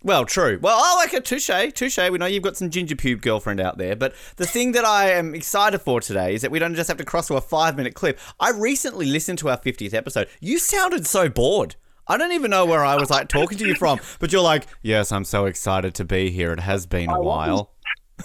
Well, 0.01 0.23
true. 0.23 0.57
Well, 0.61 0.77
oh, 0.79 1.03
okay, 1.07 1.19
touche, 1.19 1.49
touche. 1.73 1.97
We 1.97 2.17
know 2.17 2.25
you've 2.25 2.43
got 2.43 2.55
some 2.55 2.69
ginger 2.69 2.95
pube 2.95 3.19
girlfriend 3.19 3.59
out 3.59 3.77
there, 3.77 3.97
but 3.97 4.15
the 4.37 4.45
thing 4.45 4.71
that 4.71 4.85
I 4.85 5.11
am 5.11 5.35
excited 5.35 5.79
for 5.79 5.99
today 5.99 6.33
is 6.33 6.41
that 6.41 6.51
we 6.51 6.59
don't 6.59 6.73
just 6.73 6.87
have 6.87 6.97
to 6.97 7.05
cross 7.05 7.27
to 7.27 7.35
a 7.35 7.41
five 7.41 7.75
minute 7.75 7.95
clip. 7.95 8.17
I 8.39 8.51
recently 8.51 9.05
listened 9.05 9.39
to 9.39 9.49
our 9.49 9.57
50th 9.57 9.93
episode. 9.93 10.29
You 10.39 10.57
sounded 10.57 11.05
so 11.05 11.27
bored. 11.27 11.75
I 12.09 12.17
don't 12.17 12.31
even 12.31 12.49
know 12.49 12.65
where 12.65 12.83
I 12.83 12.95
was 12.95 13.09
like 13.11 13.27
talking 13.27 13.57
to 13.59 13.67
you 13.67 13.75
from, 13.75 13.99
but 14.19 14.31
you're 14.31 14.41
like, 14.41 14.65
yes, 14.81 15.11
I'm 15.11 15.23
so 15.23 15.45
excited 15.45 15.93
to 15.95 16.05
be 16.05 16.31
here. 16.31 16.51
It 16.51 16.59
has 16.59 16.85
been 16.87 17.09
a 17.09 17.21
while. 17.21 17.71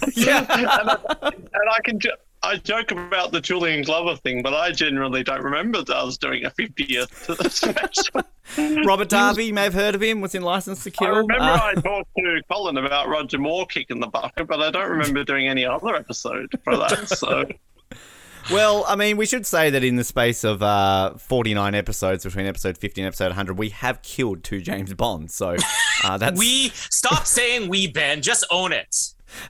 yeah. 0.15 0.39
and, 0.49 0.67
I, 0.67 0.97
and 1.23 1.71
I 1.71 1.81
can. 1.85 2.01
I 2.43 2.57
joke 2.57 2.91
about 2.91 3.33
the 3.33 3.41
Julian 3.41 3.83
Glover 3.83 4.17
thing, 4.17 4.43
but 4.43 4.53
I 4.53 4.71
generally 4.71 5.23
don't 5.23 5.43
remember 5.43 5.83
that 5.83 5.97
I 5.97 6.03
was 6.03 6.19
doing 6.19 6.45
a 6.45 6.51
50th 6.51 7.51
special. 7.51 8.85
Robert 8.85 9.09
Davi, 9.09 9.47
you 9.47 9.55
may 9.55 9.63
have 9.63 9.73
heard 9.73 9.95
of 9.95 10.03
him, 10.03 10.21
was 10.21 10.35
in 10.35 10.43
License 10.43 10.85
to 10.85 10.91
Kill. 10.91 11.07
I 11.07 11.11
remember 11.11 11.43
Uh, 11.43 11.61
I 11.63 11.75
talked 11.75 12.11
to 12.19 12.43
Colin 12.51 12.77
about 12.77 13.09
Roger 13.09 13.39
Moore 13.39 13.65
kicking 13.65 13.99
the 13.99 14.09
bucket, 14.09 14.47
but 14.47 14.61
I 14.61 14.71
don't 14.71 14.91
remember 14.91 15.25
doing 15.25 15.49
any 15.49 15.65
other 15.65 15.95
episode 15.97 16.53
for 16.65 16.77
that. 16.77 17.09
So 17.09 17.47
Well, 18.51 18.85
I 18.87 18.97
mean, 18.97 19.17
we 19.17 19.27
should 19.27 19.47
say 19.47 19.71
that 19.71 19.83
in 19.83 19.97
the 19.97 20.05
space 20.05 20.45
of 20.45 20.63
uh, 20.63 21.15
49 21.15 21.75
episodes 21.75 22.25
between 22.25 22.47
episode 22.47 22.77
50 22.77 23.01
and 23.01 23.09
episode 23.09 23.29
100, 23.29 23.59
we 23.59 23.71
have 23.71 24.03
killed 24.03 24.45
two 24.45 24.61
James 24.61 24.93
Bonds. 24.95 25.35
So 25.35 25.57
uh, 26.05 26.19
that's. 26.19 26.39
We 26.39 26.69
stop 26.69 27.27
saying 27.27 27.69
we, 27.69 27.87
Ben. 27.87 28.23
Just 28.23 28.47
own 28.51 28.73
it. 28.73 28.97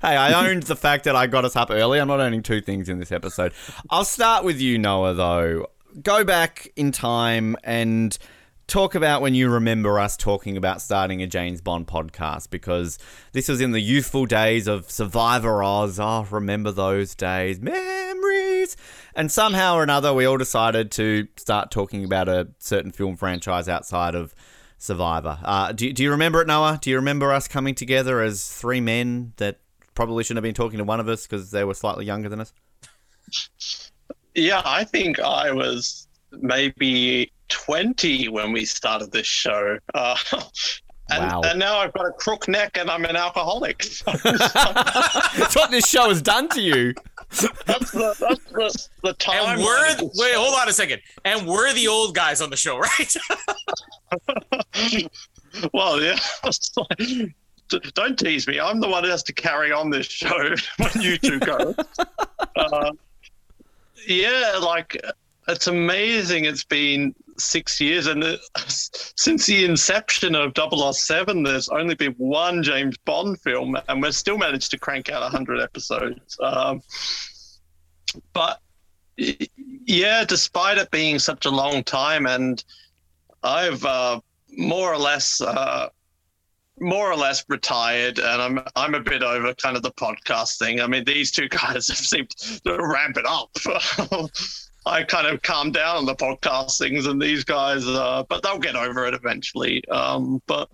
Hey, 0.00 0.16
I 0.16 0.48
owned 0.48 0.64
the 0.64 0.76
fact 0.76 1.04
that 1.04 1.16
I 1.16 1.26
got 1.26 1.44
us 1.44 1.56
up 1.56 1.70
early. 1.70 2.00
I'm 2.00 2.08
not 2.08 2.20
owning 2.20 2.42
two 2.42 2.60
things 2.60 2.88
in 2.88 2.98
this 2.98 3.12
episode. 3.12 3.52
I'll 3.90 4.04
start 4.04 4.44
with 4.44 4.60
you, 4.60 4.78
Noah, 4.78 5.14
though. 5.14 5.66
Go 6.02 6.24
back 6.24 6.68
in 6.76 6.90
time 6.90 7.56
and 7.62 8.16
talk 8.66 8.94
about 8.94 9.20
when 9.20 9.34
you 9.34 9.50
remember 9.50 9.98
us 9.98 10.16
talking 10.16 10.56
about 10.56 10.80
starting 10.80 11.22
a 11.22 11.26
James 11.26 11.60
Bond 11.60 11.86
podcast 11.86 12.50
because 12.50 12.98
this 13.32 13.48
was 13.48 13.60
in 13.60 13.72
the 13.72 13.80
youthful 13.80 14.26
days 14.26 14.66
of 14.66 14.90
Survivor 14.90 15.62
Oz. 15.62 16.00
Oh, 16.00 16.26
remember 16.30 16.70
those 16.70 17.14
days. 17.14 17.60
And 19.14 19.30
somehow 19.30 19.76
or 19.76 19.82
another, 19.82 20.12
we 20.12 20.24
all 20.24 20.36
decided 20.36 20.90
to 20.92 21.28
start 21.36 21.70
talking 21.70 22.04
about 22.04 22.28
a 22.28 22.48
certain 22.58 22.90
film 22.90 23.16
franchise 23.16 23.68
outside 23.68 24.14
of 24.14 24.34
Survivor. 24.78 25.38
Uh, 25.42 25.72
do, 25.72 25.92
do 25.92 26.02
you 26.02 26.10
remember 26.10 26.42
it, 26.42 26.46
Noah? 26.46 26.78
Do 26.80 26.90
you 26.90 26.96
remember 26.96 27.32
us 27.32 27.48
coming 27.48 27.74
together 27.74 28.20
as 28.20 28.48
three 28.48 28.80
men 28.80 29.32
that 29.36 29.60
probably 29.94 30.24
shouldn't 30.24 30.38
have 30.38 30.42
been 30.42 30.54
talking 30.54 30.78
to 30.78 30.84
one 30.84 31.00
of 31.00 31.08
us 31.08 31.26
because 31.26 31.50
they 31.50 31.64
were 31.64 31.74
slightly 31.74 32.04
younger 32.04 32.28
than 32.28 32.40
us? 32.40 32.52
yeah, 34.34 34.62
I 34.64 34.84
think 34.84 35.20
I 35.20 35.52
was 35.52 36.08
maybe 36.32 37.32
20 37.48 38.28
when 38.28 38.52
we 38.52 38.64
started 38.64 39.12
this 39.12 39.26
show. 39.26 39.78
Uh, 39.94 40.16
and, 41.10 41.22
Wow. 41.30 41.40
and 41.44 41.58
now 41.58 41.78
I've 41.78 41.92
got 41.92 42.06
a 42.06 42.12
crook 42.12 42.48
neck 42.48 42.76
and 42.78 42.90
I'm 42.90 43.04
an 43.04 43.16
alcoholic. 43.16 43.84
That's 44.06 45.54
what 45.56 45.70
this 45.70 45.86
show 45.88 46.08
has 46.08 46.22
done 46.22 46.48
to 46.50 46.60
you. 46.60 46.94
that's 47.66 47.90
the, 47.90 48.14
that's 48.20 48.44
the, 48.52 48.88
the 49.02 49.12
time. 49.14 49.58
And 49.58 49.62
we're 49.62 49.96
wait, 50.14 50.34
hold 50.34 50.54
on 50.54 50.68
a 50.68 50.72
second. 50.72 51.00
And 51.24 51.46
we're 51.46 51.72
the 51.74 51.88
old 51.88 52.14
guys 52.14 52.40
on 52.40 52.50
the 52.50 52.56
show, 52.56 52.78
right? 52.78 53.16
well, 55.72 56.00
yeah. 56.00 56.18
it's 56.44 56.70
don't 57.94 58.18
tease 58.18 58.46
me. 58.46 58.60
I'm 58.60 58.78
the 58.80 58.88
one 58.88 59.04
who 59.04 59.10
has 59.10 59.22
to 59.24 59.32
carry 59.32 59.72
on 59.72 59.90
this 59.90 60.06
show 60.06 60.54
when 60.78 61.02
you 61.02 61.16
two 61.18 61.40
go. 61.40 61.74
uh, 62.56 62.92
yeah, 64.06 64.58
like 64.62 65.00
it's 65.48 65.66
amazing. 65.66 66.44
It's 66.44 66.64
been 66.64 67.14
six 67.38 67.80
years, 67.80 68.06
and 68.06 68.22
it, 68.22 68.40
since 69.16 69.46
the 69.46 69.64
inception 69.64 70.34
of 70.34 70.52
007, 70.56 71.42
there's 71.42 71.68
only 71.68 71.94
been 71.94 72.12
one 72.12 72.62
James 72.62 72.96
Bond 72.98 73.40
film, 73.40 73.76
and 73.88 74.02
we've 74.02 74.14
still 74.14 74.38
managed 74.38 74.70
to 74.72 74.78
crank 74.78 75.10
out 75.10 75.22
100 75.22 75.60
episodes. 75.60 76.38
Um, 76.40 76.82
but 78.32 78.60
yeah, 79.16 80.24
despite 80.24 80.78
it 80.78 80.90
being 80.90 81.18
such 81.18 81.46
a 81.46 81.50
long 81.50 81.84
time, 81.84 82.26
and 82.26 82.62
I've 83.42 83.84
uh, 83.84 84.20
more 84.50 84.92
or 84.92 84.98
less. 84.98 85.40
Uh, 85.40 85.88
more 86.80 87.08
or 87.08 87.16
less 87.16 87.44
retired, 87.48 88.18
and 88.18 88.42
I'm 88.42 88.60
I'm 88.74 88.94
a 88.94 89.00
bit 89.00 89.22
over 89.22 89.54
kind 89.54 89.76
of 89.76 89.84
the 89.84 89.92
podcast 89.92 90.58
thing. 90.58 90.80
I 90.80 90.88
mean, 90.88 91.04
these 91.04 91.30
two 91.30 91.48
guys 91.48 91.86
have 91.86 91.98
seemed 91.98 92.30
to 92.30 92.76
ramp 92.80 93.16
it 93.16 93.26
up. 93.26 93.50
I 94.86 95.02
kind 95.02 95.26
of 95.26 95.40
calmed 95.42 95.74
down 95.74 95.96
on 95.96 96.06
the 96.06 96.14
podcast 96.14 96.78
things, 96.78 97.06
and 97.06 97.20
these 97.20 97.44
guys, 97.44 97.86
uh, 97.86 98.24
but 98.28 98.42
they'll 98.42 98.58
get 98.58 98.76
over 98.76 99.06
it 99.06 99.14
eventually. 99.14 99.86
Um, 99.88 100.42
but 100.46 100.68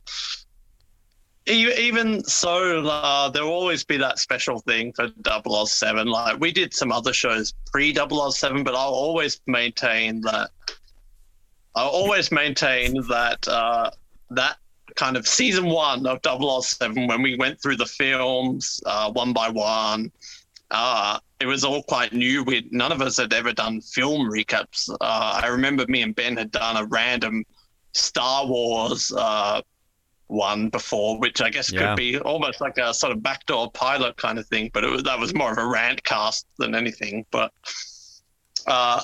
even 1.47 2.23
so, 2.25 2.87
uh, 2.87 3.29
there'll 3.31 3.51
always 3.51 3.85
be 3.85 3.97
that 3.99 4.19
special 4.19 4.61
thing 4.61 4.93
for 4.93 5.11
007. 5.25 6.07
Like 6.07 6.41
we 6.41 6.53
did 6.53 6.75
some 6.75 6.93
other 6.93 7.13
shows 7.13 7.55
pre 7.73 7.95
007, 7.95 8.65
but 8.65 8.75
I'll 8.75 8.91
always 8.91 9.41
maintain 9.47 10.21
that. 10.23 10.51
I'll 11.75 11.89
always 11.89 12.33
maintain 12.33 12.95
that 13.09 13.47
uh, 13.47 13.91
that 14.31 14.57
kind 14.97 15.17
of 15.17 15.27
season 15.27 15.67
one 15.67 16.05
of 16.07 16.21
007 16.25 17.07
when 17.07 17.23
we 17.23 17.37
went 17.37 17.63
through 17.63 17.77
the 17.77 17.87
films 17.87 18.83
uh, 18.87 19.11
one 19.13 19.33
by 19.33 19.49
one. 19.49 20.11
Uh, 20.71 21.19
it 21.41 21.47
was 21.47 21.65
all 21.65 21.83
quite 21.83 22.13
new. 22.13 22.43
We 22.45 22.69
none 22.71 22.93
of 22.93 23.01
us 23.01 23.17
had 23.17 23.33
ever 23.33 23.53
done 23.53 23.81
film 23.81 24.31
recaps. 24.31 24.89
Uh, 25.01 25.41
I 25.43 25.47
remember 25.49 25.87
me 25.89 26.03
and 26.03 26.15
Ben 26.15 26.37
had 26.37 26.51
done 26.51 26.77
a 26.77 26.85
random 26.85 27.45
Star 27.93 28.47
Wars 28.47 29.11
uh, 29.13 29.63
one 30.27 30.69
before, 30.69 31.19
which 31.19 31.41
I 31.41 31.51
guess 31.51 31.73
Yeah. 31.73 31.89
could 31.89 31.97
be 31.97 32.19
almost 32.19 32.61
like 32.61 32.79
a 32.79 32.93
sort 32.95 33.13
of 33.13 33.23
backdoor 33.23 33.71
pilot 33.73 34.17
kind 34.17 34.39
of 34.39 34.47
thing. 34.47 34.71
But 34.73 34.85
it 34.85 34.91
was, 34.91 35.03
that 35.05 35.19
was 35.19 35.35
more 35.35 35.51
of 35.51 35.59
a 35.59 35.67
rant 35.67 36.05
cast 36.05 36.47
than 36.59 36.75
anything. 36.75 37.25
But 37.31 37.53
uh, 38.67 39.01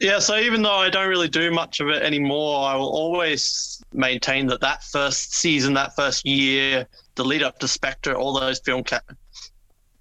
yeah, 0.00 0.18
so 0.18 0.36
even 0.36 0.62
though 0.62 0.74
I 0.74 0.90
don't 0.90 1.08
really 1.08 1.28
do 1.28 1.50
much 1.52 1.78
of 1.80 1.88
it 1.88 2.02
anymore, 2.02 2.66
I 2.68 2.74
will 2.74 2.90
always 2.90 3.80
maintain 3.92 4.46
that 4.48 4.60
that 4.60 4.82
first 4.82 5.34
season, 5.34 5.74
that 5.74 5.94
first 5.94 6.26
year, 6.26 6.86
the 7.14 7.24
lead 7.24 7.42
up 7.44 7.58
to 7.60 7.68
Spectre, 7.68 8.14
all 8.16 8.38
those 8.38 8.58
film 8.58 8.82
ca- 8.82 9.00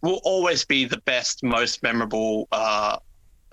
will 0.01 0.21
always 0.23 0.65
be 0.65 0.85
the 0.85 0.97
best, 1.01 1.43
most 1.43 1.83
memorable 1.83 2.47
uh, 2.51 2.97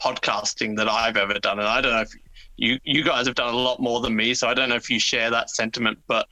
podcasting 0.02 0.76
that 0.76 0.88
I've 0.88 1.16
ever 1.16 1.34
done. 1.34 1.58
And 1.58 1.68
I 1.68 1.80
don't 1.80 1.92
know 1.92 2.00
if 2.00 2.12
you 2.56 2.78
you 2.84 3.04
guys 3.04 3.26
have 3.26 3.36
done 3.36 3.52
a 3.52 3.56
lot 3.56 3.80
more 3.80 4.00
than 4.00 4.14
me, 4.14 4.34
so 4.34 4.48
I 4.48 4.54
don't 4.54 4.68
know 4.68 4.74
if 4.74 4.90
you 4.90 4.98
share 4.98 5.30
that 5.30 5.50
sentiment, 5.50 5.98
but 6.06 6.26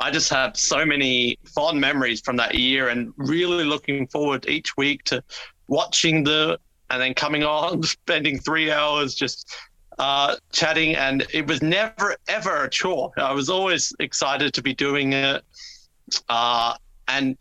I 0.00 0.10
just 0.10 0.30
have 0.30 0.56
so 0.56 0.84
many 0.84 1.38
fond 1.54 1.80
memories 1.80 2.20
from 2.20 2.36
that 2.36 2.54
year, 2.54 2.88
and 2.88 3.12
really 3.16 3.64
looking 3.64 4.06
forward 4.08 4.48
each 4.48 4.76
week 4.76 5.04
to 5.04 5.22
watching 5.68 6.24
the 6.24 6.58
and 6.90 7.00
then 7.00 7.14
coming 7.14 7.44
on, 7.44 7.82
spending 7.82 8.38
three 8.38 8.70
hours 8.70 9.14
just 9.14 9.54
uh, 9.98 10.36
chatting, 10.52 10.96
and 10.96 11.26
it 11.32 11.46
was 11.46 11.62
never 11.62 12.16
ever 12.28 12.64
a 12.64 12.70
chore. 12.70 13.12
I 13.16 13.32
was 13.32 13.48
always 13.48 13.94
excited 14.00 14.52
to 14.54 14.62
be 14.62 14.74
doing 14.74 15.12
it, 15.12 15.42
uh, 16.28 16.74
and 17.08 17.36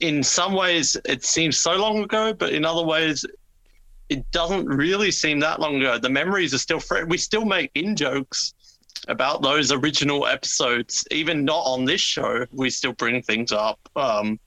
in 0.00 0.22
some 0.22 0.52
ways 0.52 0.96
it 1.04 1.24
seems 1.24 1.58
so 1.58 1.76
long 1.76 2.02
ago, 2.02 2.32
but 2.32 2.52
in 2.52 2.64
other 2.64 2.84
ways 2.84 3.24
it 4.08 4.30
doesn't 4.30 4.66
really 4.66 5.10
seem 5.10 5.40
that 5.40 5.60
long 5.60 5.76
ago. 5.76 5.98
The 5.98 6.08
memories 6.08 6.54
are 6.54 6.58
still 6.58 6.80
fresh. 6.80 7.06
We 7.08 7.18
still 7.18 7.44
make 7.44 7.70
in 7.74 7.96
jokes 7.96 8.54
about 9.08 9.42
those 9.42 9.72
original 9.72 10.26
episodes, 10.26 11.04
even 11.10 11.44
not 11.44 11.62
on 11.64 11.84
this 11.84 12.00
show. 12.00 12.46
We 12.52 12.70
still 12.70 12.92
bring 12.92 13.22
things 13.22 13.52
up. 13.52 13.78
Um, 13.96 14.38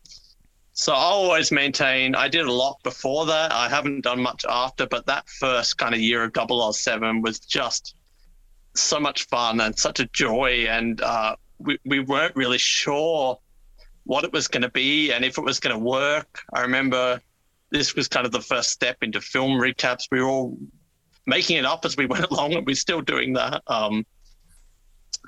so 0.74 0.93
I 0.93 0.97
always 0.97 1.52
maintain 1.52 2.16
I 2.16 2.30
did 2.30 2.45
a 2.45 2.52
lot 2.52 2.82
before 2.84 3.26
that. 3.26 3.52
I 3.52 3.68
haven't 3.68 4.02
done 4.02 4.22
much 4.22 4.45
after, 4.47 4.88
but 4.88 5.06
that 5.08 5.28
first 5.28 5.78
kind 5.78 5.93
of 5.93 6.00
year 6.00 6.24
of 6.24 6.76
007 6.76 7.22
was 7.22 7.39
just 7.39 7.95
so 8.76 9.00
much 9.00 9.28
fun 9.28 9.60
and 9.60 9.78
such 9.78 10.00
a 10.00 10.06
joy. 10.08 10.68
And 10.70 11.02
uh, 11.02 11.36
we, 11.58 11.80
we 11.84 12.00
weren't 12.00 12.36
really 12.36 12.58
sure 12.58 13.39
what 14.06 14.24
it 14.24 14.34
was 14.34 14.47
going 14.47 14.64
to 14.64 14.70
be 14.70 15.12
and 15.12 15.24
if 15.24 15.38
it 15.38 15.43
was 15.43 15.60
going 15.60 15.76
to 15.76 15.84
work. 15.84 16.41
I 16.54 16.62
remember 16.62 17.22
this 17.72 17.95
was 17.95 18.08
kind 18.08 18.26
of 18.26 18.32
the 18.32 18.41
first 18.41 18.70
step 18.72 18.97
into 19.02 19.22
film 19.22 19.52
recaps. 19.54 20.06
We 20.12 20.22
were 20.22 20.28
all 20.28 20.58
making 21.26 21.58
it 21.58 21.66
up 21.66 21.86
as 21.86 21.95
we 21.97 22.06
went 22.08 22.26
along, 22.26 22.54
and 22.54 22.66
we're 22.66 22.76
still 22.76 23.02
doing 23.02 23.34
that. 23.34 23.62
Um, 23.68 24.06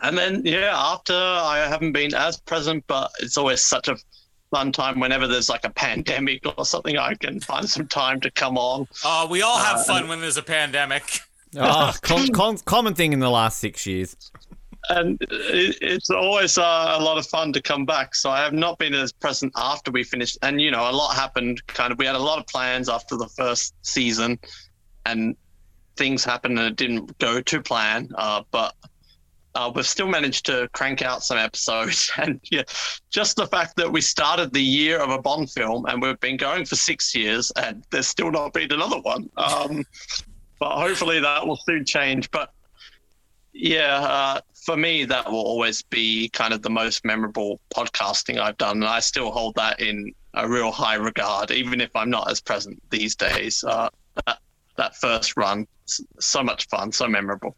and 0.01 0.17
then, 0.17 0.41
yeah, 0.45 0.71
after 0.73 1.13
I 1.13 1.65
haven't 1.67 1.91
been 1.91 2.13
as 2.13 2.39
present, 2.39 2.83
but 2.87 3.11
it's 3.19 3.37
always 3.37 3.61
such 3.61 3.87
a 3.87 3.97
fun 4.49 4.71
time 4.71 4.99
whenever 4.99 5.27
there's 5.27 5.49
like 5.49 5.63
a 5.63 5.69
pandemic 5.69 6.41
or 6.57 6.65
something. 6.65 6.97
I 6.97 7.13
can 7.15 7.39
find 7.39 7.69
some 7.69 7.87
time 7.87 8.19
to 8.21 8.31
come 8.31 8.57
on. 8.57 8.87
Oh, 9.05 9.27
we 9.29 9.41
all 9.41 9.57
have 9.57 9.77
uh, 9.77 9.83
fun 9.83 10.07
when 10.07 10.21
there's 10.21 10.37
a 10.37 10.43
pandemic. 10.43 11.19
oh, 11.57 11.93
com- 12.01 12.27
com- 12.29 12.57
common 12.57 12.93
thing 12.95 13.13
in 13.13 13.19
the 13.19 13.29
last 13.29 13.59
six 13.59 13.85
years 13.85 14.15
and 14.89 15.17
it's 15.29 16.09
always 16.09 16.57
uh, 16.57 16.95
a 16.97 17.01
lot 17.01 17.17
of 17.17 17.25
fun 17.27 17.53
to 17.53 17.61
come 17.61 17.85
back. 17.85 18.15
So 18.15 18.29
I 18.29 18.39
have 18.41 18.53
not 18.53 18.79
been 18.79 18.93
as 18.93 19.11
present 19.11 19.53
after 19.55 19.91
we 19.91 20.03
finished, 20.03 20.37
and 20.41 20.59
you 20.59 20.71
know, 20.71 20.89
a 20.89 20.91
lot 20.91 21.15
happened. 21.15 21.65
Kind 21.67 21.91
of, 21.91 21.99
we 21.99 22.05
had 22.05 22.15
a 22.15 22.19
lot 22.19 22.39
of 22.39 22.47
plans 22.47 22.89
after 22.89 23.15
the 23.15 23.27
first 23.27 23.75
season, 23.83 24.39
and 25.05 25.35
things 25.97 26.23
happened 26.23 26.57
and 26.57 26.67
it 26.67 26.75
didn't 26.75 27.17
go 27.19 27.41
to 27.41 27.61
plan. 27.61 28.09
Uh, 28.15 28.43
but 28.51 28.73
uh, 29.53 29.71
we've 29.75 29.87
still 29.87 30.07
managed 30.07 30.45
to 30.45 30.69
crank 30.73 31.01
out 31.01 31.23
some 31.23 31.37
episodes, 31.37 32.11
and 32.17 32.39
yeah, 32.49 32.63
just 33.09 33.35
the 33.35 33.47
fact 33.47 33.75
that 33.75 33.91
we 33.91 34.01
started 34.01 34.53
the 34.53 34.63
year 34.63 34.99
of 34.99 35.09
a 35.09 35.21
Bond 35.21 35.49
film 35.51 35.85
and 35.85 36.01
we've 36.01 36.19
been 36.19 36.37
going 36.37 36.65
for 36.65 36.75
six 36.75 37.13
years, 37.13 37.51
and 37.51 37.83
there's 37.91 38.07
still 38.07 38.31
not 38.31 38.53
been 38.53 38.71
another 38.71 38.99
one. 38.99 39.29
Um, 39.37 39.83
but 40.59 40.77
hopefully 40.77 41.19
that 41.19 41.45
will 41.45 41.57
soon 41.57 41.85
change. 41.85 42.29
But 42.31 42.53
yeah, 43.53 43.95
uh, 43.97 44.41
for 44.61 44.77
me, 44.77 45.05
that 45.05 45.29
will 45.29 45.39
always 45.39 45.81
be 45.81 46.29
kind 46.29 46.53
of 46.53 46.61
the 46.61 46.69
most 46.69 47.03
memorable 47.03 47.59
podcasting 47.75 48.39
I've 48.39 48.57
done. 48.57 48.77
And 48.77 48.85
I 48.85 48.99
still 48.99 49.31
hold 49.31 49.55
that 49.55 49.81
in 49.81 50.13
a 50.35 50.47
real 50.47 50.71
high 50.71 50.95
regard, 50.95 51.51
even 51.51 51.81
if 51.81 51.95
I'm 51.95 52.09
not 52.09 52.29
as 52.29 52.41
present 52.41 52.81
these 52.91 53.15
days. 53.15 53.63
Uh, 53.63 53.89
that, 54.25 54.37
that 54.77 54.95
first 54.95 55.35
run, 55.35 55.67
so 56.19 56.43
much 56.43 56.67
fun, 56.67 56.91
so 56.91 57.07
memorable. 57.07 57.55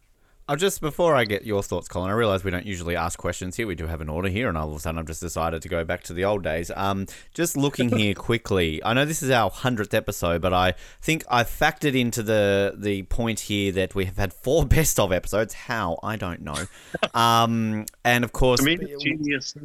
I'll 0.48 0.58
just 0.58 0.82
before 0.82 1.16
I 1.16 1.24
get 1.24 1.46
your 1.46 1.64
thoughts, 1.64 1.88
Colin. 1.88 2.10
I 2.10 2.14
realise 2.14 2.44
we 2.44 2.52
don't 2.52 2.66
usually 2.66 2.98
ask 2.98 3.18
questions 3.18 3.56
here. 3.56 3.66
We 3.66 3.76
do 3.76 3.88
have 3.88 4.02
an 4.02 4.10
order 4.10 4.28
here, 4.28 4.50
and 4.50 4.58
all 4.58 4.70
of 4.70 4.76
a 4.76 4.80
sudden 4.80 5.00
I've 5.00 5.08
just 5.08 5.22
decided 5.22 5.62
to 5.62 5.70
go 5.70 5.86
back 5.86 6.04
to 6.04 6.14
the 6.14 6.26
old 6.26 6.44
days. 6.44 6.70
Um, 6.76 7.06
just 7.34 7.56
looking 7.56 7.90
here 7.98 8.14
quickly, 8.14 8.84
I 8.84 8.94
know 8.94 9.06
this 9.06 9.24
is 9.24 9.30
our 9.30 9.50
hundredth 9.50 9.94
episode, 9.94 10.42
but 10.42 10.54
I 10.54 10.74
think 11.02 11.24
I've 11.30 11.48
factored 11.48 11.98
into 11.98 12.22
the 12.22 12.76
the 12.78 13.04
point 13.04 13.42
here 13.42 13.72
that 13.72 13.96
we 13.96 14.04
have 14.06 14.18
had 14.18 14.34
four 14.34 14.66
best 14.68 15.00
of 15.00 15.14
episodes. 15.14 15.54
How 15.54 15.98
I 16.04 16.16
don't 16.18 16.42
know. 16.42 16.56
Um, 17.14 17.86
and 18.04 18.24
of 18.24 18.32
course, 18.32 18.62
I 18.62 18.66
mean, 18.66 18.88
genius 19.00 19.56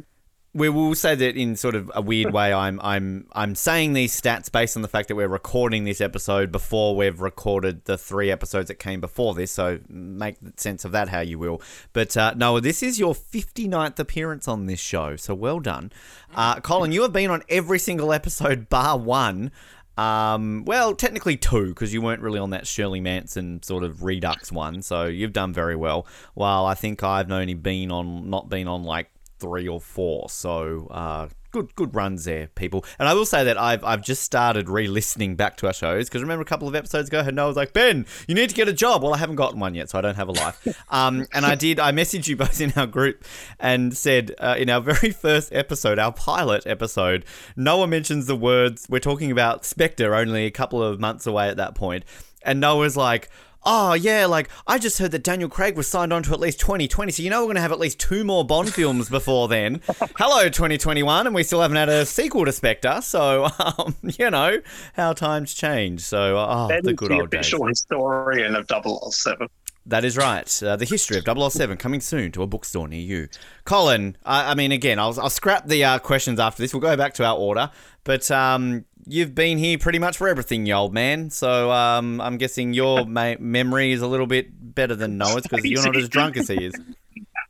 we 0.53 0.67
will 0.67 0.95
say 0.95 1.13
that 1.13 1.37
in 1.37 1.55
sort 1.55 1.75
of 1.75 1.91
a 1.93 2.01
weird 2.01 2.33
way. 2.33 2.51
I'm 2.51 2.79
I'm 2.81 3.27
I'm 3.33 3.53
saying 3.53 3.93
these 3.93 4.19
stats 4.19 4.51
based 4.51 4.75
on 4.75 4.81
the 4.81 4.87
fact 4.87 5.07
that 5.09 5.15
we're 5.15 5.27
recording 5.27 5.83
this 5.83 6.01
episode 6.01 6.51
before 6.51 6.95
we've 6.95 7.21
recorded 7.21 7.85
the 7.85 7.97
three 7.97 8.31
episodes 8.31 8.67
that 8.69 8.75
came 8.75 8.99
before 8.99 9.35
this. 9.35 9.51
So 9.51 9.79
make 9.87 10.37
sense 10.57 10.85
of 10.85 10.91
that 10.93 11.09
how 11.09 11.19
you 11.19 11.37
will. 11.37 11.61
But 11.93 12.17
uh, 12.17 12.33
Noah, 12.35 12.61
this 12.61 12.81
is 12.81 12.99
your 12.99 13.13
59th 13.13 13.99
appearance 13.99 14.47
on 14.47 14.65
this 14.65 14.79
show, 14.79 15.15
so 15.15 15.35
well 15.35 15.59
done, 15.59 15.91
uh, 16.33 16.59
Colin. 16.61 16.91
You 16.91 17.03
have 17.03 17.13
been 17.13 17.29
on 17.29 17.43
every 17.47 17.79
single 17.79 18.11
episode 18.11 18.69
bar 18.69 18.97
one. 18.97 19.51
Um, 19.97 20.63
well, 20.65 20.95
technically 20.95 21.35
two, 21.35 21.67
because 21.67 21.93
you 21.93 22.01
weren't 22.01 22.21
really 22.21 22.39
on 22.39 22.51
that 22.51 22.65
Shirley 22.65 23.01
Manson 23.01 23.61
sort 23.61 23.83
of 23.83 24.01
Redux 24.01 24.49
one, 24.49 24.81
so 24.81 25.05
you've 25.05 25.33
done 25.33 25.51
very 25.53 25.75
well. 25.75 26.07
While 26.35 26.65
I 26.65 26.73
think 26.73 27.03
I've 27.03 27.29
only 27.29 27.53
been 27.53 27.91
on, 27.91 28.29
not 28.29 28.47
been 28.47 28.69
on 28.69 28.83
like 28.83 29.11
three 29.39 29.67
or 29.67 29.79
four. 29.79 30.29
So 30.29 30.87
uh, 30.91 31.29
good 31.51 31.73
good 31.75 31.95
runs 31.95 32.25
there, 32.25 32.47
people. 32.47 32.85
And 32.97 33.07
I 33.07 33.13
will 33.13 33.25
say 33.25 33.43
that 33.43 33.57
I've 33.57 33.83
I've 33.83 34.01
just 34.01 34.23
started 34.23 34.69
re-listening 34.69 35.35
back 35.35 35.57
to 35.57 35.67
our 35.67 35.73
shows 35.73 36.07
because 36.07 36.21
remember 36.21 36.41
a 36.41 36.45
couple 36.45 36.67
of 36.67 36.75
episodes 36.75 37.09
ago, 37.09 37.21
Noah 37.29 37.47
was 37.47 37.55
like, 37.55 37.73
Ben, 37.73 38.05
you 38.27 38.35
need 38.35 38.49
to 38.49 38.55
get 38.55 38.67
a 38.67 38.73
job. 38.73 39.03
Well, 39.03 39.13
I 39.13 39.17
haven't 39.17 39.35
gotten 39.35 39.59
one 39.59 39.75
yet, 39.75 39.89
so 39.89 39.97
I 39.97 40.01
don't 40.01 40.15
have 40.15 40.27
a 40.27 40.33
life. 40.33 40.83
um, 40.89 41.25
and 41.33 41.45
I 41.45 41.55
did. 41.55 41.79
I 41.79 41.91
messaged 41.91 42.27
you 42.27 42.35
both 42.35 42.61
in 42.61 42.73
our 42.75 42.87
group 42.87 43.23
and 43.59 43.95
said 43.95 44.33
uh, 44.39 44.55
in 44.57 44.69
our 44.69 44.81
very 44.81 45.11
first 45.11 45.53
episode, 45.53 45.99
our 45.99 46.13
pilot 46.13 46.65
episode, 46.65 47.25
Noah 47.55 47.87
mentions 47.87 48.27
the 48.27 48.35
words 48.35 48.87
we're 48.89 48.99
talking 48.99 49.31
about 49.31 49.65
Spectre 49.65 50.15
only 50.15 50.45
a 50.45 50.51
couple 50.51 50.83
of 50.83 50.99
months 50.99 51.25
away 51.25 51.49
at 51.49 51.57
that 51.57 51.75
point, 51.75 52.03
and 52.43 52.59
Noah's 52.59 52.97
like 52.97 53.29
oh 53.63 53.93
yeah, 53.93 54.25
like 54.25 54.49
I 54.67 54.77
just 54.77 54.99
heard 54.99 55.11
that 55.11 55.23
Daniel 55.23 55.49
Craig 55.49 55.75
was 55.75 55.87
signed 55.87 56.13
on 56.13 56.23
to 56.23 56.33
at 56.33 56.39
least 56.39 56.59
2020, 56.59 57.11
so 57.11 57.23
you 57.23 57.29
know 57.29 57.41
we're 57.41 57.47
going 57.47 57.55
to 57.55 57.61
have 57.61 57.71
at 57.71 57.79
least 57.79 57.99
two 57.99 58.23
more 58.23 58.45
Bond 58.45 58.73
films 58.73 59.09
before 59.09 59.47
then. 59.47 59.81
Hello 60.17 60.49
2021, 60.49 61.27
and 61.27 61.35
we 61.35 61.43
still 61.43 61.61
haven't 61.61 61.77
had 61.77 61.89
a 61.89 62.05
sequel 62.05 62.45
to 62.45 62.51
Spectre, 62.51 62.99
so 63.01 63.47
um, 63.59 63.95
you 64.01 64.29
know 64.29 64.59
how 64.93 65.13
times 65.13 65.53
change. 65.53 66.01
So 66.01 66.37
uh, 66.37 66.69
oh, 66.71 66.81
the 66.81 66.93
good 66.93 67.11
the 67.11 67.15
old 67.15 67.33
official 67.33 67.65
days. 67.65 67.81
historian 67.81 68.55
of 68.55 68.67
007. 68.67 69.47
That 69.89 70.05
is 70.05 70.17
right. 70.17 70.63
Uh, 70.63 70.75
the 70.75 70.85
history 70.85 71.17
of 71.17 71.51
007 71.51 71.77
coming 71.77 71.99
soon 71.99 72.31
to 72.33 72.43
a 72.43 72.47
bookstore 72.47 72.87
near 72.87 73.01
you. 73.01 73.27
Colin, 73.65 74.15
I, 74.23 74.51
I 74.51 74.53
mean, 74.53 74.71
again, 74.71 74.99
I'll, 74.99 75.19
I'll 75.19 75.31
scrap 75.31 75.67
the 75.67 75.83
uh, 75.83 75.97
questions 75.97 76.39
after 76.39 76.61
this. 76.61 76.73
We'll 76.73 76.81
go 76.81 76.95
back 76.95 77.15
to 77.15 77.25
our 77.25 77.35
order. 77.35 77.71
But 78.03 78.29
um, 78.29 78.85
you've 79.07 79.33
been 79.33 79.57
here 79.57 79.79
pretty 79.79 79.97
much 79.97 80.15
for 80.15 80.27
everything, 80.27 80.67
you 80.67 80.75
old 80.75 80.93
man. 80.93 81.31
So 81.31 81.71
um, 81.71 82.21
I'm 82.21 82.37
guessing 82.37 82.73
your 82.73 83.03
ma- 83.07 83.35
memory 83.39 83.91
is 83.91 84.03
a 84.03 84.07
little 84.07 84.27
bit 84.27 84.49
better 84.75 84.95
than 84.95 85.17
Noah's 85.17 85.47
because 85.47 85.65
you're 85.65 85.83
not 85.83 85.97
as 85.97 86.07
drunk 86.07 86.37
as 86.37 86.47
he 86.47 86.65
is. 86.65 86.73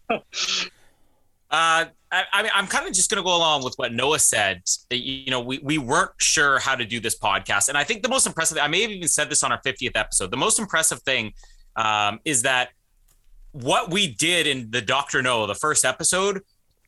Uh, 1.52 1.86
I, 2.12 2.26
I 2.32 2.44
mean, 2.44 2.52
I'm 2.54 2.68
kind 2.68 2.88
of 2.88 2.94
just 2.94 3.10
going 3.10 3.18
to 3.18 3.24
go 3.24 3.36
along 3.36 3.64
with 3.64 3.74
what 3.78 3.92
Noah 3.92 4.20
said. 4.20 4.62
You 4.92 5.32
know, 5.32 5.40
we, 5.40 5.58
we 5.58 5.80
weren't 5.80 6.12
sure 6.18 6.60
how 6.60 6.76
to 6.76 6.86
do 6.86 7.00
this 7.00 7.18
podcast. 7.18 7.70
And 7.70 7.78
I 7.78 7.84
think 7.84 8.04
the 8.04 8.10
most 8.10 8.28
impressive, 8.28 8.60
I 8.60 8.68
may 8.68 8.84
have 8.84 8.92
even 8.92 9.08
said 9.08 9.32
this 9.32 9.42
on 9.42 9.52
our 9.52 9.60
50th 9.64 9.94
episode, 9.96 10.30
the 10.30 10.38
most 10.38 10.60
impressive 10.60 11.02
thing 11.02 11.34
um, 11.80 12.19
is 12.25 12.41
that 12.41 12.69
what 13.53 13.89
we 13.89 14.13
did 14.13 14.47
in 14.47 14.69
the 14.69 14.82
Dr. 14.82 15.21
No, 15.21 15.47
the 15.47 15.55
first 15.55 15.86
episode, 15.86 16.41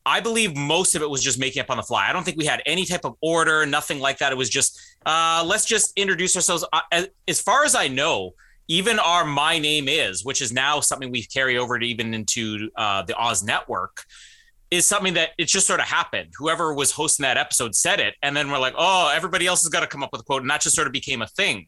I 0.05 0.19
believe 0.19 0.55
most 0.55 0.95
of 0.95 1.01
it 1.01 1.09
was 1.09 1.23
just 1.23 1.39
making 1.39 1.61
up 1.61 1.69
on 1.69 1.77
the 1.77 1.83
fly. 1.83 2.09
I 2.09 2.13
don't 2.13 2.23
think 2.23 2.37
we 2.37 2.45
had 2.45 2.61
any 2.65 2.85
type 2.85 3.05
of 3.05 3.15
order, 3.21 3.65
nothing 3.65 3.99
like 3.99 4.17
that. 4.17 4.33
It 4.33 4.37
was 4.37 4.49
just 4.49 4.79
uh, 5.05 5.43
let's 5.47 5.65
just 5.65 5.93
introduce 5.95 6.35
ourselves. 6.35 6.65
Uh, 6.73 7.05
as 7.27 7.41
far 7.41 7.63
as 7.63 7.73
I 7.73 7.87
know, 7.87 8.33
even 8.67 8.99
our 8.99 9.23
my 9.23 9.59
name 9.59 9.87
is, 9.87 10.25
which 10.25 10.41
is 10.41 10.51
now 10.51 10.81
something 10.81 11.09
we 11.09 11.23
carry 11.23 11.57
over 11.57 11.79
to 11.79 11.85
even 11.85 12.13
into 12.13 12.69
uh, 12.75 13.03
the 13.03 13.15
Oz 13.15 13.43
network, 13.43 14.03
is 14.71 14.85
something 14.85 15.13
that 15.13 15.29
it 15.37 15.45
just 15.45 15.67
sort 15.67 15.79
of 15.79 15.85
happened. 15.85 16.33
Whoever 16.37 16.73
was 16.73 16.91
hosting 16.91 17.23
that 17.23 17.37
episode 17.37 17.75
said 17.75 17.99
it, 17.99 18.15
and 18.21 18.35
then 18.35 18.51
we're 18.51 18.59
like, 18.59 18.73
oh, 18.77 19.11
everybody 19.13 19.47
else 19.47 19.61
has 19.63 19.69
got 19.69 19.81
to 19.81 19.87
come 19.87 20.03
up 20.03 20.09
with 20.11 20.21
a 20.21 20.23
quote, 20.23 20.41
and 20.41 20.49
that 20.51 20.61
just 20.61 20.75
sort 20.75 20.87
of 20.87 20.93
became 20.93 21.21
a 21.21 21.27
thing. 21.27 21.67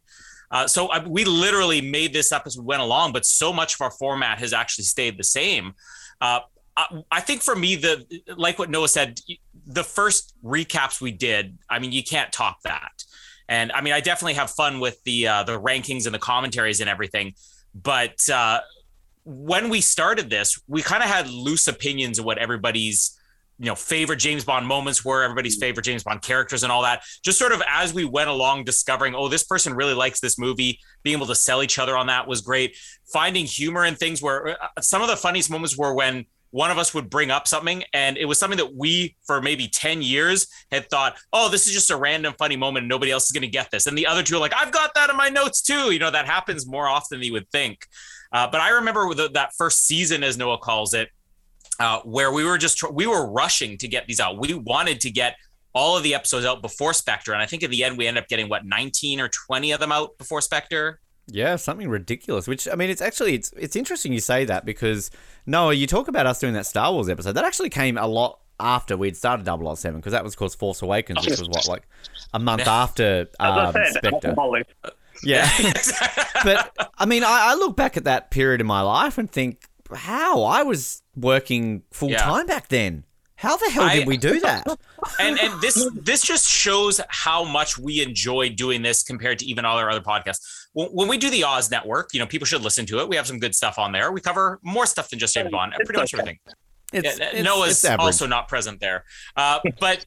Uh, 0.54 0.68
so 0.68 0.88
I, 0.88 1.04
we 1.06 1.26
literally 1.26 1.82
made 1.82 2.14
this 2.14 2.32
up 2.32 2.44
as 2.46 2.56
we 2.56 2.64
went 2.64 2.84
along, 2.84 3.12
but 3.12 3.26
so 3.26 3.52
much 3.52 3.74
of 3.74 3.82
our 3.82 3.90
format 3.90 4.40
has 4.40 4.54
actually 4.54 4.86
stayed 4.86 5.18
the 5.18 5.24
same. 5.24 5.74
Uh, 6.22 6.42
I, 6.78 7.02
I 7.10 7.22
think 7.22 7.42
for 7.42 7.56
me, 7.56 7.76
the 7.76 8.06
like 8.38 8.60
what 8.60 8.70
Noah 8.70 8.88
said, 8.88 9.20
the 9.66 9.84
first 9.84 10.36
recaps 10.44 11.02
we 11.02 11.12
did, 11.12 11.58
I 11.72 11.80
mean, 11.80 11.92
you 11.92 12.04
can't 12.04 12.32
top 12.32 12.62
that. 12.66 13.04
And 13.50 13.72
I 13.72 13.82
mean, 13.82 13.94
I 13.94 14.00
definitely 14.00 14.36
have 14.36 14.52
fun 14.52 14.80
with 14.80 15.04
the 15.04 15.28
uh, 15.28 15.44
the 15.44 15.60
rankings 15.60 16.06
and 16.06 16.14
the 16.14 16.20
commentaries 16.20 16.82
and 16.82 16.90
everything. 16.90 17.34
But 17.74 18.30
uh, 18.30 18.60
when 19.26 19.70
we 19.70 19.82
started 19.82 20.30
this, 20.30 20.62
we 20.68 20.84
kind 20.84 21.02
of 21.02 21.10
had 21.10 21.28
loose 21.30 21.68
opinions 21.68 22.20
of 22.20 22.26
what 22.26 22.38
everybody's 22.38 23.18
you 23.60 23.68
know 23.68 23.76
favorite 23.76 24.18
James 24.18 24.44
Bond 24.44 24.68
moments 24.68 25.06
were, 25.06 25.24
everybody's 25.24 25.58
favorite 25.58 25.84
James 25.84 26.04
Bond 26.04 26.22
characters 26.22 26.64
and 26.64 26.72
all 26.72 26.82
that. 26.84 27.04
Just 27.24 27.40
sort 27.40 27.52
of 27.52 27.62
as 27.68 27.94
we 27.94 28.06
went 28.06 28.30
along, 28.30 28.64
discovering, 28.64 29.16
oh, 29.16 29.28
this 29.28 29.44
person 29.44 29.74
really 29.74 29.94
likes 29.94 30.20
this 30.20 30.38
movie. 30.38 30.80
Being 31.04 31.18
able 31.18 31.28
to 31.28 31.36
sell 31.36 31.64
each 31.64 31.80
other 31.80 31.98
on 31.98 32.08
that 32.08 32.28
was 32.28 32.42
great. 32.42 32.78
Finding 33.12 33.46
humor 33.46 33.86
in 33.86 33.96
things 33.96 34.22
where 34.22 34.62
uh, 34.62 34.82
some 34.82 35.02
of 35.02 35.08
the 35.08 35.16
funniest 35.16 35.50
moments 35.50 35.78
were 35.78 35.94
when 35.94 36.26
one 36.54 36.70
of 36.70 36.78
us 36.78 36.94
would 36.94 37.10
bring 37.10 37.32
up 37.32 37.48
something 37.48 37.84
and 37.94 38.16
it 38.16 38.26
was 38.26 38.38
something 38.38 38.58
that 38.58 38.76
we 38.76 39.16
for 39.26 39.42
maybe 39.42 39.68
10 39.68 40.04
years 40.04 40.48
had 40.72 40.88
thought 40.88 41.16
oh 41.34 41.50
this 41.50 41.66
is 41.66 41.74
just 41.74 41.90
a 41.90 41.98
random 41.98 42.32
funny 42.38 42.56
moment 42.56 42.84
and 42.84 42.90
nobody 42.90 43.12
else 43.12 43.26
is 43.26 43.32
going 43.32 43.42
to 43.42 43.48
get 43.48 43.72
this 43.72 43.88
and 43.88 43.98
the 43.98 44.06
other 44.06 44.22
two 44.22 44.36
are 44.36 44.40
like 44.40 44.54
i've 44.56 44.72
got 44.72 44.94
that 44.94 45.10
in 45.10 45.18
my 45.18 45.30
notes 45.30 45.64
too 45.64 45.92
you 45.92 45.98
know 45.98 46.12
that 46.12 46.28
happens 46.28 46.68
more 46.68 46.88
often 46.88 47.18
than 47.18 47.26
you 47.26 47.34
would 47.34 47.50
think 47.50 47.88
uh, 48.34 48.48
but 48.48 48.62
i 48.62 48.70
remember 48.70 49.12
the, 49.16 49.30
that 49.30 49.52
first 49.58 49.88
season 49.88 50.24
as 50.24 50.38
noah 50.38 50.60
calls 50.60 50.94
it 50.94 51.10
uh, 51.80 52.00
where 52.02 52.32
we 52.32 52.44
were 52.44 52.58
just 52.58 52.82
we 52.92 53.08
were 53.08 53.30
rushing 53.30 53.78
to 53.78 53.88
get 53.88 54.08
these 54.08 54.20
out 54.20 54.38
we 54.38 54.54
wanted 54.54 55.00
to 55.02 55.10
get 55.10 55.36
all 55.74 55.98
of 55.98 56.04
the 56.04 56.14
episodes 56.14 56.46
out 56.46 56.62
before 56.62 56.94
spectre 56.94 57.34
and 57.34 57.42
i 57.42 57.46
think 57.46 57.64
in 57.64 57.72
the 57.72 57.84
end 57.84 57.98
we 57.98 58.08
ended 58.08 58.24
up 58.24 58.30
getting 58.30 58.48
what 58.48 58.66
19 58.66 59.20
or 59.20 59.30
20 59.30 59.72
of 59.72 59.80
them 59.80 59.92
out 59.92 60.18
before 60.18 60.42
spectre 60.42 61.00
Yeah, 61.28 61.56
something 61.56 61.88
ridiculous. 61.90 62.48
Which 62.48 62.68
I 62.68 62.76
mean, 62.76 62.90
it's 62.90 63.02
actually 63.02 63.36
it's 63.36 63.54
it's 63.56 63.76
interesting 63.76 64.12
you 64.12 64.20
say 64.20 64.44
that 64.46 64.66
because 64.66 65.10
Noah, 65.46 65.74
you 65.74 65.88
talk 65.88 66.08
about 66.10 66.26
us 66.26 66.40
doing 66.40 66.54
that 66.54 66.66
Star 66.66 66.92
Wars 66.92 67.08
episode. 67.08 67.34
That 67.34 67.46
actually 67.46 67.70
came 67.70 67.98
a 67.98 68.08
lot 68.08 68.40
after 68.60 68.96
we'd 68.98 69.18
started 69.18 69.46
007 69.46 70.00
because 70.00 70.12
that 70.12 70.24
was 70.24 70.34
of 70.34 70.38
course 70.38 70.56
Force 70.56 70.82
Awakens, 70.82 71.26
which 71.26 71.40
was 71.40 71.50
what 71.50 71.68
like 71.68 71.88
a 72.34 72.40
month 72.40 72.68
after 72.68 73.28
um, 73.40 73.74
Spectre. 73.92 74.36
Yeah, 75.24 75.50
but 76.44 76.76
I 76.98 77.06
mean, 77.06 77.24
I, 77.24 77.52
I 77.52 77.54
look 77.56 77.78
back 77.78 77.98
at 77.98 78.04
that 78.04 78.30
period 78.32 78.60
in 78.60 78.68
my 78.68 78.82
life 78.82 79.18
and 79.18 79.32
think 79.32 79.70
how 79.96 80.44
I 80.44 80.64
was 80.64 81.02
working 81.16 81.84
full 81.92 82.10
time 82.12 82.46
back 82.48 82.68
then. 82.70 83.04
How 83.36 83.58
the 83.58 83.70
hell 83.72 83.90
did 83.90 84.04
I- 84.04 84.06
we 84.06 84.16
do 84.18 84.40
that? 84.40 84.66
and 85.20 85.38
and 85.40 85.60
this 85.62 85.90
this 85.96 86.22
just 86.22 86.48
shows 86.48 87.02
how 87.10 87.44
much 87.44 87.78
we 87.78 88.02
enjoy 88.02 88.50
doing 88.50 88.82
this 88.82 89.04
compared 89.04 89.40
to 89.40 89.46
even 89.46 89.66
all 89.66 89.78
our 89.78 89.90
other 89.90 90.00
podcasts. 90.02 90.40
When, 90.74 90.88
when 90.90 91.08
we 91.10 91.18
do 91.18 91.30
the 91.30 91.44
Oz 91.44 91.70
Network, 91.70 92.14
you 92.14 92.20
know, 92.20 92.26
people 92.26 92.46
should 92.46 92.62
listen 92.62 92.86
to 92.86 93.00
it. 93.00 93.10
We 93.10 93.16
have 93.18 93.28
some 93.28 93.40
good 93.40 93.54
stuff 93.54 93.78
on 93.78 93.92
there. 93.92 94.12
We 94.12 94.22
cover 94.22 94.60
more 94.64 94.86
stuff 94.86 95.10
than 95.10 95.20
just 95.20 95.34
James 95.34 95.52
Bond, 95.52 95.74
pretty 95.86 96.00
much 96.00 96.14
everything. 96.14 96.40
It's, 96.94 97.20
Yeah, 97.20 97.26
it's- 97.30 97.44
Noah's 97.44 97.84
it's 97.84 97.86
also 98.00 98.28
not 98.28 98.48
present 98.48 98.80
there, 98.80 99.04
uh, 99.36 99.60
but. 99.80 100.06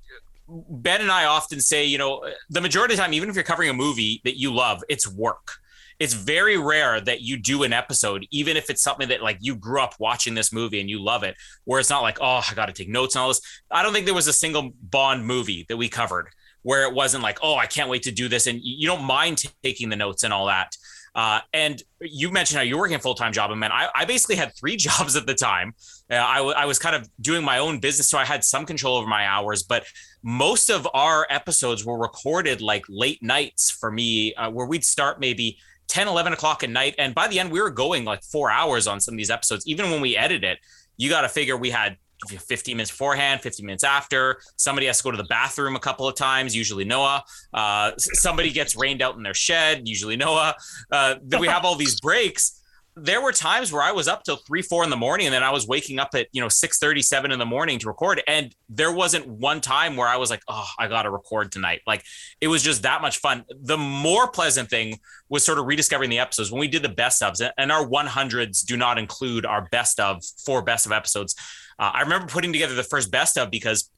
Ben 0.49 1.01
and 1.01 1.11
I 1.11 1.24
often 1.24 1.61
say, 1.61 1.85
you 1.85 1.99
know, 1.99 2.24
the 2.51 2.61
majority 2.61 2.95
of 2.95 2.99
the 2.99 3.03
time, 3.03 3.12
even 3.12 3.29
if 3.29 3.35
you're 3.35 3.43
covering 3.43 3.68
a 3.68 3.74
movie 3.74 4.20
that 4.22 4.39
you 4.39 4.55
love, 4.55 4.81
it's 4.89 5.05
work. 5.12 5.55
It's 5.99 6.14
very 6.14 6.59
rare 6.59 7.01
that 7.01 7.22
you 7.22 7.36
do 7.36 7.62
an 7.62 7.72
episode, 7.72 8.26
even 8.30 8.57
if 8.57 8.70
it's 8.70 8.82
something 8.82 9.09
that 9.09 9.22
like 9.22 9.38
you 9.40 9.57
grew 9.57 9.80
up 9.80 9.94
watching 9.99 10.34
this 10.34 10.53
movie 10.53 10.80
and 10.80 10.90
you 10.90 11.03
love 11.03 11.22
it, 11.22 11.36
where 11.64 11.80
it's 11.80 11.90
not 11.90 12.03
like, 12.03 12.18
oh, 12.20 12.42
I 12.49 12.55
got 12.55 12.66
to 12.66 12.72
take 12.72 12.88
notes 12.88 13.14
and 13.14 13.22
all 13.22 13.28
this. 13.28 13.40
I 13.70 13.82
don't 13.82 13.92
think 13.92 14.07
there 14.07 14.14
was 14.14 14.28
a 14.28 14.32
single 14.32 14.72
Bond 14.82 15.26
movie 15.26 15.64
that 15.68 15.76
we 15.76 15.88
covered 15.88 16.28
where 16.62 16.82
it 16.82 16.92
wasn't 16.92 17.22
like, 17.22 17.38
oh, 17.42 17.55
I 17.55 17.66
can't 17.66 17.88
wait 17.88 18.03
to 18.03 18.11
do 18.11 18.28
this. 18.28 18.47
And 18.47 18.59
you 18.61 18.88
don't 18.88 19.05
mind 19.05 19.44
taking 19.62 19.88
the 19.88 19.97
notes 19.97 20.24
and 20.24 20.32
all 20.32 20.47
that. 20.47 20.76
Uh, 21.16 21.40
and 21.55 21.82
you 22.03 22.30
mentioned 22.30 22.59
how 22.59 22.62
you're 22.62 22.78
working 22.78 22.97
a 22.97 22.99
full 22.99 23.14
time 23.14 23.32
job, 23.32 23.51
and 23.51 23.59
man, 23.59 23.72
I, 23.72 23.88
I 23.94 24.05
basically 24.05 24.36
had 24.36 24.55
three 24.55 24.76
jobs 24.88 25.16
at 25.16 25.26
the 25.26 25.34
time. 25.34 25.74
Uh, 26.11 26.16
I, 26.16 26.36
w- 26.36 26.55
I 26.55 26.66
was 26.66 26.78
kind 26.78 26.94
of 26.94 27.09
doing 27.20 27.42
my 27.42 27.59
own 27.59 27.80
business, 27.80 28.11
so 28.11 28.18
I 28.18 28.26
had 28.26 28.44
some 28.44 28.66
control 28.66 28.99
over 28.99 29.07
my 29.07 29.26
hours. 29.26 29.62
But 29.62 29.86
most 30.22 30.68
of 30.68 30.86
our 30.92 31.26
episodes 31.30 31.86
were 31.86 31.99
recorded 31.99 32.61
like 32.61 32.84
late 32.90 33.22
nights 33.22 33.70
for 33.70 33.90
me, 33.90 34.34
uh, 34.34 34.51
where 34.51 34.66
we'd 34.66 34.84
start 34.84 35.18
maybe 35.18 35.57
10, 35.89 36.09
11 36.09 36.32
o'clock 36.32 36.62
at 36.62 36.70
night. 36.70 36.95
And 36.99 37.14
by 37.14 37.28
the 37.28 37.39
end, 37.39 37.51
we 37.51 37.61
were 37.61 37.70
going 37.70 38.05
like 38.05 38.22
four 38.22 38.51
hours 38.51 38.87
on 38.87 39.01
some 39.01 39.14
of 39.14 39.18
these 39.18 39.30
episodes. 39.30 39.66
Even 39.66 39.91
when 39.91 40.01
we 40.01 40.16
edit 40.16 40.45
it, 40.45 40.59
you 40.97 41.09
got 41.09 41.22
to 41.22 41.28
figure 41.28 41.57
we 41.57 41.70
had 41.70 41.97
15 42.28 42.76
minutes 42.76 42.91
beforehand, 42.91 43.41
15 43.43 43.64
minutes 43.66 43.84
after. 43.84 44.41
Somebody 44.57 44.87
has 44.87 44.99
to 44.99 45.05
go 45.05 45.11
to 45.11 45.16
the 45.16 45.24
bathroom 45.24 45.76
a 45.76 45.80
couple 45.80 46.09
of 46.09 46.14
times, 46.14 46.57
usually 46.57 46.84
Noah. 46.84 47.24
Uh, 47.53 47.93
somebody 47.97 48.51
gets 48.51 48.76
rained 48.76 49.03
out 49.03 49.16
in 49.16 49.22
their 49.22 49.34
shed, 49.34 49.87
usually 49.87 50.16
Noah. 50.16 50.55
Uh, 50.91 51.16
then 51.22 51.41
we 51.41 51.47
have 51.47 51.64
all 51.64 51.76
these 51.76 52.01
breaks. 52.01 52.62
There 52.99 53.20
were 53.20 53.32
times 53.32 53.72
where 53.72 53.82
I 53.82 53.92
was 53.92 54.09
up 54.09 54.24
till 54.24 54.36
three, 54.36 54.62
four 54.62 54.82
in 54.82 54.88
the 54.88 54.97
morning, 54.97 55.26
and 55.26 55.34
then 55.34 55.42
I 55.42 55.51
was 55.51 55.68
waking 55.68 55.99
up 55.99 56.11
at 56.14 56.28
you 56.32 56.40
know 56.40 56.49
six 56.49 56.78
thirty, 56.78 57.03
seven 57.03 57.30
in 57.30 57.38
the 57.38 57.44
morning 57.44 57.78
to 57.80 57.88
record. 57.88 58.22
And 58.26 58.55
there 58.70 58.90
wasn't 58.90 59.26
one 59.26 59.61
time 59.61 59.97
where 59.97 60.09
I 60.09 60.16
was 60.16 60.30
like, 60.30 60.42
"Oh, 60.49 60.66
I 60.78 60.88
got 60.88 61.03
to 61.03 61.11
record 61.11 61.53
tonight." 61.53 61.82
Like 61.86 62.03
it 62.40 62.49
was 62.49 62.62
just 62.62 62.82
that 62.84 63.03
much 63.03 63.18
fun. 63.18 63.44
The 63.55 63.76
more 63.76 64.28
pleasant 64.28 64.70
thing 64.70 64.99
was 65.28 65.44
sort 65.44 65.59
of 65.59 65.66
rediscovering 65.66 66.09
the 66.09 66.18
episodes 66.18 66.51
when 66.51 66.59
we 66.59 66.68
did 66.68 66.82
the 66.82 66.88
best 66.88 67.20
ofs, 67.20 67.47
and 67.59 67.70
our 67.70 67.86
100s 67.86 68.64
do 68.64 68.78
not 68.78 68.97
include 68.97 69.44
our 69.44 69.68
best 69.70 70.01
of 70.01 70.24
four 70.44 70.62
best 70.62 70.86
of 70.86 70.92
episodes. 70.92 71.34
Uh, 71.78 71.90
I 71.92 72.01
remember 72.01 72.26
putting 72.26 72.53
together 72.53 72.74
the 72.74 72.82
first 72.82 73.11
best 73.11 73.36
of 73.36 73.51
because 73.51 73.90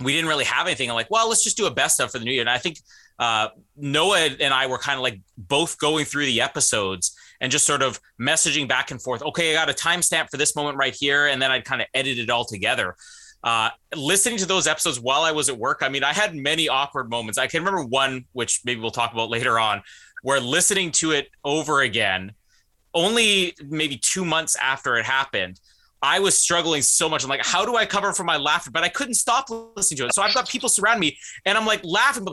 we 0.00 0.14
didn't 0.14 0.28
really 0.28 0.44
have 0.44 0.66
anything. 0.66 0.90
I'm 0.90 0.96
like, 0.96 1.10
well, 1.10 1.28
let's 1.28 1.44
just 1.44 1.56
do 1.56 1.66
a 1.66 1.70
best 1.70 2.00
of 2.00 2.10
for 2.10 2.18
the 2.18 2.24
new 2.24 2.32
year. 2.32 2.40
And 2.40 2.50
I 2.50 2.58
think 2.58 2.78
uh, 3.20 3.48
Noah 3.76 4.30
and 4.40 4.52
I 4.52 4.66
were 4.66 4.78
kind 4.78 4.98
of 4.98 5.02
like 5.02 5.20
both 5.38 5.78
going 5.78 6.06
through 6.06 6.26
the 6.26 6.40
episodes 6.40 7.16
and 7.42 7.50
just 7.50 7.66
sort 7.66 7.82
of 7.82 8.00
messaging 8.18 8.66
back 8.66 8.92
and 8.92 9.02
forth. 9.02 9.20
Okay, 9.20 9.50
I 9.50 9.54
got 9.54 9.68
a 9.68 9.74
timestamp 9.74 10.30
for 10.30 10.38
this 10.38 10.56
moment 10.56 10.78
right 10.78 10.94
here, 10.94 11.26
and 11.26 11.42
then 11.42 11.50
I'd 11.50 11.64
kind 11.64 11.82
of 11.82 11.88
edit 11.92 12.18
it 12.18 12.30
all 12.30 12.46
together. 12.46 12.94
Uh, 13.42 13.68
listening 13.96 14.38
to 14.38 14.46
those 14.46 14.68
episodes 14.68 15.00
while 15.00 15.22
I 15.22 15.32
was 15.32 15.48
at 15.48 15.58
work, 15.58 15.80
I 15.82 15.88
mean, 15.88 16.04
I 16.04 16.12
had 16.12 16.36
many 16.36 16.68
awkward 16.68 17.10
moments. 17.10 17.38
I 17.38 17.48
can 17.48 17.64
remember 17.64 17.84
one, 17.84 18.26
which 18.32 18.60
maybe 18.64 18.80
we'll 18.80 18.92
talk 18.92 19.12
about 19.12 19.28
later 19.28 19.58
on, 19.58 19.82
where 20.22 20.38
listening 20.38 20.92
to 20.92 21.10
it 21.10 21.28
over 21.44 21.80
again, 21.80 22.32
only 22.94 23.56
maybe 23.68 23.96
two 23.96 24.24
months 24.24 24.54
after 24.62 24.96
it 24.96 25.04
happened, 25.04 25.58
I 26.00 26.20
was 26.20 26.38
struggling 26.38 26.82
so 26.82 27.08
much. 27.08 27.24
I'm 27.24 27.30
like, 27.30 27.44
how 27.44 27.64
do 27.64 27.74
I 27.74 27.86
cover 27.86 28.12
for 28.12 28.22
my 28.22 28.36
laughter? 28.36 28.70
But 28.70 28.84
I 28.84 28.88
couldn't 28.88 29.14
stop 29.14 29.46
listening 29.76 29.98
to 29.98 30.06
it. 30.06 30.14
So 30.14 30.22
I've 30.22 30.34
got 30.34 30.48
people 30.48 30.68
surround 30.68 31.00
me, 31.00 31.18
and 31.44 31.58
I'm 31.58 31.66
like 31.66 31.80
laughing. 31.84 32.24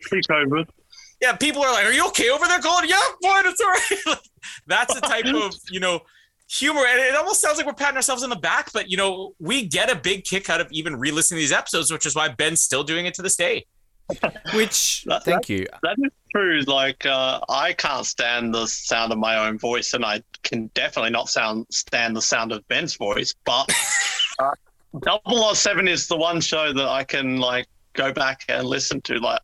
Pre-COVID. 0.00 0.68
Yeah, 1.20 1.34
people 1.36 1.62
are 1.62 1.72
like, 1.72 1.84
"Are 1.86 1.92
you 1.92 2.06
okay 2.08 2.30
over 2.30 2.46
there, 2.46 2.60
Colin?" 2.60 2.88
Yeah, 2.88 3.00
fine, 3.22 3.46
it's 3.46 3.60
all 3.60 3.68
right. 3.68 3.90
Like, 4.06 4.18
That's 4.66 4.94
the 4.94 5.00
type 5.00 5.26
of 5.26 5.52
you 5.70 5.80
know 5.80 6.00
humor, 6.50 6.84
and 6.86 7.00
it 7.00 7.14
almost 7.14 7.40
sounds 7.40 7.58
like 7.58 7.66
we're 7.66 7.74
patting 7.74 7.96
ourselves 7.96 8.22
on 8.22 8.30
the 8.30 8.36
back. 8.36 8.72
But 8.72 8.88
you 8.90 8.96
know, 8.96 9.34
we 9.38 9.66
get 9.66 9.90
a 9.90 9.96
big 9.96 10.24
kick 10.24 10.48
out 10.48 10.60
of 10.60 10.68
even 10.70 10.96
re-listening 10.96 11.38
to 11.38 11.42
these 11.42 11.52
episodes, 11.52 11.90
which 11.92 12.06
is 12.06 12.14
why 12.14 12.28
Ben's 12.28 12.60
still 12.60 12.84
doing 12.84 13.06
it 13.06 13.14
to 13.14 13.22
this 13.22 13.36
day. 13.36 13.66
Which, 14.54 15.04
That- 15.04 15.22
thank 15.26 15.46
that- 15.46 15.52
you. 15.52 15.66
That 15.82 15.96
is 16.02 16.10
true. 16.34 16.62
Like, 16.62 17.04
uh, 17.04 17.40
I 17.50 17.74
can't 17.74 18.06
stand 18.06 18.54
the 18.54 18.66
sound 18.66 19.12
of 19.12 19.18
my 19.18 19.36
own 19.46 19.58
voice, 19.58 19.92
and 19.92 20.02
I 20.02 20.22
can 20.42 20.70
definitely 20.72 21.10
not 21.10 21.28
sound 21.28 21.66
stand 21.70 22.16
the 22.16 22.22
sound 22.22 22.50
of 22.52 22.66
Ben's 22.68 22.94
voice. 22.96 23.34
But 23.44 23.70
Double 24.38 24.52
uh, 24.94 24.98
Double 25.00 25.44
O 25.44 25.52
Seven 25.52 25.86
is 25.88 26.06
the 26.06 26.16
one 26.16 26.40
show 26.40 26.72
that 26.72 26.88
I 26.88 27.04
can 27.04 27.36
like 27.36 27.66
go 27.92 28.10
back 28.10 28.42
and 28.48 28.66
listen 28.66 29.02
to. 29.02 29.18
Like, 29.18 29.40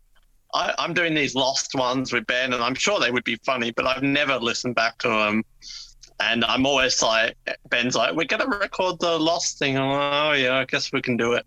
I, 0.55 0.73
I'm 0.79 0.95
doing 0.95 1.15
these 1.15 1.35
lost 1.35 1.75
ones 1.75 2.13
with 2.13 2.27
Ben, 2.27 2.53
and 2.53 2.63
I'm 2.63 2.75
sure 2.77 3.01
they 3.01 3.11
would 3.11 3.25
be 3.25 3.37
funny, 3.45 3.73
but 3.73 3.87
I've 3.87 4.03
never 4.03 4.39
listened 4.39 4.77
back 4.77 4.99
to 4.99 5.09
them. 5.09 5.45
And 6.21 6.45
I'm 6.45 6.65
always 6.65 7.03
like, 7.03 7.37
Ben's 7.69 7.97
like, 7.97 8.15
we're 8.15 8.25
gonna 8.25 8.47
record 8.47 9.01
the 9.01 9.19
lost 9.19 9.59
thing. 9.59 9.75
Like, 9.75 10.13
oh 10.13 10.33
yeah, 10.33 10.59
I 10.59 10.65
guess 10.65 10.93
we 10.93 11.03
can 11.03 11.17
do 11.17 11.33
it. 11.33 11.45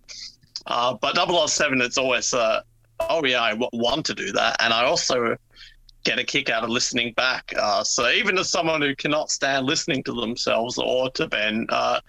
Uh, 0.65 0.93
but 0.95 1.15
007, 1.15 1.79
it's 1.81 1.97
always, 1.97 2.33
uh, 2.33 2.61
oh 2.99 3.23
yeah, 3.23 3.41
I 3.41 3.51
w- 3.51 3.69
want 3.71 4.05
to 4.07 4.13
do 4.13 4.33
that, 4.33 4.57
and 4.59 4.73
I 4.73 4.83
also 4.83 5.37
get 6.03 6.19
a 6.19 6.23
kick 6.25 6.49
out 6.49 6.63
of 6.63 6.69
listening 6.69 7.13
back. 7.13 7.53
Uh, 7.57 7.83
so 7.83 8.09
even 8.09 8.37
as 8.37 8.49
someone 8.49 8.81
who 8.81 8.93
cannot 8.95 9.31
stand 9.31 9.65
listening 9.65 10.03
to 10.03 10.13
themselves 10.13 10.77
or 10.77 11.09
to 11.11 11.27
Ben, 11.27 11.65
uh, 11.69 12.01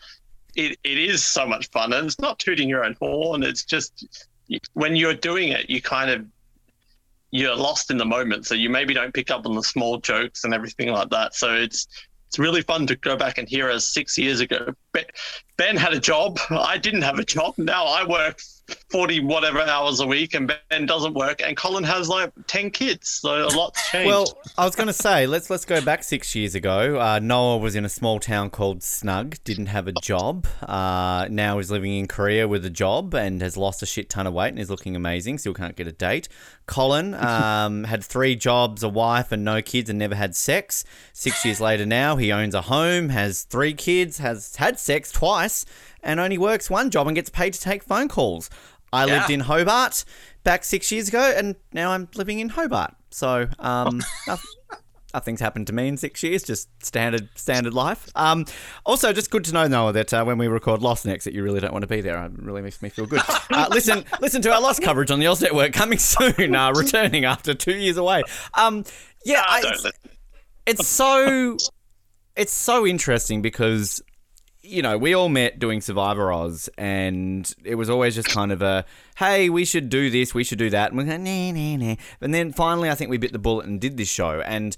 it, 0.57 0.77
it 0.83 0.99
is 0.99 1.23
so 1.23 1.47
much 1.47 1.71
fun, 1.71 1.93
and 1.93 2.07
it's 2.07 2.19
not 2.19 2.41
tooting 2.41 2.69
your 2.69 2.85
own 2.85 2.97
horn. 3.01 3.45
It's 3.45 3.65
just 3.65 4.27
when 4.73 4.97
you're 4.97 5.15
doing 5.15 5.51
it, 5.51 5.71
you 5.71 5.81
kind 5.81 6.11
of 6.11 6.27
you're 7.31 7.57
lost 7.57 7.91
in 7.91 7.97
the 7.99 8.05
moment, 8.05 8.47
so 8.47 8.55
you 8.55 8.71
maybe 8.71 8.95
don't 8.95 9.13
pick 9.13 9.31
up 9.31 9.47
on 9.47 9.55
the 9.55 9.63
small 9.63 9.99
jokes 9.99 10.45
and 10.45 10.55
everything 10.55 10.89
like 10.89 11.11
that. 11.11 11.35
So 11.35 11.55
it's 11.55 11.87
it's 12.29 12.39
really 12.39 12.63
fun 12.63 12.87
to 12.87 12.97
go 12.97 13.17
back 13.17 13.39
and 13.39 13.49
hear 13.49 13.71
us 13.71 13.87
six 13.87 14.19
years 14.19 14.41
ago. 14.41 14.75
Ben, 14.93 15.05
ben 15.57 15.77
had 15.77 15.95
a 15.95 16.01
job. 16.01 16.39
I 16.51 16.77
didn't 16.77 17.03
have 17.03 17.19
a 17.19 17.25
job. 17.25 17.55
Now 17.57 17.87
I 17.87 18.07
work 18.07 18.41
40 18.91 19.21
whatever 19.21 19.61
hours 19.61 20.01
a 20.01 20.07
week, 20.07 20.35
and 20.35 20.53
Ben 20.71 20.87
doesn't 20.87 21.15
work. 21.15 21.43
And 21.43 21.57
Colin 21.57 21.85
has 21.85 22.09
like 22.09 22.33
10 22.47 22.71
kids. 22.71 23.09
So 23.09 23.47
a 23.47 23.49
lot's 23.49 23.91
changed. 23.91 24.09
Well, 24.09 24.39
I 24.57 24.65
was 24.65 24.75
going 24.75 24.87
to 24.87 24.93
say 24.93 25.27
let's 25.27 25.51
let's 25.51 25.65
go 25.65 25.81
back 25.81 26.03
six 26.03 26.35
years 26.35 26.55
ago. 26.55 27.01
Uh, 27.01 27.19
Noah 27.19 27.59
was 27.59 27.75
in 27.75 27.85
a 27.85 27.89
small 27.89 28.19
town 28.19 28.51
called 28.51 28.83
Snug, 28.83 29.37
didn't 29.45 29.67
have 29.67 29.89
a 29.89 29.93
job. 30.03 30.47
Uh, 30.63 31.29
now 31.31 31.59
he's 31.59 31.71
living 31.71 31.95
in 31.95 32.07
Korea 32.07 32.49
with 32.49 32.65
a 32.65 32.71
job 32.71 33.15
and 33.15 33.41
has 33.43 33.57
lost 33.57 33.83
a 33.83 33.87
shit 33.87 34.09
ton 34.09 34.27
of 34.27 34.35
weight 34.35 34.49
and 34.49 34.59
is 34.59 34.71
looking 34.71 34.97
amazing. 34.97 35.39
Still 35.39 35.55
can't 35.55 35.77
get 35.77 35.87
a 35.87 35.93
date. 35.93 36.29
Colin 36.67 37.15
um, 37.15 37.85
had 37.85 38.05
three 38.05 38.37
jobs, 38.37 38.83
a 38.83 38.89
wife, 38.89 39.33
and 39.33 39.45
no 39.45 39.61
kids, 39.61 39.91
and 39.91 39.99
never 39.99 40.15
had 40.15 40.37
sex. 40.37 40.85
Six 41.13 41.45
years 41.45 41.61
later, 41.61 41.87
now 41.87 42.17
he 42.17 42.33
owns 42.33 42.55
a 42.55 42.63
home, 42.63 43.09
has 43.09 43.43
three 43.43 43.75
kids, 43.75 44.19
has 44.19 44.57
had 44.57 44.79
sex 44.79 45.11
twice, 45.11 45.65
and 46.03 46.21
only 46.21 46.39
works 46.39 46.71
one 46.71 46.91
job 46.91 47.07
and 47.07 47.15
gets 47.15 47.31
paid 47.31 47.55
to 47.55 47.61
take 47.61 47.83
phone 47.83 48.09
calls. 48.09 48.51
I 48.93 49.05
lived 49.05 49.31
in 49.31 49.41
Hobart 49.41 50.05
back 50.45 50.65
six 50.65 50.91
years 50.91 51.09
ago, 51.09 51.33
and 51.37 51.57
now 51.73 51.91
I'm 51.91 52.09
living 52.15 52.41
in 52.41 52.49
Hobart. 52.49 52.95
So, 53.11 53.49
um, 53.59 54.03
nothing's 55.15 55.41
happened 55.41 55.67
to 55.67 55.73
me 55.73 55.89
in 55.89 55.97
six 55.97 56.23
years. 56.23 56.43
Just 56.43 56.69
standard, 56.83 57.29
standard 57.35 57.75
life. 57.75 58.09
Um, 58.15 58.47
also, 58.87 59.13
just 59.13 59.31
good 59.31 59.45
to 59.45 59.53
know, 59.53 59.67
Noah, 59.67 59.93
that 59.93 60.15
uh, 60.15 60.25
when 60.25 60.39
we 60.39 60.49
record 60.49 60.81
Lost 60.81 61.05
next, 61.05 61.25
that 61.25 61.35
you 61.35 61.43
really 61.43 61.61
don't 61.61 61.73
want 61.73 61.83
to 61.83 61.87
be 61.89 62.01
there. 62.01 62.25
It 62.25 62.33
really 62.39 62.63
makes 62.63 62.81
me 62.83 62.89
feel 62.89 63.07
good. 63.07 63.23
Uh, 63.51 63.67
listen, 63.71 64.05
listen 64.21 64.43
to 64.43 64.53
our 64.53 64.61
Lost 64.61 64.83
coverage 64.83 65.11
on 65.11 65.19
the 65.19 65.27
Oz 65.27 65.41
Network 65.41 65.73
coming 65.73 65.99
soon. 65.99 66.55
Uh, 66.55 66.71
returning 66.73 67.25
after 67.25 67.55
two 67.55 67.75
years 67.75 67.97
away. 67.97 68.23
Um, 68.55 68.85
yeah, 69.25 69.43
I, 69.45 69.63
it's, 69.65 69.87
it's 70.67 70.87
so. 70.87 71.57
it's 72.37 72.53
so 72.53 72.87
interesting 72.87 73.43
because 73.43 74.01
you 74.69 74.83
know 74.83 74.99
we 74.99 75.15
all 75.15 75.29
met 75.29 75.59
doing 75.59 75.81
Survivor 75.81 76.33
Oz, 76.33 76.69
and 76.77 77.53
it 77.65 77.75
was 77.77 77.89
always 77.89 78.15
just 78.15 78.29
kind 78.29 78.53
of 78.53 78.63
a 78.63 78.85
hey, 79.17 79.49
we 79.49 79.65
should 79.65 79.89
do 79.89 80.11
this, 80.11 80.35
we 80.35 80.45
should 80.45 80.59
do 80.59 80.71
that, 80.71 80.91
and 80.91 80.99
we 80.99 81.05
go 81.05 81.17
nah 81.17 81.53
nah 81.53 81.77
nah. 81.77 81.97
And 82.21 82.35
then 82.35 82.53
finally, 82.53 82.91
I 82.91 82.95
think 82.95 83.11
we 83.11 83.19
bit 83.19 83.33
the 83.33 83.39
bullet 83.39 83.67
and 83.67 83.81
did 83.81 83.97
this 83.97 84.09
show, 84.09 84.41
and. 84.41 84.77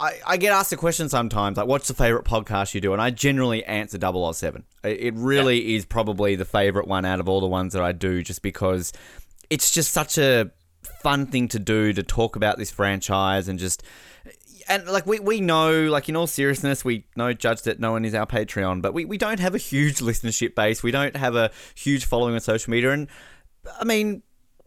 I, 0.00 0.20
I 0.24 0.36
get 0.36 0.52
asked 0.52 0.72
a 0.72 0.76
question 0.76 1.08
sometimes, 1.08 1.56
like, 1.56 1.66
what's 1.66 1.88
the 1.88 1.94
favorite 1.94 2.24
podcast 2.24 2.72
you 2.72 2.80
do? 2.80 2.92
And 2.92 3.02
I 3.02 3.10
generally 3.10 3.64
answer 3.64 3.98
007. 3.98 4.62
It 4.84 5.00
it 5.00 5.14
really 5.16 5.74
is 5.74 5.84
probably 5.84 6.36
the 6.36 6.44
favorite 6.44 6.86
one 6.86 7.04
out 7.04 7.18
of 7.18 7.28
all 7.28 7.40
the 7.40 7.48
ones 7.48 7.72
that 7.72 7.82
I 7.82 7.90
do, 7.90 8.22
just 8.22 8.40
because 8.40 8.92
it's 9.50 9.72
just 9.72 9.90
such 9.90 10.16
a 10.16 10.52
fun 11.02 11.26
thing 11.26 11.48
to 11.48 11.58
do 11.58 11.92
to 11.92 12.04
talk 12.04 12.36
about 12.36 12.58
this 12.58 12.70
franchise 12.70 13.48
and 13.48 13.58
just 13.58 13.82
and 14.68 14.86
like 14.86 15.06
we, 15.06 15.18
we 15.20 15.40
know 15.40 15.84
like 15.86 16.08
in 16.08 16.16
all 16.16 16.26
seriousness 16.26 16.84
we 16.84 17.04
know 17.16 17.32
judge 17.32 17.62
that 17.62 17.80
no 17.80 17.92
one 17.92 18.04
is 18.04 18.14
our 18.14 18.26
patreon 18.26 18.82
but 18.82 18.94
we, 18.94 19.04
we 19.04 19.18
don't 19.18 19.40
have 19.40 19.54
a 19.54 19.58
huge 19.58 19.98
listenership 19.98 20.54
base. 20.54 20.82
We 20.82 20.90
don't 20.90 21.16
have 21.16 21.34
a 21.34 21.50
huge 21.74 22.04
following 22.04 22.34
on 22.34 22.40
social 22.40 22.70
media. 22.70 22.92
And 22.92 23.08
i 23.80 23.84
mean 23.84 24.22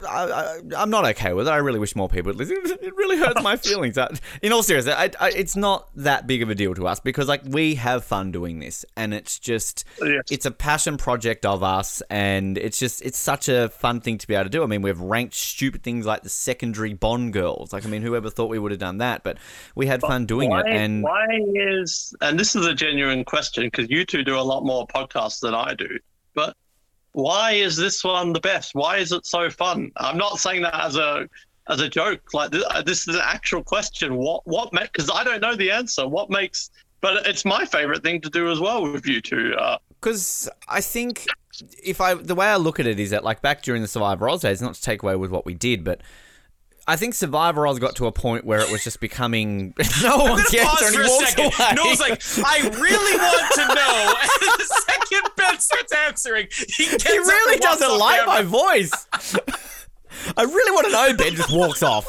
I, 0.08 0.60
I, 0.76 0.82
am 0.82 0.90
not 0.90 1.04
okay 1.06 1.32
with 1.32 1.48
it. 1.48 1.50
I 1.50 1.56
really 1.56 1.78
wish 1.78 1.94
more 1.96 2.08
people 2.08 2.30
would 2.30 2.38
listen. 2.38 2.58
It 2.82 2.96
really 2.96 3.16
hurts 3.16 3.42
my 3.42 3.56
feelings. 3.68 3.96
Uh, 3.96 4.14
In 4.42 4.52
all 4.52 4.62
seriousness, 4.62 4.94
I, 4.96 5.10
I, 5.20 5.30
it's 5.30 5.54
not 5.54 5.88
that 5.96 6.26
big 6.26 6.42
of 6.42 6.50
a 6.50 6.54
deal 6.54 6.74
to 6.74 6.86
us 6.86 7.00
because 7.00 7.28
like 7.28 7.42
we 7.44 7.76
have 7.76 8.04
fun 8.04 8.32
doing 8.32 8.58
this, 8.58 8.84
and 8.96 9.14
it's 9.14 9.38
just 9.38 9.84
Yes. 10.00 10.24
it's 10.30 10.46
a 10.46 10.50
passion 10.50 10.96
project 10.96 11.46
of 11.46 11.62
us, 11.62 12.02
and 12.10 12.58
it's 12.58 12.78
just 12.78 13.02
it's 13.02 13.18
such 13.18 13.48
a 13.48 13.68
fun 13.68 14.00
thing 14.00 14.18
to 14.18 14.26
be 14.26 14.34
able 14.34 14.44
to 14.44 14.50
do. 14.50 14.62
I 14.62 14.66
mean, 14.66 14.82
we've 14.82 15.00
ranked 15.00 15.34
stupid 15.34 15.82
things 15.82 16.06
like 16.06 16.22
the 16.22 16.28
secondary 16.28 16.94
Bond 16.94 17.32
girls. 17.32 17.72
Like, 17.72 17.86
I 17.86 17.88
mean, 17.88 18.02
whoever 18.02 18.30
thought 18.30 18.50
we 18.50 18.58
would 18.58 18.72
have 18.72 18.80
done 18.80 18.98
that? 18.98 19.22
But 19.22 19.38
we 19.74 19.86
had 19.86 20.00
fun 20.00 20.26
doing 20.26 20.50
why, 20.50 20.60
it, 20.60 20.66
and 20.68 21.02
why 21.02 21.26
is 21.54 22.14
and 22.20 22.38
this 22.38 22.56
is 22.56 22.66
a 22.66 22.74
genuine 22.74 23.24
question 23.24 23.64
because 23.64 23.88
you 23.90 24.04
two 24.04 24.22
do 24.22 24.38
a 24.38 24.40
lot 24.42 24.64
more 24.64 24.86
podcasts 24.86 25.40
than 25.40 25.54
I 25.54 25.74
do, 25.74 25.88
but 26.34 26.56
why 27.12 27.52
is 27.52 27.76
this 27.76 28.02
one 28.02 28.32
the 28.32 28.40
best? 28.40 28.74
Why 28.74 28.96
is 28.98 29.12
it 29.12 29.26
so 29.26 29.50
fun? 29.50 29.92
I'm 29.96 30.16
not 30.18 30.38
saying 30.38 30.62
that 30.62 30.74
as 30.74 30.96
a 30.96 31.28
as 31.68 31.80
a 31.80 31.88
joke. 31.88 32.22
Like 32.32 32.50
this, 32.50 32.64
this 32.84 33.08
is 33.08 33.14
an 33.14 33.22
actual 33.24 33.62
question. 33.62 34.16
What 34.16 34.46
what 34.46 34.72
makes? 34.72 34.90
because 34.92 35.10
I 35.12 35.24
don't 35.24 35.40
know 35.40 35.54
the 35.54 35.70
answer. 35.70 36.08
What 36.08 36.30
makes 36.30 36.70
but 37.02 37.26
it's 37.26 37.44
my 37.44 37.64
favorite 37.64 38.02
thing 38.02 38.20
to 38.20 38.30
do 38.30 38.50
as 38.50 38.60
well 38.60 38.90
with 38.90 39.06
you 39.06 39.20
two. 39.20 39.54
Uh, 39.58 39.76
Because 40.00 40.48
I 40.68 40.80
think 40.80 41.26
if 41.82 42.00
I 42.00 42.14
the 42.14 42.34
way 42.34 42.46
I 42.46 42.56
look 42.56 42.80
at 42.80 42.86
it 42.86 42.98
is 42.98 43.10
that 43.10 43.24
like 43.24 43.42
back 43.42 43.62
during 43.62 43.82
the 43.82 43.88
Survivor 43.88 44.28
Oz 44.28 44.40
days, 44.40 44.62
not 44.62 44.74
to 44.74 44.82
take 44.82 45.02
away 45.02 45.16
with 45.16 45.30
what 45.30 45.44
we 45.44 45.52
did, 45.52 45.84
but 45.84 46.00
I 46.86 46.96
think 46.96 47.14
Survivor 47.14 47.66
Oz 47.66 47.78
got 47.78 47.94
to 47.96 48.06
a 48.06 48.12
point 48.12 48.44
where 48.44 48.58
it 48.60 48.70
was 48.70 48.82
just 48.82 48.98
becoming 49.00 49.72
no 50.02 50.16
I'm 50.24 50.30
one's 50.30 50.50
gonna 50.50 50.64
the 50.64 50.64
pause 50.64 50.82
answer, 50.82 50.92
for 50.94 51.00
and 51.00 51.06
a 51.06 51.08
he 51.08 51.10
walks 51.10 51.30
second. 51.30 51.44
away. 51.60 51.74
Noel's 51.76 52.00
like, 52.00 52.22
I 52.46 52.68
really 52.80 53.16
want 53.18 53.54
to 53.54 53.74
know. 53.74 54.14
And 54.42 54.60
the 54.60 54.82
second 54.86 55.30
Ben 55.36 55.58
starts 55.60 55.92
answering, 56.06 56.48
he 56.50 56.86
gets 56.86 57.04
he 57.04 57.18
up 57.18 57.26
really 57.26 57.52
and 57.54 57.62
doesn't 57.62 57.98
like 57.98 58.26
my 58.26 58.42
voice. 58.42 59.06
I 60.36 60.42
really 60.42 60.70
want 60.72 60.86
to 60.86 60.92
know. 60.92 61.16
Ben 61.16 61.34
just 61.34 61.52
walks 61.52 61.82
off. 61.82 62.06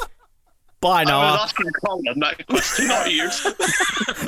Bye, 0.80 1.04
Noah. 1.04 1.20
I 1.20 1.30
was 1.32 1.40
asking 1.44 1.70
Colin 1.84 2.20
that 2.20 2.46
question, 2.46 2.88
not 2.88 3.10
you. 3.10 3.30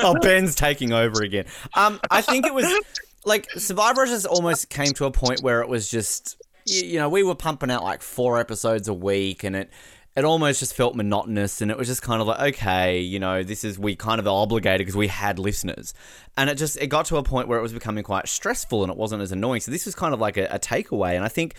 oh, 0.01 0.17
Ben's 0.23 0.55
taking 0.55 0.93
over 0.93 1.23
again. 1.23 1.45
Um, 1.75 2.01
I 2.11 2.23
think 2.23 2.47
it 2.47 2.55
was 2.55 2.73
like 3.27 3.51
Survivor 3.51 4.07
just 4.07 4.25
almost 4.27 4.71
came 4.71 4.93
to 4.95 5.05
a 5.05 5.11
point 5.11 5.43
where 5.43 5.61
it 5.61 5.69
was 5.69 5.91
just, 5.91 6.41
you, 6.65 6.83
you 6.87 6.99
know, 6.99 7.11
we 7.11 7.23
were 7.23 7.35
pumping 7.35 7.71
out 7.71 7.83
like 7.85 8.01
four 8.01 8.39
episodes 8.41 8.89
a 8.89 8.95
week, 8.95 9.45
and 9.45 9.55
it 9.55 9.71
it 10.17 10.25
almost 10.25 10.61
just 10.61 10.75
felt 10.75 10.97
monotonous, 10.97 11.61
and 11.61 11.71
it 11.71 11.77
was 11.77 11.89
just 11.89 12.01
kind 12.01 12.23
of 12.23 12.27
like, 12.27 12.55
okay, 12.55 13.01
you 13.01 13.19
know, 13.19 13.43
this 13.43 13.65
is 13.65 13.79
we 13.79 13.95
kind 13.95 14.19
of 14.19 14.27
obligated 14.27 14.79
because 14.79 14.97
we 14.97 15.09
had 15.09 15.39
listeners, 15.39 15.93
and 16.37 16.49
it 16.49 16.55
just 16.57 16.79
it 16.79 16.87
got 16.87 17.05
to 17.07 17.19
a 17.19 17.23
point 17.23 17.49
where 17.49 17.59
it 17.59 17.63
was 17.63 17.75
becoming 17.75 18.03
quite 18.03 18.27
stressful, 18.27 18.83
and 18.83 18.91
it 18.91 18.97
wasn't 18.97 19.21
as 19.21 19.31
annoying. 19.31 19.61
So 19.61 19.71
this 19.71 19.85
was 19.85 19.95
kind 19.95 20.15
of 20.15 20.21
like 20.21 20.39
a, 20.39 20.47
a 20.47 20.59
takeaway, 20.59 21.15
and 21.15 21.25
I 21.25 21.29
think 21.29 21.55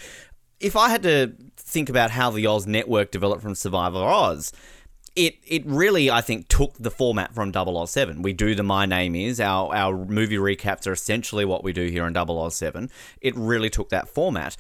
if 0.60 0.76
I 0.76 0.90
had 0.90 1.04
to 1.04 1.34
think 1.56 1.90
about 1.90 2.10
how 2.10 2.32
the 2.32 2.48
Oz 2.48 2.66
network 2.66 3.12
developed 3.12 3.44
from 3.44 3.54
Survivor 3.54 4.00
Oz, 4.00 4.52
it 5.16 5.36
it 5.46 5.64
really 5.66 6.10
I 6.10 6.22
think 6.22 6.48
took 6.48 6.78
the 6.80 6.92
format 6.92 7.34
from 7.36 7.54
007. 7.54 8.22
We 8.22 8.34
do 8.34 8.56
the 8.56 8.64
My 8.64 8.86
Name 8.86 9.16
Is 9.16 9.40
our 9.40 9.74
our 9.76 10.06
movie 10.06 10.38
recaps 10.38 10.88
are 10.88 10.94
essentially 10.94 11.46
what 11.46 11.64
we 11.64 11.74
do 11.74 11.88
here 11.88 12.06
on 12.06 12.50
007. 12.50 12.90
It 13.22 13.36
really 13.36 13.70
took 13.70 13.90
that 13.90 14.08
format. 14.08 14.58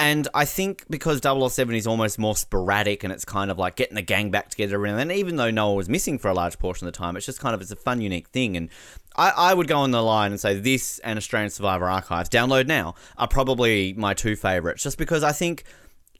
And 0.00 0.26
I 0.32 0.46
think 0.46 0.86
because 0.88 1.20
007 1.22 1.74
is 1.74 1.86
almost 1.86 2.18
more 2.18 2.34
sporadic 2.34 3.04
and 3.04 3.12
it's 3.12 3.26
kind 3.26 3.50
of 3.50 3.58
like 3.58 3.76
getting 3.76 3.96
the 3.96 4.02
gang 4.02 4.30
back 4.30 4.48
together 4.48 4.86
and 4.86 5.12
even 5.12 5.36
though 5.36 5.50
Noah 5.50 5.74
was 5.74 5.90
missing 5.90 6.18
for 6.18 6.28
a 6.28 6.34
large 6.34 6.58
portion 6.58 6.88
of 6.88 6.94
the 6.94 6.98
time, 6.98 7.18
it's 7.18 7.26
just 7.26 7.38
kind 7.38 7.54
of 7.54 7.60
it's 7.60 7.70
a 7.70 7.76
fun, 7.76 8.00
unique 8.00 8.28
thing. 8.28 8.56
And 8.56 8.70
I, 9.14 9.28
I 9.36 9.54
would 9.54 9.68
go 9.68 9.76
on 9.76 9.90
the 9.90 10.02
line 10.02 10.30
and 10.30 10.40
say 10.40 10.58
this 10.58 11.00
and 11.00 11.18
Australian 11.18 11.50
Survivor 11.50 11.86
Archives, 11.86 12.30
download 12.30 12.66
now, 12.66 12.94
are 13.18 13.28
probably 13.28 13.92
my 13.92 14.14
two 14.14 14.36
favourites. 14.36 14.82
Just 14.82 14.96
because 14.96 15.22
I 15.22 15.32
think 15.32 15.64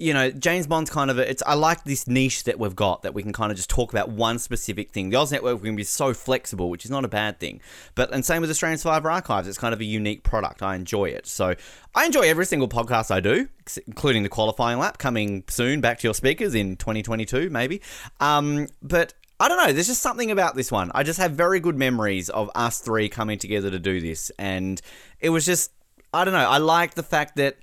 you 0.01 0.15
know, 0.15 0.31
James 0.31 0.67
Bond's 0.67 0.89
kind 0.89 1.11
of 1.11 1.19
a, 1.19 1.31
it's 1.31 1.43
I 1.47 1.55
like 1.55 1.85
this 1.85 2.07
niche 2.09 2.45
that 2.45 2.59
we've 2.59 2.75
got 2.75 3.03
that 3.03 3.13
we 3.13 3.23
can 3.23 3.35
kind 3.35 3.53
of 3.53 3.57
just 3.57 3.69
talk 3.69 3.93
about 3.93 4.09
one 4.09 4.39
specific 4.39 4.93
thing. 4.93 5.11
The 5.11 5.17
Oz 5.17 5.31
Network 5.31 5.63
can 5.63 5.77
be 5.77 5.85
so 5.85 6.15
flexible, 6.15 6.71
which 6.71 6.87
is 6.87 6.91
not 6.91 7.05
a 7.05 7.09
bad 7.09 7.39
thing. 7.39 7.61
But 7.95 8.13
and 8.13 8.25
same 8.25 8.41
with 8.41 8.51
Australian 8.51 8.79
Survivor 8.79 9.11
Archives, 9.11 9.47
it's 9.47 9.59
kind 9.59 9.75
of 9.75 9.81
a 9.81 9.85
unique 9.85 10.23
product. 10.23 10.63
I 10.63 10.75
enjoy 10.75 11.11
it. 11.11 11.27
So 11.27 11.55
I 11.95 12.07
enjoy 12.07 12.23
every 12.23 12.47
single 12.47 12.67
podcast 12.67 13.11
I 13.11 13.21
do, 13.21 13.49
including 13.87 14.23
the 14.23 14.31
qualifying 14.31 14.79
lap 14.79 14.97
coming 14.97 15.45
soon 15.49 15.83
back 15.83 15.99
to 15.99 16.07
your 16.07 16.15
speakers 16.15 16.55
in 16.55 16.77
2022 16.77 17.51
maybe. 17.51 17.83
Um, 18.21 18.69
but 18.83 19.13
I 19.39 19.49
don't 19.49 19.59
know. 19.59 19.73
There's 19.73 19.87
just 19.87 20.03
something 20.03 20.31
about 20.31 20.55
this 20.55 20.73
one. 20.73 20.91
I 20.95 21.03
just 21.03 21.19
have 21.19 21.33
very 21.33 21.61
good 21.61 21.77
memories 21.77 22.31
of 22.31 22.51
us 22.55 22.81
three 22.81 23.11
coming 23.11 23.39
together 23.39 23.71
to 23.71 23.79
do 23.79 24.01
this, 24.01 24.31
and 24.39 24.81
it 25.21 25.29
was 25.29 25.45
just 25.45 25.73
I 26.15 26.25
don't 26.25 26.33
know. 26.33 26.49
I 26.49 26.57
like 26.57 26.95
the 26.95 27.03
fact 27.03 27.37
that 27.37 27.59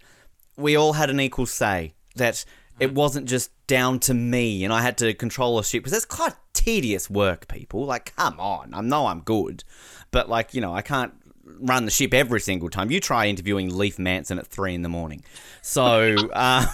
we 0.55 0.75
all 0.75 0.93
had 0.93 1.09
an 1.09 1.19
equal 1.19 1.47
say. 1.47 1.93
That 2.17 2.45
it 2.79 2.93
wasn't 2.93 3.27
just 3.27 3.51
down 3.67 3.99
to 3.99 4.13
me 4.13 4.63
and 4.63 4.71
I 4.71 4.81
had 4.81 4.97
to 4.99 5.13
control 5.13 5.59
a 5.59 5.63
ship 5.63 5.81
because 5.81 5.93
that's 5.93 6.05
quite 6.05 6.33
tedious 6.53 7.09
work, 7.09 7.47
people. 7.47 7.85
Like, 7.85 8.15
come 8.15 8.39
on. 8.39 8.73
I 8.73 8.81
know 8.81 9.07
I'm 9.07 9.21
good, 9.21 9.63
but 10.11 10.29
like, 10.29 10.53
you 10.53 10.61
know, 10.61 10.73
I 10.73 10.81
can't 10.81 11.13
run 11.59 11.85
the 11.85 11.91
ship 11.91 12.13
every 12.13 12.39
single 12.39 12.69
time. 12.69 12.91
You 12.91 12.99
try 12.99 13.27
interviewing 13.27 13.75
Leaf 13.75 13.97
Manson 13.97 14.37
at 14.37 14.47
three 14.47 14.75
in 14.75 14.81
the 14.81 14.89
morning. 14.89 15.23
So, 15.61 16.15
um, 16.33 16.65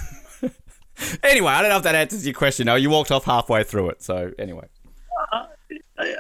anyway, 1.24 1.52
I 1.52 1.62
don't 1.62 1.70
know 1.70 1.78
if 1.78 1.84
that 1.84 1.96
answers 1.96 2.26
your 2.26 2.36
question. 2.36 2.66
No, 2.66 2.76
you 2.76 2.90
walked 2.90 3.12
off 3.12 3.24
halfway 3.26 3.64
through 3.64 3.90
it. 3.90 4.04
So, 4.04 4.32
anyway. 4.38 4.68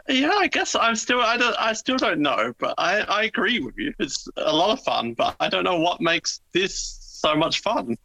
Yeah, 0.07 0.31
I 0.31 0.47
guess 0.47 0.75
I'm 0.75 0.95
still 0.95 1.19
I 1.19 1.35
don't 1.35 1.55
I 1.59 1.73
still 1.73 1.97
don't 1.97 2.19
know, 2.19 2.53
but 2.59 2.75
I 2.77 3.01
I 3.01 3.23
agree 3.23 3.59
with 3.59 3.77
you. 3.77 3.93
It's 3.99 4.27
a 4.37 4.53
lot 4.53 4.69
of 4.69 4.83
fun, 4.83 5.13
but 5.13 5.35
I 5.39 5.49
don't 5.49 5.63
know 5.63 5.79
what 5.79 5.99
makes 5.99 6.41
this 6.53 6.97
so 7.01 7.35
much 7.35 7.61
fun. 7.61 7.97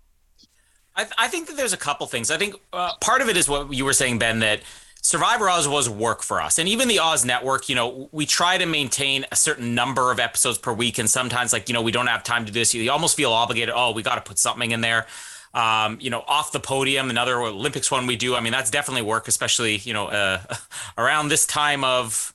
I, 0.99 1.07
I 1.17 1.29
think 1.29 1.47
that 1.47 1.57
there's 1.57 1.73
a 1.73 1.79
couple 1.79 2.07
things. 2.09 2.31
I 2.31 2.37
think 2.37 2.57
uh, 2.73 2.93
part 3.01 3.23
of 3.23 3.29
it 3.29 3.37
is 3.37 3.49
what 3.49 3.73
you 3.73 3.85
were 3.85 3.93
saying, 3.93 4.19
Ben, 4.19 4.41
that 4.41 4.61
Survivor 5.01 5.49
Oz 5.49 5.69
was 5.69 5.89
work 5.89 6.25
for 6.25 6.43
us. 6.43 6.59
And 6.59 6.69
even 6.69 6.89
the 6.89 6.99
Oz 6.99 7.25
network, 7.25 7.69
you 7.69 7.77
know, 7.77 8.09
we 8.11 8.27
try 8.27 8.59
to 8.59 8.67
maintain 8.67 9.25
a 9.31 9.37
certain 9.37 9.75
number 9.75 10.11
of 10.11 10.19
episodes 10.19 10.59
per 10.59 10.73
week. 10.73 10.99
And 10.99 11.09
sometimes, 11.09 11.53
like, 11.53 11.69
you 11.69 11.73
know, 11.73 11.83
we 11.83 11.93
don't 11.93 12.09
have 12.09 12.25
time 12.25 12.45
to 12.47 12.53
do 12.53 12.59
this. 12.59 12.75
You 12.75 12.91
almost 12.91 13.17
feel 13.17 13.33
obligated. 13.33 13.73
Oh, 13.75 13.93
we 13.93 14.03
got 14.03 14.17
to 14.17 14.21
put 14.21 14.39
something 14.39 14.73
in 14.73 14.81
there. 14.81 15.07
Um, 15.55 15.99
you 16.01 16.11
know, 16.11 16.25
off 16.27 16.53
the 16.53 16.61
podium, 16.61 17.11
another 17.11 17.41
Olympics 17.41 17.91
one 17.91 18.07
we 18.07 18.17
do. 18.17 18.35
I 18.35 18.41
mean, 18.41 18.53
that's 18.53 18.71
definitely 18.71 19.03
work, 19.03 19.29
especially, 19.29 19.77
you 19.79 19.95
know, 19.95 20.09
uh, 20.09 20.43
around 20.99 21.29
this 21.29 21.47
time 21.47 21.85
of 21.85 22.35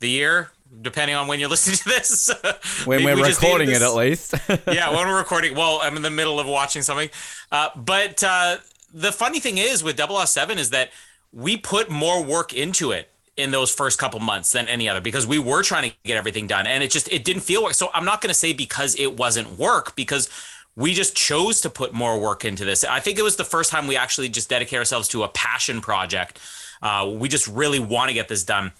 the 0.00 0.08
year, 0.08 0.50
depending 0.82 1.16
on 1.16 1.26
when 1.26 1.40
you're 1.40 1.48
listening 1.56 1.76
to 1.76 1.88
this. 1.88 2.30
When 2.84 3.04
we're 3.04 3.16
we 3.16 3.22
recording 3.22 3.70
it, 3.70 3.82
at 3.82 3.94
least. 3.94 4.34
yeah, 4.66 4.90
when 4.90 5.06
we're 5.06 5.18
recording. 5.18 5.54
Well, 5.54 5.80
I'm 5.82 5.96
in 5.96 6.02
the 6.02 6.10
middle 6.10 6.38
of 6.40 6.46
watching 6.46 6.82
something. 6.82 7.10
Uh, 7.50 7.68
but 7.76 8.22
uh, 8.22 8.58
the 8.92 9.12
funny 9.12 9.40
thing 9.40 9.58
is 9.58 9.82
with 9.82 9.98
007 9.98 10.58
is 10.58 10.70
that 10.70 10.90
we 11.32 11.56
put 11.56 11.90
more 11.90 12.22
work 12.22 12.54
into 12.54 12.92
it 12.92 13.10
in 13.36 13.50
those 13.50 13.72
first 13.72 13.98
couple 13.98 14.20
months 14.20 14.52
than 14.52 14.66
any 14.68 14.88
other 14.88 15.00
because 15.00 15.26
we 15.26 15.38
were 15.38 15.62
trying 15.62 15.90
to 15.90 15.96
get 16.04 16.16
everything 16.16 16.46
done 16.46 16.66
and 16.66 16.82
it 16.82 16.90
just 16.90 17.10
it 17.12 17.24
didn't 17.24 17.42
feel 17.42 17.62
work. 17.62 17.74
So 17.74 17.90
I'm 17.94 18.04
not 18.04 18.20
going 18.20 18.30
to 18.30 18.34
say 18.34 18.52
because 18.52 18.98
it 18.98 19.16
wasn't 19.16 19.58
work 19.58 19.94
because 19.94 20.28
we 20.74 20.94
just 20.94 21.16
chose 21.16 21.60
to 21.62 21.70
put 21.70 21.92
more 21.92 22.20
work 22.20 22.44
into 22.44 22.64
this. 22.64 22.84
I 22.84 23.00
think 23.00 23.18
it 23.18 23.22
was 23.22 23.36
the 23.36 23.44
first 23.44 23.70
time 23.70 23.86
we 23.86 23.96
actually 23.96 24.28
just 24.28 24.48
dedicate 24.48 24.78
ourselves 24.78 25.08
to 25.08 25.24
a 25.24 25.28
passion 25.28 25.80
project. 25.80 26.38
Uh, 26.80 27.10
we 27.12 27.28
just 27.28 27.48
really 27.48 27.80
want 27.80 28.08
to 28.08 28.14
get 28.14 28.28
this 28.28 28.44
done. 28.44 28.72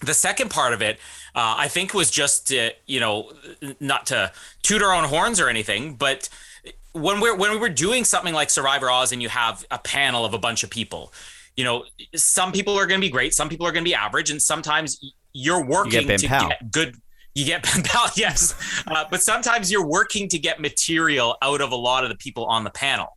The 0.00 0.14
second 0.14 0.50
part 0.50 0.72
of 0.72 0.80
it, 0.80 0.98
uh, 1.34 1.54
I 1.58 1.68
think, 1.68 1.94
was 1.94 2.10
just 2.10 2.52
uh, 2.52 2.70
you 2.86 3.00
know 3.00 3.32
not 3.80 4.06
to 4.06 4.32
toot 4.62 4.82
our 4.82 4.94
own 4.94 5.04
horns 5.04 5.40
or 5.40 5.48
anything, 5.48 5.94
but 5.94 6.28
when 6.92 7.20
we're 7.20 7.36
when 7.36 7.50
we 7.50 7.58
were 7.58 7.68
doing 7.68 8.04
something 8.04 8.34
like 8.34 8.50
Survivor 8.50 8.90
Oz 8.90 9.12
and 9.12 9.22
you 9.22 9.28
have 9.28 9.64
a 9.70 9.78
panel 9.78 10.24
of 10.24 10.34
a 10.34 10.38
bunch 10.38 10.62
of 10.64 10.70
people, 10.70 11.12
you 11.56 11.64
know, 11.64 11.84
some 12.14 12.52
people 12.52 12.78
are 12.78 12.86
going 12.86 13.00
to 13.00 13.06
be 13.06 13.10
great, 13.10 13.34
some 13.34 13.48
people 13.48 13.66
are 13.66 13.72
going 13.72 13.84
to 13.84 13.88
be 13.88 13.94
average, 13.94 14.30
and 14.30 14.40
sometimes 14.40 14.98
you're 15.32 15.64
working 15.64 16.06
Ben 16.06 16.18
to 16.18 16.28
Powell. 16.28 16.48
get 16.48 16.70
good. 16.70 16.96
You 17.34 17.44
get 17.44 17.62
Ben 17.74 17.82
Powell, 17.84 18.10
yes, 18.16 18.54
uh, 18.86 19.04
but 19.10 19.22
sometimes 19.22 19.70
you're 19.70 19.86
working 19.86 20.28
to 20.28 20.38
get 20.38 20.60
material 20.60 21.36
out 21.42 21.60
of 21.60 21.70
a 21.72 21.76
lot 21.76 22.04
of 22.04 22.10
the 22.10 22.16
people 22.16 22.46
on 22.46 22.64
the 22.64 22.70
panel. 22.70 23.16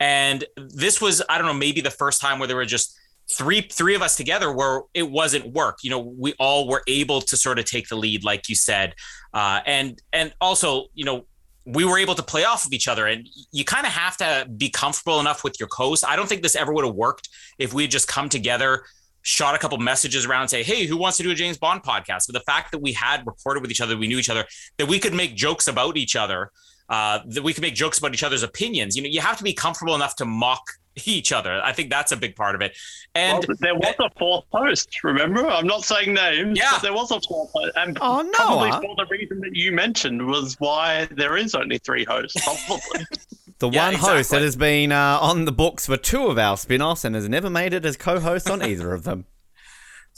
And 0.00 0.44
this 0.56 1.00
was, 1.00 1.22
I 1.28 1.38
don't 1.38 1.46
know, 1.46 1.54
maybe 1.54 1.80
the 1.80 1.90
first 1.90 2.20
time 2.20 2.38
where 2.38 2.48
there 2.48 2.56
were 2.56 2.66
just 2.66 2.98
three 3.30 3.62
three 3.62 3.94
of 3.94 4.02
us 4.02 4.16
together 4.16 4.52
where 4.52 4.82
it 4.92 5.10
wasn't 5.10 5.52
work. 5.52 5.78
You 5.82 5.90
know 5.90 6.00
we 6.00 6.34
all 6.38 6.68
were 6.68 6.82
able 6.86 7.20
to 7.22 7.36
sort 7.36 7.58
of 7.58 7.64
take 7.64 7.88
the 7.88 7.96
lead 7.96 8.24
like 8.24 8.48
you 8.48 8.54
said. 8.54 8.94
Uh, 9.32 9.60
and 9.66 10.00
and 10.12 10.32
also 10.40 10.86
you 10.94 11.04
know 11.04 11.26
we 11.66 11.84
were 11.84 11.98
able 11.98 12.14
to 12.14 12.22
play 12.22 12.44
off 12.44 12.66
of 12.66 12.72
each 12.72 12.88
other. 12.88 13.06
And 13.06 13.26
you 13.50 13.64
kind 13.64 13.86
of 13.86 13.92
have 13.92 14.16
to 14.18 14.46
be 14.56 14.68
comfortable 14.68 15.20
enough 15.20 15.44
with 15.44 15.58
your 15.58 15.68
co-host 15.68 16.04
i 16.06 16.16
don't 16.16 16.28
think 16.28 16.42
this 16.42 16.56
ever 16.56 16.72
would 16.72 16.84
have 16.84 16.94
worked 16.94 17.28
if 17.58 17.72
we 17.72 17.82
had 17.82 17.90
just 17.90 18.08
come 18.08 18.28
together 18.28 18.84
shot 19.22 19.54
a 19.54 19.58
couple 19.58 19.78
messages 19.78 20.26
around 20.26 20.48
say 20.48 20.62
hey 20.62 20.84
who 20.86 20.96
wants 20.96 21.16
to 21.16 21.22
do 21.22 21.30
a 21.30 21.34
james 21.34 21.56
bond 21.56 21.82
podcast? 21.82 22.26
But 22.26 22.34
the 22.34 22.40
fact 22.40 22.72
that 22.72 22.80
we 22.80 22.92
had 22.92 23.26
recorded 23.26 23.62
with 23.62 23.70
each 23.70 23.80
other 23.80 23.96
we 23.96 24.06
knew 24.06 24.18
each 24.18 24.30
other 24.30 24.44
that 24.78 24.86
we 24.86 24.98
could 24.98 25.14
make 25.14 25.34
jokes 25.34 25.66
about 25.66 25.96
each 25.96 26.14
other 26.14 26.50
uh, 26.90 27.20
that 27.28 27.42
we 27.42 27.54
could 27.54 27.62
make 27.62 27.74
jokes 27.74 27.96
about 27.96 28.12
each 28.12 28.22
other's 28.22 28.42
opinions 28.42 28.96
you 28.96 29.02
know 29.02 29.08
you 29.08 29.20
have 29.20 29.38
to 29.38 29.44
be 29.44 29.54
comfortable 29.54 29.94
enough 29.94 30.14
to 30.16 30.26
mock 30.26 30.62
each 31.04 31.32
other. 31.32 31.60
I 31.62 31.72
think 31.72 31.90
that's 31.90 32.12
a 32.12 32.16
big 32.16 32.36
part 32.36 32.54
of 32.54 32.60
it. 32.60 32.76
And 33.14 33.44
well, 33.46 33.56
there 33.60 33.74
was 33.74 33.94
a 33.98 34.10
fourth 34.18 34.44
host, 34.52 35.02
remember? 35.02 35.46
I'm 35.46 35.66
not 35.66 35.84
saying 35.84 36.14
names, 36.14 36.58
yeah. 36.58 36.72
but 36.72 36.82
there 36.82 36.92
was 36.92 37.10
a 37.10 37.20
fourth 37.20 37.50
host. 37.52 37.72
And 37.76 37.98
oh, 38.00 38.22
no. 38.22 38.30
probably 38.32 38.70
for 38.70 38.96
the 38.96 39.06
reason 39.10 39.40
that 39.40 39.54
you 39.54 39.72
mentioned 39.72 40.26
was 40.26 40.56
why 40.58 41.06
there 41.10 41.36
is 41.36 41.54
only 41.54 41.78
three 41.78 42.04
hosts, 42.04 42.40
probably. 42.42 43.06
the 43.58 43.70
Yeah, 43.70 43.86
one 43.86 43.94
host 43.94 44.30
that 44.30 44.42
has 44.42 44.56
been 44.56 44.92
uh, 44.92 45.18
on 45.20 45.44
the 45.44 45.52
books 45.52 45.86
for 45.86 45.96
two 45.96 46.26
of 46.26 46.38
our 46.38 46.56
spin 46.56 46.82
offs 46.82 47.04
and 47.04 47.14
has 47.14 47.28
never 47.28 47.50
made 47.50 47.72
it 47.72 47.84
as 47.84 47.96
co 47.96 48.20
host 48.20 48.50
on 48.50 48.62
either 48.62 48.92
of 48.92 49.04
them. 49.04 49.26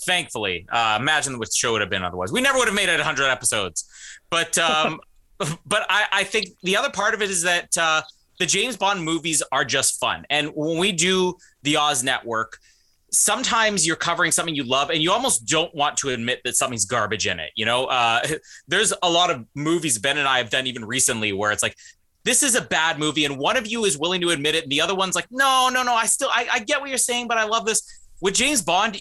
thankfully, 0.04 0.66
uh, 0.70 0.98
imagine 1.00 1.38
what 1.38 1.48
the 1.48 1.54
show 1.54 1.72
would 1.72 1.80
have 1.80 1.90
been 1.90 2.04
otherwise. 2.04 2.32
We 2.32 2.40
never 2.40 2.58
would 2.58 2.68
have 2.68 2.74
made 2.74 2.88
it 2.88 2.98
100 2.98 3.26
episodes. 3.26 3.88
But 4.30 4.58
um, 4.58 5.00
but 5.66 5.86
I, 5.88 6.06
I 6.12 6.24
think 6.24 6.48
the 6.62 6.76
other 6.76 6.90
part 6.90 7.14
of 7.14 7.22
it 7.22 7.30
is 7.30 7.42
that 7.42 7.76
uh, 7.76 8.02
the 8.38 8.46
James 8.46 8.76
Bond 8.76 9.02
movies 9.02 9.42
are 9.52 9.64
just 9.64 9.98
fun. 9.98 10.24
And 10.30 10.50
when 10.54 10.78
we 10.78 10.92
do 10.92 11.36
the 11.62 11.76
Oz 11.76 12.02
Network, 12.02 12.58
sometimes 13.10 13.86
you're 13.86 13.96
covering 13.96 14.30
something 14.30 14.54
you 14.54 14.64
love 14.64 14.90
and 14.90 15.02
you 15.02 15.12
almost 15.12 15.46
don't 15.46 15.74
want 15.74 15.96
to 15.98 16.10
admit 16.10 16.40
that 16.44 16.56
something's 16.56 16.84
garbage 16.84 17.26
in 17.26 17.40
it. 17.40 17.50
You 17.54 17.64
know, 17.64 17.86
uh, 17.86 18.20
there's 18.68 18.92
a 19.02 19.10
lot 19.10 19.30
of 19.30 19.44
movies 19.54 19.98
Ben 19.98 20.18
and 20.18 20.28
I 20.28 20.38
have 20.38 20.50
done 20.50 20.66
even 20.66 20.84
recently 20.84 21.32
where 21.32 21.52
it's 21.52 21.62
like, 21.62 21.76
this 22.24 22.42
is 22.42 22.56
a 22.56 22.60
bad 22.60 22.98
movie, 22.98 23.24
and 23.24 23.38
one 23.38 23.56
of 23.56 23.68
you 23.68 23.84
is 23.84 23.96
willing 23.96 24.20
to 24.22 24.30
admit 24.30 24.56
it, 24.56 24.64
and 24.64 24.72
the 24.72 24.80
other 24.80 24.96
one's 24.96 25.14
like, 25.14 25.28
no, 25.30 25.70
no, 25.72 25.84
no, 25.84 25.94
I 25.94 26.06
still, 26.06 26.28
I, 26.28 26.48
I 26.54 26.58
get 26.58 26.80
what 26.80 26.88
you're 26.88 26.98
saying, 26.98 27.28
but 27.28 27.38
I 27.38 27.44
love 27.44 27.64
this. 27.64 28.08
With 28.20 28.34
James 28.34 28.62
Bond, 28.62 29.00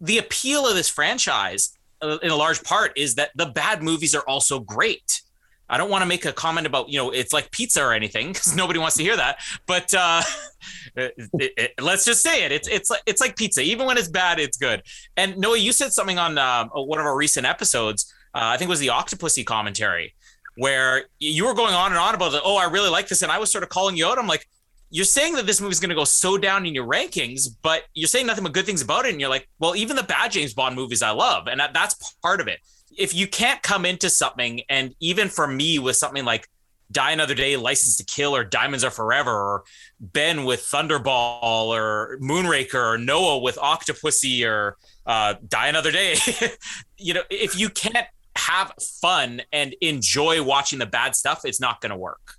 the 0.00 0.18
appeal 0.18 0.64
of 0.64 0.76
this 0.76 0.88
franchise, 0.88 1.76
uh, 2.00 2.18
in 2.22 2.30
a 2.30 2.36
large 2.36 2.62
part, 2.62 2.96
is 2.96 3.16
that 3.16 3.30
the 3.34 3.46
bad 3.46 3.82
movies 3.82 4.14
are 4.14 4.22
also 4.28 4.60
great. 4.60 5.22
I 5.68 5.78
don't 5.78 5.90
want 5.90 6.02
to 6.02 6.06
make 6.06 6.24
a 6.24 6.32
comment 6.32 6.66
about 6.66 6.88
you 6.88 6.98
know 6.98 7.10
it's 7.10 7.32
like 7.32 7.50
pizza 7.50 7.82
or 7.82 7.92
anything 7.92 8.28
because 8.28 8.54
nobody 8.62 8.78
wants 8.78 8.96
to 8.96 9.02
hear 9.02 9.16
that. 9.16 9.38
But 9.66 9.92
uh, 9.94 10.22
it, 10.96 11.14
it, 11.56 11.72
let's 11.80 12.04
just 12.04 12.22
say 12.22 12.44
it. 12.44 12.52
It's 12.52 12.68
it's 12.68 12.90
like 12.90 13.02
it's 13.06 13.20
like 13.20 13.36
pizza. 13.36 13.62
Even 13.62 13.86
when 13.86 13.98
it's 13.98 14.08
bad, 14.08 14.38
it's 14.38 14.56
good. 14.56 14.82
And 15.16 15.38
Noah, 15.38 15.58
you 15.58 15.72
said 15.72 15.92
something 15.92 16.18
on 16.18 16.38
um, 16.38 16.68
one 16.68 16.98
of 16.98 17.06
our 17.06 17.16
recent 17.16 17.46
episodes. 17.46 18.12
Uh, 18.34 18.40
I 18.42 18.56
think 18.56 18.68
it 18.68 18.70
was 18.70 18.80
the 18.80 18.88
Octopussy 18.88 19.46
commentary, 19.46 20.14
where 20.56 21.04
you 21.18 21.46
were 21.46 21.54
going 21.54 21.74
on 21.74 21.92
and 21.92 21.98
on 21.98 22.14
about 22.14 22.32
the 22.32 22.42
oh 22.42 22.56
I 22.56 22.64
really 22.64 22.90
like 22.90 23.08
this, 23.08 23.22
and 23.22 23.32
I 23.32 23.38
was 23.38 23.50
sort 23.50 23.64
of 23.64 23.70
calling 23.70 23.96
you 23.96 24.06
out. 24.06 24.18
I'm 24.18 24.26
like. 24.26 24.46
You're 24.90 25.04
saying 25.04 25.32
that 25.34 25.46
this 25.46 25.60
movie's 25.60 25.80
going 25.80 25.88
to 25.88 25.96
go 25.96 26.04
so 26.04 26.38
down 26.38 26.66
in 26.66 26.72
your 26.72 26.86
rankings, 26.86 27.48
but 27.62 27.82
you're 27.94 28.06
saying 28.06 28.26
nothing 28.26 28.44
but 28.44 28.52
good 28.52 28.64
things 28.64 28.80
about 28.80 29.06
it. 29.06 29.10
And 29.10 29.20
you're 29.20 29.30
like, 29.30 29.48
well, 29.58 29.74
even 29.74 29.96
the 29.96 30.04
bad 30.04 30.30
James 30.30 30.54
Bond 30.54 30.76
movies 30.76 31.02
I 31.02 31.10
love. 31.10 31.48
And 31.48 31.58
that, 31.58 31.74
that's 31.74 32.14
part 32.22 32.40
of 32.40 32.46
it 32.46 32.60
if 32.96 33.14
you 33.14 33.26
can't 33.26 33.62
come 33.62 33.84
into 33.84 34.10
something, 34.10 34.62
and 34.68 34.94
even 35.00 35.28
for 35.28 35.46
me 35.46 35.78
with 35.78 35.96
something 35.96 36.24
like 36.24 36.48
Die 36.92 37.10
Another 37.10 37.34
Day, 37.34 37.56
License 37.56 37.96
to 37.96 38.04
Kill, 38.04 38.34
or 38.34 38.44
Diamonds 38.44 38.84
Are 38.84 38.90
Forever, 38.90 39.30
or 39.30 39.64
Ben 40.00 40.44
with 40.44 40.60
Thunderball, 40.60 41.68
or 41.68 42.18
Moonraker, 42.22 42.94
or 42.94 42.98
Noah 42.98 43.38
with 43.38 43.56
Octopussy, 43.56 44.46
or 44.46 44.76
uh, 45.06 45.34
Die 45.46 45.68
Another 45.68 45.90
Day, 45.90 46.16
you 46.98 47.14
know, 47.14 47.22
if 47.30 47.58
you 47.58 47.68
can't 47.68 48.06
have 48.36 48.72
fun 49.00 49.42
and 49.52 49.74
enjoy 49.80 50.42
watching 50.42 50.78
the 50.78 50.86
bad 50.86 51.14
stuff, 51.14 51.42
it's 51.44 51.60
not 51.60 51.80
going 51.80 51.90
to 51.90 51.96
work. 51.96 52.34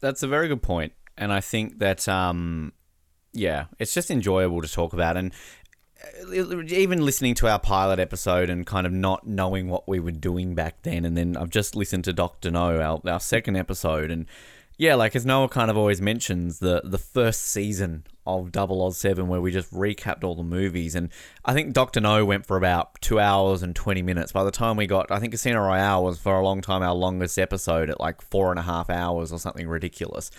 That's 0.00 0.22
a 0.22 0.28
very 0.28 0.48
good 0.48 0.62
point, 0.62 0.92
and 1.16 1.32
I 1.32 1.40
think 1.40 1.78
that 1.78 2.08
um, 2.08 2.72
yeah, 3.32 3.66
it's 3.78 3.94
just 3.94 4.10
enjoyable 4.10 4.62
to 4.62 4.68
talk 4.68 4.92
about, 4.92 5.16
and 5.16 5.32
even 6.32 7.04
listening 7.04 7.34
to 7.36 7.48
our 7.48 7.58
pilot 7.58 7.98
episode 7.98 8.50
and 8.50 8.66
kind 8.66 8.86
of 8.86 8.92
not 8.92 9.26
knowing 9.26 9.68
what 9.68 9.86
we 9.88 10.00
were 10.00 10.10
doing 10.10 10.54
back 10.54 10.82
then, 10.82 11.04
and 11.04 11.16
then 11.16 11.36
I've 11.36 11.50
just 11.50 11.76
listened 11.76 12.04
to 12.04 12.12
Doctor 12.12 12.50
No, 12.50 12.80
our 12.80 13.00
our 13.10 13.20
second 13.20 13.56
episode, 13.56 14.10
and 14.10 14.26
yeah, 14.78 14.94
like 14.94 15.14
as 15.14 15.26
Noah 15.26 15.48
kind 15.48 15.70
of 15.70 15.76
always 15.76 16.00
mentions, 16.00 16.58
the 16.58 16.82
the 16.84 16.98
first 16.98 17.42
season 17.42 18.04
of 18.26 18.52
Double 18.52 18.82
Oz 18.82 18.96
Seven 18.96 19.28
where 19.28 19.40
we 19.40 19.50
just 19.50 19.72
recapped 19.72 20.24
all 20.24 20.34
the 20.34 20.42
movies, 20.42 20.94
and 20.94 21.10
I 21.44 21.52
think 21.52 21.72
Doctor 21.72 22.00
No 22.00 22.24
went 22.24 22.46
for 22.46 22.56
about 22.56 23.00
two 23.00 23.18
hours 23.18 23.62
and 23.62 23.74
twenty 23.74 24.02
minutes. 24.02 24.32
By 24.32 24.44
the 24.44 24.50
time 24.50 24.76
we 24.76 24.86
got, 24.86 25.10
I 25.10 25.18
think 25.18 25.32
Casino 25.32 25.60
Royale 25.60 26.04
was 26.04 26.18
for 26.18 26.38
a 26.38 26.44
long 26.44 26.60
time 26.60 26.82
our 26.82 26.94
longest 26.94 27.38
episode 27.38 27.90
at 27.90 28.00
like 28.00 28.22
four 28.22 28.50
and 28.50 28.58
a 28.58 28.62
half 28.62 28.90
hours 28.90 29.32
or 29.32 29.38
something 29.38 29.68
ridiculous. 29.68 30.30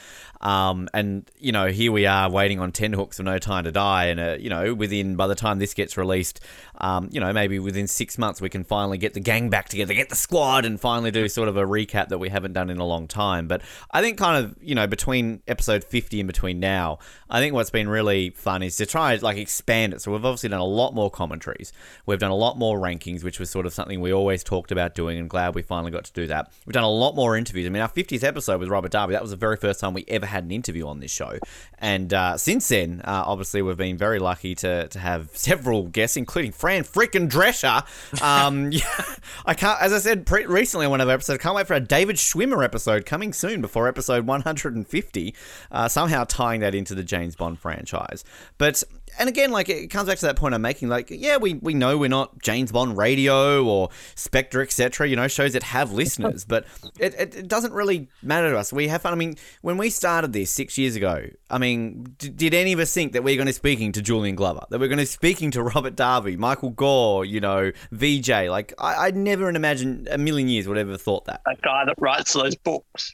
Um, 0.42 0.88
and 0.94 1.30
you 1.38 1.52
know, 1.52 1.68
here 1.68 1.92
we 1.92 2.06
are 2.06 2.30
waiting 2.30 2.60
on 2.60 2.72
Ten 2.72 2.94
Hooks 2.94 3.18
for 3.18 3.24
No 3.24 3.38
Time 3.38 3.64
to 3.66 3.72
Die, 3.72 4.06
and 4.06 4.20
uh, 4.20 4.38
you 4.40 4.50
know, 4.50 4.74
within 4.74 5.16
by 5.16 5.28
the 5.28 5.36
time 5.36 5.60
this 5.60 5.74
gets 5.74 5.98
released, 5.98 6.40
um, 6.80 7.10
you 7.12 7.20
know, 7.20 7.32
maybe 7.34 7.60
within 7.60 7.88
six 7.88 8.18
months 8.18 8.42
we 8.42 8.50
can 8.50 8.64
finally 8.64 8.98
get 8.98 9.14
the 9.14 9.20
gang 9.20 9.50
back 9.50 9.70
together, 9.70 9.94
get 9.94 10.10
the 10.10 10.16
squad, 10.16 10.66
and 10.66 10.80
finally 10.80 11.12
do 11.12 11.28
sort 11.28 11.48
of 11.48 11.58
a 11.58 11.64
recap 11.64 12.10
that 12.10 12.18
we 12.18 12.30
haven't 12.30 12.54
done 12.54 12.70
in 12.70 12.78
a 12.78 12.86
long 12.86 13.08
time. 13.08 13.48
But 13.48 13.62
I 13.92 14.02
think 14.02 14.18
kind 14.18 14.46
of 14.46 14.56
you 14.62 14.76
know 14.76 14.88
between 14.88 15.42
episode 15.48 15.84
fifty 15.84 16.20
and 16.20 16.28
between 16.28 16.60
now, 16.60 17.00
I 17.30 17.40
think 17.40 17.54
what's 17.54 17.73
been 17.74 17.90
really 17.90 18.30
fun 18.30 18.64
is 18.64 18.78
to 18.78 18.86
try 18.86 19.12
and 19.12 19.22
like 19.22 19.38
expand 19.38 19.94
it. 19.94 20.02
So 20.02 20.14
we've 20.14 20.24
obviously 20.24 20.48
done 20.48 20.62
a 20.62 20.66
lot 20.66 20.94
more 20.94 21.12
commentaries, 21.12 21.74
we've 22.06 22.20
done 22.20 22.32
a 22.32 22.36
lot 22.36 22.58
more 22.58 22.80
rankings, 22.80 23.24
which 23.24 23.40
was 23.40 23.50
sort 23.50 23.66
of 23.66 23.74
something 23.74 24.00
we 24.00 24.14
always 24.14 24.44
talked 24.44 24.72
about 24.72 24.96
doing, 24.96 25.20
and 25.20 25.30
glad 25.30 25.56
we 25.56 25.62
finally 25.62 25.92
got 25.92 26.06
to 26.06 26.14
do 26.14 26.28
that. 26.28 26.54
We've 26.66 26.74
done 26.74 26.86
a 26.86 26.90
lot 26.90 27.16
more 27.16 27.36
interviews. 27.36 27.68
I 27.68 27.70
mean, 27.70 27.82
our 27.82 27.90
fiftieth 27.90 28.24
episode 28.24 28.62
with 28.62 28.70
Robert 28.70 28.94
Davi, 28.94 29.12
that 29.12 29.22
was 29.22 29.32
the 29.32 29.38
very 29.38 29.58
first 29.58 29.82
time 29.82 29.94
we 29.94 30.06
ever 30.08 30.26
had 30.26 30.46
an 30.46 30.52
interview 30.52 30.88
on 30.88 31.02
this 31.02 31.12
show, 31.12 31.38
and 31.80 32.14
uh, 32.14 32.38
since 32.38 32.70
then, 32.70 33.02
uh, 33.04 33.24
obviously 33.26 33.62
we've 33.62 33.76
been 33.76 33.98
very 33.98 34.20
lucky 34.20 34.56
to 34.56 34.88
to 34.88 35.00
have 35.00 35.30
several 35.34 35.84
guests, 35.88 36.16
including 36.16 36.52
Fran 36.52 36.84
frickin' 36.84 37.30
Drescher. 37.30 37.84
Um, 38.22 38.72
yeah, 38.72 39.16
I 39.46 39.54
can't, 39.54 39.82
as 39.82 39.92
I 39.92 40.00
said 40.00 40.26
pre- 40.26 40.46
recently 40.46 40.86
on 40.86 40.92
one 40.92 41.02
of 41.02 41.08
our 41.08 41.16
episodes, 41.16 41.40
I 41.40 41.44
can't 41.44 41.56
wait 41.56 41.68
for 41.68 41.74
a 41.74 41.80
David 41.80 42.18
Schwimmer 42.18 42.64
episode 42.64 43.06
coming 43.06 43.34
soon 43.34 43.62
before 43.62 43.88
episode 43.88 44.26
150. 44.28 45.36
Uh, 45.72 45.88
somehow 45.88 46.24
tying 46.24 46.62
that 46.62 46.76
into 46.76 46.96
the 46.96 47.04
James 47.04 47.36
Bond 47.36 47.60
franchise, 47.64 48.24
but. 48.58 48.84
And 49.20 49.30
again, 49.30 49.52
like 49.52 49.70
it 49.70 49.92
comes 49.92 50.10
back 50.10 50.18
to 50.18 50.26
that 50.26 50.38
point 50.38 50.56
I'm 50.56 50.64
making. 50.64 50.90
Like, 50.90 51.12
yeah, 51.12 51.38
we, 51.38 51.54
we 51.54 51.76
know 51.76 52.00
we're 52.00 52.10
not 52.10 52.42
James 52.42 52.72
Bond 52.72 52.98
Radio 52.98 53.64
or 53.64 53.90
Spectre, 54.16 54.60
etc. 54.64 55.08
You 55.08 55.16
know, 55.16 55.28
shows 55.28 55.54
that 55.54 55.62
have 55.62 55.92
listeners, 55.92 56.46
but 56.48 56.66
it, 57.00 57.14
it, 57.14 57.36
it 57.36 57.48
doesn't 57.48 57.74
really 57.74 58.08
matter 58.24 58.50
to 58.50 58.58
us. 58.58 58.74
We 58.74 58.88
have 58.88 59.04
fun. 59.04 59.14
I 59.14 59.16
mean, 59.16 59.36
when 59.62 59.78
we 59.78 59.92
started 59.92 60.34
this 60.34 60.50
six 60.50 60.80
years 60.80 60.96
ago, 60.96 61.28
I 61.48 61.60
mean, 61.60 62.16
d- 62.18 62.30
did 62.30 62.56
any 62.56 62.74
of 62.74 62.80
us 62.80 62.92
think 62.92 63.14
that 63.14 63.24
we're 63.24 63.36
going 63.36 63.46
to 63.46 63.52
be 63.52 63.56
speaking 63.56 63.92
to 63.92 64.02
Julian 64.02 64.36
Glover, 64.36 64.66
that 64.72 64.80
we're 64.80 64.88
going 64.88 64.98
to 64.98 65.04
be 65.04 65.06
speaking 65.06 65.52
to 65.52 65.62
Robert 65.76 65.96
Davi, 65.96 66.36
Michael 66.36 66.72
Gore, 66.72 67.24
you 67.24 67.40
know, 67.40 67.72
VJ? 67.92 68.30
Like, 68.50 68.74
I, 68.80 69.08
I 69.08 69.12
never 69.12 69.48
in 69.48 69.56
imagine 69.56 70.08
a 70.10 70.18
million 70.18 70.48
years 70.48 70.68
would 70.68 70.78
have 70.78 70.90
ever 70.90 70.98
thought 70.98 71.26
that. 71.26 71.42
That 71.46 71.62
guy 71.62 71.86
that 71.86 71.96
writes 72.00 72.34
those 72.34 72.56
books. 72.56 73.14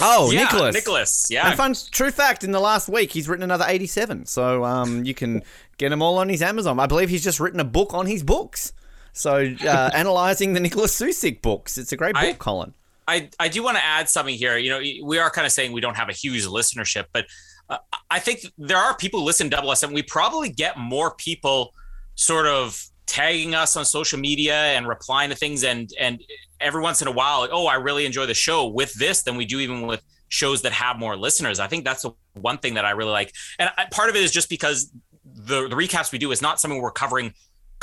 Oh, 0.00 0.30
yeah, 0.30 0.44
Nicholas. 0.44 0.74
Nicholas, 0.74 1.26
yeah. 1.30 1.48
And 1.48 1.56
fun 1.56 1.74
true 1.90 2.10
fact, 2.10 2.44
in 2.44 2.50
the 2.52 2.60
last 2.60 2.88
week, 2.88 3.12
he's 3.12 3.28
written 3.28 3.42
another 3.44 3.64
87. 3.66 4.26
So 4.26 4.64
um, 4.64 5.04
you 5.04 5.14
can 5.14 5.42
get 5.78 5.90
them 5.90 6.02
all 6.02 6.18
on 6.18 6.28
his 6.28 6.42
Amazon. 6.42 6.78
I 6.80 6.86
believe 6.86 7.08
he's 7.08 7.24
just 7.24 7.40
written 7.40 7.60
a 7.60 7.64
book 7.64 7.94
on 7.94 8.06
his 8.06 8.22
books. 8.22 8.72
So 9.12 9.36
uh, 9.64 9.90
analyzing 9.94 10.52
the 10.52 10.60
Nicholas 10.60 10.98
Suszczyk 10.98 11.42
books. 11.42 11.78
It's 11.78 11.92
a 11.92 11.96
great 11.96 12.14
book, 12.14 12.22
I- 12.24 12.32
Colin. 12.34 12.74
I, 13.06 13.28
I 13.38 13.48
do 13.48 13.62
want 13.62 13.76
to 13.76 13.84
add 13.84 14.08
something 14.08 14.34
here. 14.34 14.56
You 14.56 14.70
know, 14.70 15.06
we 15.06 15.18
are 15.18 15.28
kind 15.30 15.44
of 15.46 15.52
saying 15.52 15.72
we 15.72 15.82
don't 15.82 15.96
have 15.96 16.08
a 16.08 16.12
huge 16.14 16.46
listenership, 16.46 17.04
but 17.12 17.26
uh, 17.68 17.76
I 18.10 18.18
think 18.18 18.46
there 18.56 18.78
are 18.78 18.96
people 18.96 19.20
who 19.20 19.26
listen 19.26 19.50
to 19.50 19.56
Double 19.56 19.68
Oz 19.68 19.80
Seven. 19.80 19.94
We 19.94 20.02
probably 20.02 20.48
get 20.48 20.78
more 20.78 21.14
people 21.14 21.74
sort 22.14 22.46
of 22.46 22.82
tagging 23.04 23.54
us 23.54 23.76
on 23.76 23.84
social 23.84 24.18
media 24.18 24.54
and 24.54 24.88
replying 24.88 25.28
to 25.28 25.36
things, 25.36 25.64
and 25.64 25.90
and 26.00 26.22
every 26.64 26.82
once 26.82 27.02
in 27.02 27.08
a 27.08 27.12
while, 27.12 27.40
like, 27.40 27.50
oh, 27.52 27.66
I 27.66 27.74
really 27.74 28.06
enjoy 28.06 28.26
the 28.26 28.34
show 28.34 28.66
with 28.66 28.92
this 28.94 29.22
than 29.22 29.36
we 29.36 29.44
do 29.44 29.60
even 29.60 29.86
with 29.86 30.02
shows 30.28 30.62
that 30.62 30.72
have 30.72 30.98
more 30.98 31.16
listeners. 31.16 31.60
I 31.60 31.68
think 31.68 31.84
that's 31.84 32.02
the 32.02 32.12
one 32.34 32.58
thing 32.58 32.74
that 32.74 32.84
I 32.84 32.92
really 32.92 33.12
like, 33.12 33.32
and 33.58 33.70
I, 33.76 33.86
part 33.90 34.10
of 34.10 34.16
it 34.16 34.22
is 34.22 34.32
just 34.32 34.48
because 34.48 34.90
the 35.24 35.68
the 35.68 35.76
recaps 35.76 36.12
we 36.12 36.18
do 36.18 36.32
is 36.32 36.42
not 36.42 36.60
something 36.60 36.80
we're 36.80 36.90
covering 36.90 37.34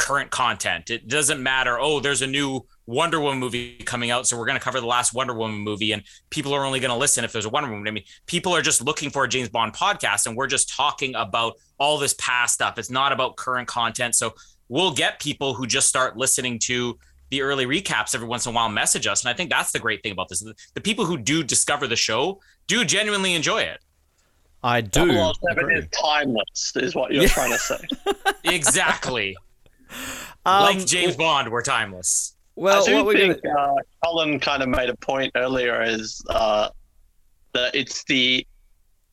current 0.01 0.31
content. 0.31 0.89
It 0.89 1.07
doesn't 1.07 1.41
matter. 1.43 1.79
Oh, 1.79 1.99
there's 1.99 2.23
a 2.23 2.27
new 2.27 2.65
Wonder 2.87 3.19
Woman 3.19 3.39
movie 3.39 3.75
coming 3.75 4.09
out, 4.09 4.27
so 4.27 4.37
we're 4.37 4.47
going 4.47 4.57
to 4.57 4.63
cover 4.63 4.79
the 4.79 4.87
last 4.87 5.13
Wonder 5.13 5.33
Woman 5.33 5.59
movie, 5.59 5.91
and 5.91 6.01
people 6.31 6.53
are 6.53 6.65
only 6.65 6.79
going 6.79 6.89
to 6.89 6.97
listen 6.97 7.23
if 7.23 7.31
there's 7.31 7.45
a 7.45 7.49
Wonder 7.49 7.69
Woman. 7.69 7.87
I 7.87 7.91
mean, 7.91 8.03
people 8.25 8.55
are 8.55 8.63
just 8.63 8.81
looking 8.81 9.11
for 9.11 9.23
a 9.23 9.29
James 9.29 9.49
Bond 9.49 9.73
podcast, 9.73 10.25
and 10.25 10.35
we're 10.35 10.47
just 10.47 10.75
talking 10.75 11.13
about 11.15 11.53
all 11.77 11.99
this 11.99 12.15
past 12.17 12.55
stuff. 12.55 12.79
It's 12.79 12.89
not 12.89 13.11
about 13.11 13.35
current 13.35 13.67
content. 13.67 14.15
So 14.15 14.33
we'll 14.69 14.93
get 14.93 15.19
people 15.19 15.53
who 15.53 15.67
just 15.67 15.87
start 15.87 16.17
listening 16.17 16.57
to 16.63 16.97
the 17.31 17.41
early 17.41 17.65
recaps 17.65 18.13
every 18.13 18.27
once 18.27 18.45
in 18.45 18.51
a 18.51 18.55
while 18.55 18.69
message 18.69 19.07
us, 19.07 19.23
and 19.23 19.29
I 19.29 19.33
think 19.33 19.49
that's 19.49 19.71
the 19.71 19.79
great 19.79 20.03
thing 20.03 20.11
about 20.11 20.29
this. 20.29 20.41
The, 20.41 20.53
the 20.75 20.81
people 20.81 21.05
who 21.05 21.17
do 21.17 21.43
discover 21.43 21.87
the 21.87 21.95
show 21.95 22.39
do 22.67 22.85
genuinely 22.85 23.33
enjoy 23.33 23.61
it. 23.61 23.79
I 24.63 24.81
do. 24.81 25.07
007 25.07 25.71
is 25.71 25.87
timeless, 25.87 26.73
is 26.75 26.93
what 26.93 27.11
you're 27.11 27.27
trying 27.27 27.51
to 27.51 27.57
say. 27.57 27.79
Exactly. 28.43 29.37
Um, 30.45 30.63
like 30.63 30.85
James 30.85 31.15
Bond, 31.15 31.51
we're 31.51 31.61
timeless. 31.61 32.35
Well, 32.55 32.81
I 32.81 32.85
do 32.85 32.95
what 32.95 33.05
we're 33.05 33.33
think 33.33 33.43
gonna 33.43 33.55
uh, 33.55 33.75
Colin 34.03 34.39
kind 34.39 34.63
of 34.63 34.69
made 34.69 34.89
a 34.89 34.95
point 34.97 35.31
earlier 35.35 35.81
is 35.83 36.23
uh, 36.29 36.69
that 37.53 37.75
it's 37.75 38.03
the 38.05 38.45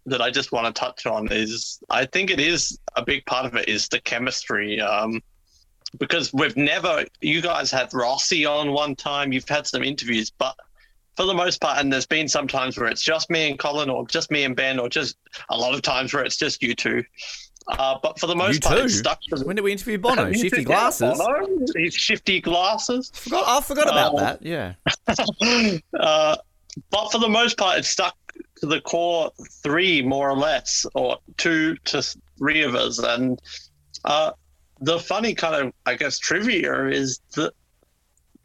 that 0.06 0.22
I 0.22 0.30
just 0.30 0.50
want 0.50 0.74
to 0.74 0.80
touch 0.80 1.04
on 1.04 1.28
is 1.30 1.78
I 1.90 2.06
think 2.06 2.30
it 2.30 2.40
is 2.40 2.78
a 2.96 3.04
big 3.04 3.26
part 3.26 3.44
of 3.44 3.54
it 3.54 3.68
is 3.68 3.86
the 3.88 4.00
chemistry 4.00 4.80
um, 4.80 5.20
because 5.98 6.32
we've 6.32 6.56
never 6.56 7.04
you 7.20 7.40
guys 7.40 7.70
had 7.70 7.92
Rossi 7.94 8.44
on 8.44 8.72
one 8.72 8.94
time 8.96 9.32
you've 9.32 9.48
had 9.48 9.66
some 9.66 9.82
interviews 9.82 10.30
but 10.30 10.54
for 11.16 11.24
the 11.26 11.34
most 11.34 11.60
part 11.60 11.78
and 11.78 11.92
there's 11.92 12.06
been 12.06 12.28
some 12.28 12.46
times 12.46 12.76
where 12.78 12.88
it's 12.88 13.02
just 13.02 13.30
me 13.30 13.48
and 13.50 13.58
Colin 13.58 13.88
or 13.90 14.06
just 14.06 14.30
me 14.30 14.44
and 14.44 14.54
Ben 14.54 14.78
or 14.78 14.88
just 14.88 15.16
a 15.50 15.56
lot 15.56 15.74
of 15.74 15.82
times 15.82 16.12
where 16.12 16.22
it's 16.24 16.36
just 16.36 16.62
you 16.62 16.74
two 16.74 17.02
uh, 17.68 17.96
but 18.02 18.18
for 18.18 18.26
the 18.26 18.34
most 18.36 18.54
You 18.54 18.60
part 18.60 18.78
too? 18.78 18.84
it's 18.84 18.96
stuck 18.98 19.18
to 19.28 19.36
the 19.36 19.44
when 19.44 19.56
did 19.56 19.62
we 19.62 19.72
interview 19.72 19.98
Bono? 19.98 20.26
You 20.26 20.38
Shifty 20.38 20.64
glasses. 20.64 21.18
Bono, 21.18 21.46
his 21.76 21.94
shifty 21.94 22.40
glasses 22.40 23.10
Forgot, 23.14 23.44
I 23.46 23.60
forgot 23.60 23.88
about 23.88 24.14
Uh, 24.14 24.20
that. 24.20 24.42
Yeah. 24.42 24.74
uh, 26.00 26.36
but 26.90 27.10
for 27.12 27.18
the 27.18 27.28
most 27.28 27.58
part, 27.58 27.78
it's 27.78 27.88
stuck 27.88 28.14
to 28.60 28.66
the 28.66 28.80
core 28.82 29.30
three, 29.62 30.00
more 30.02 30.30
or 30.30 30.36
less, 30.36 30.86
or 30.94 31.18
two 31.36 31.76
to 31.86 32.02
three 32.38 32.62
of 32.62 32.74
us. 32.74 32.98
And 32.98 33.38
uh, 34.04 34.30
the 34.80 34.98
funny 34.98 35.34
kind 35.34 35.54
of, 35.66 35.72
I 35.86 35.94
guess, 35.94 36.18
trivia 36.18 36.86
is 36.86 37.20
that 37.34 37.52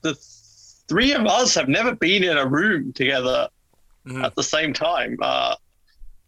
the 0.02 0.16
three 0.88 1.14
of 1.14 1.26
us 1.26 1.56
have 1.56 1.68
never 1.70 1.96
been 1.96 2.24
in 2.24 2.38
a 2.38 2.46
room 2.46 2.92
together 2.94 3.48
Mhm. 4.08 4.24
at 4.26 4.36
the 4.36 4.44
same 4.44 4.74
time. 4.74 5.18
Uh, 5.22 5.56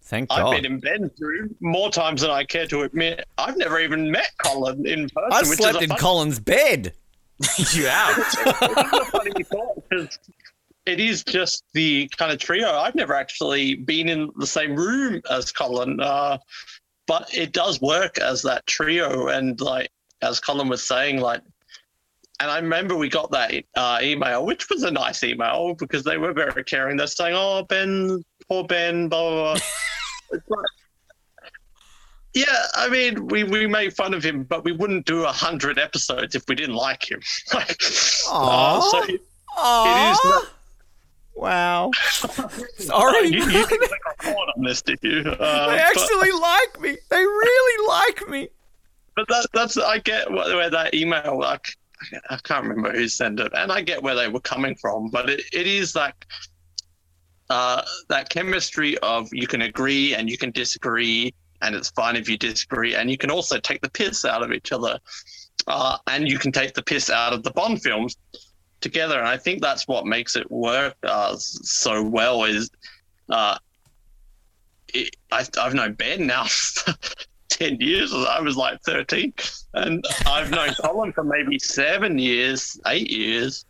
Thank 0.04 0.32
I've 0.32 0.44
God. 0.44 0.52
been 0.62 0.66
in 0.66 0.80
Ben's 0.80 1.12
room 1.20 1.56
more 1.62 1.90
times 1.92 2.22
than 2.22 2.30
I 2.30 2.44
care 2.44 2.68
to 2.68 2.84
admit. 2.84 3.26
I've 3.40 3.58
never 3.58 3.80
even 3.80 4.10
met 4.12 4.30
Colin 4.38 4.86
in 4.86 5.10
person. 5.10 5.30
I've 5.32 5.50
which 5.50 5.58
slept 5.58 5.76
is 5.78 5.82
a 5.82 5.84
in 5.84 5.90
fun- 5.90 5.98
Colin's 6.00 6.40
bed. 6.40 6.94
you 7.74 7.88
have. 7.88 8.16
funny 9.08 9.44
thought 9.44 9.84
because 9.90 10.20
it 10.86 11.00
is 11.00 11.24
just 11.24 11.64
the 11.74 12.08
kind 12.16 12.32
of 12.32 12.38
trio. 12.38 12.70
I've 12.78 12.96
never 12.96 13.16
actually 13.16 13.74
been 13.76 14.08
in 14.08 14.30
the 14.38 14.48
same 14.48 14.76
room 14.76 15.22
as 15.30 15.52
Colin, 15.52 16.00
uh, 16.00 16.38
but 17.08 17.28
it 17.36 17.52
does 17.52 17.82
work 17.82 18.20
as 18.20 18.42
that 18.44 18.66
trio. 18.68 19.28
And 19.30 19.60
like 19.60 19.90
as 20.26 20.40
Colin 20.40 20.68
was 20.68 20.84
saying, 20.84 21.20
like, 21.22 21.42
and 22.42 22.52
I 22.52 22.58
remember 22.60 22.96
we 22.96 23.08
got 23.08 23.32
that 23.32 23.54
uh, 23.76 24.00
email, 24.02 24.46
which 24.46 24.70
was 24.70 24.84
a 24.84 24.92
nice 24.92 25.24
email 25.24 25.74
because 25.76 26.04
they 26.04 26.18
were 26.18 26.34
very 26.34 26.64
caring. 26.66 26.98
They're 26.98 27.08
saying, 27.08 27.34
"Oh, 27.38 27.64
Ben, 27.64 28.24
poor 28.50 28.64
Ben," 28.66 29.08
blah 29.08 29.54
blah. 29.54 29.60
blah. 30.48 30.58
Yeah, 32.34 32.46
I 32.74 32.90
mean, 32.90 33.28
we, 33.28 33.46
we 33.46 33.66
make 33.66 33.94
fun 33.96 34.14
of 34.14 34.22
him, 34.22 34.44
but 34.44 34.66
we 34.66 34.74
wouldn't 34.74 35.06
do 35.06 35.24
a 35.24 35.32
hundred 35.32 35.80
episodes 35.80 36.36
if 36.36 36.44
we 36.50 36.56
didn't 36.56 36.76
like 36.76 37.10
him. 37.10 37.22
Like, 37.54 37.82
uh, 38.30 38.82
so 38.82 39.04
it- 39.04 39.22
Aww. 39.58 39.86
it 39.86 40.12
is 40.12 40.20
not- 40.26 40.44
Wow. 41.36 41.92
Sorry. 42.78 43.28
you, 43.30 43.40
you 43.50 43.66
click 43.66 43.80
record 43.82 44.50
on 44.58 44.64
this, 44.64 44.82
did 44.82 45.00
you? 45.02 45.20
Uh, 45.22 45.68
they 45.72 45.80
actually 45.80 46.32
like 46.32 46.82
me. 46.82 46.98
They 47.10 47.22
really 47.26 47.88
like 47.88 48.28
me. 48.30 48.50
But, 49.16 49.28
that, 49.28 49.48
that's 49.54 49.78
I 49.78 50.00
get 50.00 50.32
where, 50.32 50.70
that 50.70 50.94
email. 50.94 51.40
Like, 51.40 51.68
I 52.30 52.38
can't 52.44 52.66
remember 52.66 52.92
who 52.92 53.08
sent 53.08 53.40
it, 53.40 53.52
and 53.56 53.72
I 53.72 53.82
get 53.82 54.02
where 54.02 54.16
they 54.16 54.28
were 54.28 54.42
coming 54.42 54.76
from. 54.76 55.10
But 55.10 55.30
it, 55.30 55.42
it 55.54 55.68
is 55.68 55.96
like 55.96 56.26
uh, 57.50 57.82
that 58.10 58.30
chemistry 58.30 58.98
of 59.00 59.30
you 59.32 59.48
can 59.48 59.62
agree 59.64 60.16
and 60.16 60.30
you 60.30 60.38
can 60.38 60.52
disagree, 60.52 61.34
and 61.62 61.76
it's 61.76 61.90
fine 61.92 62.16
if 62.16 62.30
you 62.30 62.38
disagree, 62.38 62.96
and 62.96 63.10
you 63.10 63.18
can 63.18 63.32
also 63.32 63.60
take 63.60 63.82
the 63.82 63.90
piss 63.90 64.26
out 64.26 64.44
of 64.44 64.52
each 64.52 64.72
other, 64.72 65.00
uh, 65.68 65.98
and 66.08 66.28
you 66.28 66.38
can 66.38 66.52
take 66.52 66.74
the 66.74 66.84
piss 66.84 67.10
out 67.10 67.34
of 67.34 67.44
the 67.44 67.52
Bond 67.52 67.82
films 67.82 68.18
together. 68.82 69.18
And 69.20 69.28
I 69.28 69.38
think 69.38 69.62
that's 69.62 69.88
what 69.88 70.06
makes 70.06 70.36
it 70.36 70.50
work 70.52 70.96
uh, 71.04 71.36
so 71.38 72.04
well. 72.04 72.44
Is 72.44 72.70
uh, 73.30 73.58
it, 74.94 75.16
I, 75.32 75.46
I've 75.60 75.74
known 75.74 75.94
Ben 75.94 76.28
now 76.28 76.46
10 77.56 77.78
years. 77.80 78.14
I 78.14 78.40
was 78.42 78.58
like 78.58 78.82
13. 78.82 79.34
And 79.74 80.04
I've 80.28 80.52
known 80.52 80.74
Colin 80.82 81.14
for 81.14 81.24
maybe 81.24 81.58
seven 81.60 82.20
years, 82.20 82.80
eight 82.88 83.10
years. 83.10 83.66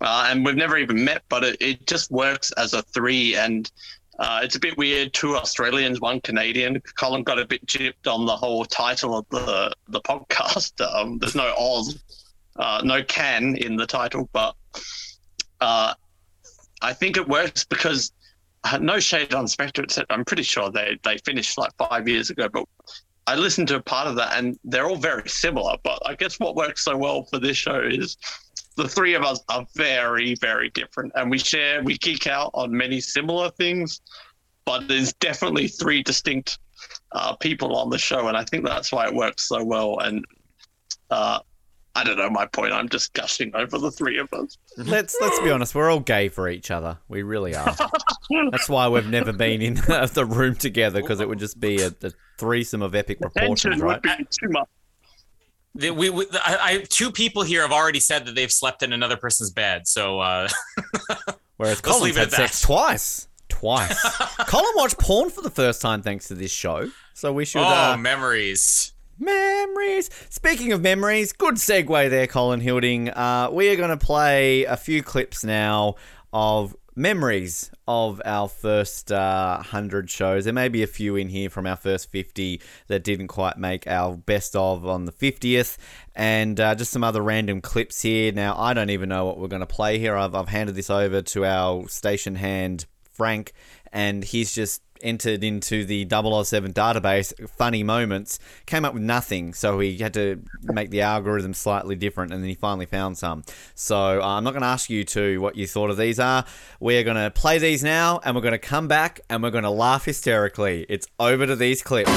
Uh, 0.00 0.28
and 0.30 0.44
we've 0.44 0.56
never 0.56 0.76
even 0.76 1.04
met, 1.04 1.22
but 1.28 1.44
it, 1.44 1.56
it 1.60 1.86
just 1.86 2.10
works 2.10 2.50
as 2.52 2.74
a 2.74 2.82
three. 2.82 3.36
And 3.36 3.70
uh, 4.18 4.40
it's 4.42 4.56
a 4.56 4.60
bit 4.60 4.76
weird. 4.76 5.12
Two 5.12 5.36
Australians, 5.36 6.00
one 6.00 6.20
Canadian. 6.20 6.80
Colin 6.98 7.22
got 7.22 7.38
a 7.38 7.46
bit 7.46 7.64
gypped 7.66 8.06
on 8.06 8.26
the 8.26 8.36
whole 8.36 8.64
title 8.64 9.16
of 9.16 9.26
the, 9.30 9.72
the 9.88 10.00
podcast. 10.00 10.72
Um, 10.94 11.18
there's 11.18 11.34
no 11.34 11.52
Oz, 11.58 12.02
uh, 12.56 12.82
no 12.84 13.02
can 13.02 13.56
in 13.56 13.76
the 13.76 13.86
title, 13.86 14.28
but 14.32 14.54
uh, 15.60 15.94
I 16.82 16.92
think 16.92 17.16
it 17.16 17.26
works 17.26 17.64
because 17.64 18.12
uh, 18.64 18.78
no 18.78 19.00
shade 19.00 19.34
on 19.34 19.48
Spectre, 19.48 19.82
etc. 19.82 20.06
I'm 20.10 20.24
pretty 20.24 20.42
sure 20.42 20.70
they 20.70 20.98
they 21.02 21.18
finished 21.18 21.58
like 21.58 21.72
five 21.76 22.06
years 22.08 22.30
ago, 22.30 22.48
but 22.52 22.64
I 23.26 23.36
listened 23.36 23.68
to 23.68 23.76
a 23.76 23.82
part 23.82 24.06
of 24.06 24.16
that 24.16 24.36
and 24.36 24.58
they're 24.64 24.86
all 24.86 24.96
very 24.96 25.28
similar. 25.28 25.76
But 25.82 25.98
I 26.06 26.14
guess 26.14 26.38
what 26.38 26.56
works 26.56 26.84
so 26.84 26.96
well 26.96 27.24
for 27.24 27.38
this 27.38 27.56
show 27.56 27.80
is 27.80 28.16
the 28.76 28.88
three 28.88 29.14
of 29.14 29.22
us 29.22 29.40
are 29.48 29.66
very, 29.74 30.34
very 30.36 30.70
different, 30.70 31.12
and 31.14 31.30
we 31.30 31.38
share, 31.38 31.82
we 31.82 31.96
geek 31.98 32.26
out 32.26 32.50
on 32.54 32.76
many 32.76 33.00
similar 33.00 33.50
things, 33.50 34.00
but 34.64 34.88
there's 34.88 35.12
definitely 35.14 35.68
three 35.68 36.02
distinct 36.02 36.58
uh, 37.12 37.36
people 37.36 37.76
on 37.76 37.90
the 37.90 37.98
show, 37.98 38.28
and 38.28 38.36
I 38.36 38.44
think 38.44 38.64
that's 38.64 38.90
why 38.90 39.06
it 39.06 39.14
works 39.14 39.48
so 39.48 39.62
well. 39.62 40.00
And 40.00 40.24
uh, 41.10 41.38
I 41.96 42.02
don't 42.04 42.16
know 42.18 42.28
my 42.28 42.46
point. 42.46 42.72
I'm 42.72 42.88
just 42.88 43.12
gushing 43.12 43.54
over 43.54 43.78
the 43.78 43.90
three 43.90 44.18
of 44.18 44.32
us. 44.32 44.58
Let's 44.76 45.16
let's 45.20 45.38
be 45.40 45.50
honest. 45.50 45.74
We're 45.76 45.90
all 45.90 46.00
gay 46.00 46.28
for 46.28 46.48
each 46.48 46.70
other. 46.72 46.98
We 47.08 47.22
really 47.22 47.54
are. 47.54 47.74
That's 48.50 48.68
why 48.68 48.88
we've 48.88 49.06
never 49.08 49.32
been 49.32 49.62
in 49.62 49.74
the 50.14 50.26
room 50.28 50.56
together 50.56 51.00
because 51.00 51.20
it 51.20 51.28
would 51.28 51.38
just 51.38 51.60
be 51.60 51.80
a, 51.82 51.88
a 52.02 52.10
threesome 52.38 52.82
of 52.82 52.94
epic 52.96 53.20
proportions, 53.20 53.80
right? 53.80 54.02
would 54.02 54.18
be 54.18 54.24
too 54.24 54.48
much. 54.48 54.68
The- 55.76 55.90
we, 55.92 56.10
we 56.10 56.26
I, 56.32 56.58
I, 56.60 56.84
two 56.88 57.12
people 57.12 57.42
here 57.44 57.62
have 57.62 57.72
already 57.72 58.00
said 58.00 58.26
that 58.26 58.34
they've 58.34 58.50
slept 58.52 58.82
in 58.82 58.92
another 58.92 59.16
person's 59.16 59.50
bed. 59.50 59.86
So 59.86 60.18
uh, 60.20 60.48
Whereas 61.56 61.76
Let's 61.76 61.80
Colin's 61.82 62.16
had 62.16 62.24
at 62.24 62.30
that. 62.32 62.36
sex 62.36 62.60
twice. 62.62 63.28
Twice. 63.48 64.00
Colin 64.48 64.66
watched 64.74 64.98
porn 64.98 65.30
for 65.30 65.42
the 65.42 65.50
first 65.50 65.80
time 65.80 66.02
thanks 66.02 66.26
to 66.28 66.34
this 66.34 66.50
show. 66.50 66.90
So 67.14 67.32
we 67.32 67.44
should. 67.44 67.62
oh, 67.62 67.92
uh, 67.92 67.96
memories. 67.96 68.93
Memories. 69.18 70.10
Speaking 70.28 70.72
of 70.72 70.80
memories, 70.80 71.32
good 71.32 71.54
segue 71.54 72.10
there, 72.10 72.26
Colin 72.26 72.60
Hilding. 72.60 73.10
Uh, 73.10 73.48
we 73.52 73.68
are 73.68 73.76
going 73.76 73.96
to 73.96 73.96
play 73.96 74.64
a 74.64 74.76
few 74.76 75.04
clips 75.04 75.44
now 75.44 75.94
of 76.32 76.74
memories 76.96 77.70
of 77.86 78.20
our 78.24 78.48
first 78.48 79.12
uh, 79.12 79.56
100 79.58 80.10
shows. 80.10 80.44
There 80.44 80.52
may 80.52 80.68
be 80.68 80.82
a 80.82 80.88
few 80.88 81.14
in 81.14 81.28
here 81.28 81.48
from 81.48 81.66
our 81.66 81.76
first 81.76 82.10
50 82.10 82.60
that 82.88 83.04
didn't 83.04 83.28
quite 83.28 83.56
make 83.56 83.86
our 83.86 84.16
best 84.16 84.56
of 84.56 84.84
on 84.84 85.04
the 85.04 85.12
50th, 85.12 85.76
and 86.16 86.58
uh, 86.58 86.74
just 86.74 86.90
some 86.90 87.04
other 87.04 87.22
random 87.22 87.60
clips 87.60 88.02
here. 88.02 88.32
Now, 88.32 88.58
I 88.58 88.74
don't 88.74 88.90
even 88.90 89.08
know 89.08 89.26
what 89.26 89.38
we're 89.38 89.48
going 89.48 89.60
to 89.60 89.66
play 89.66 89.98
here. 89.98 90.16
I've, 90.16 90.34
I've 90.34 90.48
handed 90.48 90.74
this 90.74 90.90
over 90.90 91.22
to 91.22 91.44
our 91.44 91.88
station 91.88 92.34
hand, 92.34 92.86
Frank, 93.12 93.52
and 93.92 94.24
he's 94.24 94.52
just 94.52 94.82
entered 95.04 95.44
into 95.44 95.84
the 95.84 96.06
007 96.08 96.72
database 96.72 97.48
funny 97.48 97.82
moments 97.82 98.38
came 98.66 98.84
up 98.84 98.94
with 98.94 99.02
nothing. 99.02 99.54
So 99.54 99.78
he 99.80 99.98
had 99.98 100.14
to 100.14 100.42
make 100.62 100.90
the 100.90 101.02
algorithm 101.02 101.54
slightly 101.54 101.96
different 101.96 102.32
and 102.32 102.42
then 102.42 102.48
he 102.48 102.54
finally 102.54 102.86
found 102.86 103.18
some. 103.18 103.44
So 103.74 104.20
uh, 104.22 104.26
i'm 104.26 104.44
not 104.44 104.52
going 104.52 104.62
to 104.62 104.68
ask 104.68 104.90
you 104.90 105.04
to 105.04 105.40
what 105.40 105.56
you 105.56 105.66
thought 105.66 105.90
of 105.90 105.96
these 105.96 106.18
are. 106.18 106.44
We're 106.80 107.04
going 107.04 107.16
to 107.16 107.30
play 107.30 107.58
these 107.58 107.84
now 107.84 108.20
and 108.24 108.34
we're 108.34 108.42
going 108.42 108.52
to 108.52 108.58
come 108.58 108.88
back 108.88 109.20
and 109.28 109.42
we're 109.42 109.50
going 109.50 109.64
to 109.64 109.70
laugh 109.70 110.04
hysterically. 110.04 110.86
It's 110.88 111.06
over 111.18 111.46
to 111.46 111.56
these 111.56 111.82
clips. 111.82 112.10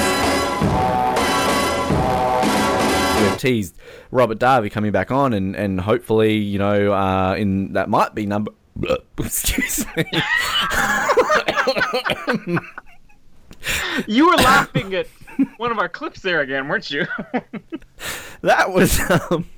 We 3.18 3.24
have 3.24 3.38
teased 3.38 3.76
Robert 4.12 4.38
Davi 4.38 4.70
coming 4.70 4.92
back 4.92 5.10
on, 5.10 5.32
and, 5.32 5.56
and 5.56 5.80
hopefully, 5.80 6.36
you 6.36 6.58
know, 6.58 6.92
uh, 6.92 7.34
in 7.34 7.72
that 7.72 7.88
might 7.88 8.14
be 8.14 8.26
number. 8.26 8.52
Excuse 9.18 9.86
me. 9.96 10.04
You 14.06 14.28
were 14.28 14.36
laughing 14.36 14.94
at 14.94 15.06
one 15.56 15.70
of 15.70 15.78
our 15.78 15.88
clips 15.88 16.20
there 16.20 16.40
again, 16.40 16.68
weren't 16.68 16.90
you? 16.90 17.06
That 18.42 18.72
was 18.72 19.00
um, 19.10 19.48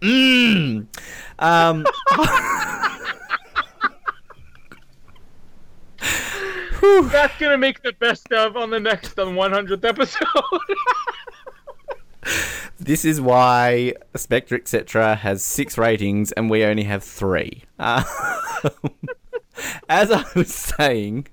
mm, 0.00 0.86
um 1.38 1.86
That's 7.12 7.38
gonna 7.38 7.58
make 7.58 7.80
the 7.82 7.92
best 7.92 8.32
of 8.32 8.56
on 8.56 8.70
the 8.70 8.80
next 8.80 9.16
on 9.20 9.36
100th 9.36 9.84
episode. 9.84 10.26
this 12.78 13.04
is 13.04 13.20
why 13.20 13.94
Spectre 14.14 14.54
etc 14.54 15.16
has 15.16 15.44
six 15.44 15.78
ratings 15.78 16.32
and 16.32 16.50
we 16.50 16.64
only 16.64 16.84
have 16.84 17.04
three. 17.04 17.62
Uh, 17.78 18.02
as 19.88 20.10
I 20.10 20.24
was 20.34 20.52
saying, 20.52 21.26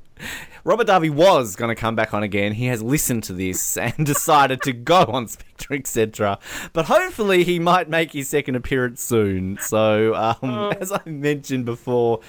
Robert 0.63 0.87
Davi 0.87 1.09
was 1.09 1.55
going 1.55 1.69
to 1.69 1.79
come 1.79 1.95
back 1.95 2.13
on 2.13 2.21
again. 2.21 2.53
He 2.53 2.67
has 2.67 2.83
listened 2.83 3.23
to 3.23 3.33
this 3.33 3.77
and 3.77 4.05
decided 4.05 4.61
to 4.63 4.73
go 4.73 5.03
on 5.03 5.27
Spectre, 5.27 5.73
etc. 5.73 6.39
But 6.73 6.85
hopefully, 6.85 7.43
he 7.43 7.59
might 7.59 7.89
make 7.89 8.13
his 8.13 8.29
second 8.29 8.55
appearance 8.55 9.01
soon. 9.01 9.57
So, 9.61 10.13
um, 10.15 10.73
as 10.79 10.91
I 10.91 11.01
mentioned 11.05 11.65
before, 11.65 12.21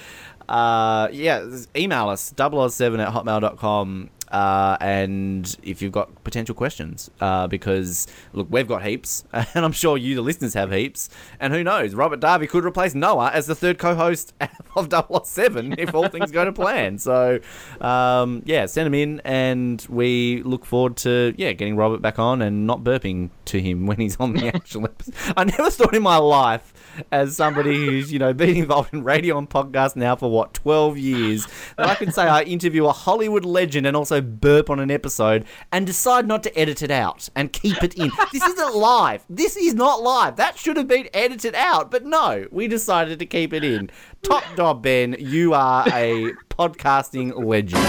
uh, 0.49 1.09
yeah, 1.11 1.47
email 1.75 2.09
us 2.09 2.33
007 2.37 2.99
at 2.99 3.13
hotmail.com. 3.13 4.09
Uh, 4.33 4.75
and 4.81 5.55
if 5.61 5.81
you've 5.81 5.91
got 5.91 6.23
potential 6.23 6.55
questions, 6.55 7.11
uh, 7.21 7.45
because 7.47 8.07
look, 8.33 8.47
we've 8.49 8.67
got 8.67 8.83
heaps, 8.83 9.23
and 9.33 9.63
I'm 9.63 9.71
sure 9.71 9.95
you, 9.95 10.15
the 10.15 10.21
listeners, 10.21 10.55
have 10.55 10.71
heaps. 10.71 11.07
And 11.39 11.53
who 11.53 11.63
knows, 11.63 11.93
Robert 11.93 12.19
Davi 12.19 12.49
could 12.49 12.65
replace 12.65 12.95
Noah 12.95 13.29
as 13.31 13.45
the 13.45 13.53
third 13.53 13.77
co-host 13.77 14.33
of 14.75 14.89
007 15.25 15.75
if 15.77 15.93
all 15.93 16.09
things 16.09 16.31
go 16.31 16.43
to 16.43 16.51
plan. 16.51 16.97
So, 16.97 17.39
um, 17.79 18.41
yeah, 18.45 18.65
send 18.65 18.87
them 18.87 18.95
in, 18.95 19.21
and 19.23 19.85
we 19.87 20.41
look 20.43 20.65
forward 20.65 20.97
to 20.97 21.35
yeah 21.37 21.51
getting 21.53 21.75
Robert 21.75 22.01
back 22.01 22.17
on 22.17 22.41
and 22.41 22.65
not 22.65 22.83
burping 22.83 23.29
to 23.45 23.61
him 23.61 23.85
when 23.85 23.97
he's 23.99 24.17
on 24.17 24.33
the 24.33 24.47
actual 24.55 24.85
episode. 24.85 25.13
I 25.37 25.43
never 25.43 25.69
thought 25.69 25.93
in 25.93 26.01
my 26.01 26.17
life, 26.17 26.73
as 27.11 27.35
somebody 27.35 27.75
who's 27.75 28.11
you 28.11 28.19
know 28.19 28.33
been 28.33 28.55
involved 28.55 28.93
in 28.93 29.03
radio 29.03 29.37
and 29.37 29.49
podcast 29.49 29.95
now 29.95 30.15
for 30.15 30.29
what 30.29 30.53
12 30.53 30.97
years, 30.97 31.47
that 31.77 31.87
I 31.87 31.95
can 31.95 32.11
say 32.11 32.23
I 32.23 32.43
interview 32.43 32.85
a 32.85 32.91
Hollywood 32.91 33.45
legend 33.45 33.87
and 33.87 33.95
also 33.95 34.21
burp 34.21 34.69
on 34.69 34.79
an 34.79 34.91
episode 34.91 35.45
and 35.71 35.85
decide 35.85 36.27
not 36.27 36.43
to 36.43 36.57
edit 36.57 36.81
it 36.81 36.91
out 36.91 37.29
and 37.35 37.51
keep 37.51 37.83
it 37.83 37.95
in. 37.95 38.11
this 38.31 38.43
isn't 38.43 38.75
live. 38.75 39.23
This 39.29 39.55
is 39.55 39.73
not 39.73 40.01
live. 40.01 40.35
That 40.35 40.57
should 40.57 40.77
have 40.77 40.87
been 40.87 41.09
edited 41.13 41.55
out, 41.55 41.91
but 41.91 42.05
no, 42.05 42.47
we 42.51 42.67
decided 42.67 43.19
to 43.19 43.25
keep 43.25 43.53
it 43.53 43.63
in. 43.63 43.89
Top 44.21 44.43
dog 44.55 44.81
Ben, 44.81 45.15
you 45.19 45.53
are 45.53 45.85
a 45.89 46.31
podcasting 46.49 47.33
legend. 47.43 47.83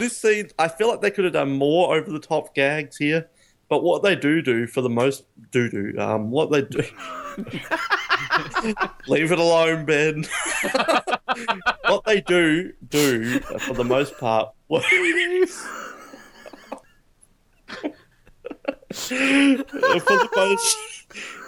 This 0.00 0.16
scene, 0.16 0.48
I 0.58 0.68
feel 0.68 0.88
like 0.88 1.02
they 1.02 1.10
could 1.10 1.24
have 1.24 1.34
done 1.34 1.52
more 1.52 1.94
over 1.94 2.10
the 2.10 2.18
top 2.18 2.54
gags 2.54 2.96
here, 2.96 3.28
but 3.70 3.82
what 3.84 4.02
they 4.02 4.16
do 4.16 4.42
do 4.42 4.66
for 4.66 4.82
the 4.82 4.90
most 4.90 5.24
do 5.52 5.70
do, 5.70 5.94
um, 5.98 6.30
what 6.32 6.50
they 6.50 6.62
do. 6.62 6.82
Leave 9.06 9.30
it 9.30 9.38
alone, 9.38 9.84
Ben. 9.86 10.24
what 11.86 12.04
they 12.04 12.20
do 12.20 12.72
do 12.88 13.38
for 13.40 13.74
the 13.74 13.84
most 13.84 14.18
part. 14.18 14.50
What 14.66 14.84
most, 20.36 20.76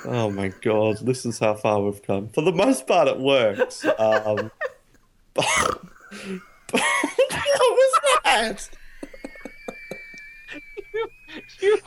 oh 0.06 0.30
my 0.30 0.52
god, 0.62 0.98
this 0.98 1.26
is 1.26 1.40
how 1.40 1.54
far 1.54 1.82
we've 1.82 2.02
come. 2.04 2.28
For 2.28 2.42
the 2.42 2.52
most 2.52 2.86
part, 2.86 3.08
it 3.08 3.18
works. 3.18 3.84
Um, 3.84 4.52
what 5.34 5.80
was 6.72 8.00
that? 8.24 8.68
You- 11.60 11.78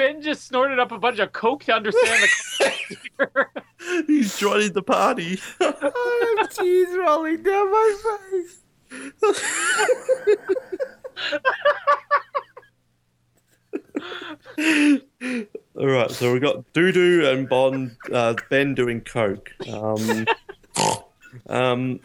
ben 0.00 0.22
just 0.22 0.46
snorted 0.46 0.78
up 0.78 0.92
a 0.92 0.98
bunch 0.98 1.18
of 1.18 1.32
coke 1.32 1.64
to 1.64 1.74
understand 1.74 2.22
the. 2.58 3.46
He's 4.06 4.38
joining 4.38 4.72
the 4.72 4.82
party. 4.82 5.38
I 5.60 6.36
have 6.38 6.50
tears 6.50 6.96
rolling 6.96 7.42
down 7.42 7.70
my 7.70 7.96
face. 8.40 8.62
All 15.76 15.86
right, 15.86 16.10
so 16.10 16.32
we've 16.32 16.40
got 16.40 16.72
Doodoo 16.72 17.30
and 17.32 17.48
Bond, 17.48 17.96
uh, 18.10 18.34
Ben 18.48 18.74
doing 18.74 19.02
coke. 19.02 19.52
Um, 19.68 20.26
um, 21.48 22.00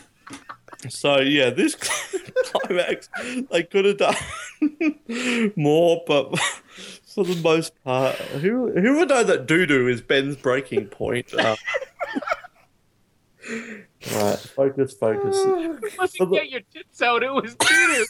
so 0.90 1.20
yeah, 1.20 1.50
this 1.50 1.76
climax 2.44 3.10
they 3.52 3.64
could 3.64 3.86
have 3.86 3.98
done 3.98 4.16
more, 5.56 6.04
but 6.06 6.38
for 7.14 7.24
the 7.24 7.36
most 7.44 7.74
part, 7.84 8.16
who 8.16 8.72
who 8.72 8.98
would 8.98 9.10
know 9.10 9.24
that 9.24 9.48
Doodoo 9.48 9.90
is 9.90 10.02
Ben's 10.02 10.36
breaking 10.36 10.88
point? 10.88 11.34
Uh, 11.34 11.56
right, 14.14 14.40
focus, 14.40 14.94
focus. 14.94 15.36
Once 15.98 16.20
you 16.20 16.26
get 16.32 16.50
your 16.50 16.62
tits 16.74 17.02
out, 17.02 17.24
it 17.24 17.34
was 17.34 17.56
doo 17.56 18.06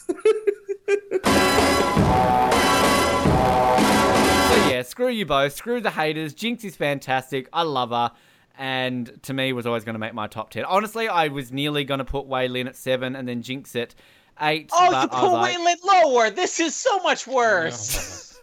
So 4.48 4.68
yeah, 4.68 4.82
screw 4.82 5.08
you 5.08 5.26
both. 5.26 5.52
Screw 5.54 5.80
the 5.80 5.90
haters. 5.90 6.34
Jinx 6.34 6.64
is 6.64 6.76
fantastic. 6.76 7.48
I 7.52 7.62
love 7.62 7.90
her. 7.90 8.12
And 8.58 9.22
to 9.24 9.34
me, 9.34 9.52
was 9.52 9.66
always 9.66 9.84
going 9.84 9.94
to 9.94 9.98
make 9.98 10.14
my 10.14 10.26
top 10.26 10.50
ten. 10.50 10.64
Honestly, 10.64 11.08
I 11.08 11.28
was 11.28 11.52
nearly 11.52 11.84
going 11.84 11.98
to 11.98 12.04
put 12.04 12.26
Wai 12.26 12.46
Lin 12.46 12.68
at 12.68 12.76
seven 12.76 13.14
and 13.14 13.28
then 13.28 13.42
Jinx 13.42 13.76
at 13.76 13.94
eight. 14.40 14.70
Oh, 14.72 14.90
but 14.90 14.90
you 14.90 14.96
I 14.96 15.22
was 15.22 15.30
put 15.30 15.32
like, 15.32 15.58
Wai 15.58 15.64
Lin 15.64 15.78
lower. 15.84 16.30
This 16.30 16.58
is 16.60 16.74
so 16.74 16.98
much 17.00 17.26
worse. 17.26 18.22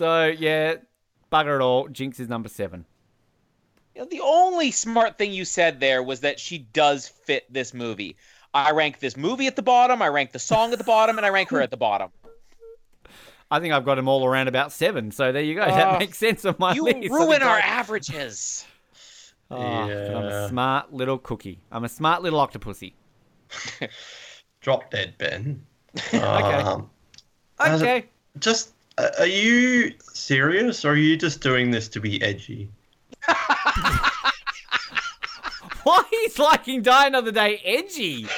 So 0.00 0.28
yeah, 0.28 0.76
bugger 1.30 1.56
it 1.56 1.60
all. 1.60 1.86
Jinx 1.88 2.18
is 2.20 2.26
number 2.30 2.48
seven. 2.48 2.86
You 3.94 4.00
know, 4.00 4.08
the 4.10 4.22
only 4.22 4.70
smart 4.70 5.18
thing 5.18 5.30
you 5.30 5.44
said 5.44 5.78
there 5.78 6.02
was 6.02 6.20
that 6.20 6.40
she 6.40 6.56
does 6.56 7.06
fit 7.06 7.44
this 7.52 7.74
movie. 7.74 8.16
I 8.54 8.70
rank 8.70 8.98
this 8.98 9.14
movie 9.14 9.46
at 9.46 9.56
the 9.56 9.62
bottom, 9.62 10.00
I 10.00 10.08
rank 10.08 10.32
the 10.32 10.38
song 10.38 10.72
at 10.72 10.78
the 10.78 10.84
bottom, 10.84 11.18
and 11.18 11.26
I 11.26 11.28
rank 11.28 11.50
her 11.50 11.60
at 11.60 11.70
the 11.70 11.76
bottom. 11.76 12.10
I 13.50 13.60
think 13.60 13.74
I've 13.74 13.84
got 13.84 13.96
them 13.96 14.08
all 14.08 14.24
around 14.24 14.48
about 14.48 14.72
seven. 14.72 15.10
So 15.10 15.32
there 15.32 15.42
you 15.42 15.56
go. 15.56 15.62
Uh, 15.62 15.74
that 15.74 15.98
makes 15.98 16.16
sense 16.16 16.46
of 16.46 16.58
my 16.58 16.72
You 16.72 16.84
list. 16.84 16.96
I 16.96 17.00
think 17.00 17.12
ruin 17.12 17.42
our 17.42 17.58
averages. 17.58 18.64
Oh, 19.50 19.56
'cause 19.56 20.14
I'm 20.14 20.28
a 20.28 20.48
smart 20.48 20.92
little 20.92 21.18
cookie. 21.18 21.58
I'm 21.72 21.84
a 21.84 21.88
smart 21.88 22.22
little 22.22 22.38
octopusy. 22.40 22.92
Drop 24.60 24.90
dead, 24.90 25.14
Ben. 25.18 25.64
Okay. 26.14 26.54
Um, 26.54 26.90
Okay. 27.60 28.04
just, 28.38 28.74
uh, 28.98 29.08
are 29.18 29.26
you 29.26 29.92
serious 30.12 30.84
or 30.84 30.92
are 30.92 30.96
you 30.96 31.16
just 31.16 31.40
doing 31.40 31.70
this 31.72 31.88
to 31.88 32.00
be 32.00 32.22
edgy? 32.22 32.68
Why 35.82 36.02
is 36.26 36.38
liking 36.38 36.82
Die 36.82 37.06
Another 37.06 37.32
Day 37.32 37.60
edgy? 37.64 38.28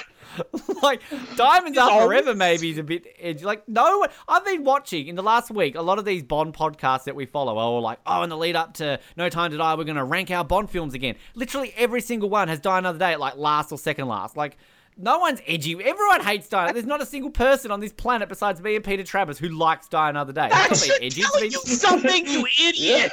like 0.82 1.00
Diamonds 1.36 1.78
Are 1.78 2.02
Forever 2.02 2.34
maybe 2.34 2.70
is 2.70 2.78
a 2.78 2.82
bit 2.82 3.06
edgy. 3.18 3.44
Like 3.44 3.68
no 3.68 3.98
one 3.98 4.10
I've 4.28 4.44
been 4.44 4.64
watching 4.64 5.08
in 5.08 5.14
the 5.14 5.22
last 5.22 5.50
week 5.50 5.74
a 5.74 5.82
lot 5.82 5.98
of 5.98 6.04
these 6.04 6.22
Bond 6.22 6.54
podcasts 6.54 7.04
that 7.04 7.16
we 7.16 7.26
follow 7.26 7.58
are 7.58 7.64
all 7.64 7.80
like, 7.80 7.98
oh, 8.06 8.22
in 8.22 8.30
the 8.30 8.36
lead 8.36 8.56
up 8.56 8.74
to 8.74 8.98
No 9.16 9.28
Time 9.28 9.50
to 9.50 9.56
Die, 9.56 9.74
we're 9.74 9.84
gonna 9.84 10.04
rank 10.04 10.30
our 10.30 10.44
Bond 10.44 10.70
films 10.70 10.94
again. 10.94 11.16
Literally 11.34 11.72
every 11.76 12.00
single 12.00 12.30
one 12.30 12.48
has 12.48 12.60
Die 12.60 12.78
Another 12.78 12.98
Day 12.98 13.12
at 13.12 13.20
like 13.20 13.36
last 13.36 13.72
or 13.72 13.78
second 13.78 14.08
last. 14.08 14.36
Like 14.36 14.56
no 14.98 15.18
one's 15.18 15.40
edgy. 15.46 15.72
Everyone 15.82 16.20
hates 16.22 16.48
Die. 16.48 16.72
There's 16.72 16.84
not 16.86 17.00
a 17.00 17.06
single 17.06 17.30
person 17.30 17.70
on 17.70 17.80
this 17.80 17.92
planet 17.92 18.28
besides 18.28 18.60
me 18.60 18.76
and 18.76 18.84
Peter 18.84 19.02
Travers 19.02 19.38
who 19.38 19.48
likes 19.48 19.88
Die 19.88 20.08
Another 20.10 20.32
Day. 20.32 20.48
That 20.50 20.70
It's 20.70 20.84
should 20.84 21.02
edgy. 21.02 21.22
tell 21.22 21.42
you 21.44 21.50
something, 21.50 22.26
you 22.26 22.46
idiot. 22.60 23.12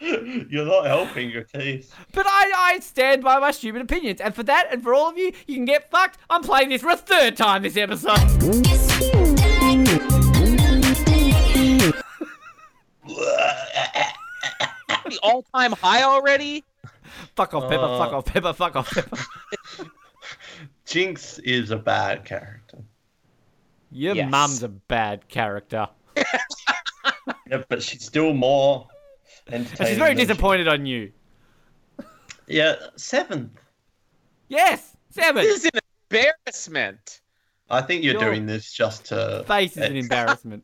You're 0.50 0.66
not 0.66 0.86
helping 0.86 1.30
your 1.30 1.44
case. 1.44 1.90
But 2.12 2.26
I, 2.26 2.52
I 2.74 2.78
stand 2.80 3.22
by 3.24 3.38
my 3.38 3.50
stupid 3.50 3.82
opinions. 3.82 4.20
And 4.20 4.34
for 4.34 4.42
that, 4.44 4.68
and 4.70 4.82
for 4.82 4.94
all 4.94 5.08
of 5.10 5.18
you, 5.18 5.32
you 5.46 5.56
can 5.56 5.64
get 5.64 5.90
fucked. 5.90 6.18
I'm 6.30 6.42
playing 6.42 6.68
this 6.68 6.82
for 6.82 6.90
a 6.90 6.96
third 6.96 7.36
time 7.36 7.62
this 7.62 7.76
episode. 7.76 8.18
the 15.06 15.18
all-time 15.22 15.72
high 15.72 16.02
already. 16.02 16.64
fuck 17.36 17.54
off, 17.54 17.68
Pepper. 17.70 17.82
Uh. 17.84 17.98
fuck 17.98 18.12
off, 18.12 18.24
Pepper. 18.24 18.52
Fuck 18.52 18.76
off, 18.76 18.90
Pepper. 18.90 19.16
Jinx 20.98 21.40
is 21.40 21.72
a 21.72 21.76
bad 21.76 22.24
character. 22.24 22.78
Your 23.90 24.14
Yes. 24.14 24.30
mum's 24.30 24.62
a 24.62 24.68
bad 24.68 25.26
character. 25.28 25.88
Yeah, 27.50 27.62
but 27.68 27.82
she's 27.82 28.02
still 28.04 28.32
more 28.32 28.88
And 29.48 29.66
entertaining. 29.66 29.90
she's 29.90 29.98
very 29.98 30.14
than- 30.14 30.26
disappointed 30.26 30.66
on 30.68 30.86
you. 30.86 31.12
Yeah, 32.46 32.76
seventh. 32.96 33.60
Yes, 34.48 34.96
seventh. 35.10 35.44
This 35.46 35.64
is 35.64 35.70
an 35.74 35.80
embarrassment. 36.10 37.20
I 37.68 37.82
think 37.82 38.02
you're 38.04 38.14
Your 38.14 38.30
doing 38.30 38.46
this 38.46 38.72
just 38.72 39.06
to. 39.06 39.44
Face 39.48 39.76
is 39.76 39.82
an 39.84 39.96
embarrassment. 39.96 40.62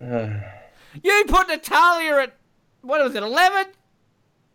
You 0.02 1.24
put 1.28 1.48
Natalia 1.48 2.14
at 2.16 2.36
what 2.82 3.02
was 3.02 3.14
it, 3.14 3.22
eleven? 3.22 3.66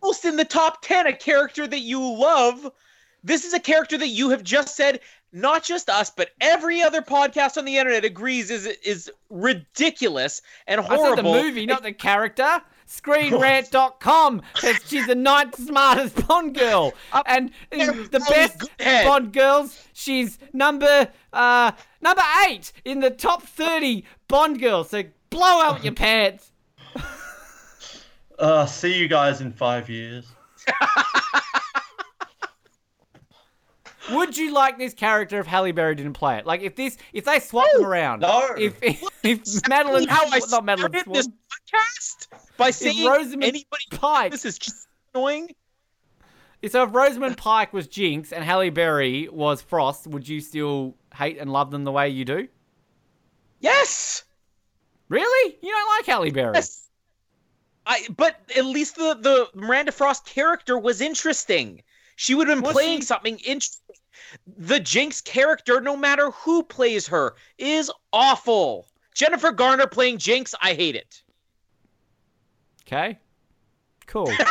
Almost 0.00 0.24
in 0.24 0.36
the 0.36 0.44
top 0.44 0.80
ten, 0.82 1.06
a 1.06 1.12
character 1.12 1.66
that 1.66 1.80
you 1.80 2.00
love. 2.00 2.70
This 3.24 3.46
is 3.46 3.54
a 3.54 3.60
character 3.60 3.96
that 3.96 4.08
you 4.08 4.30
have 4.30 4.44
just 4.44 4.76
said. 4.76 5.00
Not 5.32 5.64
just 5.64 5.90
us, 5.90 6.10
but 6.10 6.30
every 6.40 6.80
other 6.80 7.02
podcast 7.02 7.56
on 7.56 7.64
the 7.64 7.78
internet 7.78 8.04
agrees 8.04 8.52
is 8.52 8.66
is 8.66 9.10
ridiculous 9.30 10.42
and 10.68 10.80
horrible. 10.80 11.04
I 11.04 11.08
said 11.08 11.24
the 11.24 11.42
movie, 11.42 11.66
not 11.66 11.82
the 11.82 11.92
character. 11.92 12.62
ScreenRant.com 12.86 14.42
says 14.56 14.78
she's 14.86 15.06
the 15.06 15.14
ninth 15.14 15.56
smartest 15.56 16.28
Bond 16.28 16.54
girl, 16.54 16.92
and 17.26 17.50
the 17.72 18.24
best. 18.28 18.70
Bond 18.78 19.32
girls, 19.32 19.82
she's 19.92 20.38
number 20.52 21.08
uh 21.32 21.72
number 22.00 22.22
eight 22.46 22.72
in 22.84 23.00
the 23.00 23.10
top 23.10 23.42
thirty 23.42 24.04
Bond 24.28 24.60
girls. 24.60 24.90
So 24.90 25.02
blow 25.30 25.62
out 25.62 25.82
your 25.82 25.94
pants. 26.04 26.52
uh, 28.38 28.66
see 28.66 28.96
you 28.96 29.08
guys 29.08 29.40
in 29.40 29.50
five 29.50 29.88
years. 29.88 30.26
would 34.10 34.36
you 34.36 34.52
like 34.52 34.78
this 34.78 34.94
character 34.94 35.38
if 35.40 35.46
Halle 35.46 35.72
Berry 35.72 35.94
didn't 35.94 36.12
play 36.14 36.38
it? 36.38 36.46
Like 36.46 36.60
if 36.62 36.76
this, 36.76 36.96
if 37.12 37.24
they 37.24 37.40
swap 37.40 37.66
them 37.72 37.84
around, 37.84 38.20
No. 38.20 38.54
if 38.58 38.76
if, 38.82 39.02
if 39.22 39.68
Madeline, 39.68 40.08
how 40.08 40.26
I 40.26 40.40
not 40.50 40.64
Madeline 40.64 40.90
started 40.92 41.04
Swan, 41.04 41.14
this 41.14 41.28
podcast 41.28 42.26
by 42.56 42.70
saying 42.70 43.06
Rosamund 43.06 43.42
anybody 43.44 43.84
Pike, 43.90 44.30
this 44.32 44.44
is 44.44 44.58
just 44.58 44.86
annoying. 45.14 45.50
so 46.68 46.82
if 46.84 46.94
Rosamund 46.94 47.36
Pike 47.36 47.72
was 47.72 47.86
Jinx 47.86 48.32
and 48.32 48.44
Halle 48.44 48.70
Berry 48.70 49.28
was 49.30 49.62
Frost, 49.62 50.06
would 50.06 50.28
you 50.28 50.40
still 50.40 50.94
hate 51.14 51.38
and 51.38 51.52
love 51.52 51.70
them 51.70 51.84
the 51.84 51.92
way 51.92 52.08
you 52.08 52.24
do? 52.24 52.48
Yes. 53.60 54.24
Really? 55.08 55.56
You 55.62 55.70
don't 55.70 55.88
like 55.98 56.06
Halle 56.06 56.30
Berry? 56.30 56.54
Yes. 56.54 56.80
I 57.86 58.06
but 58.16 58.40
at 58.56 58.64
least 58.64 58.96
the 58.96 59.14
the 59.14 59.48
Miranda 59.58 59.92
Frost 59.92 60.24
character 60.26 60.78
was 60.78 61.00
interesting. 61.00 61.82
She 62.16 62.34
would 62.34 62.48
have 62.48 62.58
been 62.58 62.64
Was 62.64 62.72
playing 62.74 63.00
she? 63.00 63.06
something 63.06 63.38
interesting. 63.38 63.96
The 64.56 64.80
Jinx 64.80 65.20
character, 65.20 65.80
no 65.80 65.96
matter 65.96 66.30
who 66.30 66.62
plays 66.62 67.06
her, 67.08 67.34
is 67.58 67.90
awful. 68.12 68.88
Jennifer 69.14 69.52
Garner 69.52 69.86
playing 69.86 70.18
Jinx, 70.18 70.54
I 70.60 70.74
hate 70.74 70.96
it. 70.96 71.22
Okay. 72.86 73.18
Cool. 74.06 74.30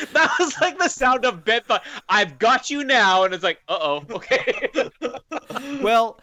That 0.12 0.34
was 0.38 0.58
like 0.60 0.78
the 0.78 0.88
sound 0.88 1.24
of 1.24 1.44
Ben 1.44 1.62
thought, 1.62 1.84
I've 2.08 2.38
got 2.38 2.70
you 2.70 2.84
now, 2.84 3.24
and 3.24 3.34
it's 3.34 3.44
like, 3.44 3.60
uh 3.68 3.78
oh, 3.80 4.04
okay. 4.10 4.68
well, 5.82 6.20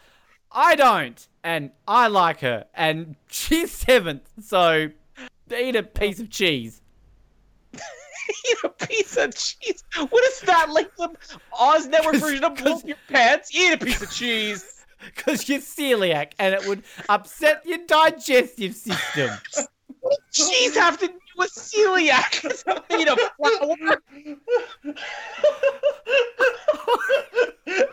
I 0.50 0.74
don't, 0.74 1.26
and 1.44 1.70
I 1.86 2.08
like 2.08 2.40
her, 2.40 2.66
and 2.74 3.16
she's 3.30 3.70
seventh, 3.70 4.28
so 4.40 4.90
eat 5.56 5.76
a 5.76 5.82
piece 5.82 6.20
of 6.20 6.30
cheese. 6.30 6.82
Eat 8.50 8.56
a 8.64 8.68
piece 8.68 9.16
of 9.16 9.34
cheese. 9.34 9.84
What 10.10 10.24
is 10.24 10.40
that? 10.42 10.70
Like 10.70 10.94
the 10.96 11.10
Oz 11.58 11.86
Network 11.86 12.16
version 12.16 12.44
of 12.44 12.56
pull 12.56 12.80
your 12.84 12.96
pants? 13.08 13.54
Eat 13.54 13.72
a 13.72 13.78
piece 13.78 14.02
of 14.02 14.10
cheese. 14.10 14.74
Because 15.14 15.48
you're 15.48 15.60
celiac, 15.60 16.32
and 16.40 16.52
it 16.52 16.66
would 16.66 16.82
upset 17.08 17.64
your 17.64 17.78
digestive 17.86 18.74
system. 18.74 19.30
what 20.00 20.18
Cheese 20.32 20.76
have 20.76 20.98
to 20.98 21.06
do 21.06 21.14
with 21.36 21.52
celiac. 21.52 22.44
It's 22.44 22.66
not 22.66 22.84
made 22.90 23.06
of 23.06 23.16
flour. 23.36 24.02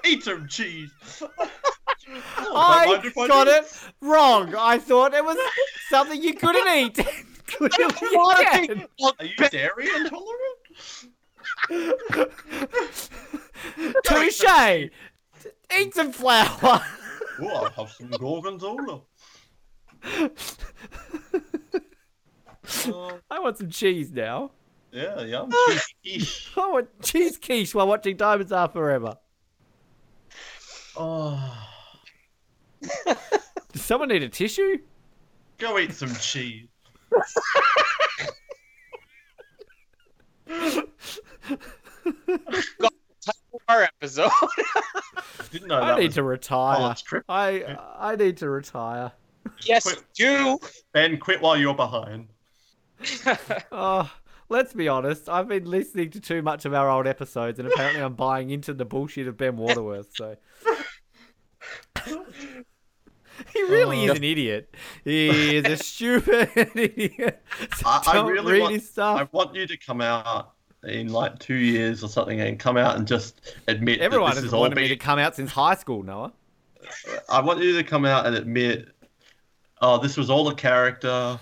Eat 0.04 0.24
some 0.24 0.48
cheese. 0.48 0.90
Oh, 1.22 2.54
I 2.56 2.86
mind 2.88 3.14
I 3.18 3.28
got 3.28 3.48
it 3.48 3.66
wrong. 4.02 4.56
I 4.56 4.80
thought 4.80 5.14
it 5.14 5.24
was 5.24 5.38
something 5.90 6.22
you 6.22 6.34
couldn't 6.34 6.68
eat. 6.76 7.00
Clearly 7.48 7.94
you 8.02 8.34
can. 8.52 8.86
Are 9.20 9.26
you 9.26 9.36
dairy 9.50 9.88
intolerant? 9.96 10.60
Touche. 14.06 14.90
Eat 15.78 15.94
some 15.94 16.12
flour. 16.12 16.82
Oh, 17.42 17.48
I'll 17.48 17.70
have 17.72 17.92
some 17.92 18.10
gorgonzola. 18.10 19.02
I 23.32 23.40
want 23.40 23.58
some 23.58 23.70
cheese 23.70 24.12
now. 24.12 24.52
Yeah, 24.92 25.22
yum. 25.24 25.52
Cheese 25.68 25.94
quiche. 26.04 26.52
I 26.58 26.68
want 26.68 27.02
cheese 27.02 27.38
quiche 27.38 27.76
while 27.76 27.88
watching 27.88 28.16
Diamonds 28.16 28.52
Are 28.52 28.70
Forever. 28.70 29.18
Oh, 30.98 31.68
Does 33.72 33.84
someone 33.84 34.10
need 34.10 34.24
a 34.24 34.30
tissue? 34.30 34.78
go 35.58 35.78
eat 35.80 35.94
some 35.94 36.14
cheese. 36.16 36.68
Our 43.68 43.84
episode. 43.84 44.30
Didn't 45.52 45.70
know 45.70 45.82
I 45.82 45.88
that 45.92 46.00
need 46.00 46.06
was 46.08 46.16
to 46.16 46.24
retire. 46.24 46.78
college. 46.78 47.04
I 47.28 47.78
I 47.98 48.16
need 48.16 48.38
to 48.38 48.50
retire. 48.50 49.12
yes, 49.62 49.88
do. 50.14 50.60
Ben, 50.94 51.18
quit 51.18 51.42
while 51.42 51.58
you're 51.58 51.74
behind. 51.76 52.28
Oh, 53.72 54.12
let's 54.50 54.74
be 54.74 54.88
honest. 54.88 55.28
I've 55.30 55.48
been 55.48 55.66
listening 55.66 56.12
to 56.12 56.20
too 56.20 56.42
much 56.42 56.66
of 56.66 56.74
our 56.74 56.90
old 56.90 57.08
episodes, 57.08 57.58
and 57.60 57.68
apparently 57.68 58.02
I'm 58.02 58.14
buying 58.14 58.52
into 58.52 58.74
the 58.74 58.86
bullshit 58.86 59.28
of 59.28 59.38
Ben 59.38 59.58
Waterworth. 59.58 60.10
So 60.16 60.36
he 63.54 63.62
really 63.64 64.02
Oh. 64.02 64.04
is 64.06 64.10
uh, 64.12 64.16
an 64.16 64.24
idiot. 64.24 64.76
He 65.04 65.56
is 65.58 65.66
a 65.66 65.78
stupid 65.84 66.50
idiot. 66.76 67.42
So 67.78 67.88
I, 67.88 68.02
I 68.06 68.28
really 68.28 68.54
read 68.54 68.62
want, 68.62 68.74
his 68.76 68.90
stuff. 68.90 69.20
I 69.20 69.28
want 69.32 69.56
you 69.56 69.68
to 69.68 69.78
come 69.78 70.02
out 70.02 70.54
in 70.84 71.10
like 71.12 71.40
two 71.40 71.56
years 71.56 72.04
or 72.04 72.10
something 72.10 72.40
and 72.42 72.60
come 72.60 72.78
out 72.78 72.98
and 72.98 73.08
just 73.08 73.56
admit 73.68 74.00
Everyone 74.02 74.30
that 74.30 74.36
this 74.36 74.44
has 74.44 74.50
is 74.50 74.54
all 74.54 74.62
wanted 74.62 74.76
me 74.76 74.88
to 74.88 74.96
come 74.96 75.18
out 75.20 75.36
since 75.36 75.52
high 75.52 75.76
school, 75.76 76.04
Noah. 76.04 76.32
I 77.30 77.42
want 77.42 77.60
you 77.62 77.76
to 77.76 77.84
come 77.84 78.06
out 78.06 78.28
and 78.28 78.36
admit, 78.36 78.90
oh, 79.82 79.98
this 79.98 80.16
was 80.18 80.30
all 80.30 80.48
a 80.50 80.56
character. 80.56 81.40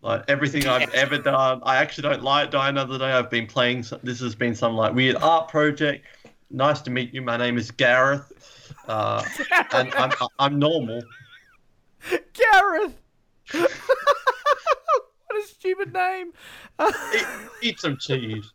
Like 0.00 0.22
everything 0.28 0.68
I've 0.68 0.94
ever 0.94 1.18
done, 1.18 1.60
I 1.64 1.76
actually 1.78 2.08
don't 2.08 2.22
like 2.22 2.52
Die 2.52 2.68
Another 2.68 2.98
Day. 2.98 3.10
I've 3.10 3.30
been 3.30 3.48
playing. 3.48 3.84
This 4.04 4.20
has 4.20 4.36
been 4.36 4.54
some 4.54 4.74
like 4.76 4.94
weird 4.94 5.16
art 5.16 5.48
project. 5.48 6.06
Nice 6.50 6.80
to 6.82 6.90
meet 6.90 7.12
you. 7.12 7.20
My 7.20 7.36
name 7.36 7.58
is 7.58 7.72
Gareth, 7.72 8.32
uh, 8.88 9.24
and 9.72 9.94
I'm 9.94 10.12
I'm 10.38 10.58
normal. 10.58 11.02
Gareth. 12.32 13.00
what 13.52 13.70
a 15.36 15.46
stupid 15.46 15.92
name. 15.92 16.32
Eat, 17.14 17.26
eat 17.62 17.80
some 17.80 17.96
cheese. 17.96 18.52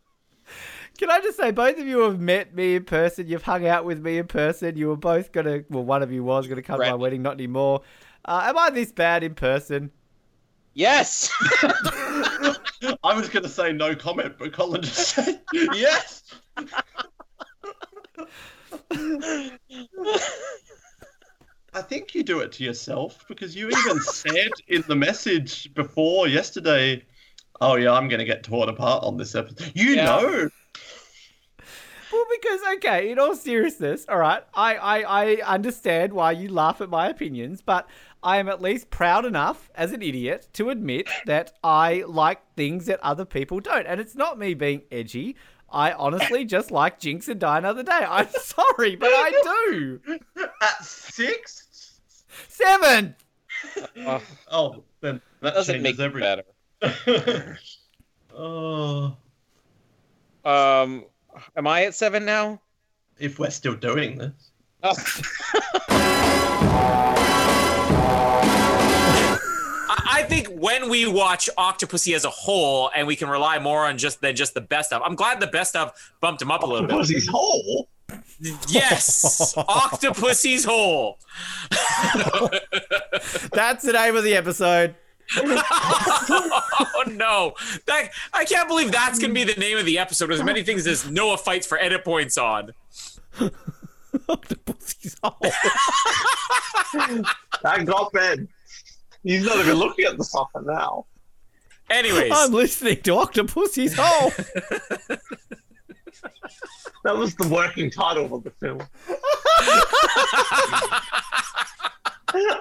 Can 0.98 1.10
I 1.10 1.20
just 1.20 1.36
say, 1.36 1.50
both 1.50 1.78
of 1.78 1.86
you 1.86 2.00
have 2.00 2.20
met 2.20 2.54
me 2.54 2.76
in 2.76 2.84
person. 2.84 3.26
You've 3.26 3.42
hung 3.42 3.66
out 3.66 3.84
with 3.84 4.00
me 4.00 4.18
in 4.18 4.26
person. 4.26 4.76
You 4.76 4.88
were 4.88 4.96
both 4.96 5.32
gonna. 5.32 5.64
Well, 5.68 5.84
one 5.84 6.02
of 6.02 6.12
you 6.12 6.22
was 6.22 6.46
gonna 6.46 6.62
come 6.62 6.80
to 6.80 6.86
my 6.86 6.94
wedding. 6.94 7.22
Not 7.22 7.34
anymore. 7.34 7.82
Uh, 8.24 8.42
am 8.44 8.56
I 8.56 8.70
this 8.70 8.92
bad 8.92 9.24
in 9.24 9.34
person? 9.34 9.90
Yes. 10.74 11.30
I 13.02 13.14
was 13.14 13.28
gonna 13.28 13.48
say 13.48 13.72
no 13.72 13.94
comment, 13.94 14.34
but 14.38 14.52
Colin 14.52 14.82
just 14.82 15.14
said 15.14 15.40
yes. 15.52 16.22
I 21.72 21.82
think 21.82 22.14
you 22.14 22.22
do 22.22 22.40
it 22.40 22.52
to 22.52 22.64
yourself 22.64 23.24
because 23.28 23.56
you 23.56 23.70
even 23.70 24.00
said 24.00 24.52
in 24.68 24.84
the 24.86 24.94
message 24.94 25.72
before 25.74 26.28
yesterday, 26.28 27.04
"Oh 27.60 27.76
yeah, 27.76 27.92
I'm 27.92 28.08
gonna 28.08 28.24
get 28.24 28.44
torn 28.44 28.68
apart 28.68 29.02
on 29.04 29.16
this 29.16 29.34
episode." 29.34 29.72
You 29.74 29.96
Yeah. 29.96 30.02
know, 30.02 30.48
Well, 32.12 32.24
because 32.40 32.60
okay, 32.76 33.10
in 33.10 33.18
all 33.18 33.34
seriousness, 33.34 34.06
all 34.08 34.18
right, 34.18 34.42
I, 34.54 34.76
I 34.76 35.00
I 35.00 35.36
understand 35.42 36.12
why 36.12 36.32
you 36.32 36.48
laugh 36.48 36.80
at 36.80 36.88
my 36.88 37.08
opinions, 37.08 37.60
but 37.60 37.88
I 38.22 38.36
am 38.36 38.48
at 38.48 38.62
least 38.62 38.90
proud 38.90 39.24
enough 39.24 39.68
as 39.74 39.90
an 39.92 40.00
idiot 40.00 40.48
to 40.54 40.70
admit 40.70 41.16
that 41.24 41.52
I 41.64 42.04
like 42.06 42.40
things 42.56 42.86
that 42.86 43.00
other 43.02 43.24
people 43.24 43.58
don't, 43.58 43.86
and 43.86 44.00
it's 44.00 44.14
not 44.14 44.38
me 44.38 44.54
being 44.54 44.82
edgy. 44.92 45.34
I 45.74 45.92
honestly 45.92 46.44
just 46.44 46.70
like 46.70 47.00
Jinx 47.00 47.26
and 47.28 47.40
Die 47.40 47.58
Another 47.58 47.82
Day. 47.82 47.90
I'm 47.92 48.28
sorry, 48.40 48.94
but 48.96 49.10
I 49.12 49.30
do. 49.66 50.00
at 50.62 50.84
six. 50.84 51.98
Seven. 52.48 53.14
Uh, 54.06 54.20
Oh, 54.50 54.84
then 55.00 55.20
that 55.40 55.54
doesn't 55.54 55.82
make 55.82 55.96
changes 55.98 56.00
it 56.00 56.04
everything. 56.04 56.44
better. 56.80 57.58
oh, 58.36 59.16
Um, 60.44 61.04
am 61.56 61.66
I 61.66 61.84
at 61.84 61.94
seven 61.94 62.24
now? 62.24 62.60
if 63.18 63.38
we're 63.38 63.50
still 63.50 63.74
doing 63.76 64.18
this. 64.18 64.50
I, 64.82 64.92
I 70.14 70.22
think 70.22 70.46
when 70.46 70.88
we 70.88 71.08
watch 71.08 71.50
Octopussy 71.58 72.14
as 72.14 72.24
a 72.24 72.30
whole, 72.30 72.88
and 72.94 73.04
we 73.04 73.16
can 73.16 73.28
rely 73.28 73.58
more 73.58 73.84
on 73.84 73.98
just 73.98 74.20
than 74.20 74.36
just 74.36 74.54
the 74.54 74.60
best 74.60 74.92
of. 74.92 75.02
I'm 75.02 75.16
glad 75.16 75.40
the 75.40 75.48
best 75.48 75.74
of 75.74 75.92
bumped 76.20 76.40
him 76.40 76.52
up 76.52 76.62
a 76.62 76.66
little 76.66 76.86
bit. 76.86 76.94
Octopussy's 76.94 77.26
whole. 77.26 77.88
Yes, 78.68 79.54
Octopussy's 79.56 80.64
whole. 80.64 81.18
That's 83.52 83.82
the 83.84 83.92
name 83.92 84.14
of 84.14 84.22
the 84.22 84.36
episode. 84.36 84.94
oh 85.36 87.04
no! 87.10 87.54
That 87.86 88.10
I 88.32 88.44
can't 88.44 88.68
believe 88.68 88.92
that's 88.92 89.18
gonna 89.18 89.32
be 89.32 89.42
the 89.42 89.58
name 89.58 89.78
of 89.78 89.84
the 89.84 89.98
episode. 89.98 90.30
As 90.30 90.44
many 90.44 90.62
things 90.62 90.86
as 90.86 91.10
Noah 91.10 91.38
fights 91.38 91.66
for 91.66 91.76
edit 91.76 92.04
points 92.04 92.38
on. 92.38 92.72
Octopussy's 94.28 95.16
hole. 95.24 95.38
Thank 97.62 97.88
God, 97.88 98.10
Ben. 98.12 98.48
He's 99.24 99.44
not 99.44 99.58
even 99.58 99.74
looking 99.74 100.04
at 100.04 100.16
the 100.16 100.24
fucker 100.24 100.64
now. 100.64 101.06
Anyways, 101.90 102.32
I'm 102.34 102.52
listening 102.52 103.02
to 103.02 103.16
Octopussy's 103.16 103.94
hole. 103.98 104.32
That 107.04 107.16
was 107.18 107.34
the 107.34 107.46
working 107.48 107.90
title 107.90 108.34
of 108.34 108.44
the 108.44 108.50
film. 108.50 108.80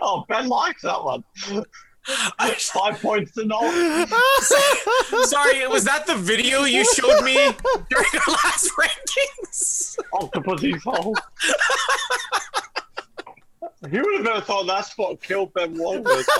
oh, 0.01 0.25
Ben 0.27 0.49
likes 0.49 0.81
that 0.81 1.01
one. 1.01 1.23
Five 2.57 3.01
points 3.01 3.31
to 3.35 3.45
no. 3.45 3.61
Sorry, 5.23 5.65
was 5.67 5.85
that 5.85 6.05
the 6.07 6.15
video 6.15 6.65
you 6.65 6.83
showed 6.93 7.23
me 7.23 7.35
during 7.89 8.09
our 8.27 8.33
last 8.33 8.69
rankings? 8.77 9.95
Octopussy's 10.11 10.83
hole. 10.83 11.15
Who 13.89 14.01
would 14.01 14.19
have 14.19 14.27
ever 14.27 14.41
thought 14.41 14.65
that's 14.65 14.97
what 14.97 15.21
killed 15.21 15.53
Ben 15.53 15.77
Wallace? 15.77 16.25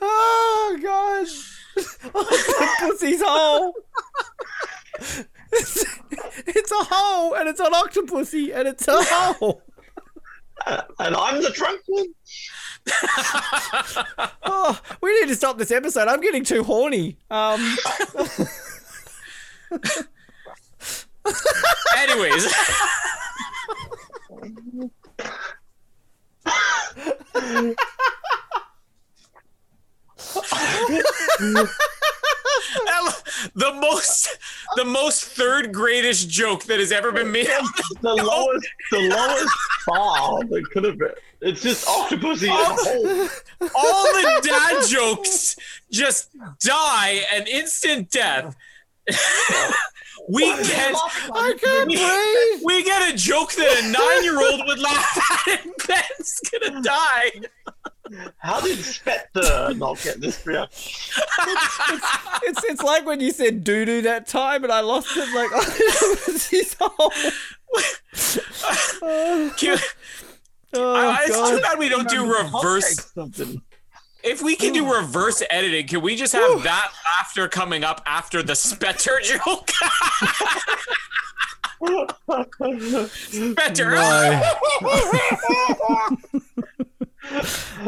oh 0.00 0.78
god. 0.82 1.26
Octopussy's 1.76 3.22
hole. 3.22 3.74
It's, 5.52 5.84
it's 6.46 6.72
a 6.72 6.84
hole, 6.90 7.34
and 7.34 7.48
it's 7.48 7.60
an 7.60 7.72
octopusy, 7.72 8.54
and 8.54 8.66
it's 8.66 8.88
a 8.88 9.04
hole. 9.04 9.62
and 10.66 11.14
I'm 11.16 11.42
the 11.42 11.50
drunk 11.50 11.82
one. 11.86 12.06
oh, 14.42 14.80
we 15.02 15.20
need 15.20 15.28
to 15.28 15.36
stop 15.36 15.58
this 15.58 15.70
episode. 15.70 16.08
I'm 16.08 16.22
getting 16.22 16.44
too 16.44 16.64
horny. 16.64 17.18
Um. 17.30 17.76
Anyways. 21.96 22.52
the 33.54 33.72
most 33.80 34.38
the 34.76 34.84
most 34.84 35.24
third 35.24 35.72
gradish 35.72 36.28
joke 36.28 36.64
that 36.64 36.78
has 36.78 36.92
ever 36.92 37.12
been 37.12 37.30
made. 37.30 37.46
the 38.00 38.14
lowest 38.14 38.68
the 38.90 38.98
lowest 38.98 39.54
bar 39.86 40.44
that 40.44 40.64
could 40.72 40.84
have 40.84 40.98
been. 40.98 41.12
It's 41.40 41.62
just 41.62 41.86
octopusy 41.86 42.44
in 42.44 42.50
a. 42.50 43.68
All 43.74 44.04
the 44.04 44.40
dad 44.42 44.86
jokes 44.86 45.56
just 45.90 46.30
die 46.60 47.20
an 47.32 47.46
instant 47.46 48.10
death. 48.10 48.56
We 50.28 50.42
get 50.42 50.94
I 51.32 51.54
can't 51.62 51.88
we, 51.88 51.96
breathe. 51.96 52.62
we 52.64 52.84
get 52.84 53.12
a 53.12 53.16
joke 53.16 53.52
that 53.52 53.80
a 53.84 53.88
nine 53.90 54.24
year 54.24 54.40
old 54.40 54.66
would 54.66 54.78
laugh 54.78 55.48
at 55.48 55.64
and 55.64 55.72
Ben's 55.86 56.40
gonna 56.50 56.82
die. 56.82 57.30
How 58.38 58.60
did 58.60 58.78
Spectre 58.78 59.74
not 59.74 60.00
get 60.02 60.20
this 60.20 60.46
reaction? 60.46 61.02
It's 62.44 62.64
it's 62.64 62.82
like 62.82 63.04
when 63.06 63.20
you 63.20 63.32
said 63.32 63.64
doo 63.64 63.84
doo 63.84 64.02
that 64.02 64.26
time, 64.28 64.62
and 64.64 64.72
I 64.72 64.80
lost 64.80 65.08
it. 65.16 65.28
Like 65.34 65.52
octopussy's 65.54 66.76
hole. 66.80 67.12
Can- 69.56 69.78
Oh, 70.74 70.94
I- 70.94 71.22
it's 71.24 71.34
God. 71.34 71.56
too 71.56 71.62
bad 71.62 71.78
we 71.78 71.88
don't 71.88 72.08
do 72.08 72.30
reverse. 72.30 73.10
Something. 73.14 73.62
If 74.26 74.42
we 74.42 74.56
can 74.56 74.72
do 74.72 74.92
reverse 74.92 75.40
editing, 75.48 75.86
can 75.86 76.02
we 76.02 76.16
just 76.16 76.32
have 76.32 76.64
that 76.64 76.90
laughter 77.04 77.46
coming 77.46 77.84
up 77.84 78.02
after 78.06 78.42
the 78.42 78.56
Spectre 78.56 79.20
joke? 79.22 79.70
Spectre. 83.08 83.96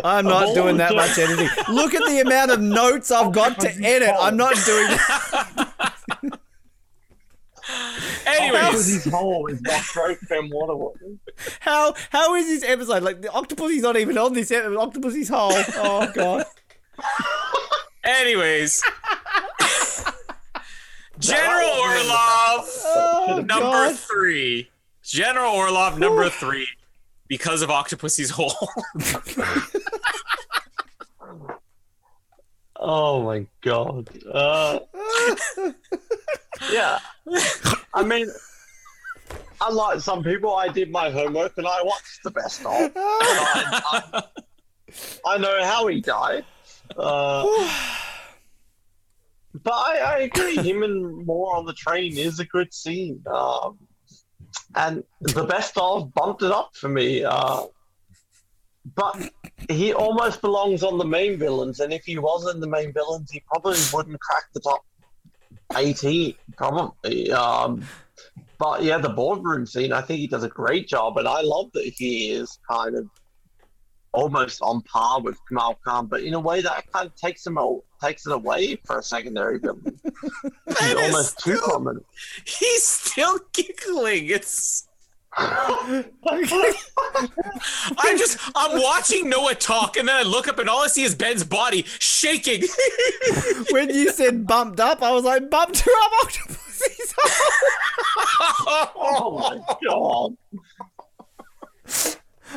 I'm 0.05 0.27
not 0.27 0.55
doing 0.55 0.77
that 0.77 0.95
much 0.95 1.19
editing. 1.19 1.49
Look 1.75 1.95
at 1.95 2.05
the 2.07 2.21
amount 2.25 2.53
of 2.53 2.61
notes 2.61 3.11
I've 3.11 3.33
got 3.33 3.59
to 3.61 3.69
edit. 3.85 4.11
I'm 4.21 4.37
not 4.37 4.55
doing 4.65 4.87
that. 4.89 5.68
Anyways, 8.39 8.63
Octopussy's 8.65 9.05
hole 9.13 9.47
is 9.47 9.61
what 9.63 9.85
broke 9.95 10.19
Ben 10.29 10.51
How 11.61 11.95
how 12.11 12.35
is 12.35 12.47
this 12.47 12.63
episode? 12.69 13.03
Like 13.03 13.21
the 13.23 13.31
octopus 13.33 13.71
is 13.73 13.83
not 13.83 13.97
even 13.97 14.17
on 14.19 14.33
this 14.35 14.51
episode. 14.51 14.77
Octopussy's 14.77 15.29
hole. 15.29 15.53
Oh 15.77 16.11
god. 16.15 16.45
anyways. 18.05 18.83
General 21.19 21.69
Orlov, 21.69 22.69
Oh, 22.85 23.43
number 23.45 23.65
God. 23.89 23.97
three. 23.99 24.71
General 25.03 25.53
Orlov, 25.53 25.99
number 25.99 26.29
three, 26.31 26.69
because 27.27 27.61
of 27.63 27.71
Octopussy's 27.71 28.31
hole. 28.31 28.53
Oh 32.79 33.23
my 33.25 33.47
god. 33.61 34.09
Uh, 34.33 34.79
yeah. 36.71 36.99
I 37.93 38.05
mean, 38.05 38.29
unlike 39.61 40.01
some 40.01 40.23
people, 40.23 40.55
I 40.55 40.69
did 40.69 40.91
my 40.91 41.11
homework 41.11 41.59
and 41.59 41.67
I 41.67 41.83
watched 41.83 42.23
the 42.23 42.31
best 42.31 42.61
of. 42.61 42.93
I, 42.97 43.83
I, 43.93 44.23
I 45.27 45.39
know 45.39 45.65
how 45.65 45.87
he 45.89 46.01
died. 46.01 46.45
Uh, 46.97 47.45
but 49.63 49.73
I, 49.73 49.99
I 49.99 50.19
agree, 50.21 50.57
him 50.57 50.83
and 50.83 51.27
more 51.27 51.57
on 51.57 51.67
the 51.67 51.75
train 51.75 52.17
is 52.17 52.39
a 52.39 52.45
good 52.45 52.73
scene. 52.73 53.23
Um, 53.27 53.79
and 54.75 55.03
the 55.21 55.45
best 55.45 55.77
of 55.77 56.15
bumped 56.15 56.43
it 56.43 56.53
up 56.53 56.77
for 56.77 56.89
me. 56.89 57.25
Uh, 57.25 57.65
but 58.95 59.31
he 59.69 59.93
almost 59.93 60.41
belongs 60.41 60.83
on 60.83 60.99
the 60.99 61.05
main 61.05 61.39
villains, 61.39 61.81
and 61.81 61.93
if 61.93 62.05
he 62.05 62.19
wasn't 62.19 62.61
the 62.61 62.69
main 62.69 62.93
villains, 62.93 63.31
he 63.31 63.43
probably 63.47 63.79
wouldn't 63.93 64.21
crack 64.21 64.45
the 64.53 64.61
top 64.61 64.85
18, 65.77 66.35
probably. 66.57 67.33
Um, 67.33 67.83
but 68.59 68.83
yeah, 68.83 68.99
the 68.99 69.11
boardroom 69.11 69.67
scene, 69.67 69.93
I 69.93 70.01
think 70.01 70.21
he 70.21 70.27
does 70.27 70.45
a 70.45 70.49
great 70.49 70.89
job, 70.89 71.19
and 71.19 71.29
I 71.29 71.43
love 71.43 71.71
that 71.73 71.85
he 71.85 72.31
is 72.31 72.59
kind 72.69 72.97
of 72.97 73.09
almost 74.13 74.61
on 74.63 74.83
par 74.83 75.21
with 75.21 75.39
Kamal 75.49 75.79
Khan, 75.85 76.07
but 76.07 76.23
in 76.23 76.35
a 76.35 76.41
way 76.41 76.61
that 76.61 76.91
kind 76.93 77.07
of 77.07 77.15
takes 77.15 77.47
him 77.47 77.59
a, 77.59 77.79
takes 78.03 78.27
it 78.27 78.33
away 78.33 78.77
for 78.85 78.99
a 78.99 79.03
secondary 79.03 79.59
villain. 79.59 80.01
He's 80.81 80.95
almost 80.95 81.39
too 81.39 81.59
prominent. 81.59 82.07
He's 82.45 82.85
still 82.85 83.39
giggling. 83.53 84.27
It's. 84.27 84.88
I'm 87.99 88.19
just 88.19 88.39
I'm 88.55 88.81
watching 88.81 89.29
Noah 89.29 89.55
talk 89.55 89.97
and 89.97 90.09
then 90.09 90.17
I 90.17 90.23
look 90.23 90.49
up 90.49 90.59
and 90.59 90.69
all 90.69 90.83
I 90.83 90.89
see 90.89 91.05
is 91.05 91.15
Ben's 91.15 91.45
body 91.45 91.85
shaking. 91.99 92.65
When 93.71 93.91
you 93.91 94.11
said 94.13 94.47
bumped 94.47 94.81
up, 94.81 95.03
I 95.03 95.13
was 95.13 95.25
like 95.25 95.51
bumped 95.51 95.81
her 95.81 95.91
up 96.05 96.13
octopussy's 96.23 97.15
hole. 97.17 98.89
Oh 98.97 99.39
my 99.39 99.61
god. 99.87 100.37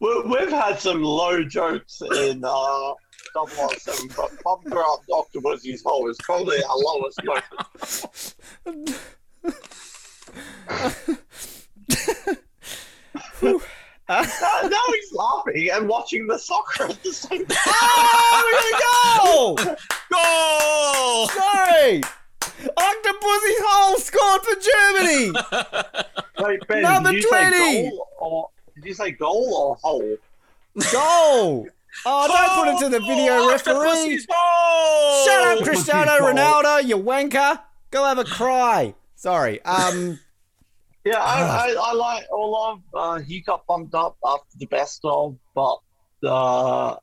we, 0.00 0.22
we've 0.22 0.50
had 0.50 0.78
some 0.78 1.02
low 1.02 1.42
jokes 1.44 2.00
in 2.02 2.42
uh, 2.44 2.94
007, 3.34 4.08
but 4.16 4.30
Bumper 4.44 4.78
Up 4.80 5.02
Dr. 5.08 5.40
Woozy's 5.40 5.82
Hole 5.82 6.08
is 6.08 6.16
probably 6.22 6.62
our 6.62 6.76
lowest 6.76 7.20
moment. 7.24 7.44
now, 13.42 13.58
now 14.08 14.84
he's 14.88 15.12
laughing 15.12 15.70
and 15.72 15.88
watching 15.88 16.26
the 16.26 16.38
soccer 16.38 16.84
at 16.84 17.02
the 17.02 17.12
same 17.12 17.44
time. 17.46 17.58
Oh, 17.66 19.56
we 19.56 19.64
go! 19.66 19.76
Goal! 20.12 21.28
Sorry. 21.28 22.00
Octopussy's 22.76 23.60
hole 23.66 23.96
scored 23.98 24.42
for 24.42 24.56
Germany. 24.60 25.32
Wait, 26.38 26.60
Ben, 26.68 26.82
Number 26.82 27.12
did 27.12 27.26
20. 27.26 27.56
goal 27.90 28.08
or 28.20 28.48
did 28.76 28.84
you 28.84 28.94
say 28.94 29.10
goal 29.10 29.54
or 29.54 29.76
hole? 29.82 30.16
Goal. 30.92 31.68
Oh, 32.06 32.28
don't 32.28 32.64
put 32.64 32.74
it 32.74 32.78
to 32.84 32.90
the 32.90 33.00
video 33.06 33.48
referee. 33.48 34.18
Shut 34.18 35.58
up, 35.58 35.64
Cristiano. 35.64 36.12
Ronaldo, 36.12 36.86
you 36.86 36.98
wanker. 36.98 37.60
Go 37.90 38.04
have 38.04 38.18
a 38.18 38.24
cry. 38.24 38.94
Sorry. 39.14 39.62
Um. 39.64 40.18
Yeah, 41.06 41.18
I, 41.18 41.68
I, 41.68 41.76
I 41.78 41.92
like 41.92 42.24
all 42.32 42.56
of. 42.56 42.80
Uh, 42.94 43.18
he 43.20 43.40
got 43.42 43.66
bumped 43.66 43.94
up 43.94 44.16
after 44.24 44.56
the 44.56 44.64
best 44.64 45.00
of, 45.04 45.36
but 45.54 45.76
uh, 46.26 46.96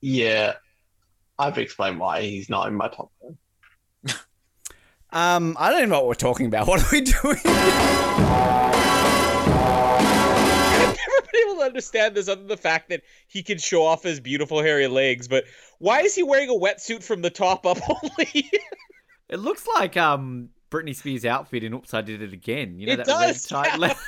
yeah, 0.00 0.54
I've 1.38 1.58
explained 1.58 2.00
why 2.00 2.22
he's 2.22 2.48
not 2.48 2.68
in 2.68 2.74
my 2.76 2.88
top 2.88 3.10
ten. 3.20 3.36
Um, 5.10 5.54
I 5.60 5.68
don't 5.70 5.80
even 5.80 5.90
know 5.90 6.00
what 6.00 6.08
we're 6.08 6.14
talking 6.14 6.46
about. 6.46 6.66
What 6.66 6.82
are 6.82 6.88
we 6.90 7.02
doing? 7.02 7.38
I've 11.34 11.40
never 11.40 11.46
been 11.46 11.54
able 11.56 11.60
to 11.62 11.66
understand 11.66 12.14
this 12.14 12.28
other 12.28 12.40
than 12.40 12.48
the 12.48 12.56
fact 12.56 12.88
that 12.90 13.02
he 13.28 13.42
can 13.42 13.58
show 13.58 13.84
off 13.84 14.02
his 14.02 14.20
beautiful 14.20 14.62
hairy 14.62 14.86
legs, 14.86 15.28
but 15.28 15.44
why 15.78 16.00
is 16.00 16.14
he 16.14 16.22
wearing 16.22 16.50
a 16.50 16.54
wetsuit 16.54 17.02
from 17.02 17.22
the 17.22 17.30
top 17.30 17.66
up 17.66 17.78
only? 17.88 18.50
It 19.28 19.38
looks 19.38 19.66
like 19.76 19.96
um 19.96 20.50
Britney 20.70 20.94
Spears' 20.94 21.24
outfit 21.24 21.64
in 21.64 21.72
"Oops, 21.74 21.92
I 21.94 22.00
Did 22.02 22.22
It 22.22 22.32
Again." 22.32 22.78
You 22.78 22.86
know 22.86 22.92
It 22.94 22.96
that 22.98 23.06
does, 23.06 23.50
red 23.52 23.64
tight 23.68 23.80
yeah. 23.80 23.94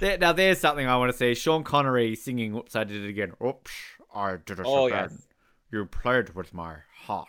there, 0.00 0.18
now 0.18 0.32
there's 0.32 0.58
something 0.58 0.86
I 0.86 0.96
want 0.96 1.12
to 1.12 1.16
see. 1.18 1.34
Sean 1.34 1.64
Connery 1.64 2.14
singing 2.16 2.54
"Oops, 2.56 2.74
I 2.76 2.84
Did 2.84 3.04
It 3.04 3.08
Again." 3.08 3.32
Oops, 3.44 3.70
I 4.14 4.36
did 4.44 4.60
it 4.60 4.66
Oh, 4.66 4.86
again. 4.86 5.08
yes. 5.10 5.26
You 5.72 5.84
played 5.86 6.34
with 6.34 6.54
my 6.54 6.76
heart. 7.04 7.28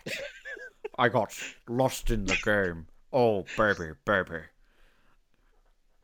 I 1.00 1.10
got 1.10 1.34
lost 1.68 2.12
in 2.12 2.26
the 2.26 2.38
game. 2.44 2.88
Oh, 3.14 3.46
baby, 3.58 3.92
baby. 4.06 4.42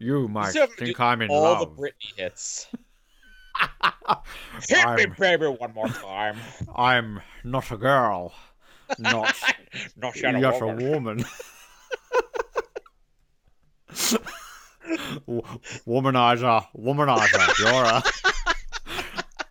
You 0.03 0.27
might 0.27 0.49
still 0.49 0.63
haven't 0.63 0.77
think 0.77 0.99
I'm 0.99 1.21
in 1.21 1.29
all 1.29 1.41
love. 1.43 1.59
the 1.59 1.81
Britney 1.81 2.17
hits. 2.17 2.67
Hit 4.67 4.85
me, 4.95 5.03
I'm- 5.03 5.15
baby, 5.17 5.45
one 5.47 5.73
more 5.73 5.87
time. 5.87 6.37
I'm 6.75 7.21
not 7.45 7.71
a 7.71 7.77
girl. 7.77 8.33
Not, 8.99 9.33
Not 9.95 10.15
yet 10.17 10.35
a 10.35 10.39
yet 10.39 10.61
a 10.61 10.67
woman. 10.67 11.19
womanizer, 15.87 16.65
womanizer, 16.77 17.59
you're 17.59 17.85
a 17.85 18.03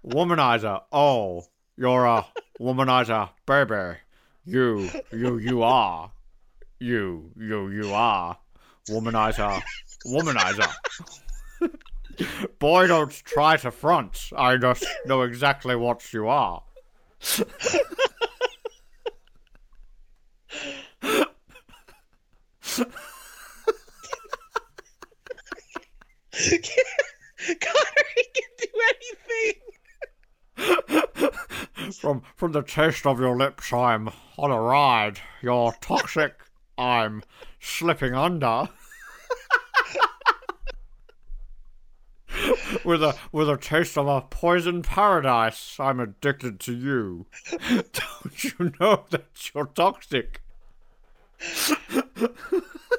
womanizer. 0.07 0.83
Oh, 0.93 1.45
you're 1.79 2.05
a 2.05 2.27
womanizer, 2.61 3.31
baby. 3.47 3.99
You, 4.45 4.91
you, 5.13 5.39
you 5.39 5.63
are. 5.63 6.11
You, 6.79 7.31
you, 7.39 7.71
you 7.71 7.93
are. 7.95 8.37
Womanizer, 8.89 9.63
womanizer. 10.07 10.71
Boy, 12.59 12.87
don't 12.87 13.11
try 13.11 13.57
to 13.59 13.71
front. 13.71 14.31
I 14.37 14.57
just 14.57 14.87
know 15.07 15.23
exactly 15.23 15.77
what 15.77 16.13
you 16.13 16.29
are. 16.29 16.63
Connor, 27.61 28.07
he 28.17 28.25
can 28.35 28.51
do 28.59 28.69
anything. 28.89 29.55
From 31.93 32.23
from 32.37 32.53
the 32.53 32.63
taste 32.63 33.07
of 33.07 33.21
your 33.21 33.37
lips, 33.37 33.73
I'm 33.73 34.11
on 34.37 34.51
a 34.51 34.61
ride. 34.61 35.21
You're 35.41 35.73
toxic. 35.81 36.35
I'm 36.77 37.23
slipping 37.61 38.15
under. 38.15 38.69
With 42.85 43.03
a 43.03 43.17
with 43.31 43.49
a 43.49 43.57
taste 43.57 43.97
of 43.99 44.07
a 44.09 44.21
poison 44.23 44.83
paradise, 44.83 45.77
I'm 45.79 46.01
addicted 46.01 46.61
to 46.61 46.75
you. 46.75 47.27
Don't 47.69 48.45
you 48.45 48.73
know 48.81 49.05
that 49.11 49.25
you're 49.55 49.67
toxic? 49.67 50.41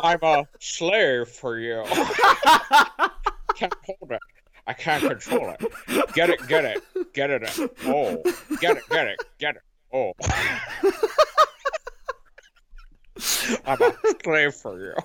I'm 0.02 0.20
a 0.22 0.46
slave 0.60 1.28
for 1.28 1.58
you. 1.60 1.84
can't 3.56 3.74
hold 3.86 4.12
it. 4.12 4.20
I 4.66 4.74
can't 4.74 5.04
control 5.04 5.54
it. 5.60 6.14
Get 6.14 6.30
it, 6.30 6.48
get 6.48 6.66
it, 6.66 6.84
get 7.14 7.30
it. 7.30 7.50
Oh, 7.86 8.22
get 8.60 8.78
it, 8.78 8.84
get 8.90 9.08
it, 9.08 9.20
get 9.40 9.56
it. 9.56 9.62
Oh. 9.92 10.14
I'm 13.66 13.82
a 13.82 13.94
slave 14.24 14.54
for 14.56 14.80
you. 14.80 14.96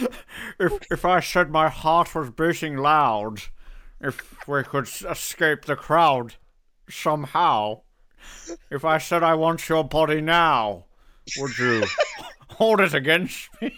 If 0.58 0.78
if 0.90 1.04
I 1.04 1.20
said 1.20 1.50
my 1.50 1.68
heart 1.68 2.14
was 2.14 2.30
beating 2.30 2.76
loud, 2.76 3.42
if 4.00 4.46
we 4.48 4.62
could 4.62 4.88
escape 4.88 5.64
the 5.64 5.76
crowd 5.76 6.34
somehow, 6.88 7.82
if 8.70 8.84
I 8.84 8.98
said 8.98 9.22
I 9.22 9.34
want 9.34 9.68
your 9.68 9.84
body 9.84 10.20
now, 10.20 10.86
would 11.38 11.58
you 11.58 11.84
hold 12.48 12.80
it 12.80 12.94
against 12.94 13.48
me? 13.60 13.74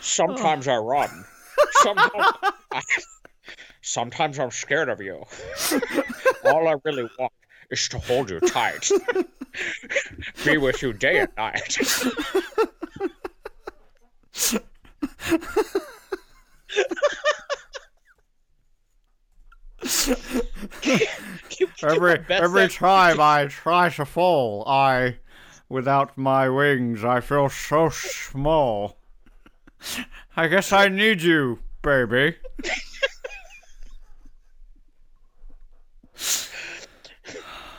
Sometimes 0.00 0.68
I 0.68 0.76
run. 0.76 1.24
Sometimes, 1.82 2.10
I, 2.72 2.82
sometimes 3.82 4.38
I'm 4.38 4.50
scared 4.50 4.88
of 4.88 5.00
you. 5.00 5.24
All 6.44 6.68
I 6.68 6.74
really 6.84 7.08
want 7.18 7.32
is 7.72 7.88
to 7.88 7.98
hold 7.98 8.30
you 8.30 8.38
tight. 8.40 8.88
Be 10.44 10.58
with 10.58 10.82
you 10.82 10.92
day 10.92 11.20
and 11.20 11.28
night. 11.36 11.78
Every 21.82 22.24
every 22.28 22.62
ever- 22.62 22.68
time 22.68 23.20
I 23.20 23.46
try 23.46 23.88
to 23.90 24.04
fall, 24.04 24.64
I, 24.68 25.18
without 25.68 26.16
my 26.16 26.48
wings, 26.48 27.04
I 27.04 27.20
feel 27.20 27.48
so 27.48 27.88
small. 27.88 28.98
I 30.36 30.46
guess 30.48 30.72
I 30.72 30.88
need 30.88 31.22
you, 31.22 31.58
baby. 31.82 32.36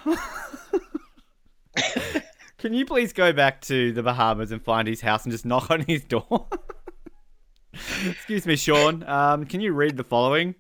Can 2.58 2.74
you 2.74 2.86
please 2.86 3.14
go 3.14 3.34
back 3.34 3.62
to 3.62 3.92
the 3.92 4.04
Bahamas 4.04 4.52
and 4.52 4.64
find 4.64 4.88
his 4.88 5.02
house 5.02 5.26
and 5.26 5.32
just 5.32 5.46
knock 5.46 5.70
on 5.70 5.82
his 5.82 6.04
door? 6.06 6.48
Excuse 8.06 8.46
me, 8.46 8.56
Sean. 8.56 9.04
Um, 9.04 9.46
can 9.46 9.60
you 9.60 9.74
read 9.74 9.98
the 9.98 10.04
following? 10.04 10.56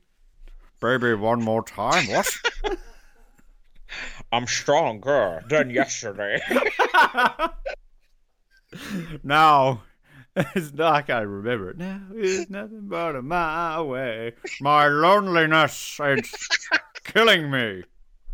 Baby, 0.81 1.13
one 1.13 1.41
more 1.41 1.63
time. 1.63 2.07
What? 2.07 2.29
I'm 4.31 4.47
stronger 4.47 5.43
than 5.47 5.69
yesterday. 5.69 6.39
now, 9.23 9.83
it's 10.35 10.73
not, 10.73 10.93
I 10.93 11.01
can't 11.03 11.27
remember 11.27 11.69
it. 11.69 11.77
Now 11.77 12.01
is 12.15 12.49
nothing 12.49 12.87
but 12.87 13.15
a 13.15 13.21
mile 13.21 13.81
away. 13.81 14.33
My 14.59 14.87
loneliness, 14.87 15.99
it's 16.01 16.59
killing 17.03 17.51
me. 17.51 17.83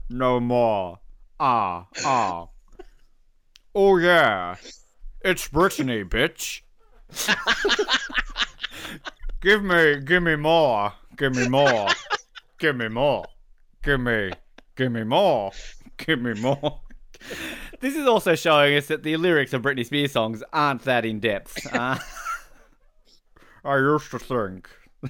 No 0.10 0.40
more. 0.40 1.00
Ah, 1.40 1.88
ah. 2.04 2.48
Oh, 3.76 3.98
yeah. 3.98 4.56
It's 5.22 5.48
Brittany, 5.48 6.04
bitch. 6.04 6.62
give 9.42 9.64
me, 9.64 10.00
give 10.02 10.24
me 10.24 10.36
more. 10.36 10.94
Give 11.16 11.36
me 11.36 11.48
more. 11.48 11.88
Give 12.58 12.76
me 12.76 12.88
more. 12.88 13.26
Give 13.84 14.00
me, 14.00 14.32
give 14.76 14.92
me 14.92 15.04
more. 15.04 15.52
Give 15.98 16.22
me 16.22 16.34
more. 16.34 16.82
This 17.80 17.96
is 17.96 18.08
also 18.08 18.36
showing 18.36 18.76
us 18.76 18.88
that 18.88 19.04
the 19.04 19.16
lyrics 19.18 19.54
of 19.54 19.62
Britney 19.62 19.86
Spears 19.86 20.12
songs 20.12 20.44
aren't 20.52 20.84
that 20.84 21.06
in 21.06 21.20
depth. 21.20 21.68
Uh, 23.62 23.72
I 23.72 23.78
used 23.78 24.10
to 24.12 24.20
think. 24.20 24.70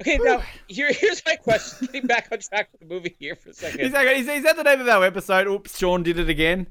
Okay, 0.00 0.18
now 0.18 0.42
here, 0.66 0.90
here's 0.92 1.22
my 1.26 1.36
question. 1.36 1.88
Getting 1.92 2.06
back 2.06 2.28
on 2.32 2.38
track 2.38 2.70
with 2.72 2.80
the 2.80 2.86
movie 2.86 3.14
here 3.18 3.36
for 3.36 3.50
a 3.50 3.54
second. 3.54 3.80
Is 3.80 3.92
that, 3.92 4.06
is, 4.06 4.26
is 4.26 4.42
that 4.44 4.56
the 4.56 4.62
name 4.62 4.80
of 4.80 4.88
our 4.88 5.04
episode? 5.04 5.46
Oops, 5.46 5.76
Sean 5.76 6.02
did 6.02 6.18
it 6.18 6.30
again. 6.30 6.68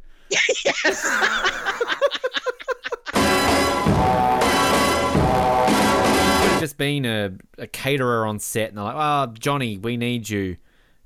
Have 6.41 6.59
just 6.59 6.77
been 6.77 7.05
a, 7.05 7.33
a 7.59 7.67
caterer 7.67 8.25
on 8.25 8.39
set, 8.39 8.69
and 8.69 8.77
they're 8.77 8.85
like, 8.85 8.95
"Oh, 8.97 9.33
Johnny, 9.33 9.77
we 9.77 9.95
need 9.95 10.27
you," 10.27 10.57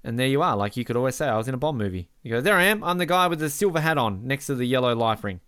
and 0.04 0.18
there 0.18 0.28
you 0.28 0.42
are. 0.42 0.56
Like 0.56 0.78
you 0.78 0.86
could 0.86 0.96
always 0.96 1.16
say, 1.16 1.28
"I 1.28 1.38
was 1.38 1.48
in 1.48 1.54
a 1.54 1.58
Bond 1.58 1.78
movie." 1.78 2.10
You 2.22 2.32
go, 2.32 2.42
"There 2.42 2.56
I 2.56 2.64
am. 2.64 2.84
I'm 2.84 2.98
the 2.98 3.06
guy 3.06 3.28
with 3.28 3.40
the 3.40 3.50
silver 3.50 3.82
hat 3.82 3.98
on, 3.98 4.26
next 4.26 4.48
to 4.48 4.56
the 4.56 4.66
yellow 4.66 4.96
life 4.96 5.24
ring." 5.24 5.42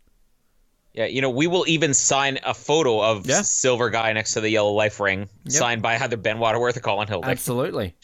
Yeah, 0.95 1.07
you 1.07 1.21
know, 1.21 1.29
we 1.29 1.47
will 1.47 1.65
even 1.67 1.93
sign 1.93 2.39
a 2.45 2.53
photo 2.53 3.03
of 3.03 3.27
Yeah. 3.27 3.41
Silver 3.41 3.89
Guy 3.89 4.13
next 4.13 4.33
to 4.33 4.41
the 4.41 4.49
yellow 4.49 4.71
life 4.71 4.97
ring, 5.01 5.27
signed 5.49 5.81
by 5.81 5.97
either 5.97 6.15
Ben 6.15 6.39
Waterworth 6.39 6.77
or 6.77 6.79
Colin 6.79 7.09
Hildy. 7.09 7.27
Absolutely. 7.27 7.95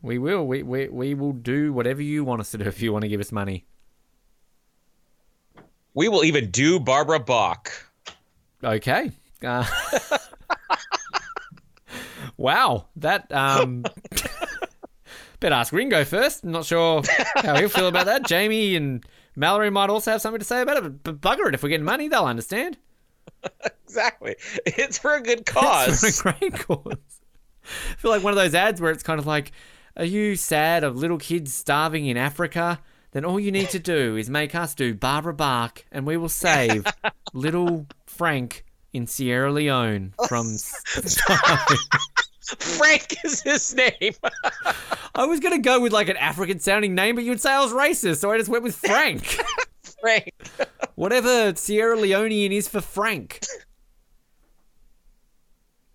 We 0.00 0.16
will. 0.16 0.46
We, 0.46 0.62
we 0.62 0.88
we 0.88 1.14
will 1.14 1.34
do 1.34 1.74
whatever 1.74 2.00
you 2.00 2.24
want 2.24 2.40
us 2.40 2.52
to 2.52 2.58
do 2.58 2.64
if 2.64 2.80
you 2.80 2.94
want 2.94 3.02
to 3.02 3.08
give 3.08 3.20
us 3.20 3.30
money. 3.30 3.66
We 5.92 6.08
will 6.08 6.24
even 6.24 6.50
do 6.50 6.80
Barbara 6.80 7.20
Bach. 7.20 7.70
Okay. 8.64 9.10
Uh, 9.44 9.66
wow, 12.38 12.86
that 12.96 13.30
um. 13.32 13.84
Better 15.40 15.54
ask 15.54 15.72
Ringo 15.72 16.04
first. 16.04 16.44
I'm 16.44 16.52
not 16.52 16.66
sure 16.66 17.02
how 17.36 17.56
he'll 17.56 17.70
feel 17.70 17.88
about 17.88 18.04
that. 18.06 18.26
Jamie 18.26 18.76
and 18.76 19.02
Mallory 19.40 19.70
might 19.70 19.88
also 19.88 20.10
have 20.10 20.20
something 20.20 20.38
to 20.38 20.44
say 20.44 20.60
about 20.60 20.84
it, 20.84 21.02
but 21.02 21.18
bugger 21.22 21.48
it. 21.48 21.54
If 21.54 21.62
we're 21.62 21.70
getting 21.70 21.84
money, 21.84 22.08
they'll 22.08 22.26
understand. 22.26 22.76
Exactly. 23.86 24.36
It's 24.66 24.98
for 24.98 25.14
a 25.14 25.20
good 25.20 25.44
cause. 25.46 26.04
It's 26.04 26.22
for 26.22 26.28
a 26.28 26.32
great 26.38 26.52
cause. 26.66 27.20
I 27.64 27.94
feel 27.96 28.12
like 28.12 28.22
one 28.22 28.32
of 28.32 28.36
those 28.36 28.54
ads 28.54 28.80
where 28.80 28.92
it's 28.92 29.02
kind 29.02 29.18
of 29.18 29.26
like, 29.26 29.50
are 29.96 30.04
you 30.04 30.36
sad 30.36 30.84
of 30.84 30.96
little 30.96 31.18
kids 31.18 31.52
starving 31.52 32.06
in 32.06 32.16
Africa? 32.16 32.78
Then 33.10 33.24
all 33.24 33.40
you 33.40 33.50
need 33.50 33.70
to 33.70 33.80
do 33.80 34.16
is 34.16 34.30
make 34.30 34.54
us 34.54 34.74
do 34.76 34.94
Barbara 34.94 35.34
Bach, 35.34 35.84
and 35.90 36.06
we 36.06 36.16
will 36.16 36.28
save 36.28 36.86
little 37.32 37.86
Frank 38.06 38.64
in 38.92 39.08
Sierra 39.08 39.50
Leone 39.52 40.14
from 40.28 40.56
starving. 40.56 41.78
Frank 42.58 43.16
is 43.24 43.42
his 43.42 43.74
name. 43.74 44.14
I 45.14 45.24
was 45.26 45.40
gonna 45.40 45.58
go 45.58 45.80
with 45.80 45.92
like 45.92 46.08
an 46.08 46.16
African 46.16 46.58
sounding 46.58 46.94
name, 46.94 47.14
but 47.14 47.24
you'd 47.24 47.40
say 47.40 47.52
I 47.52 47.60
was 47.60 47.72
racist, 47.72 48.18
so 48.18 48.30
I 48.30 48.38
just 48.38 48.50
went 48.50 48.64
with 48.64 48.74
Frank. 48.74 49.38
Frank. 50.00 50.32
Whatever 50.96 51.54
Sierra 51.54 51.96
Leonean 51.96 52.50
is 52.52 52.66
for 52.68 52.80
Frank. 52.80 53.40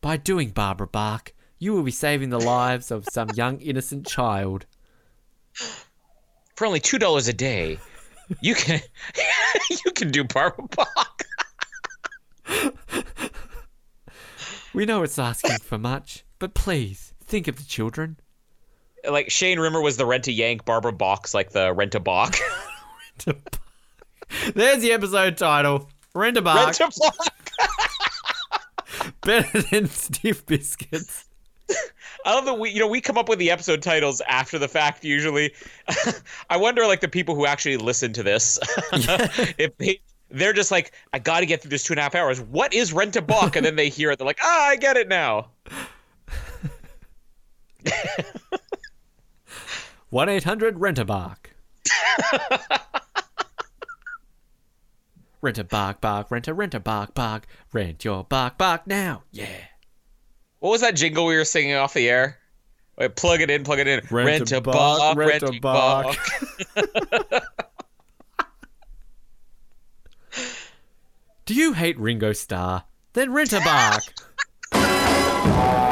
By 0.02 0.18
doing 0.18 0.50
Barbara 0.50 0.88
Bach, 0.88 1.34
you 1.60 1.74
will 1.74 1.84
be 1.84 1.92
saving 1.92 2.30
the 2.30 2.40
lives 2.40 2.92
of 2.92 3.06
some 3.12 3.30
young 3.36 3.60
innocent 3.60 4.08
child. 4.08 4.66
For 6.56 6.66
only 6.66 6.80
two 6.80 7.00
dollars 7.00 7.28
a 7.28 7.34
day, 7.34 7.80
you 8.40 8.56
can 8.56 8.80
you 9.70 9.92
can 9.92 10.12
do 10.12 10.24
Barbara 10.24 10.68
Bach. 10.70 11.24
We 14.76 14.86
know 14.86 15.04
it's 15.04 15.18
asking 15.18 15.60
for 15.60 15.78
much, 15.78 16.25
but 16.40 16.54
please 16.54 17.14
think 17.26 17.48
of 17.48 17.58
the 17.58 17.64
children. 17.64 18.18
Like 19.10 19.30
Shane 19.30 19.60
Rimmer 19.60 19.82
was 19.82 19.98
the 19.98 20.06
rent 20.06 20.28
a 20.28 20.32
yank, 20.32 20.66
Barbara 20.66 20.92
Bach's 20.92 21.34
like 21.34 21.52
the 21.52 21.74
rent 21.74 21.96
a 21.96 22.00
Bach. 22.00 22.36
There's 24.54 24.82
the 24.82 24.92
episode 24.92 25.38
title. 25.38 25.90
Rent 26.14 26.38
a 26.38 26.42
Bach. 26.42 26.68
Rent 26.68 26.80
a 26.80 27.00
Bach. 27.02 29.12
Better 29.22 29.62
than 29.62 29.88
stiff 29.88 30.46
biscuits. 30.46 31.26
I 32.26 32.34
love 32.34 32.46
that 32.46 32.58
we, 32.58 32.72
you 32.72 32.80
know, 32.80 32.88
we 32.88 33.02
come 33.02 33.18
up 33.18 33.30
with 33.30 33.40
the 33.40 33.52
episode 33.52 33.82
titles 33.82 34.22
after 34.28 34.58
the 34.58 34.68
fact. 34.68 35.04
Usually, 35.04 35.54
I 36.50 36.58
wonder, 36.58 36.86
like 36.88 37.02
the 37.02 37.08
people 37.08 37.36
who 37.36 37.46
actually 37.46 37.78
listen 37.78 38.14
to 38.14 38.24
this, 38.24 38.60
if 39.58 39.78
they 39.78 40.00
they're 40.32 40.54
just 40.54 40.72
like, 40.72 40.92
I 41.14 41.20
got 41.20 41.42
to 41.42 41.46
get 41.46 41.62
through 41.62 41.70
this 41.70 41.84
two 41.84 41.94
and 41.94 42.00
a 42.00 42.04
half 42.04 42.16
hours. 42.16 42.42
What 42.42 42.74
is 42.74 42.94
rent 42.94 43.16
a 43.16 43.22
Bach? 43.22 43.56
And 43.56 43.66
then 43.66 43.76
they 43.76 43.90
hear 43.90 44.12
it, 44.12 44.18
they're 44.18 44.26
like, 44.26 44.40
Ah, 44.42 44.70
I 44.70 44.76
get 44.76 44.98
it 44.98 45.08
now. 45.08 45.50
One 50.10 50.30
eight 50.30 50.44
hundred 50.44 50.80
rent 50.80 51.00
a 51.00 51.06
bark. 51.06 51.52
Rent 55.42 55.58
a 55.60 55.64
bark 55.64 56.02
Bach. 56.02 56.32
Rent 56.32 56.48
a 56.48 56.54
Rent 56.54 56.74
a 56.74 56.80
Bach 56.80 57.14
Bach. 57.14 57.46
Rent 57.72 58.04
your 58.04 58.24
bark 58.24 58.58
bark 58.58 58.88
now. 58.88 59.24
Yeah. 59.32 59.46
What 60.60 60.72
was 60.72 60.82
that 60.82 60.96
jingle 60.96 61.28
we 61.28 61.36
were 61.36 61.46
singing 61.46 61.76
off 61.76 61.94
the 61.94 62.10
air? 62.10 62.40
Wait, 62.98 63.16
plug 63.16 63.42
it 63.42 63.52
in, 63.52 63.64
plug 63.64 63.78
it 63.80 63.88
in. 63.88 64.02
Rent 64.10 64.52
a 64.52 64.62
Bach, 64.62 65.16
rent 65.16 65.44
a. 65.44 65.52
Bach. 65.60 66.18
Do 71.46 71.54
you 71.54 71.74
hate 71.74 72.00
Ringo 72.00 72.34
Starr? 72.34 72.86
Then 73.14 73.32
rent 73.32 73.54
a 73.54 73.60
Bach. 73.60 74.02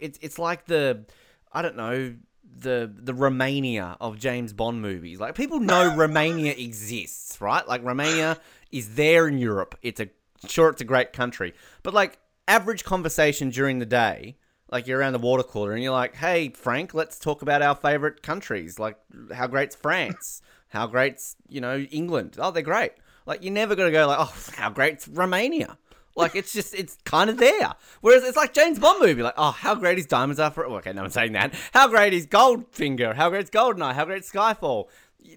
it's 0.00 0.18
it's 0.22 0.38
like 0.38 0.66
the 0.66 1.04
I 1.52 1.62
don't 1.62 1.76
know 1.76 2.14
the 2.58 2.90
the 2.94 3.14
Romania 3.14 3.96
of 4.00 4.18
James 4.18 4.52
Bond 4.52 4.82
movies. 4.82 5.20
Like 5.20 5.34
people 5.34 5.60
know 5.60 5.94
Romania 5.96 6.54
exists, 6.56 7.40
right? 7.40 7.66
Like 7.66 7.84
Romania 7.84 8.38
is 8.70 8.94
there 8.94 9.28
in 9.28 9.38
Europe. 9.38 9.78
It's 9.82 10.00
a 10.00 10.08
sure 10.48 10.70
it's 10.70 10.80
a 10.80 10.84
great 10.84 11.12
country, 11.12 11.54
but 11.82 11.94
like 11.94 12.18
average 12.48 12.84
conversation 12.84 13.50
during 13.50 13.78
the 13.78 13.86
day. 13.86 14.36
Like 14.70 14.86
you're 14.86 15.00
around 15.00 15.14
the 15.14 15.18
water 15.18 15.42
cooler 15.42 15.72
and 15.72 15.82
you're 15.82 15.92
like, 15.92 16.14
"Hey 16.14 16.50
Frank, 16.50 16.94
let's 16.94 17.18
talk 17.18 17.42
about 17.42 17.60
our 17.60 17.74
favorite 17.74 18.22
countries. 18.22 18.78
Like 18.78 18.96
how 19.34 19.48
great's 19.48 19.74
France? 19.74 20.42
How 20.68 20.86
great's 20.86 21.36
you 21.48 21.60
know 21.60 21.78
England? 21.78 22.36
Oh, 22.38 22.52
they're 22.52 22.62
great. 22.62 22.92
Like 23.26 23.42
you're 23.42 23.52
never 23.52 23.74
gonna 23.74 23.90
go 23.90 24.06
like, 24.06 24.18
oh, 24.20 24.34
how 24.56 24.70
great's 24.70 25.08
Romania? 25.08 25.76
Like 26.16 26.34
it's 26.34 26.52
just 26.52 26.74
it's 26.74 26.98
kind 27.04 27.30
of 27.30 27.38
there. 27.38 27.74
Whereas 28.00 28.24
it's 28.24 28.36
like 28.36 28.52
James 28.52 28.78
Bond 28.78 29.00
movie, 29.00 29.22
like 29.22 29.34
oh 29.36 29.52
how 29.52 29.74
great 29.74 29.98
is 29.98 30.06
Diamonds 30.06 30.40
Are 30.40 30.50
Forever. 30.50 30.76
Okay, 30.76 30.92
no 30.92 31.02
one's 31.02 31.14
saying 31.14 31.32
that. 31.32 31.54
How 31.72 31.88
great 31.88 32.12
is 32.12 32.26
Goldfinger? 32.26 33.14
How 33.14 33.30
great 33.30 33.44
is 33.44 33.50
Goldeneye? 33.50 33.94
How 33.94 34.04
great's 34.04 34.30
Skyfall? 34.30 34.88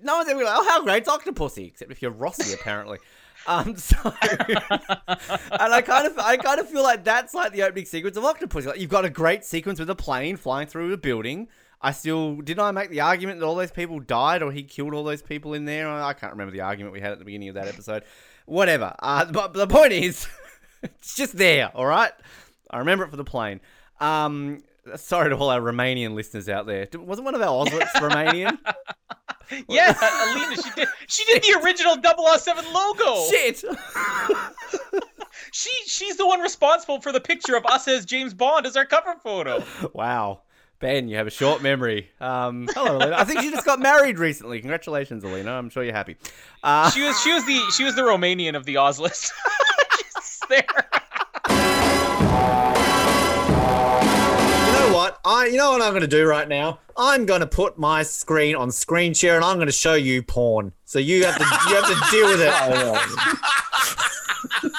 No 0.01 0.17
one's 0.17 0.29
ever 0.29 0.43
like 0.43 0.55
oh 0.57 0.67
how 0.67 0.83
great's 0.83 1.07
Octopussy, 1.07 1.67
except 1.67 1.91
if 1.91 2.01
you're 2.01 2.11
Rossi 2.11 2.53
apparently. 2.53 2.97
Um, 3.45 3.75
so 3.77 3.97
and 4.03 4.53
I 5.51 5.81
kind 5.81 6.07
of 6.07 6.17
I 6.17 6.37
kind 6.37 6.59
of 6.59 6.69
feel 6.69 6.83
like 6.83 7.03
that's 7.03 7.33
like 7.33 7.51
the 7.51 7.63
opening 7.63 7.85
sequence 7.85 8.17
of 8.17 8.23
Octopussy. 8.23 8.67
Like 8.67 8.79
you've 8.79 8.89
got 8.89 9.05
a 9.05 9.09
great 9.09 9.45
sequence 9.45 9.79
with 9.79 9.89
a 9.89 9.95
plane 9.95 10.37
flying 10.37 10.67
through 10.67 10.93
a 10.93 10.97
building. 10.97 11.49
I 11.81 11.91
still 11.91 12.37
didn't 12.37 12.63
I 12.63 12.71
make 12.71 12.89
the 12.89 13.01
argument 13.01 13.41
that 13.41 13.45
all 13.45 13.55
those 13.55 13.71
people 13.71 13.99
died 13.99 14.41
or 14.41 14.53
he 14.53 14.63
killed 14.63 14.93
all 14.93 15.03
those 15.03 15.21
people 15.21 15.53
in 15.53 15.65
there. 15.65 15.89
I 15.89 16.13
can't 16.13 16.31
remember 16.31 16.51
the 16.51 16.61
argument 16.61 16.93
we 16.93 17.01
had 17.01 17.11
at 17.11 17.19
the 17.19 17.25
beginning 17.25 17.49
of 17.49 17.55
that 17.55 17.67
episode. 17.67 18.03
Whatever. 18.45 18.95
Uh, 18.99 19.25
but 19.25 19.53
the 19.53 19.67
point 19.67 19.91
is, 19.91 20.25
it's 20.83 21.15
just 21.15 21.37
there. 21.37 21.71
All 21.75 21.85
right. 21.85 22.11
I 22.69 22.79
remember 22.79 23.03
it 23.05 23.09
for 23.11 23.17
the 23.17 23.23
plane. 23.23 23.61
Um, 23.99 24.59
sorry 24.95 25.29
to 25.29 25.35
all 25.35 25.49
our 25.49 25.61
Romanian 25.61 26.13
listeners 26.15 26.49
out 26.49 26.65
there. 26.65 26.87
Wasn't 26.93 27.23
one 27.25 27.35
of 27.35 27.41
our 27.41 27.65
Oswits 27.65 27.87
Romanian? 27.95 28.57
yeah, 29.67 29.93
Alina, 30.01 30.55
she 30.61 30.69
did. 30.75 30.87
She 31.07 31.25
did 31.25 31.43
the 31.43 31.61
original 31.63 31.95
007 32.37 32.65
logo. 32.73 33.29
Shit. 33.29 33.63
she 35.51 35.69
she's 35.85 36.17
the 36.17 36.25
one 36.25 36.39
responsible 36.39 37.01
for 37.01 37.11
the 37.11 37.19
picture 37.21 37.55
of 37.55 37.65
us 37.65 37.87
as 37.87 38.05
James 38.05 38.33
Bond 38.33 38.65
as 38.65 38.75
our 38.75 38.85
cover 38.85 39.15
photo. 39.23 39.63
Wow. 39.93 40.41
Ben, 40.79 41.07
you 41.07 41.15
have 41.15 41.27
a 41.27 41.31
short 41.31 41.61
memory. 41.61 42.09
Um, 42.19 42.67
hello, 42.73 42.97
Alina. 42.97 43.15
I 43.15 43.23
think 43.23 43.39
she 43.39 43.51
just 43.51 43.65
got 43.65 43.79
married 43.79 44.19
recently. 44.19 44.59
Congratulations, 44.59 45.23
Alina. 45.23 45.51
I'm 45.51 45.69
sure 45.69 45.81
you're 45.83 45.93
happy. 45.93 46.17
Uh, 46.61 46.89
She 46.91 47.01
was 47.03 47.17
she 47.21 47.31
was 47.31 47.45
the 47.45 47.59
she 47.77 47.83
was 47.85 47.95
the 47.95 48.01
Romanian 48.01 48.55
of 48.57 48.65
the 48.65 48.77
Oz 48.77 48.99
list. 48.99 49.31
She's 50.49 50.49
there. 50.49 50.65
You 54.65 54.71
know 54.73 54.93
what? 54.93 55.19
I 55.25 55.47
you 55.51 55.57
know 55.57 55.71
what 55.71 55.81
I'm 55.81 55.91
going 55.91 56.01
to 56.01 56.07
do 56.07 56.25
right 56.25 56.47
now? 56.47 56.79
I'm 56.97 57.25
going 57.25 57.41
to 57.41 57.47
put 57.47 57.77
my 57.77 58.03
screen 58.03 58.55
on 58.55 58.71
screen 58.71 59.13
share 59.13 59.35
and 59.35 59.43
I'm 59.45 59.57
going 59.57 59.67
to 59.67 59.71
show 59.71 59.93
you 59.95 60.21
porn. 60.23 60.71
So 60.85 60.99
you 60.99 61.25
have 61.25 61.37
to 61.37 61.43
you 61.43 61.75
have 61.75 61.87
to 61.87 62.11
deal 62.11 62.27
with 62.27 62.41
it. 62.41 62.53
Oh, 64.55 64.69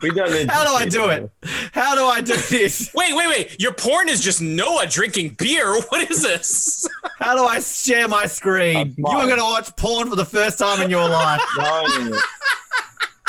we 0.00 0.10
don't 0.10 0.30
need. 0.32 0.48
How 0.50 0.64
do 0.64 0.72
I 0.74 0.86
do 0.86 1.08
it? 1.08 1.30
How 1.72 1.94
do 1.96 2.04
I 2.04 2.20
do 2.20 2.36
this? 2.36 2.90
Wait, 2.94 3.14
wait, 3.16 3.26
wait. 3.28 3.60
Your 3.60 3.72
porn 3.72 4.08
is 4.08 4.20
just 4.20 4.40
Noah 4.40 4.86
drinking 4.86 5.30
beer. 5.38 5.74
What 5.88 6.08
is 6.10 6.22
this? 6.22 6.88
How 7.18 7.34
do 7.34 7.44
I 7.44 7.58
share 7.60 8.06
my 8.08 8.26
screen? 8.26 8.94
You 8.96 9.06
are 9.06 9.26
going 9.26 9.38
to 9.38 9.44
watch 9.44 9.74
porn 9.76 10.08
for 10.08 10.16
the 10.16 10.24
first 10.24 10.58
time 10.58 10.82
in 10.82 10.90
your 10.90 11.08
life. 11.08 11.40
No. 11.56 12.18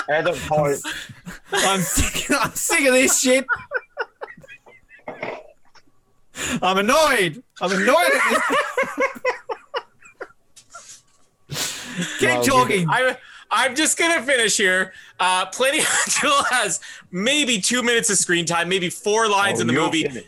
Edit 0.09 0.35
point. 0.47 0.77
I'm 1.51 1.79
sick, 1.81 2.29
I'm 2.31 2.51
sick 2.51 2.85
of 2.87 2.93
this 2.93 3.19
shit. 3.19 3.45
I'm 6.61 6.77
annoyed. 6.77 7.43
I'm 7.61 7.71
annoyed 7.71 8.11
at 8.13 8.41
this. 11.49 12.13
Keep 12.19 12.41
talking. 12.43 12.87
I, 12.89 13.17
I'm 13.51 13.75
just 13.75 13.97
gonna 13.97 14.21
finish 14.23 14.57
here. 14.57 14.93
Uh, 15.19 15.45
Plenty 15.47 15.79
Jill 16.09 16.43
has 16.45 16.79
maybe 17.11 17.61
two 17.61 17.83
minutes 17.83 18.09
of 18.09 18.17
screen 18.17 18.45
time, 18.45 18.67
maybe 18.67 18.89
four 18.89 19.27
lines 19.29 19.59
Oh, 19.59 19.61
in 19.61 19.67
the 19.67 19.73
movie. 19.73 20.03
finish. 20.03 20.25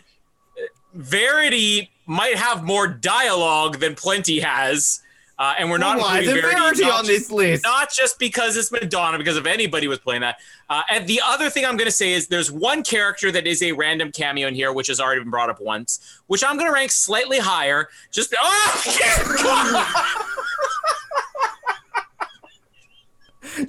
Verity 0.93 1.89
might 2.05 2.35
have 2.35 2.63
more 2.63 2.87
dialogue 2.87 3.79
than 3.79 3.95
Plenty 3.95 4.39
has. 4.39 5.01
Uh, 5.37 5.53
and 5.59 5.69
we're 5.69 5.77
not 5.77 5.97
Why 5.99 6.19
including 6.19 6.41
Verity, 6.43 6.59
Verity 6.59 6.81
not 6.83 6.91
on 6.99 7.05
just- 7.05 7.07
this 7.07 7.31
list? 7.31 7.63
Not 7.63 7.91
just 7.91 8.17
because 8.19 8.55
it's 8.55 8.71
Madonna, 8.71 9.17
because 9.17 9.35
if 9.35 9.45
anybody 9.45 9.87
was 9.87 9.99
playing 9.99 10.21
that. 10.21 10.37
Uh, 10.69 10.81
and 10.89 11.05
the 11.07 11.21
other 11.25 11.49
thing 11.49 11.65
I'm 11.65 11.75
going 11.75 11.87
to 11.87 11.91
say 11.91 12.13
is 12.13 12.27
there's 12.27 12.51
one 12.51 12.83
character 12.83 13.31
that 13.31 13.45
is 13.45 13.61
a 13.61 13.71
random 13.73 14.11
cameo 14.11 14.47
in 14.47 14.55
here, 14.55 14.71
which 14.71 14.87
has 14.87 14.99
already 15.01 15.19
been 15.21 15.29
brought 15.29 15.49
up 15.49 15.59
once, 15.59 16.21
which 16.27 16.43
I'm 16.43 16.55
going 16.55 16.67
to 16.67 16.73
rank 16.73 16.91
slightly 16.91 17.39
higher. 17.39 17.89
Just 18.11 18.33
oh, 18.41 20.01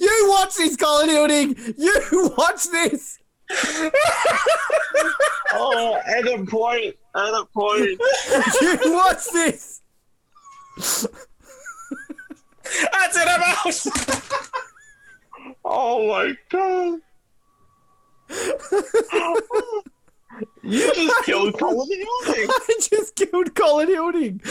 You 0.01 0.27
watch 0.31 0.57
this, 0.57 0.77
Colin 0.77 1.09
Hilding. 1.11 1.57
You 1.77 2.33
watch 2.37 2.65
this. 2.71 3.19
Oh, 5.59 5.97
at 6.05 6.27
a 6.27 6.45
point. 6.45 6.97
at 7.15 7.35
a 7.35 7.45
point. 7.55 7.99
You 8.61 8.79
watch 8.93 9.25
this. 9.33 9.81
That's 12.93 13.17
it. 13.17 13.29
I'm 13.29 13.43
out. 13.43 13.77
Oh 15.65 16.09
my 16.09 16.33
god. 16.51 17.01
You 20.63 20.93
just 20.95 21.25
killed 21.25 21.59
Colin 21.59 21.89
Hilding. 21.89 22.49
I 22.51 22.79
just 22.91 23.15
killed 23.15 23.55
Colin 23.55 23.89
Hilding. 23.89 24.41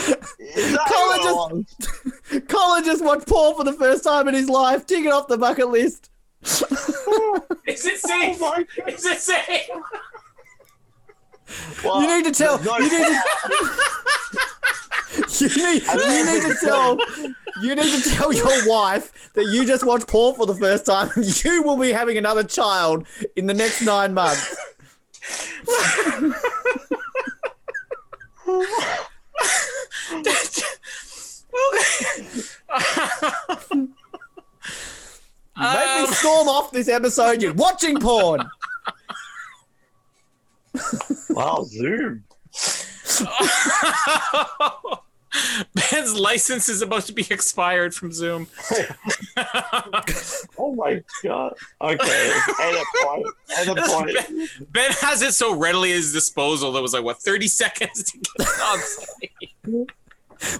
Colin 0.88 1.20
just 1.22 2.48
Colin 2.48 2.84
just 2.84 3.04
watched 3.04 3.26
porn 3.28 3.54
for 3.56 3.64
the 3.64 3.72
first 3.72 4.02
time 4.04 4.26
in 4.28 4.34
his 4.34 4.48
life. 4.48 4.86
Tick 4.86 5.04
it 5.04 5.12
off 5.12 5.28
the 5.28 5.38
bucket 5.38 5.68
list. 5.68 6.10
Oh 7.08 7.40
Is 7.66 7.84
it 7.86 7.98
safe? 7.98 8.40
Is 8.86 9.04
it 9.04 9.20
safe? 9.20 9.68
you 11.84 12.16
need 12.16 12.24
to 12.24 12.32
tell. 12.32 12.58
no- 12.62 12.78
You 12.78 12.82
need 12.90 12.90
to. 12.90 13.20
You 15.38 15.48
need, 15.48 15.82
you 15.82 16.24
need 16.24 16.42
to 16.42 16.56
tell 16.62 16.98
you 17.62 17.74
need 17.74 18.02
to 18.02 18.10
tell 18.10 18.32
your 18.32 18.68
wife 18.68 19.32
that 19.34 19.44
you 19.46 19.66
just 19.66 19.84
watched 19.84 20.08
porn 20.08 20.34
for 20.34 20.46
the 20.46 20.54
first 20.54 20.86
time 20.86 21.10
and 21.14 21.44
you 21.44 21.62
will 21.62 21.76
be 21.76 21.92
having 21.92 22.16
another 22.18 22.44
child 22.44 23.06
in 23.34 23.46
the 23.46 23.54
next 23.54 23.82
nine 23.82 24.14
months. 24.14 24.56
Make 35.58 36.08
me 36.08 36.14
storm 36.14 36.48
off 36.48 36.70
this 36.72 36.88
episode. 36.88 37.42
You're 37.42 37.54
watching 37.54 37.98
porn. 37.98 38.48
Wow, 41.30 41.64
Zoom. 41.64 42.24
Ben's 45.74 46.14
license 46.18 46.68
is 46.68 46.82
about 46.82 47.02
to 47.04 47.12
be 47.12 47.26
expired 47.30 47.94
from 47.94 48.12
Zoom. 48.12 48.48
Oh 50.58 50.74
my 50.74 51.02
god. 51.22 51.54
Okay. 51.80 52.32
And 52.62 52.76
a 52.76 52.84
point. 53.04 53.26
And 53.58 53.68
a 53.70 53.82
point. 53.86 54.16
Ben 54.72 54.90
has 55.00 55.20
it 55.22 55.34
so 55.34 55.54
readily 55.54 55.90
at 55.92 55.96
his 55.96 56.12
disposal 56.12 56.72
that 56.72 56.82
was 56.82 56.94
like 56.94 57.04
what 57.04 57.18
30 57.18 57.46
seconds 57.46 58.02
to 58.04 58.18
get 58.18 58.30
it 58.40 58.60
on 58.62 58.78
site. 58.78 59.30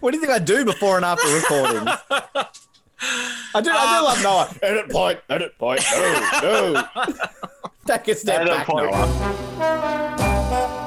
What 0.00 0.10
do 0.10 0.18
you 0.18 0.20
think 0.24 0.32
I 0.32 0.38
do 0.38 0.64
before 0.64 0.96
and 0.96 1.04
after 1.04 1.26
recording? 1.34 1.88
I 1.88 3.60
do. 3.60 3.70
I 3.70 3.98
do 3.98 4.04
love 4.04 4.16
um, 4.18 4.22
Noah. 4.22 4.54
Edit 4.62 4.90
point. 4.90 5.20
Edit 5.28 5.58
point. 5.58 5.82
No, 5.92 6.72
no. 6.72 6.82
Take 7.86 8.08
a 8.08 8.14
step 8.14 8.42
Edit 8.42 8.52
back, 8.52 8.66
point. 8.66 8.90
Noah. 8.90 10.82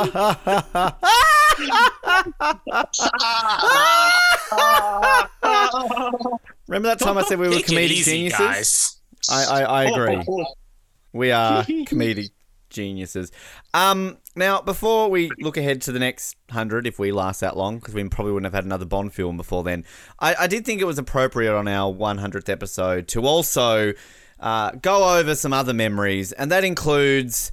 Remember 6.68 6.88
that 6.88 6.98
time 7.00 7.18
I 7.18 7.22
said 7.22 7.38
we 7.38 7.48
were 7.48 7.54
Take 7.54 7.66
comedic 7.66 7.90
easy, 7.90 8.10
geniuses? 8.12 8.38
guys. 8.38 8.96
I, 9.28 9.44
I, 9.44 9.62
I 9.62 9.84
agree. 9.84 10.24
We 11.12 11.32
are 11.32 11.64
comedic 11.64 12.30
geniuses. 12.70 13.32
Um, 13.74 14.18
now, 14.36 14.62
before 14.62 15.10
we 15.10 15.30
look 15.40 15.56
ahead 15.56 15.82
to 15.82 15.92
the 15.92 15.98
next 15.98 16.36
hundred, 16.50 16.86
if 16.86 16.98
we 16.98 17.12
last 17.12 17.40
that 17.40 17.56
long, 17.56 17.78
because 17.78 17.94
we 17.94 18.08
probably 18.08 18.32
wouldn't 18.32 18.46
have 18.46 18.54
had 18.54 18.64
another 18.64 18.86
Bond 18.86 19.12
film 19.12 19.36
before 19.36 19.62
then, 19.64 19.84
I, 20.18 20.34
I 20.40 20.46
did 20.46 20.64
think 20.64 20.80
it 20.80 20.86
was 20.86 20.98
appropriate 20.98 21.54
on 21.54 21.68
our 21.68 21.92
100th 21.92 22.48
episode 22.48 23.08
to 23.08 23.26
also 23.26 23.92
uh, 24.38 24.70
go 24.80 25.18
over 25.18 25.34
some 25.34 25.52
other 25.52 25.74
memories, 25.74 26.32
and 26.32 26.50
that 26.50 26.64
includes 26.64 27.52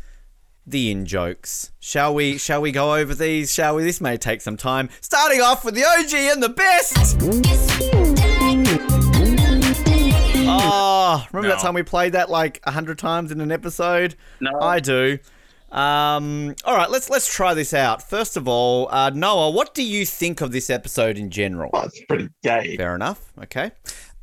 the 0.67 0.91
in 0.91 1.05
jokes. 1.05 1.71
Shall 1.79 2.13
we? 2.13 2.37
Shall 2.37 2.61
we 2.61 2.71
go 2.71 2.95
over 2.95 3.15
these? 3.15 3.53
Shall 3.53 3.75
we? 3.75 3.83
This 3.83 4.01
may 4.01 4.17
take 4.17 4.41
some 4.41 4.57
time. 4.57 4.89
Starting 5.01 5.41
off 5.41 5.63
with 5.63 5.73
the 5.73 5.85
OG 5.85 6.13
and 6.13 6.43
the 6.43 6.49
best. 6.49 7.17
Oh, 10.49 11.25
remember 11.31 11.49
that 11.55 11.61
time 11.61 11.73
we 11.73 11.83
played 11.83 12.13
that 12.13 12.29
like 12.29 12.61
a 12.65 12.71
hundred 12.71 12.99
times 12.99 13.31
in 13.31 13.41
an 13.41 13.51
episode? 13.51 14.15
No. 14.41 14.51
I 14.59 14.79
do. 14.79 15.19
Um, 15.71 16.55
all 16.63 16.75
right, 16.75 16.89
let's 16.89 17.09
let's 17.09 17.33
try 17.33 17.53
this 17.53 17.73
out. 17.73 18.01
First 18.01 18.37
of 18.37 18.47
all, 18.47 18.87
uh, 18.89 19.09
Noah, 19.09 19.49
what 19.51 19.73
do 19.73 19.83
you 19.83 20.05
think 20.05 20.39
of 20.41 20.51
this 20.51 20.69
episode 20.69 21.17
in 21.17 21.29
general? 21.29 21.71
Oh, 21.73 21.83
it's 21.83 21.99
pretty 22.05 22.29
gay. 22.43 22.77
Fair 22.77 22.95
enough. 22.95 23.33
Okay. 23.43 23.71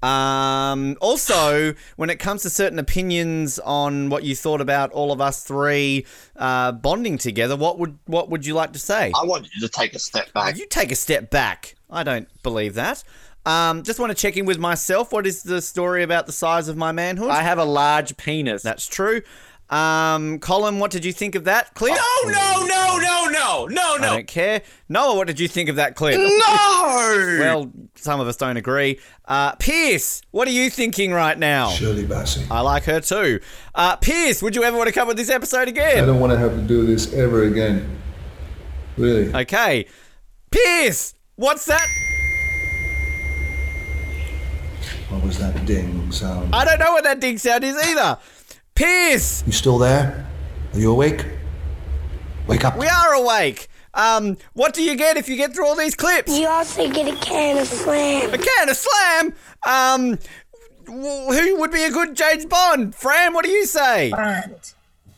Um, 0.05 0.98
also, 1.01 1.74
when 1.97 2.10
it 2.10 2.18
comes 2.18 2.43
to 2.43 2.51
certain 2.51 2.78
opinions 2.78 3.59
on 3.59 4.10
what 4.10 4.22
you 4.22 4.36
thought 4.36 4.60
about 4.60 4.93
all 4.93 5.12
of 5.12 5.20
us 5.20 5.43
three 5.44 6.05
uh, 6.36 6.72
bonding 6.72 7.16
together, 7.16 7.56
what 7.56 7.78
would 7.78 7.98
what 8.05 8.28
would 8.28 8.44
you 8.44 8.52
like 8.52 8.74
to 8.74 8.78
say? 8.78 9.12
I 9.18 9.24
want 9.24 9.48
you 9.55 9.60
to 9.62 9.68
take 9.68 9.94
a 9.94 9.98
step 9.98 10.31
back. 10.35 10.59
You 10.59 10.66
take 10.66 10.93
a 10.93 10.97
step 10.97 11.31
back. 11.31 11.74
I 11.89 12.02
don't 12.02 12.28
believe 12.43 12.74
that. 12.74 13.02
Um, 13.47 13.82
just 13.82 13.98
want 13.98 14.10
to 14.10 14.14
check 14.14 14.36
in 14.36 14.44
with 14.47 14.59
myself. 14.59 15.12
What 15.12 15.26
is 15.26 15.43
the 15.43 15.62
story 15.62 16.02
about 16.02 16.26
the 16.26 16.32
size 16.32 16.68
of 16.68 16.76
my 16.76 16.93
manhood? 16.93 17.31
I 17.31 17.43
have 17.43 17.59
a 17.59 17.64
large 17.64 18.16
penis. 18.16 18.62
That's 18.62 18.86
true. 18.86 19.22
Um, 19.70 20.38
Colin, 20.40 20.78
what 20.78 20.90
did 20.90 21.04
you 21.04 21.12
think 21.12 21.34
of 21.34 21.44
that 21.44 21.74
clip? 21.74 21.94
No, 21.94 22.30
no, 22.30 22.66
no, 22.66 22.98
no, 22.98 23.28
no, 23.30 23.66
no, 23.66 23.96
no. 23.96 24.08
I 24.08 24.16
don't 24.16 24.26
care. 24.26 24.62
Noah, 24.88 25.16
what 25.16 25.26
did 25.26 25.40
you 25.40 25.48
think 25.48 25.68
of 25.68 25.76
that 25.76 25.96
clip? 25.96 26.18
No. 26.18 27.38
Well, 27.40 27.72
some 27.94 28.20
of 28.20 28.28
us 28.28 28.36
don't 28.36 28.56
agree. 28.56 29.00
Uh, 29.24 29.52
Pierce, 29.56 30.20
what 30.30 30.46
are 30.46 30.52
you 30.52 30.68
thinking 30.70 31.12
right 31.12 31.38
now? 31.38 31.70
Shirley 31.70 32.04
Bassey. 32.04 32.46
I 32.50 32.60
like 32.60 32.84
her 32.84 33.00
too. 33.00 33.40
Uh, 33.74 33.96
Pierce, 33.96 34.42
would 34.42 34.54
you 34.54 34.64
ever 34.64 34.76
want 34.76 34.88
to 34.88 34.92
come 34.92 35.08
with 35.08 35.16
this 35.16 35.30
episode 35.30 35.68
again? 35.68 36.02
I 36.02 36.06
don't 36.06 36.20
want 36.20 36.32
to 36.32 36.38
have 36.38 36.52
to 36.52 36.62
do 36.62 36.84
this 36.86 37.12
ever 37.14 37.44
again. 37.44 38.00
Really. 38.96 39.34
Okay. 39.34 39.86
Pierce, 40.50 41.14
what's 41.36 41.64
that? 41.64 41.86
What 45.08 45.22
was 45.24 45.38
that 45.38 45.64
ding 45.64 46.10
sound? 46.12 46.54
I 46.54 46.64
don't 46.64 46.78
know 46.78 46.92
what 46.92 47.04
that 47.04 47.20
ding 47.20 47.38
sound 47.38 47.64
is 47.64 47.76
either. 47.76 48.18
Pierce, 48.74 49.44
You 49.46 49.52
still 49.52 49.78
there? 49.78 50.26
Are 50.72 50.78
you 50.78 50.90
awake? 50.90 51.24
Wake 52.48 52.64
up. 52.64 52.76
we 52.76 52.88
are 52.88 53.12
awake. 53.14 53.68
Um, 53.94 54.36
what 54.55 54.74
do 54.74 54.82
you 54.82 54.96
get 54.96 55.16
if 55.16 55.28
you 55.28 55.36
get 55.36 55.55
through 55.55 55.66
all 55.66 55.76
these 55.76 55.94
clips? 55.94 56.36
You 56.36 56.48
also 56.48 56.90
get 56.90 57.06
a 57.06 57.16
can 57.24 57.56
of 57.59 57.68
slam. 57.68 58.34
A 58.34 58.38
can 58.38 58.68
of 58.68 58.76
slam. 58.76 59.32
Um, 59.62 60.18
w- 60.86 61.32
who 61.32 61.60
would 61.60 61.70
be 61.70 61.84
a 61.84 61.90
good 61.90 62.16
James 62.16 62.44
Bond? 62.46 62.94
Fran, 62.96 63.32
what 63.32 63.44
do 63.44 63.51
you 63.52 63.64
say? 63.64 64.10
Bond. 64.10 64.72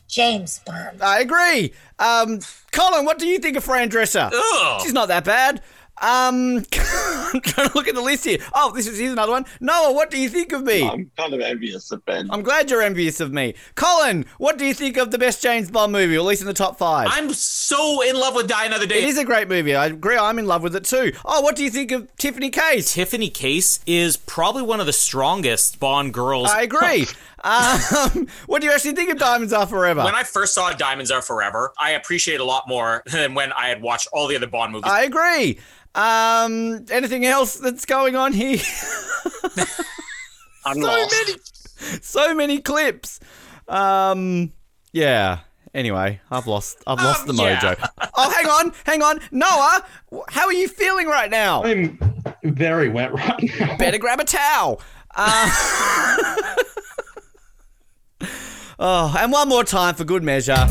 James 0.07 0.61
Bond. 0.67 1.01
I 1.03 1.21
agree. 1.21 1.73
Um, 1.99 2.41
Colin, 2.73 3.07
what 3.07 3.19
do 3.19 3.27
you 3.27 3.39
think 3.39 3.57
of 3.57 3.65
Fran 3.65 3.89
Dresser? 3.89 4.29
Ugh. 4.33 4.83
She's 4.83 4.93
not 4.93 5.09
that 5.09 5.25
bad. 5.25 5.63
Um, 6.01 6.59
I'm 6.77 7.41
trying 7.41 7.69
to 7.69 7.75
look 7.75 7.89
at 7.89 7.95
the 7.95 8.03
list 8.03 8.25
here. 8.25 8.39
Oh, 8.55 8.73
this 8.75 8.87
is 8.87 8.99
here's 8.99 9.13
another 9.13 9.33
one. 9.33 9.47
Noah, 9.61 9.93
what 9.93 10.11
do 10.11 10.19
you 10.19 10.29
think 10.29 10.53
of 10.53 10.63
me? 10.63 10.87
I'm 10.89 11.11
kind 11.17 11.35
of 11.35 11.41
envious 11.41 11.91
of 11.91 12.05
Ben. 12.05 12.29
I'm 12.31 12.43
glad 12.43 12.71
you're 12.71 12.83
envious 12.83 13.21
of 13.21 13.33
me. 13.33 13.55
Colin, 13.75 14.27
what 14.39 14.59
do 14.59 14.65
you 14.65 14.75
think 14.75 14.97
of 14.97 15.11
the 15.11 15.19
best 15.19 15.43
James 15.43 15.71
Bond 15.71 15.93
movie, 15.93 16.17
or 16.17 16.21
at 16.21 16.25
least 16.27 16.43
in 16.43 16.47
the 16.47 16.55
top 16.55 16.79
five? 16.79 17.09
I'm 17.11 17.33
so 17.33 18.03
in 18.03 18.17
love 18.17 18.35
with 18.35 18.47
Die 18.49 18.65
Another 18.65 18.87
Day. 18.87 18.99
it 18.99 19.05
is 19.05 19.19
a 19.19 19.25
great 19.25 19.49
movie. 19.49 19.75
I 19.75 19.87
agree. 19.87 20.17
I'm 20.17 20.39
in 20.39 20.47
love 20.47 20.63
with 20.63 20.77
it 20.77 20.85
too. 20.85 21.13
Oh, 21.25 21.41
what 21.41 21.57
do 21.57 21.65
you 21.65 21.71
think 21.71 21.91
of 21.93 22.15
Tiffany 22.17 22.51
Case? 22.51 22.93
Tiffany 22.95 23.31
Case 23.31 23.81
is 23.87 24.17
probably 24.17 24.63
one 24.63 24.81
of 24.81 24.87
the 24.87 24.93
strongest 24.93 25.81
Bond 25.81 26.13
girls. 26.15 26.51
I 26.51 26.63
agree. 26.63 27.07
um, 27.45 28.27
what 28.47 28.61
do 28.61 28.67
you 28.67 28.73
actually 28.73 28.93
think 28.93 29.11
of 29.11 29.19
Diamonds 29.19 29.53
Are 29.53 29.67
Forever? 29.67 30.03
When 30.05 30.15
I 30.15 30.23
first 30.23 30.55
saw 30.55 30.73
Diamonds 30.73 31.11
Are 31.11 31.23
Forever, 31.23 31.73
I 31.79 31.91
appreciate 31.93 32.41
a 32.41 32.45
lot 32.45 32.65
more 32.69 33.03
than 33.13 33.35
when 33.35 33.53
I 33.53 33.69
had 33.69 33.83
watched 33.83 34.09
all 34.13 34.27
the 34.27 34.37
other 34.37 34.47
Bond 34.47 34.73
movies. 34.73 34.91
I 34.91 35.03
agree. 35.05 35.59
Um, 35.95 36.85
anything 36.91 37.25
else 37.25 37.55
that's 37.55 37.85
going 37.87 38.17
on 38.17 38.33
here? 38.33 38.59
I'm 40.65 40.77
so 40.81 40.87
lost. 40.87 41.15
many, 41.27 41.39
so 42.03 42.35
many 42.35 42.61
clips. 42.61 43.21
Um, 43.69 44.53
yeah. 44.93 45.41
Anyway, 45.75 46.21
I've 46.31 46.47
lost. 46.47 46.79
I've 46.87 46.99
lost 46.99 47.29
Um, 47.29 47.37
the 47.37 47.43
yeah. 47.43 47.61
mojo. 47.75 47.89
oh, 48.17 48.31
hang 48.31 48.47
on, 48.47 48.73
hang 48.85 49.03
on, 49.03 49.21
Noah. 49.31 49.85
How 50.31 50.47
are 50.47 50.53
you 50.53 50.69
feeling 50.69 51.07
right 51.07 51.31
now? 51.31 51.63
I'm 51.65 51.99
very 52.45 52.89
wet 52.89 53.13
right 53.13 53.51
now. 53.61 53.77
Better 53.77 53.99
grab 53.99 54.19
a 54.21 54.25
towel. 54.25 54.81
Uh, 55.15 55.51
oh, 58.79 59.15
and 59.19 59.33
one 59.33 59.49
more 59.49 59.65
time 59.65 59.95
for 59.95 60.05
good 60.05 60.23
measure. 60.23 60.67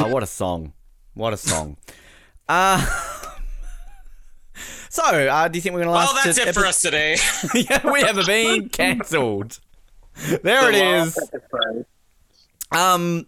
Oh, 0.00 0.08
what 0.08 0.22
a 0.22 0.26
song! 0.26 0.72
What 1.14 1.32
a 1.32 1.36
song! 1.36 1.76
Uh, 2.48 2.84
so, 4.88 5.02
uh, 5.02 5.48
do 5.48 5.58
you 5.58 5.62
think 5.62 5.74
we're 5.74 5.80
gonna 5.80 5.92
last? 5.92 6.14
well, 6.14 6.24
that's 6.24 6.38
to 6.38 6.48
it 6.48 6.54
for 6.54 6.66
us 6.66 6.80
today. 6.80 7.16
yeah, 7.54 7.90
we 7.90 8.02
have 8.02 8.24
been 8.26 8.68
cancelled. 8.68 9.58
There 10.42 10.70
it 10.70 10.74
is. 10.74 11.18
Um, 12.70 13.26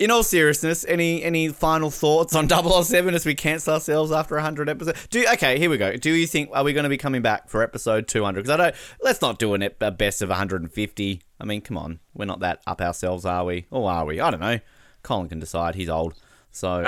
in 0.00 0.10
all 0.10 0.22
seriousness, 0.22 0.84
any 0.88 1.22
any 1.22 1.48
final 1.50 1.90
thoughts 1.90 2.34
on 2.34 2.48
007 2.82 3.14
as 3.14 3.26
we 3.26 3.34
cancel 3.34 3.74
ourselves 3.74 4.10
after 4.10 4.34
100 4.34 4.68
episodes? 4.68 5.06
Do 5.08 5.24
okay, 5.34 5.58
here 5.58 5.68
we 5.68 5.76
go. 5.76 5.94
Do 5.96 6.10
you 6.10 6.26
think 6.26 6.48
are 6.54 6.64
we 6.64 6.72
going 6.72 6.84
to 6.84 6.88
be 6.88 6.96
coming 6.96 7.20
back 7.20 7.50
for 7.50 7.62
episode 7.62 8.08
200? 8.08 8.40
Because 8.40 8.50
I 8.50 8.56
don't. 8.56 8.74
Let's 9.02 9.20
not 9.20 9.38
do 9.38 9.52
an 9.52 9.62
ep- 9.62 9.82
a 9.82 9.90
best 9.90 10.22
of 10.22 10.30
150. 10.30 11.22
I 11.38 11.44
mean, 11.44 11.60
come 11.60 11.76
on, 11.76 12.00
we're 12.14 12.24
not 12.24 12.40
that 12.40 12.62
up 12.66 12.80
ourselves, 12.80 13.26
are 13.26 13.44
we? 13.44 13.66
Or 13.70 13.90
are 13.90 14.06
we? 14.06 14.20
I 14.20 14.30
don't 14.30 14.40
know. 14.40 14.58
Colin 15.02 15.28
can 15.28 15.38
decide. 15.38 15.74
He's 15.74 15.90
old, 15.90 16.14
so. 16.50 16.82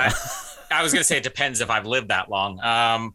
I 0.71 0.81
was 0.81 0.91
going 0.91 1.01
to 1.01 1.03
say 1.03 1.17
it 1.17 1.23
depends 1.23 1.61
if 1.61 1.69
I've 1.69 1.85
lived 1.85 2.09
that 2.09 2.29
long. 2.29 2.53
Um, 2.61 3.13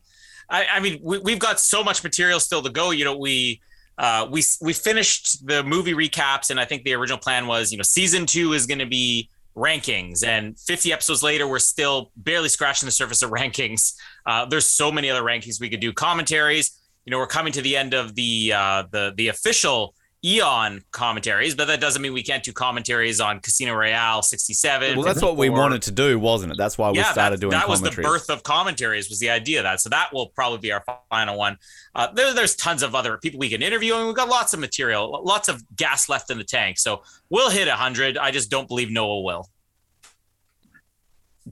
I, 0.49 0.67
I 0.75 0.81
mean, 0.81 1.01
we, 1.03 1.19
we've 1.19 1.39
got 1.41 1.59
so 1.59 1.83
much 1.83 2.05
material 2.05 2.39
still 2.39 2.63
to 2.63 2.71
go. 2.71 2.93
You 2.93 3.05
know, 3.05 3.17
we 3.17 3.61
uh, 3.99 4.29
we 4.31 4.45
we 4.61 4.73
finished 4.73 5.45
the 5.45 5.65
movie 5.65 5.95
recaps, 5.95 6.51
and 6.51 6.61
I 6.61 6.65
think 6.67 6.85
the 6.85 6.95
original 6.95 7.19
plan 7.19 7.49
was, 7.49 7.73
you 7.73 7.79
know, 7.79 7.83
season 7.83 8.27
two 8.27 8.53
is 8.53 8.65
going 8.65 8.79
to 8.79 8.87
be 8.87 9.29
rankings, 9.59 10.25
and 10.25 10.59
50 10.61 10.93
episodes 10.93 11.23
later, 11.23 11.47
we're 11.47 11.59
still 11.59 12.13
barely 12.17 12.49
scratching 12.49 12.87
the 12.87 12.93
surface 12.93 13.23
of 13.23 13.31
rankings. 13.39 13.95
Uh, 14.27 14.47
there's 14.47 14.67
so 14.67 14.91
many 14.91 15.11
other 15.11 15.23
rankings 15.23 15.61
we 15.61 15.69
could 15.69 15.81
do. 15.81 15.93
Commentaries. 15.93 16.81
You 17.05 17.11
know, 17.11 17.19
we're 17.19 17.27
coming 17.27 17.53
to 17.55 17.63
the 17.63 17.77
end 17.77 17.95
of 17.95 18.15
the 18.15 18.53
uh, 18.55 18.85
the 18.91 19.15
the 19.17 19.29
official 19.29 19.95
Eon 20.29 20.83
commentaries, 20.91 21.55
but 21.55 21.67
that 21.69 21.81
doesn't 21.81 22.03
mean 22.03 22.13
we 22.13 22.23
can't 22.23 22.43
do 22.43 22.53
commentaries 22.53 23.21
on 23.21 23.41
Casino 23.41 23.75
Royale 23.75 24.23
67. 24.23 24.97
well, 24.97 25.05
that's 25.05 25.23
what 25.23 25.37
we 25.37 25.49
wanted 25.49 25.83
to 25.83 25.91
do, 25.91 26.19
wasn't 26.19 26.53
it? 26.53 26.59
That's 26.59 26.77
why 26.77 26.91
we 26.91 27.03
started 27.03 27.37
that, 27.37 27.41
doing 27.41 27.53
that 27.53 27.69
was 27.69 27.81
the 27.81 27.91
commentaries. 27.91 28.27
birth 28.27 28.31
of 28.31 28.43
commentaries 28.43 29.09
was 29.09 29.19
the 29.19 29.31
idea 29.31 29.61
of 29.61 29.65
that 29.65 29.81
so 29.81 29.89
that 29.89 30.13
will 30.13 30.29
probably 30.29 30.59
be 30.59 30.73
our 30.73 30.85
final 31.09 31.39
one 31.39 31.57
uh, 31.95 32.11
there, 32.13 32.35
there's 32.35 32.55
tons 32.57 32.83
of 32.83 32.95
other 32.95 33.17
people 33.19 33.39
we 33.39 33.49
can 33.49 33.63
interview 33.63 33.95
and 33.95 34.07
we've 34.07 34.17
got 34.17 34.29
lots 34.29 34.53
of 34.53 34.61
material 34.61 35.23
lots 35.25 35.49
of 35.49 35.63
gas 35.77 36.09
left 36.09 36.31
in 36.31 36.39
the 36.39 36.45
tank 36.45 36.79
so 36.79 37.03
we'll 37.31 37.51
hit 37.51 37.69
100 37.69 38.19
i 38.19 38.31
just 38.31 38.51
don't 38.51 38.69
believe 38.69 38.91
noah 38.91 39.23
will 39.23 39.49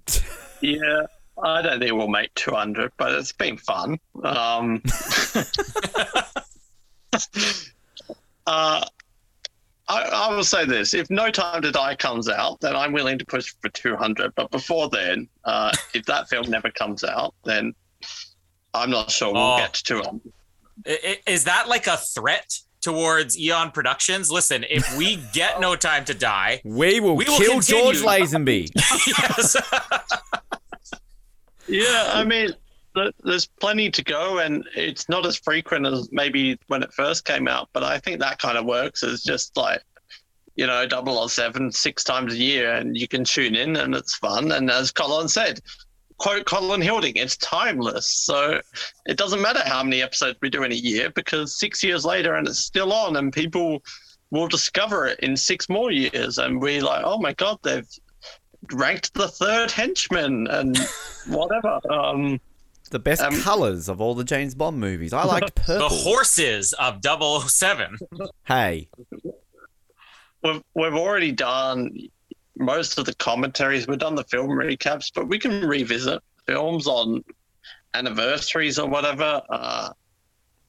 Yeah. 0.60 1.02
I 1.42 1.60
don't 1.60 1.80
think 1.80 1.92
we'll 1.92 2.08
make 2.08 2.32
200, 2.34 2.92
but 2.96 3.12
it's 3.12 3.32
been 3.32 3.58
fun. 3.58 3.98
Um, 4.24 4.82
uh, 8.46 8.84
I, 9.88 10.02
I 10.02 10.34
will 10.34 10.44
say 10.44 10.64
this: 10.64 10.94
if 10.94 11.08
No 11.10 11.30
Time 11.30 11.62
to 11.62 11.70
Die 11.70 11.94
comes 11.96 12.28
out, 12.28 12.60
then 12.60 12.74
I'm 12.76 12.92
willing 12.92 13.18
to 13.18 13.24
push 13.26 13.54
for 13.60 13.68
200. 13.70 14.34
But 14.34 14.50
before 14.50 14.88
then, 14.88 15.28
uh, 15.44 15.70
if 15.94 16.04
that 16.06 16.28
film 16.28 16.50
never 16.50 16.70
comes 16.70 17.04
out, 17.04 17.34
then 17.44 17.74
I'm 18.74 18.90
not 18.90 19.10
sure 19.10 19.32
we'll 19.32 19.42
Oh. 19.42 19.58
get 19.58 19.74
to 19.74 19.84
200. 19.84 20.20
I- 20.86 20.98
i- 21.26 21.30
Is 21.30 21.44
that 21.44 21.68
like 21.68 21.86
a 21.86 21.96
threat 21.96 22.58
towards 22.80 23.38
Eon 23.38 23.70
Productions? 23.70 24.30
Listen, 24.30 24.64
if 24.68 24.96
we 24.96 25.16
get 25.32 25.60
No 25.60 25.74
Time 25.76 26.04
to 26.06 26.14
Die, 26.14 26.60
We 26.64 27.00
will 27.00 27.16
We 27.16 27.24
will 27.24 27.38
kill 27.38 27.60
George 27.60 28.00
continue. 28.02 28.26
Lazenby. 28.26 28.70
yes. 29.06 29.56
Yeah, 31.68 32.10
I 32.12 32.24
mean, 32.24 32.46
th- 32.48 32.58
there's 33.24 33.46
plenty 33.46 33.90
to 33.90 34.02
go, 34.02 34.38
and 34.38 34.64
it's 34.74 35.08
not 35.08 35.26
as 35.26 35.36
frequent 35.36 35.86
as 35.86 36.08
maybe 36.12 36.58
when 36.68 36.82
it 36.82 36.92
first 36.92 37.24
came 37.24 37.48
out. 37.48 37.68
But 37.72 37.82
I 37.82 37.98
think 37.98 38.20
that 38.20 38.38
kind 38.38 38.58
of 38.58 38.64
works 38.64 39.02
as 39.02 39.22
just 39.22 39.56
like, 39.56 39.82
you 40.56 40.66
know, 40.66 40.86
007 41.26 41.72
six 41.72 42.02
times 42.04 42.34
a 42.34 42.38
year, 42.38 42.72
and 42.72 42.96
you 42.96 43.08
can 43.08 43.24
tune 43.24 43.54
in, 43.54 43.76
and 43.76 43.94
it's 43.94 44.16
fun. 44.16 44.52
And 44.52 44.70
as 44.70 44.90
Colin 44.90 45.28
said, 45.28 45.60
quote 46.18 46.46
Colin 46.46 46.82
Hilding, 46.82 47.16
it's 47.16 47.36
timeless. 47.36 48.08
So 48.08 48.60
it 49.06 49.16
doesn't 49.16 49.42
matter 49.42 49.60
how 49.64 49.82
many 49.82 50.02
episodes 50.02 50.38
we 50.40 50.50
do 50.50 50.62
in 50.62 50.72
a 50.72 50.76
year 50.76 51.10
because 51.10 51.58
six 51.58 51.82
years 51.82 52.04
later, 52.04 52.34
and 52.34 52.48
it's 52.48 52.58
still 52.58 52.92
on, 52.92 53.16
and 53.16 53.32
people 53.32 53.82
will 54.30 54.48
discover 54.48 55.06
it 55.06 55.20
in 55.20 55.36
six 55.36 55.68
more 55.68 55.90
years, 55.90 56.38
and 56.38 56.60
we're 56.60 56.82
like, 56.82 57.02
oh 57.04 57.18
my 57.18 57.32
god, 57.34 57.58
they've 57.62 57.88
ranked 58.72 59.14
the 59.14 59.28
third 59.28 59.70
henchman 59.70 60.46
and 60.48 60.76
whatever. 61.28 61.80
Um, 61.90 62.40
The 62.90 62.98
best 62.98 63.22
colours 63.42 63.88
of 63.88 64.00
all 64.00 64.14
the 64.14 64.24
James 64.24 64.54
Bond 64.54 64.78
movies. 64.78 65.12
I 65.12 65.24
liked 65.24 65.54
purple. 65.56 65.88
the 65.88 65.94
horses 65.94 66.72
of 66.74 67.00
007. 67.02 67.98
Hey, 68.44 68.88
we've 70.42 70.62
we've 70.74 70.94
already 70.94 71.32
done 71.32 71.96
most 72.56 72.98
of 72.98 73.04
the 73.04 73.14
commentaries. 73.14 73.86
We've 73.86 73.98
done 73.98 74.14
the 74.14 74.24
film 74.24 74.50
recaps, 74.50 75.10
but 75.14 75.28
we 75.28 75.38
can 75.38 75.66
revisit 75.66 76.22
films 76.46 76.86
on 76.86 77.24
anniversaries 77.94 78.78
or 78.78 78.88
whatever. 78.88 79.42
Uh, 79.48 79.90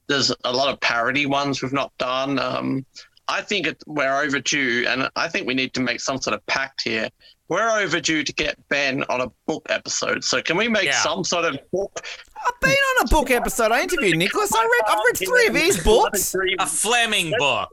there's 0.08 0.34
a 0.44 0.52
lot 0.52 0.72
of 0.72 0.80
parody 0.80 1.26
ones 1.26 1.62
we've 1.62 1.72
not 1.72 1.92
done. 1.98 2.38
Um, 2.38 2.84
I 3.28 3.42
think 3.42 3.66
it, 3.66 3.82
we're 3.86 4.22
overdue, 4.22 4.86
and 4.88 5.08
I 5.16 5.28
think 5.28 5.46
we 5.46 5.54
need 5.54 5.74
to 5.74 5.80
make 5.80 6.00
some 6.00 6.20
sort 6.20 6.34
of 6.34 6.44
pact 6.46 6.82
here. 6.82 7.08
We're 7.48 7.70
overdue 7.80 8.22
to 8.24 8.32
get 8.34 8.56
Ben 8.68 9.04
on 9.08 9.22
a 9.22 9.28
book 9.46 9.66
episode. 9.70 10.22
So 10.24 10.42
can 10.42 10.56
we 10.56 10.68
make 10.68 10.84
Yeah. 10.84 11.00
some 11.02 11.24
sort 11.24 11.44
of 11.46 11.58
book? 11.72 12.04
I've 12.36 12.60
been 12.60 12.70
on 12.70 13.06
a 13.06 13.08
book 13.08 13.30
episode. 13.30 13.72
I 13.72 13.82
interviewed 13.82 14.16
Nicholas. 14.18 14.52
I 14.54 14.62
read. 14.62 14.82
I've 14.94 15.02
read 15.06 15.16
three 15.16 15.46
of 15.46 15.54
his 15.54 15.78
books. 15.84 16.34
A 16.58 16.66
Fleming 16.66 17.32
book. 17.38 17.70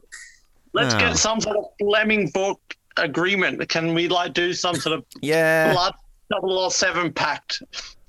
Let's 0.72 0.94
Oh. 0.94 0.98
get 0.98 1.16
some 1.18 1.40
sort 1.40 1.56
of 1.56 1.64
Fleming 1.78 2.30
book 2.30 2.60
agreement. 2.96 3.68
Can 3.68 3.94
we 3.94 4.08
like 4.08 4.32
do 4.32 4.52
some 4.54 4.76
sort 4.76 4.98
of 4.98 5.04
Yeah. 5.20 5.72
blood 5.72 5.94
007 6.30 7.12
pact? 7.12 7.62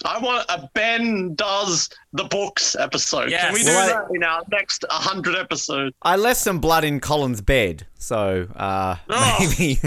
I 0.06 0.20
want 0.20 0.46
a 0.50 0.70
Ben 0.74 1.34
does 1.36 1.90
the 2.14 2.24
books 2.26 2.76
episode. 2.80 3.30
Can 3.30 3.54
we 3.54 3.64
do 3.64 3.70
Well, 3.70 3.90
I- 3.90 3.94
that 3.94 4.16
in 4.16 4.24
our 4.24 4.42
next 4.52 4.86
100 4.90 5.36
episodes? 5.36 5.96
I 6.02 6.16
left 6.16 6.40
some 6.40 6.60
blood 6.60 6.84
in 6.84 7.00
Colin's 7.00 7.42
bed, 7.42 7.88
so 7.98 8.48
uh, 8.56 8.96
maybe. 9.40 9.80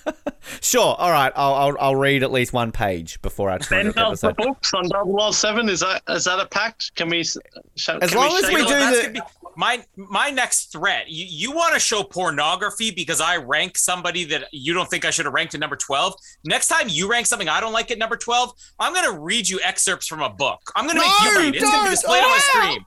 sure. 0.60 0.94
All 0.98 1.10
right. 1.10 1.32
I'll, 1.34 1.54
I'll 1.54 1.76
I'll 1.80 1.96
read 1.96 2.22
at 2.22 2.30
least 2.32 2.52
one 2.52 2.72
page 2.72 3.20
before 3.22 3.50
our 3.50 3.58
Ben 3.70 3.86
200th 3.92 3.94
does 3.94 4.20
the 4.20 4.32
books 4.34 4.72
on 4.74 5.32
007. 5.32 5.68
Is 5.68 5.80
that 5.80 6.02
is 6.08 6.24
that 6.24 6.38
a 6.40 6.46
pact? 6.46 6.94
Can 6.96 7.08
we? 7.08 7.20
s- 7.20 7.36
sh- 7.76 7.88
As 8.00 8.10
can 8.10 8.18
long 8.18 8.36
as 8.36 8.48
we 8.48 8.56
do 8.56 8.64
the. 8.68 9.10
Be 9.14 9.20
my 9.58 9.82
my 9.96 10.28
next 10.30 10.70
threat. 10.70 11.08
You 11.08 11.24
you 11.28 11.50
want 11.52 11.72
to 11.72 11.80
show 11.80 12.02
pornography 12.02 12.90
because 12.90 13.20
I 13.22 13.38
rank 13.38 13.78
somebody 13.78 14.24
that 14.24 14.48
you 14.52 14.74
don't 14.74 14.88
think 14.90 15.06
I 15.06 15.10
should 15.10 15.24
have 15.24 15.32
ranked 15.34 15.54
at 15.54 15.60
number 15.60 15.76
twelve. 15.76 16.14
Next 16.44 16.68
time 16.68 16.88
you 16.90 17.10
rank 17.10 17.26
something 17.26 17.48
I 17.48 17.60
don't 17.60 17.72
like 17.72 17.90
at 17.90 17.96
number 17.98 18.16
twelve, 18.18 18.52
I'm 18.78 18.92
gonna 18.92 19.18
read 19.18 19.48
you 19.48 19.58
excerpts 19.62 20.06
from 20.06 20.20
a 20.20 20.28
book. 20.28 20.60
I'm 20.76 20.86
gonna 20.86 21.00
make 21.00 21.08
you 21.22 21.38
read 21.38 21.54
it. 21.54 21.62
It's 21.62 21.64
gonna 21.64 21.76
be 21.78 21.84
don't. 21.84 21.90
displayed 21.90 22.22
on 22.22 22.30
my 22.30 22.38
Oh, 22.38 22.60
screen. 22.60 22.84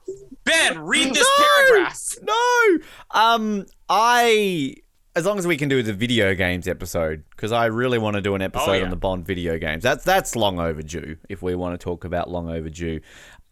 Ben, 0.50 0.78
read 0.80 1.08
this 1.14 1.28
No! 1.38 1.44
paragraph. 1.44 2.00
No. 2.22 2.78
Um, 3.10 3.66
I 3.88 4.74
as 5.16 5.26
long 5.26 5.38
as 5.38 5.46
we 5.46 5.56
can 5.56 5.68
do 5.68 5.82
the 5.82 5.92
video 5.92 6.34
games 6.36 6.68
episode 6.68 7.24
because 7.30 7.50
I 7.50 7.66
really 7.66 7.98
want 7.98 8.14
to 8.14 8.20
do 8.22 8.36
an 8.36 8.42
episode 8.42 8.70
Oh, 8.70 8.72
yeah. 8.74 8.84
on 8.84 8.90
the 8.90 8.96
Bond 8.96 9.26
video 9.26 9.58
games. 9.58 9.82
That's 9.82 10.04
that's 10.04 10.36
long 10.36 10.60
overdue. 10.60 11.16
If 11.28 11.42
we 11.42 11.54
want 11.56 11.78
to 11.78 11.82
talk 11.84 12.04
about 12.04 12.30
long 12.30 12.48
overdue. 12.48 13.00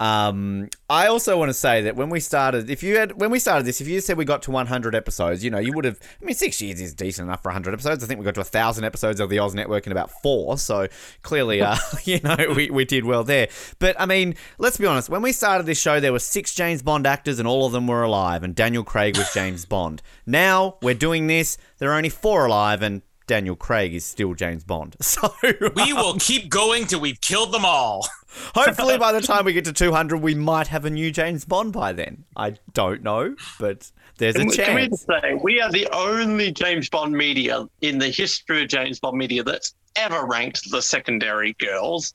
Um, 0.00 0.68
I 0.88 1.08
also 1.08 1.36
want 1.36 1.48
to 1.48 1.54
say 1.54 1.82
that 1.82 1.96
when 1.96 2.08
we 2.08 2.20
started, 2.20 2.70
if 2.70 2.82
you 2.82 2.98
had 2.98 3.20
when 3.20 3.30
we 3.30 3.38
started 3.38 3.66
this, 3.66 3.80
if 3.80 3.88
you 3.88 4.00
said 4.00 4.16
we 4.16 4.24
got 4.24 4.42
to 4.42 4.50
100 4.50 4.94
episodes, 4.94 5.44
you 5.44 5.50
know, 5.50 5.58
you 5.58 5.72
would 5.72 5.84
have. 5.84 5.98
I 6.22 6.24
mean, 6.24 6.34
six 6.34 6.60
years 6.62 6.80
is 6.80 6.94
decent 6.94 7.26
enough 7.26 7.42
for 7.42 7.48
100 7.48 7.74
episodes. 7.74 8.04
I 8.04 8.06
think 8.06 8.20
we 8.20 8.24
got 8.24 8.34
to 8.36 8.40
a 8.40 8.44
thousand 8.44 8.84
episodes 8.84 9.18
of 9.18 9.28
the 9.28 9.40
Oz 9.40 9.54
Network 9.54 9.86
in 9.86 9.92
about 9.92 10.10
four. 10.22 10.56
So 10.58 10.88
clearly, 11.22 11.60
uh, 11.62 11.76
you 12.04 12.20
know, 12.20 12.36
we, 12.54 12.70
we 12.70 12.84
did 12.84 13.04
well 13.04 13.24
there. 13.24 13.48
But 13.78 14.00
I 14.00 14.06
mean, 14.06 14.36
let's 14.58 14.76
be 14.76 14.86
honest. 14.86 15.08
When 15.08 15.22
we 15.22 15.32
started 15.32 15.66
this 15.66 15.80
show, 15.80 15.98
there 16.00 16.12
were 16.12 16.18
six 16.20 16.54
James 16.54 16.82
Bond 16.82 17.06
actors, 17.06 17.38
and 17.38 17.48
all 17.48 17.66
of 17.66 17.72
them 17.72 17.86
were 17.86 18.02
alive. 18.02 18.42
And 18.42 18.54
Daniel 18.54 18.84
Craig 18.84 19.16
was 19.16 19.32
James 19.32 19.64
Bond. 19.66 20.02
Now 20.26 20.76
we're 20.80 20.94
doing 20.94 21.26
this. 21.26 21.58
There 21.78 21.90
are 21.90 21.96
only 21.96 22.08
four 22.08 22.46
alive, 22.46 22.82
and 22.82 23.02
Daniel 23.26 23.56
Craig 23.56 23.94
is 23.94 24.04
still 24.04 24.34
James 24.34 24.64
Bond. 24.64 24.96
So 25.00 25.34
We 25.42 25.92
will 25.92 26.14
keep 26.18 26.48
going 26.48 26.86
till 26.86 27.00
we've 27.00 27.20
killed 27.20 27.52
them 27.52 27.64
all. 27.64 28.06
Hopefully, 28.54 28.98
by 28.98 29.12
the 29.12 29.20
time 29.26 29.44
we 29.44 29.52
get 29.52 29.64
to 29.64 29.72
200, 29.72 30.18
we 30.18 30.34
might 30.34 30.68
have 30.68 30.84
a 30.84 30.90
new 30.90 31.10
James 31.10 31.44
Bond 31.44 31.72
by 31.72 31.92
then. 31.92 32.24
I 32.36 32.56
don't 32.74 33.02
know, 33.02 33.34
but 33.58 33.90
there's 34.18 34.36
a 34.36 34.40
Can 34.40 34.48
we, 34.48 34.56
can 34.56 34.74
we 34.74 34.80
chance. 34.82 35.04
just 35.06 35.06
say 35.22 35.34
we 35.42 35.60
are 35.60 35.70
the 35.70 35.88
only 35.92 36.52
James 36.52 36.88
Bond 36.88 37.12
media 37.12 37.66
in 37.80 37.98
the 37.98 38.08
history 38.08 38.62
of 38.62 38.68
James 38.68 39.00
Bond 39.00 39.16
media 39.16 39.42
that's 39.42 39.74
ever 39.96 40.24
ranked 40.26 40.70
the 40.70 40.82
secondary 40.82 41.54
girls. 41.54 42.12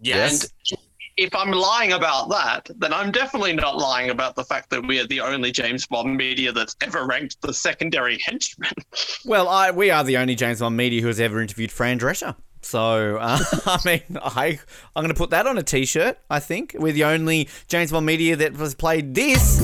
Yes. 0.00 0.44
And 0.70 0.80
if 1.16 1.34
I'm 1.34 1.50
lying 1.50 1.92
about 1.92 2.30
that, 2.30 2.70
then 2.78 2.94
I'm 2.94 3.10
definitely 3.10 3.52
not 3.52 3.76
lying 3.76 4.08
about 4.08 4.36
the 4.36 4.44
fact 4.44 4.70
that 4.70 4.86
we 4.86 4.98
are 5.00 5.06
the 5.06 5.20
only 5.20 5.52
James 5.52 5.86
Bond 5.86 6.16
media 6.16 6.50
that's 6.52 6.74
ever 6.80 7.06
ranked 7.06 7.42
the 7.42 7.52
secondary 7.52 8.18
henchmen. 8.24 8.70
Well, 9.26 9.48
I 9.48 9.70
we 9.70 9.90
are 9.90 10.02
the 10.02 10.16
only 10.16 10.34
James 10.34 10.60
Bond 10.60 10.76
media 10.78 11.02
who 11.02 11.08
has 11.08 11.20
ever 11.20 11.42
interviewed 11.42 11.70
Fran 11.70 11.98
Drescher. 11.98 12.36
So, 12.62 13.16
uh, 13.16 13.38
I 13.66 13.78
mean, 13.84 14.18
I 14.22 14.58
I'm 14.94 15.02
to 15.08 15.14
put 15.14 15.30
that 15.30 15.46
on 15.46 15.58
a 15.58 15.62
T-shirt. 15.62 16.18
I 16.28 16.40
think 16.40 16.76
we're 16.78 16.92
the 16.92 17.04
only 17.04 17.48
James 17.68 17.92
Bond 17.92 18.06
media 18.06 18.36
that 18.36 18.54
has 18.56 18.74
played 18.74 19.14
this 19.14 19.60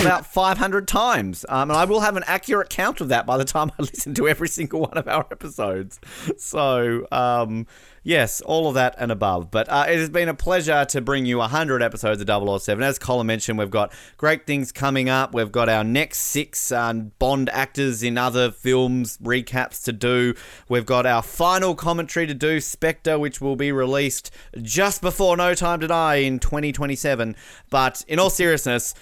about 0.00 0.26
500 0.26 0.88
times, 0.88 1.44
um, 1.48 1.70
and 1.70 1.78
I 1.78 1.84
will 1.84 2.00
have 2.00 2.16
an 2.16 2.24
accurate 2.26 2.70
count 2.70 3.00
of 3.00 3.08
that 3.08 3.26
by 3.26 3.36
the 3.36 3.44
time 3.44 3.70
I 3.78 3.82
listen 3.82 4.14
to 4.14 4.28
every 4.28 4.48
single 4.48 4.80
one 4.80 4.96
of 4.96 5.06
our 5.08 5.26
episodes. 5.30 6.00
So, 6.36 7.06
um, 7.12 7.66
yes, 8.02 8.40
all 8.40 8.68
of 8.68 8.74
that 8.74 8.94
and 8.98 9.12
above. 9.12 9.50
But 9.50 9.68
uh, 9.68 9.86
it 9.88 9.98
has 9.98 10.10
been 10.10 10.28
a 10.28 10.34
pleasure 10.34 10.84
to 10.86 11.00
bring 11.00 11.26
you 11.26 11.38
100 11.38 11.82
episodes 11.82 12.22
of 12.22 12.60
007. 12.62 12.82
As 12.82 12.98
Colin 12.98 13.26
mentioned, 13.26 13.58
we've 13.58 13.70
got 13.70 13.92
great 14.16 14.46
things 14.46 14.72
coming 14.72 15.08
up. 15.08 15.34
We've 15.34 15.52
got 15.52 15.68
our 15.68 15.84
next 15.84 16.18
six 16.18 16.72
um, 16.72 17.12
Bond 17.18 17.48
actors 17.50 18.02
in 18.02 18.16
other 18.18 18.50
films 18.50 19.18
recaps 19.18 19.84
to 19.84 19.92
do. 19.92 20.34
We've 20.68 20.86
got 20.86 21.06
our 21.06 21.22
final 21.22 21.74
commentary 21.74 22.26
to 22.26 22.34
do, 22.34 22.60
Spectre, 22.60 23.18
which 23.18 23.40
will 23.40 23.56
be 23.56 23.72
released 23.72 24.30
just 24.60 25.02
before 25.02 25.36
No 25.36 25.54
Time 25.54 25.80
to 25.80 25.88
Die 25.88 26.14
in 26.16 26.38
2027. 26.38 27.36
But 27.70 28.04
in 28.08 28.18
all 28.18 28.30
seriousness, 28.30 28.94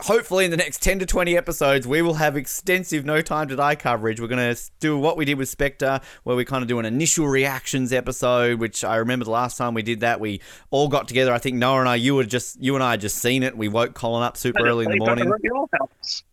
hopefully 0.00 0.44
in 0.44 0.50
the 0.50 0.56
next 0.56 0.82
10 0.82 1.00
to 1.00 1.06
20 1.06 1.36
episodes 1.36 1.86
we 1.86 2.02
will 2.02 2.14
have 2.14 2.36
extensive 2.36 3.04
no 3.04 3.20
time 3.20 3.48
to 3.48 3.56
die 3.56 3.74
coverage. 3.74 4.20
We're 4.20 4.28
going 4.28 4.54
to 4.54 4.60
do 4.80 4.98
what 4.98 5.16
we 5.16 5.24
did 5.24 5.38
with 5.38 5.48
spectre 5.48 6.00
where 6.24 6.36
we 6.36 6.44
kind 6.44 6.62
of 6.62 6.68
do 6.68 6.78
an 6.78 6.86
initial 6.86 7.26
reactions 7.26 7.92
episode 7.92 8.58
which 8.58 8.84
i 8.84 8.96
remember 8.96 9.24
the 9.24 9.30
last 9.30 9.56
time 9.56 9.74
we 9.74 9.82
did 9.82 10.00
that 10.00 10.20
we 10.20 10.40
all 10.70 10.88
got 10.88 11.08
together. 11.08 11.32
I 11.32 11.38
think 11.38 11.56
noah 11.56 11.80
and 11.80 11.88
i 11.88 11.94
you 11.94 12.14
were 12.14 12.24
just 12.24 12.60
you 12.60 12.74
and 12.74 12.82
i 12.82 12.92
had 12.92 13.00
just 13.00 13.18
seen 13.18 13.42
it. 13.42 13.56
We 13.56 13.68
woke 13.68 13.94
colin 13.94 14.22
up 14.22 14.36
super 14.36 14.66
early 14.66 14.84
in 14.86 14.92
the 14.92 14.98
morning 14.98 15.30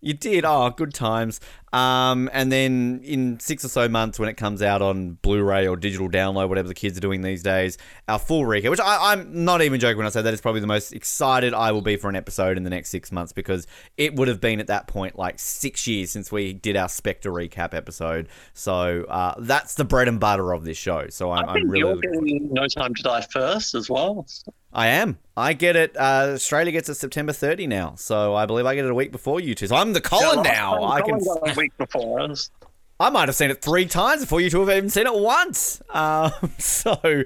you 0.02 0.14
did. 0.14 0.46
Oh, 0.46 0.70
good 0.70 0.94
times. 0.94 1.40
Um, 1.72 2.30
and 2.34 2.52
then 2.52 3.02
in 3.04 3.40
six 3.40 3.64
or 3.64 3.68
so 3.68 3.88
months, 3.88 4.18
when 4.18 4.28
it 4.28 4.38
comes 4.38 4.62
out 4.62 4.82
on 4.82 5.12
Blu-ray 5.22 5.68
or 5.68 5.78
digital 5.78 6.10
download, 6.10 6.50
whatever 6.50 6.68
the 6.68 6.74
kids 6.74 6.98
are 6.98 7.02
doing 7.02 7.22
these 7.22 7.44
days, 7.44 7.78
our 8.08 8.18
full 8.18 8.44
recap. 8.44 8.72
Which 8.72 8.80
I, 8.80 9.14
I'm 9.14 9.46
not 9.46 9.62
even 9.62 9.80
joking 9.80 9.98
when 9.98 10.08
I 10.08 10.10
say 10.10 10.22
that 10.22 10.34
is 10.34 10.42
probably 10.42 10.62
the 10.62 10.68
most 10.68 10.94
excited 10.94 11.54
I 11.54 11.72
will 11.72 11.82
be 11.82 11.96
for 11.96 12.10
an 12.10 12.16
episode 12.16 12.58
in 12.58 12.64
the 12.64 12.70
next 12.70 12.90
six 12.90 13.12
months 13.12 13.34
because 13.34 13.68
it 13.98 14.16
would 14.16 14.28
have 14.28 14.42
been 14.42 14.60
at 14.60 14.68
that 14.68 14.88
point 14.88 15.18
like 15.18 15.38
six 15.38 15.86
years 15.86 16.12
since 16.12 16.32
we 16.32 16.54
did 16.54 16.76
our 16.76 16.90
Spectre 16.90 17.32
recap 17.32 17.74
episode. 17.74 18.30
So 18.54 19.04
uh, 19.04 19.36
that's 19.38 19.76
the 19.76 19.86
bread 19.86 20.08
and 20.08 20.20
butter 20.20 20.54
of 20.54 20.64
this 20.66 20.78
show. 20.78 21.08
So 21.10 21.32
I'm, 21.32 21.50
I 21.50 21.54
think 21.54 21.66
I'm 21.66 21.72
really 21.72 21.88
you're 21.88 21.98
getting 21.98 22.52
No 22.52 22.68
Time 22.68 22.96
to 22.96 23.04
Die 23.04 23.28
first 23.32 23.76
as 23.76 23.90
well. 23.90 24.26
I 24.72 24.88
am. 24.88 25.18
I 25.36 25.54
get 25.54 25.76
it. 25.76 25.96
Uh, 25.98 26.32
Australia 26.34 26.72
gets 26.72 26.90
it 26.90 26.96
September 26.96 27.34
30 27.34 27.68
now, 27.68 27.96
so 27.96 28.36
I 28.36 28.46
believe 28.46 28.66
I 28.66 28.76
get 28.76 28.86
it 28.86 28.92
a 28.92 28.96
week 28.96 29.12
before 29.12 29.40
you 29.40 29.56
two. 29.56 29.68
So 29.68 29.76
I'm 29.76 29.94
the 29.94 30.02
Colin 30.02 30.44
Yeah, 30.46 30.52
now. 30.52 30.78
Colin 30.78 30.92
I 30.92 31.02
can. 31.02 31.20
a 31.52 31.54
week 31.56 31.76
before 31.78 32.20
us. 32.22 32.52
I 33.00 33.10
might 33.10 33.30
have 33.30 33.36
seen 33.36 33.50
it 33.50 33.62
three 33.62 33.86
times 33.86 34.22
before 34.22 34.42
you 34.42 34.50
two 34.50 34.60
have 34.60 34.70
even 34.76 34.90
seen 34.90 35.08
it 35.08 35.16
once. 35.16 35.82
Um, 35.90 36.32
so 36.60 37.24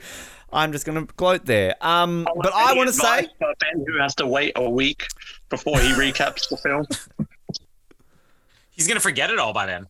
I'm 0.53 0.71
just 0.71 0.85
going 0.85 1.05
to 1.07 1.13
gloat 1.15 1.45
there. 1.45 1.75
Um, 1.81 2.27
but 2.41 2.53
I 2.53 2.73
want 2.75 2.87
to 2.87 2.93
say, 2.93 3.19
advice 3.19 3.29
for 3.39 3.53
Ben 3.59 3.83
who 3.87 3.99
has 3.99 4.15
to 4.15 4.27
wait 4.27 4.53
a 4.55 4.69
week 4.69 5.07
before 5.49 5.79
he 5.79 5.89
recaps 5.93 6.47
the 6.49 6.57
film. 6.57 6.85
He's 8.71 8.87
gonna 8.87 8.99
forget 8.99 9.29
it 9.29 9.37
all 9.37 9.53
by 9.53 9.67
then. 9.67 9.85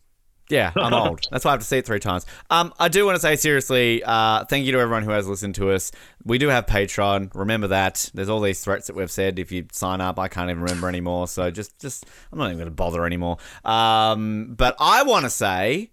Yeah, 0.50 0.72
I'm 0.76 0.92
old. 0.94 1.26
That's 1.30 1.44
why 1.44 1.50
I 1.50 1.54
have 1.54 1.60
to 1.60 1.66
see 1.66 1.78
it 1.78 1.86
three 1.86 2.00
times. 2.00 2.26
Um, 2.50 2.72
I 2.78 2.88
do 2.88 3.06
want 3.06 3.16
to 3.16 3.20
say 3.20 3.36
seriously, 3.36 4.02
uh, 4.04 4.44
thank 4.44 4.66
you 4.66 4.72
to 4.72 4.78
everyone 4.78 5.02
who 5.02 5.10
has 5.10 5.26
listened 5.26 5.54
to 5.56 5.70
us. 5.70 5.90
We 6.24 6.38
do 6.38 6.48
have 6.48 6.66
Patreon. 6.66 7.30
Remember 7.34 7.68
that. 7.68 8.10
There's 8.14 8.28
all 8.28 8.40
these 8.40 8.62
threats 8.62 8.86
that 8.88 8.96
we've 8.96 9.10
said. 9.10 9.38
If 9.38 9.50
you 9.52 9.66
sign 9.72 10.00
up, 10.00 10.18
I 10.18 10.28
can't 10.28 10.50
even 10.50 10.62
remember 10.62 10.88
anymore. 10.88 11.28
So 11.28 11.50
just, 11.50 11.78
just, 11.78 12.06
I'm 12.32 12.38
not 12.38 12.46
even 12.46 12.58
going 12.58 12.68
to 12.68 12.74
bother 12.74 13.06
anymore. 13.06 13.38
Um, 13.64 14.54
but 14.56 14.76
I 14.78 15.02
want 15.02 15.24
to 15.24 15.30
say 15.30 15.90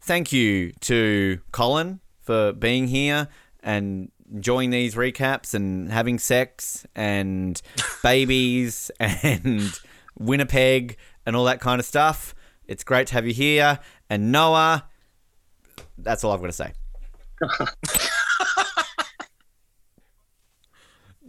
thank 0.00 0.32
you 0.32 0.72
to 0.80 1.40
Colin 1.52 2.00
for 2.20 2.52
being 2.52 2.88
here 2.88 3.28
and 3.62 4.10
enjoying 4.32 4.70
these 4.70 4.94
recaps 4.94 5.54
and 5.54 5.92
having 5.92 6.18
sex 6.18 6.86
and 6.94 7.60
babies 8.02 8.90
and 8.98 9.78
Winnipeg 10.18 10.96
and 11.26 11.36
all 11.36 11.44
that 11.44 11.60
kind 11.60 11.78
of 11.78 11.84
stuff. 11.84 12.34
It's 12.66 12.84
great 12.84 13.08
to 13.08 13.14
have 13.14 13.26
you 13.26 13.34
here. 13.34 13.78
And 14.08 14.32
Noah, 14.32 14.84
that's 15.98 16.24
all 16.24 16.32
I've 16.32 16.40
got 16.40 16.46
to 16.46 16.52
say. 16.52 16.72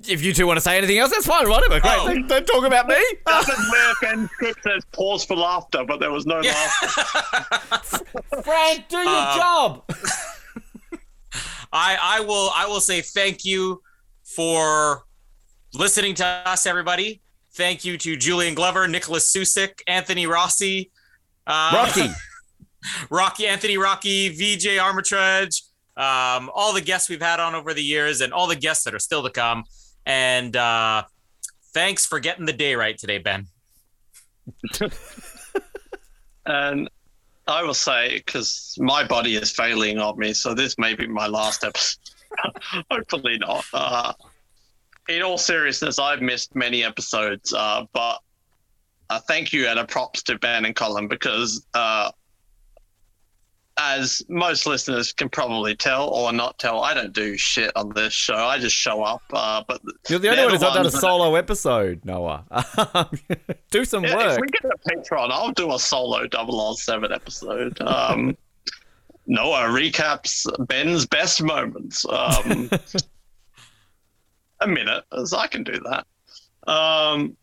if 0.08 0.22
you 0.24 0.34
two 0.34 0.46
want 0.46 0.58
to 0.58 0.62
say 0.62 0.78
anything 0.78 0.98
else, 0.98 1.12
that's 1.12 1.26
fine. 1.26 1.50
Whatever. 1.50 1.80
Great. 1.80 1.94
Oh. 1.98 2.08
Don't, 2.08 2.28
don't 2.28 2.46
talk 2.46 2.66
about 2.66 2.88
me. 2.88 2.96
That 3.26 3.48
is 3.50 3.72
where 3.72 3.94
Ben's 4.16 4.30
script 4.32 4.64
says 4.64 4.84
pause 4.92 5.24
for 5.26 5.36
laughter, 5.38 5.84
but 5.86 6.00
there 6.00 6.12
was 6.12 6.26
no 6.26 6.40
laughter. 6.40 6.88
Frank, 8.44 8.90
do 8.90 8.98
your 8.98 9.08
Uh, 9.08 9.38
job. 9.38 9.86
I 11.72 11.98
I 12.02 12.20
will 12.20 12.52
I 12.56 12.68
will 12.68 12.82
say 12.82 13.02
thank 13.02 13.46
you 13.46 13.82
for 14.24 15.04
listening 15.74 16.14
to 16.16 16.26
us, 16.26 16.66
everybody. 16.68 17.22
Thank 17.56 17.86
you 17.86 17.98
to 18.00 18.16
Julian 18.18 18.54
Glover, 18.56 18.88
Nicholas 18.88 19.32
Susik, 19.32 19.82
Anthony 19.88 20.26
Rossi, 20.28 20.92
uh, 21.48 21.72
Rocky. 21.74 22.08
Rocky, 23.10 23.48
Anthony 23.48 23.78
Rocky, 23.78 24.30
VJ 24.30 24.78
Armitage, 24.78 25.64
um, 25.96 26.52
all 26.54 26.74
the 26.74 26.82
guests 26.82 27.10
we've 27.10 27.22
had 27.22 27.40
on 27.40 27.56
over 27.56 27.74
the 27.74 27.84
years, 27.84 28.22
and 28.22 28.34
all 28.34 28.48
the 28.48 28.56
guests 28.56 28.84
that 28.84 28.94
are 28.94 29.00
still 29.00 29.24
to 29.24 29.30
come. 29.30 29.64
And 30.06 30.56
uh, 30.56 31.04
thanks 31.74 32.06
for 32.06 32.20
getting 32.20 32.46
the 32.46 32.54
day 32.54 32.76
right 32.76 32.98
today, 32.98 33.20
Ben. 33.20 33.48
and 36.46 36.90
I 37.48 37.64
will 37.64 37.74
say, 37.74 38.18
because 38.18 38.76
my 38.80 39.06
body 39.06 39.36
is 39.36 39.52
failing 39.52 40.00
on 40.00 40.18
me, 40.18 40.34
so 40.34 40.54
this 40.54 40.78
may 40.78 40.96
be 40.96 41.08
my 41.08 41.28
last 41.28 41.64
episode. 41.64 42.00
Hopefully 42.92 43.38
not. 43.38 43.66
Uh, 43.74 44.14
in 45.10 45.22
all 45.22 45.38
seriousness, 45.38 46.00
I've 46.00 46.22
missed 46.22 46.56
many 46.56 46.84
episodes, 46.84 47.54
uh, 47.54 47.86
but 47.94 48.20
uh, 49.10 49.20
thank 49.28 49.54
you 49.54 49.68
and 49.68 49.80
a 49.80 49.86
props 49.86 50.24
to 50.24 50.38
Ben 50.40 50.66
and 50.66 50.76
Colin 50.76 51.08
because, 51.08 51.66
uh, 51.74 52.12
as 53.78 54.22
most 54.30 54.68
listeners 54.68 55.12
can 55.14 55.30
probably 55.30 55.76
tell 55.76 56.08
or 56.10 56.32
not 56.32 56.60
tell, 56.60 56.84
I 56.84 56.94
don't 56.94 57.12
do 57.12 57.36
shit 57.38 57.72
on 57.76 57.90
this 57.96 58.14
show. 58.14 58.36
I 58.36 58.60
just 58.60 58.76
show 58.76 59.02
up. 59.02 59.24
Uh, 59.34 59.64
but 59.68 59.82
You're 60.08 60.20
the 60.20 60.30
only 60.30 60.44
one 60.44 60.52
who's 60.52 60.62
not 60.62 60.76
done 60.76 60.86
a 60.86 60.92
solo 60.92 61.34
episode, 61.36 62.06
Noah. 62.06 62.46
do 63.72 63.84
some 63.84 64.04
Yeah, 64.04 64.12
If 64.12 64.16
work. 64.38 64.42
we 64.42 64.48
get 64.48 64.66
a 64.66 64.90
Patreon, 64.90 65.32
I'll 65.32 65.52
do 65.54 65.74
a 65.74 65.80
solo 65.80 66.28
007 66.76 67.12
episode. 67.12 67.82
Um, 67.82 68.38
Noah 69.26 69.64
recaps 69.70 70.46
Ben's 70.68 71.08
best 71.08 71.42
moments. 71.42 72.06
Um, 72.06 72.70
a 74.60 74.68
minute, 74.68 75.04
as 75.18 75.34
I 75.34 75.48
can 75.48 75.64
do 75.64 75.80
that. 75.90 76.72
Um, 76.72 77.36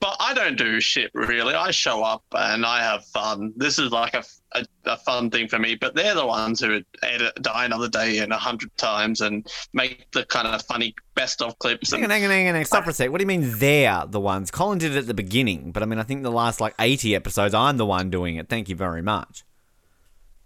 but 0.00 0.16
I 0.18 0.32
don't 0.34 0.56
do 0.56 0.80
shit 0.80 1.10
really. 1.14 1.54
I 1.54 1.70
show 1.70 2.02
up 2.02 2.24
and 2.32 2.64
I 2.64 2.80
have 2.80 3.04
fun. 3.06 3.52
This 3.56 3.78
is 3.78 3.90
like 3.92 4.14
a, 4.14 4.24
a, 4.52 4.64
a 4.86 4.96
fun 4.96 5.30
thing 5.30 5.46
for 5.48 5.58
me. 5.58 5.74
But 5.74 5.94
they're 5.94 6.14
the 6.14 6.26
ones 6.26 6.60
who 6.60 6.82
edit 7.02 7.34
Die 7.42 7.64
Another 7.64 7.88
Day 7.88 8.18
in 8.18 8.32
a 8.32 8.38
hundred 8.38 8.74
times 8.76 9.20
and 9.20 9.46
make 9.74 10.10
the 10.12 10.24
kind 10.24 10.48
of 10.48 10.62
funny 10.62 10.94
best 11.14 11.42
of 11.42 11.58
clips. 11.58 11.92
Hang 11.92 12.04
on, 12.04 12.10
hang 12.10 12.24
on, 12.24 12.30
hang 12.30 12.48
on. 12.48 12.64
Stop 12.64 12.84
for 12.84 12.90
a 12.90 12.94
sec. 12.94 13.10
What 13.10 13.18
do 13.18 13.22
you 13.22 13.28
mean 13.28 13.58
they're 13.58 14.04
the 14.06 14.20
ones? 14.20 14.50
Colin 14.50 14.78
did 14.78 14.96
it 14.96 14.98
at 14.98 15.06
the 15.06 15.14
beginning, 15.14 15.70
but 15.72 15.82
I 15.82 15.86
mean, 15.86 15.98
I 15.98 16.02
think 16.02 16.22
the 16.22 16.30
last 16.30 16.60
like 16.60 16.74
80 16.78 17.14
episodes, 17.14 17.54
I'm 17.54 17.76
the 17.76 17.86
one 17.86 18.10
doing 18.10 18.36
it. 18.36 18.48
Thank 18.48 18.68
you 18.68 18.76
very 18.76 19.02
much. 19.02 19.44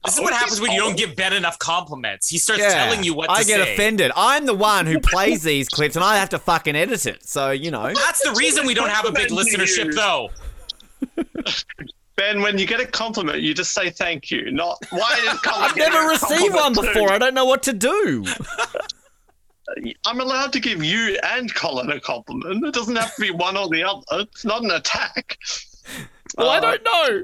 This 0.04 0.14
is 0.16 0.20
what 0.20 0.32
happens 0.34 0.60
when 0.60 0.72
you 0.72 0.80
don't 0.80 0.96
give 0.98 1.16
Ben 1.16 1.32
enough 1.32 1.58
compliments. 1.58 2.28
He 2.28 2.36
starts 2.38 2.60
Yeah, 2.62 2.74
telling 2.74 3.04
you 3.04 3.14
what 3.14 3.28
to 3.30 3.36
say. 3.42 3.54
I 3.54 3.56
get 3.56 3.64
say. 3.66 3.72
offended. 3.74 4.12
I'm 4.16 4.44
the 4.46 4.54
one 4.54 4.86
who 4.86 5.00
plays 5.00 5.42
these 5.42 5.68
clips, 5.68 5.96
and 5.96 6.04
I 6.04 6.16
have 6.18 6.28
to 6.30 6.38
fucking 6.38 6.76
edit 6.76 7.06
it. 7.06 7.26
So 7.26 7.50
you 7.50 7.70
know. 7.70 7.92
That's 7.94 8.22
the 8.22 8.32
reason 8.38 8.66
we 8.66 8.74
don't 8.74 8.90
have 8.90 9.06
a 9.06 9.12
big 9.12 9.30
listenership, 9.30 9.94
though. 9.94 10.30
Ben, 12.16 12.40
when 12.42 12.58
you 12.58 12.66
get 12.66 12.80
a 12.80 12.86
compliment, 12.86 13.40
you 13.40 13.54
just 13.54 13.72
say 13.74 13.90
thank 13.90 14.30
you. 14.30 14.50
Not 14.52 14.78
why 14.90 15.14
did 15.20 15.42
Colin 15.42 15.62
I've 15.70 15.76
never 15.76 16.02
a 16.02 16.08
received 16.10 16.54
one 16.54 16.74
compliment 16.74 16.94
too?" 16.94 17.00
before. 17.00 17.12
I 17.12 17.18
don't 17.18 17.34
know 17.34 17.44
what 17.44 17.62
to 17.64 17.72
do. 17.72 18.24
I'm 20.06 20.20
allowed 20.20 20.52
to 20.52 20.60
give 20.60 20.84
you 20.84 21.18
and 21.24 21.52
Colin 21.54 21.90
a 21.90 21.98
compliment. 21.98 22.64
It 22.64 22.74
doesn't 22.74 22.94
have 22.96 23.14
to 23.16 23.20
be 23.20 23.30
one 23.30 23.56
or 23.56 23.68
the 23.68 23.82
other. 23.82 24.02
It's 24.12 24.44
not 24.44 24.62
an 24.62 24.70
attack. 24.70 25.38
Well, 26.36 26.50
I 26.50 26.58
Uh, 26.58 26.60
don't 26.60 26.84
know. 26.84 27.22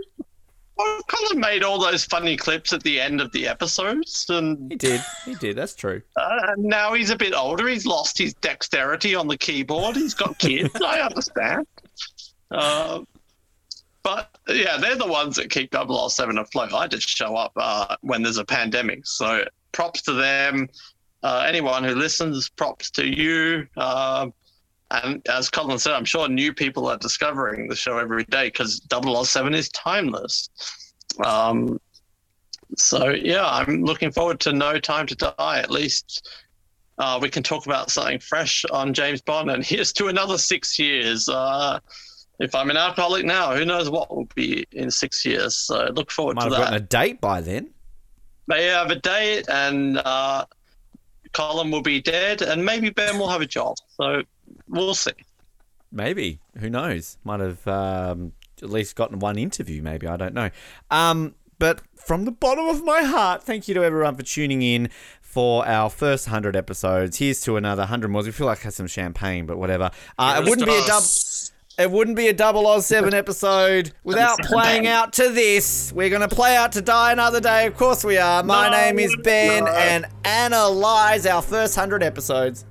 Well, 0.81 1.03
Colin 1.09 1.41
made 1.41 1.63
all 1.63 1.79
those 1.79 2.05
funny 2.05 2.37
clips 2.37 2.73
at 2.73 2.83
the 2.83 3.01
end 3.01 3.21
of 3.21 3.31
the 3.33 3.47
episodes, 3.47 4.27
and 4.29 4.71
He 4.71 4.77
did. 4.77 5.03
He 5.25 5.35
did. 5.35 5.57
That's 5.57 5.75
true. 5.75 6.01
uh, 6.17 6.39
and 6.49 6.65
now 6.65 6.95
he's 6.95 7.11
a 7.11 7.17
bit 7.17 7.35
older. 7.35 7.69
He's 7.69 7.87
lost 7.87 8.17
his 8.17 8.35
dexterity 8.35 9.15
on 9.15 9.29
the 9.29 9.37
keyboard. 9.37 9.97
He's 9.97 10.15
got 10.15 10.39
kids. 10.39 10.75
I 10.83 11.01
understand. 11.01 11.67
Uh, 12.51 13.01
but 14.03 14.31
yeah, 14.49 14.79
they're 14.79 14.97
the 14.97 15.07
ones 15.07 15.37
that 15.37 15.51
keep 15.51 15.75
007 15.75 16.39
afloat. 16.39 16.73
I 16.73 16.87
just 16.87 17.09
show 17.09 17.37
up 17.37 17.53
uh, 17.57 17.97
when 18.01 18.23
there's 18.23 18.39
a 18.39 18.45
pandemic. 18.45 19.07
So 19.07 19.45
props 19.73 20.03
to 20.03 20.13
them. 20.13 20.69
Uh, 21.23 21.45
anyone 21.47 21.85
who 21.85 21.95
listens, 21.95 22.49
props 22.49 22.91
to 22.93 23.07
you. 23.07 23.67
And 24.91 25.27
as 25.29 25.49
Colin 25.49 25.79
said, 25.79 25.93
I'm 25.93 26.05
sure 26.05 26.29
new 26.29 26.53
people 26.53 26.87
are 26.89 26.99
discovering 26.99 27.69
the 27.69 27.77
show 27.77 27.99
every 27.99 28.25
day 28.25 28.49
because 28.49 28.81
007 28.93 29.55
is 29.55 29.69
timeless. 29.71 30.49
Um, 31.25 31.81
so 32.77 33.11
yeah, 33.11 33.47
I'm 33.47 33.85
looking 33.85 34.11
forward 34.11 34.41
to 34.41 34.53
No 34.53 34.79
Time 34.79 35.07
to 35.07 35.15
Die. 35.15 35.59
At 35.59 35.71
least 35.71 36.29
uh, 36.99 37.19
we 37.21 37.29
can 37.29 37.43
talk 37.43 37.67
about 37.67 37.91
something 37.91 38.19
fresh 38.19 38.65
on 38.73 38.93
James 38.93 39.21
Bond. 39.23 39.51
And 39.51 39.65
here's 39.67 39.93
to 39.95 40.09
another 40.09 40.39
six 40.39 40.79
years. 40.79 41.29
Uh, 41.29 41.81
if 42.41 42.55
I'm 42.55 42.71
an 42.71 42.77
alcoholic 42.77 43.25
now, 43.25 43.55
who 43.55 43.65
knows 43.65 43.91
what 43.91 44.15
will 44.15 44.29
be 44.35 44.65
in 44.73 44.91
six 44.91 45.25
years? 45.25 45.57
So 45.57 45.91
look 45.93 46.11
forward 46.11 46.37
Might 46.37 46.49
to 46.49 46.51
have 46.51 46.59
that. 46.59 46.71
gotten 46.71 46.83
a 46.83 46.87
date 46.87 47.21
by 47.21 47.41
then. 47.41 47.71
They 48.49 48.67
have 48.67 48.91
a 48.91 48.97
date, 48.97 49.49
and 49.49 49.99
uh, 49.99 50.45
Colin 51.33 51.71
will 51.71 51.83
be 51.83 52.01
dead, 52.01 52.43
and 52.43 52.65
maybe 52.65 52.91
Ben 52.91 53.19
will 53.19 53.29
have 53.29 53.43
a 53.43 53.47
job. 53.47 53.77
So 53.91 54.23
we'll 54.71 54.95
see. 54.95 55.13
Maybe. 55.93 56.41
Who 56.59 56.71
knows? 56.71 57.19
Might 57.25 57.41
have 57.41 57.67
um, 57.67 58.33
at 58.63 58.71
least 58.71 58.97
gotten 58.97 59.19
one 59.19 59.39
interview, 59.39 59.83
maybe. 59.83 60.07
I 60.07 60.17
don't 60.17 60.35
know. 60.35 60.51
Um, 60.91 61.35
but 61.59 61.83
from 61.95 62.25
the 62.25 62.31
bottom 62.31 62.67
of 62.69 62.85
my 62.85 63.03
heart, 63.03 63.43
thank 63.43 63.69
you 63.69 63.75
to 63.75 63.85
everyone 63.85 64.17
for 64.17 64.23
tuning 64.23 64.63
in 64.63 64.89
for 65.21 65.67
our 65.67 65.91
first 65.91 66.27
100 66.29 66.57
episodes. 66.57 67.19
Here's 67.19 67.41
to 67.43 67.57
another 67.57 67.83
100 67.83 68.09
more. 68.09 68.23
We 68.23 68.31
feel 68.31 68.47
like 68.47 68.61
I 68.61 68.65
had 68.65 68.75
some 68.75 68.87
champagne, 68.87 69.47
but 69.47 69.59
whatever. 69.59 69.91
Uh, 70.19 70.41
it 70.43 70.49
wouldn't 70.49 70.67
be 70.67 70.75
a 70.75 70.87
double. 70.87 71.07
It 71.79 71.91
wouldn't 71.91 72.17
be 72.17 72.29
a 72.29 72.37
007 72.83 73.15
episode 73.15 73.93
without 74.05 74.39
playing 74.41 74.87
out 74.87 75.15
to 75.15 75.31
this. 75.31 75.93
We're 75.95 76.11
going 76.11 76.29
to 76.29 76.35
play 76.35 76.55
out 76.55 76.73
to 76.73 76.83
Die 76.83 77.13
Another 77.13 77.41
Day. 77.41 77.67
Of 77.67 77.77
course 77.77 78.05
we 78.05 78.19
are. 78.19 78.43
My 78.43 78.69
No, 78.69 78.77
name 78.77 78.99
is 78.99 79.17
Ben 79.23 79.65
no. 79.65 79.71
and 79.73 80.05
analyze 80.25 81.25
our 81.27 81.41
first 81.41 81.77
100 81.77 82.03
episodes. 82.03 82.67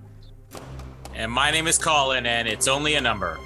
And 1.19 1.29
my 1.29 1.51
name 1.51 1.67
is 1.67 1.77
Colin, 1.77 2.25
and 2.25 2.47
it's 2.47 2.69
only 2.69 2.95
a 2.95 3.01
number. 3.01 3.37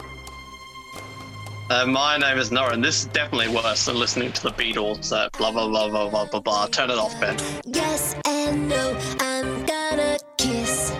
Uh, 1.71 1.87
my 1.87 2.17
name 2.17 2.37
is 2.37 2.51
Noah, 2.51 2.69
and 2.69 2.83
this 2.83 2.99
is 2.99 3.05
definitely 3.07 3.47
worse 3.47 3.85
than 3.85 3.95
listening 3.95 4.31
to 4.33 4.43
the 4.43 4.51
Beatles. 4.51 5.11
Uh, 5.11 5.27
blah 5.39 5.51
blah 5.51 5.67
blah 5.67 5.89
blah 5.89 6.07
blah 6.07 6.25
blah 6.25 6.39
blah. 6.39 6.67
Turn 6.67 6.91
it 6.91 6.99
off, 6.99 7.19
Ben. 7.19 7.35
Yes 7.65 8.15
and 8.27 8.69
no, 8.69 8.95
I'm 9.19 9.65
gonna 9.65 10.19
kiss 10.37 10.93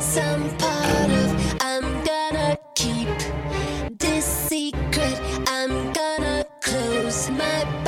some 0.00 0.50
part 0.58 1.10
of 1.10 1.56
I'm 1.60 2.04
gonna 2.04 2.58
keep 2.74 3.06
this 3.96 4.24
secret. 4.24 5.20
I'm 5.46 5.92
gonna 5.92 6.44
close 6.60 7.30
my 7.30 7.84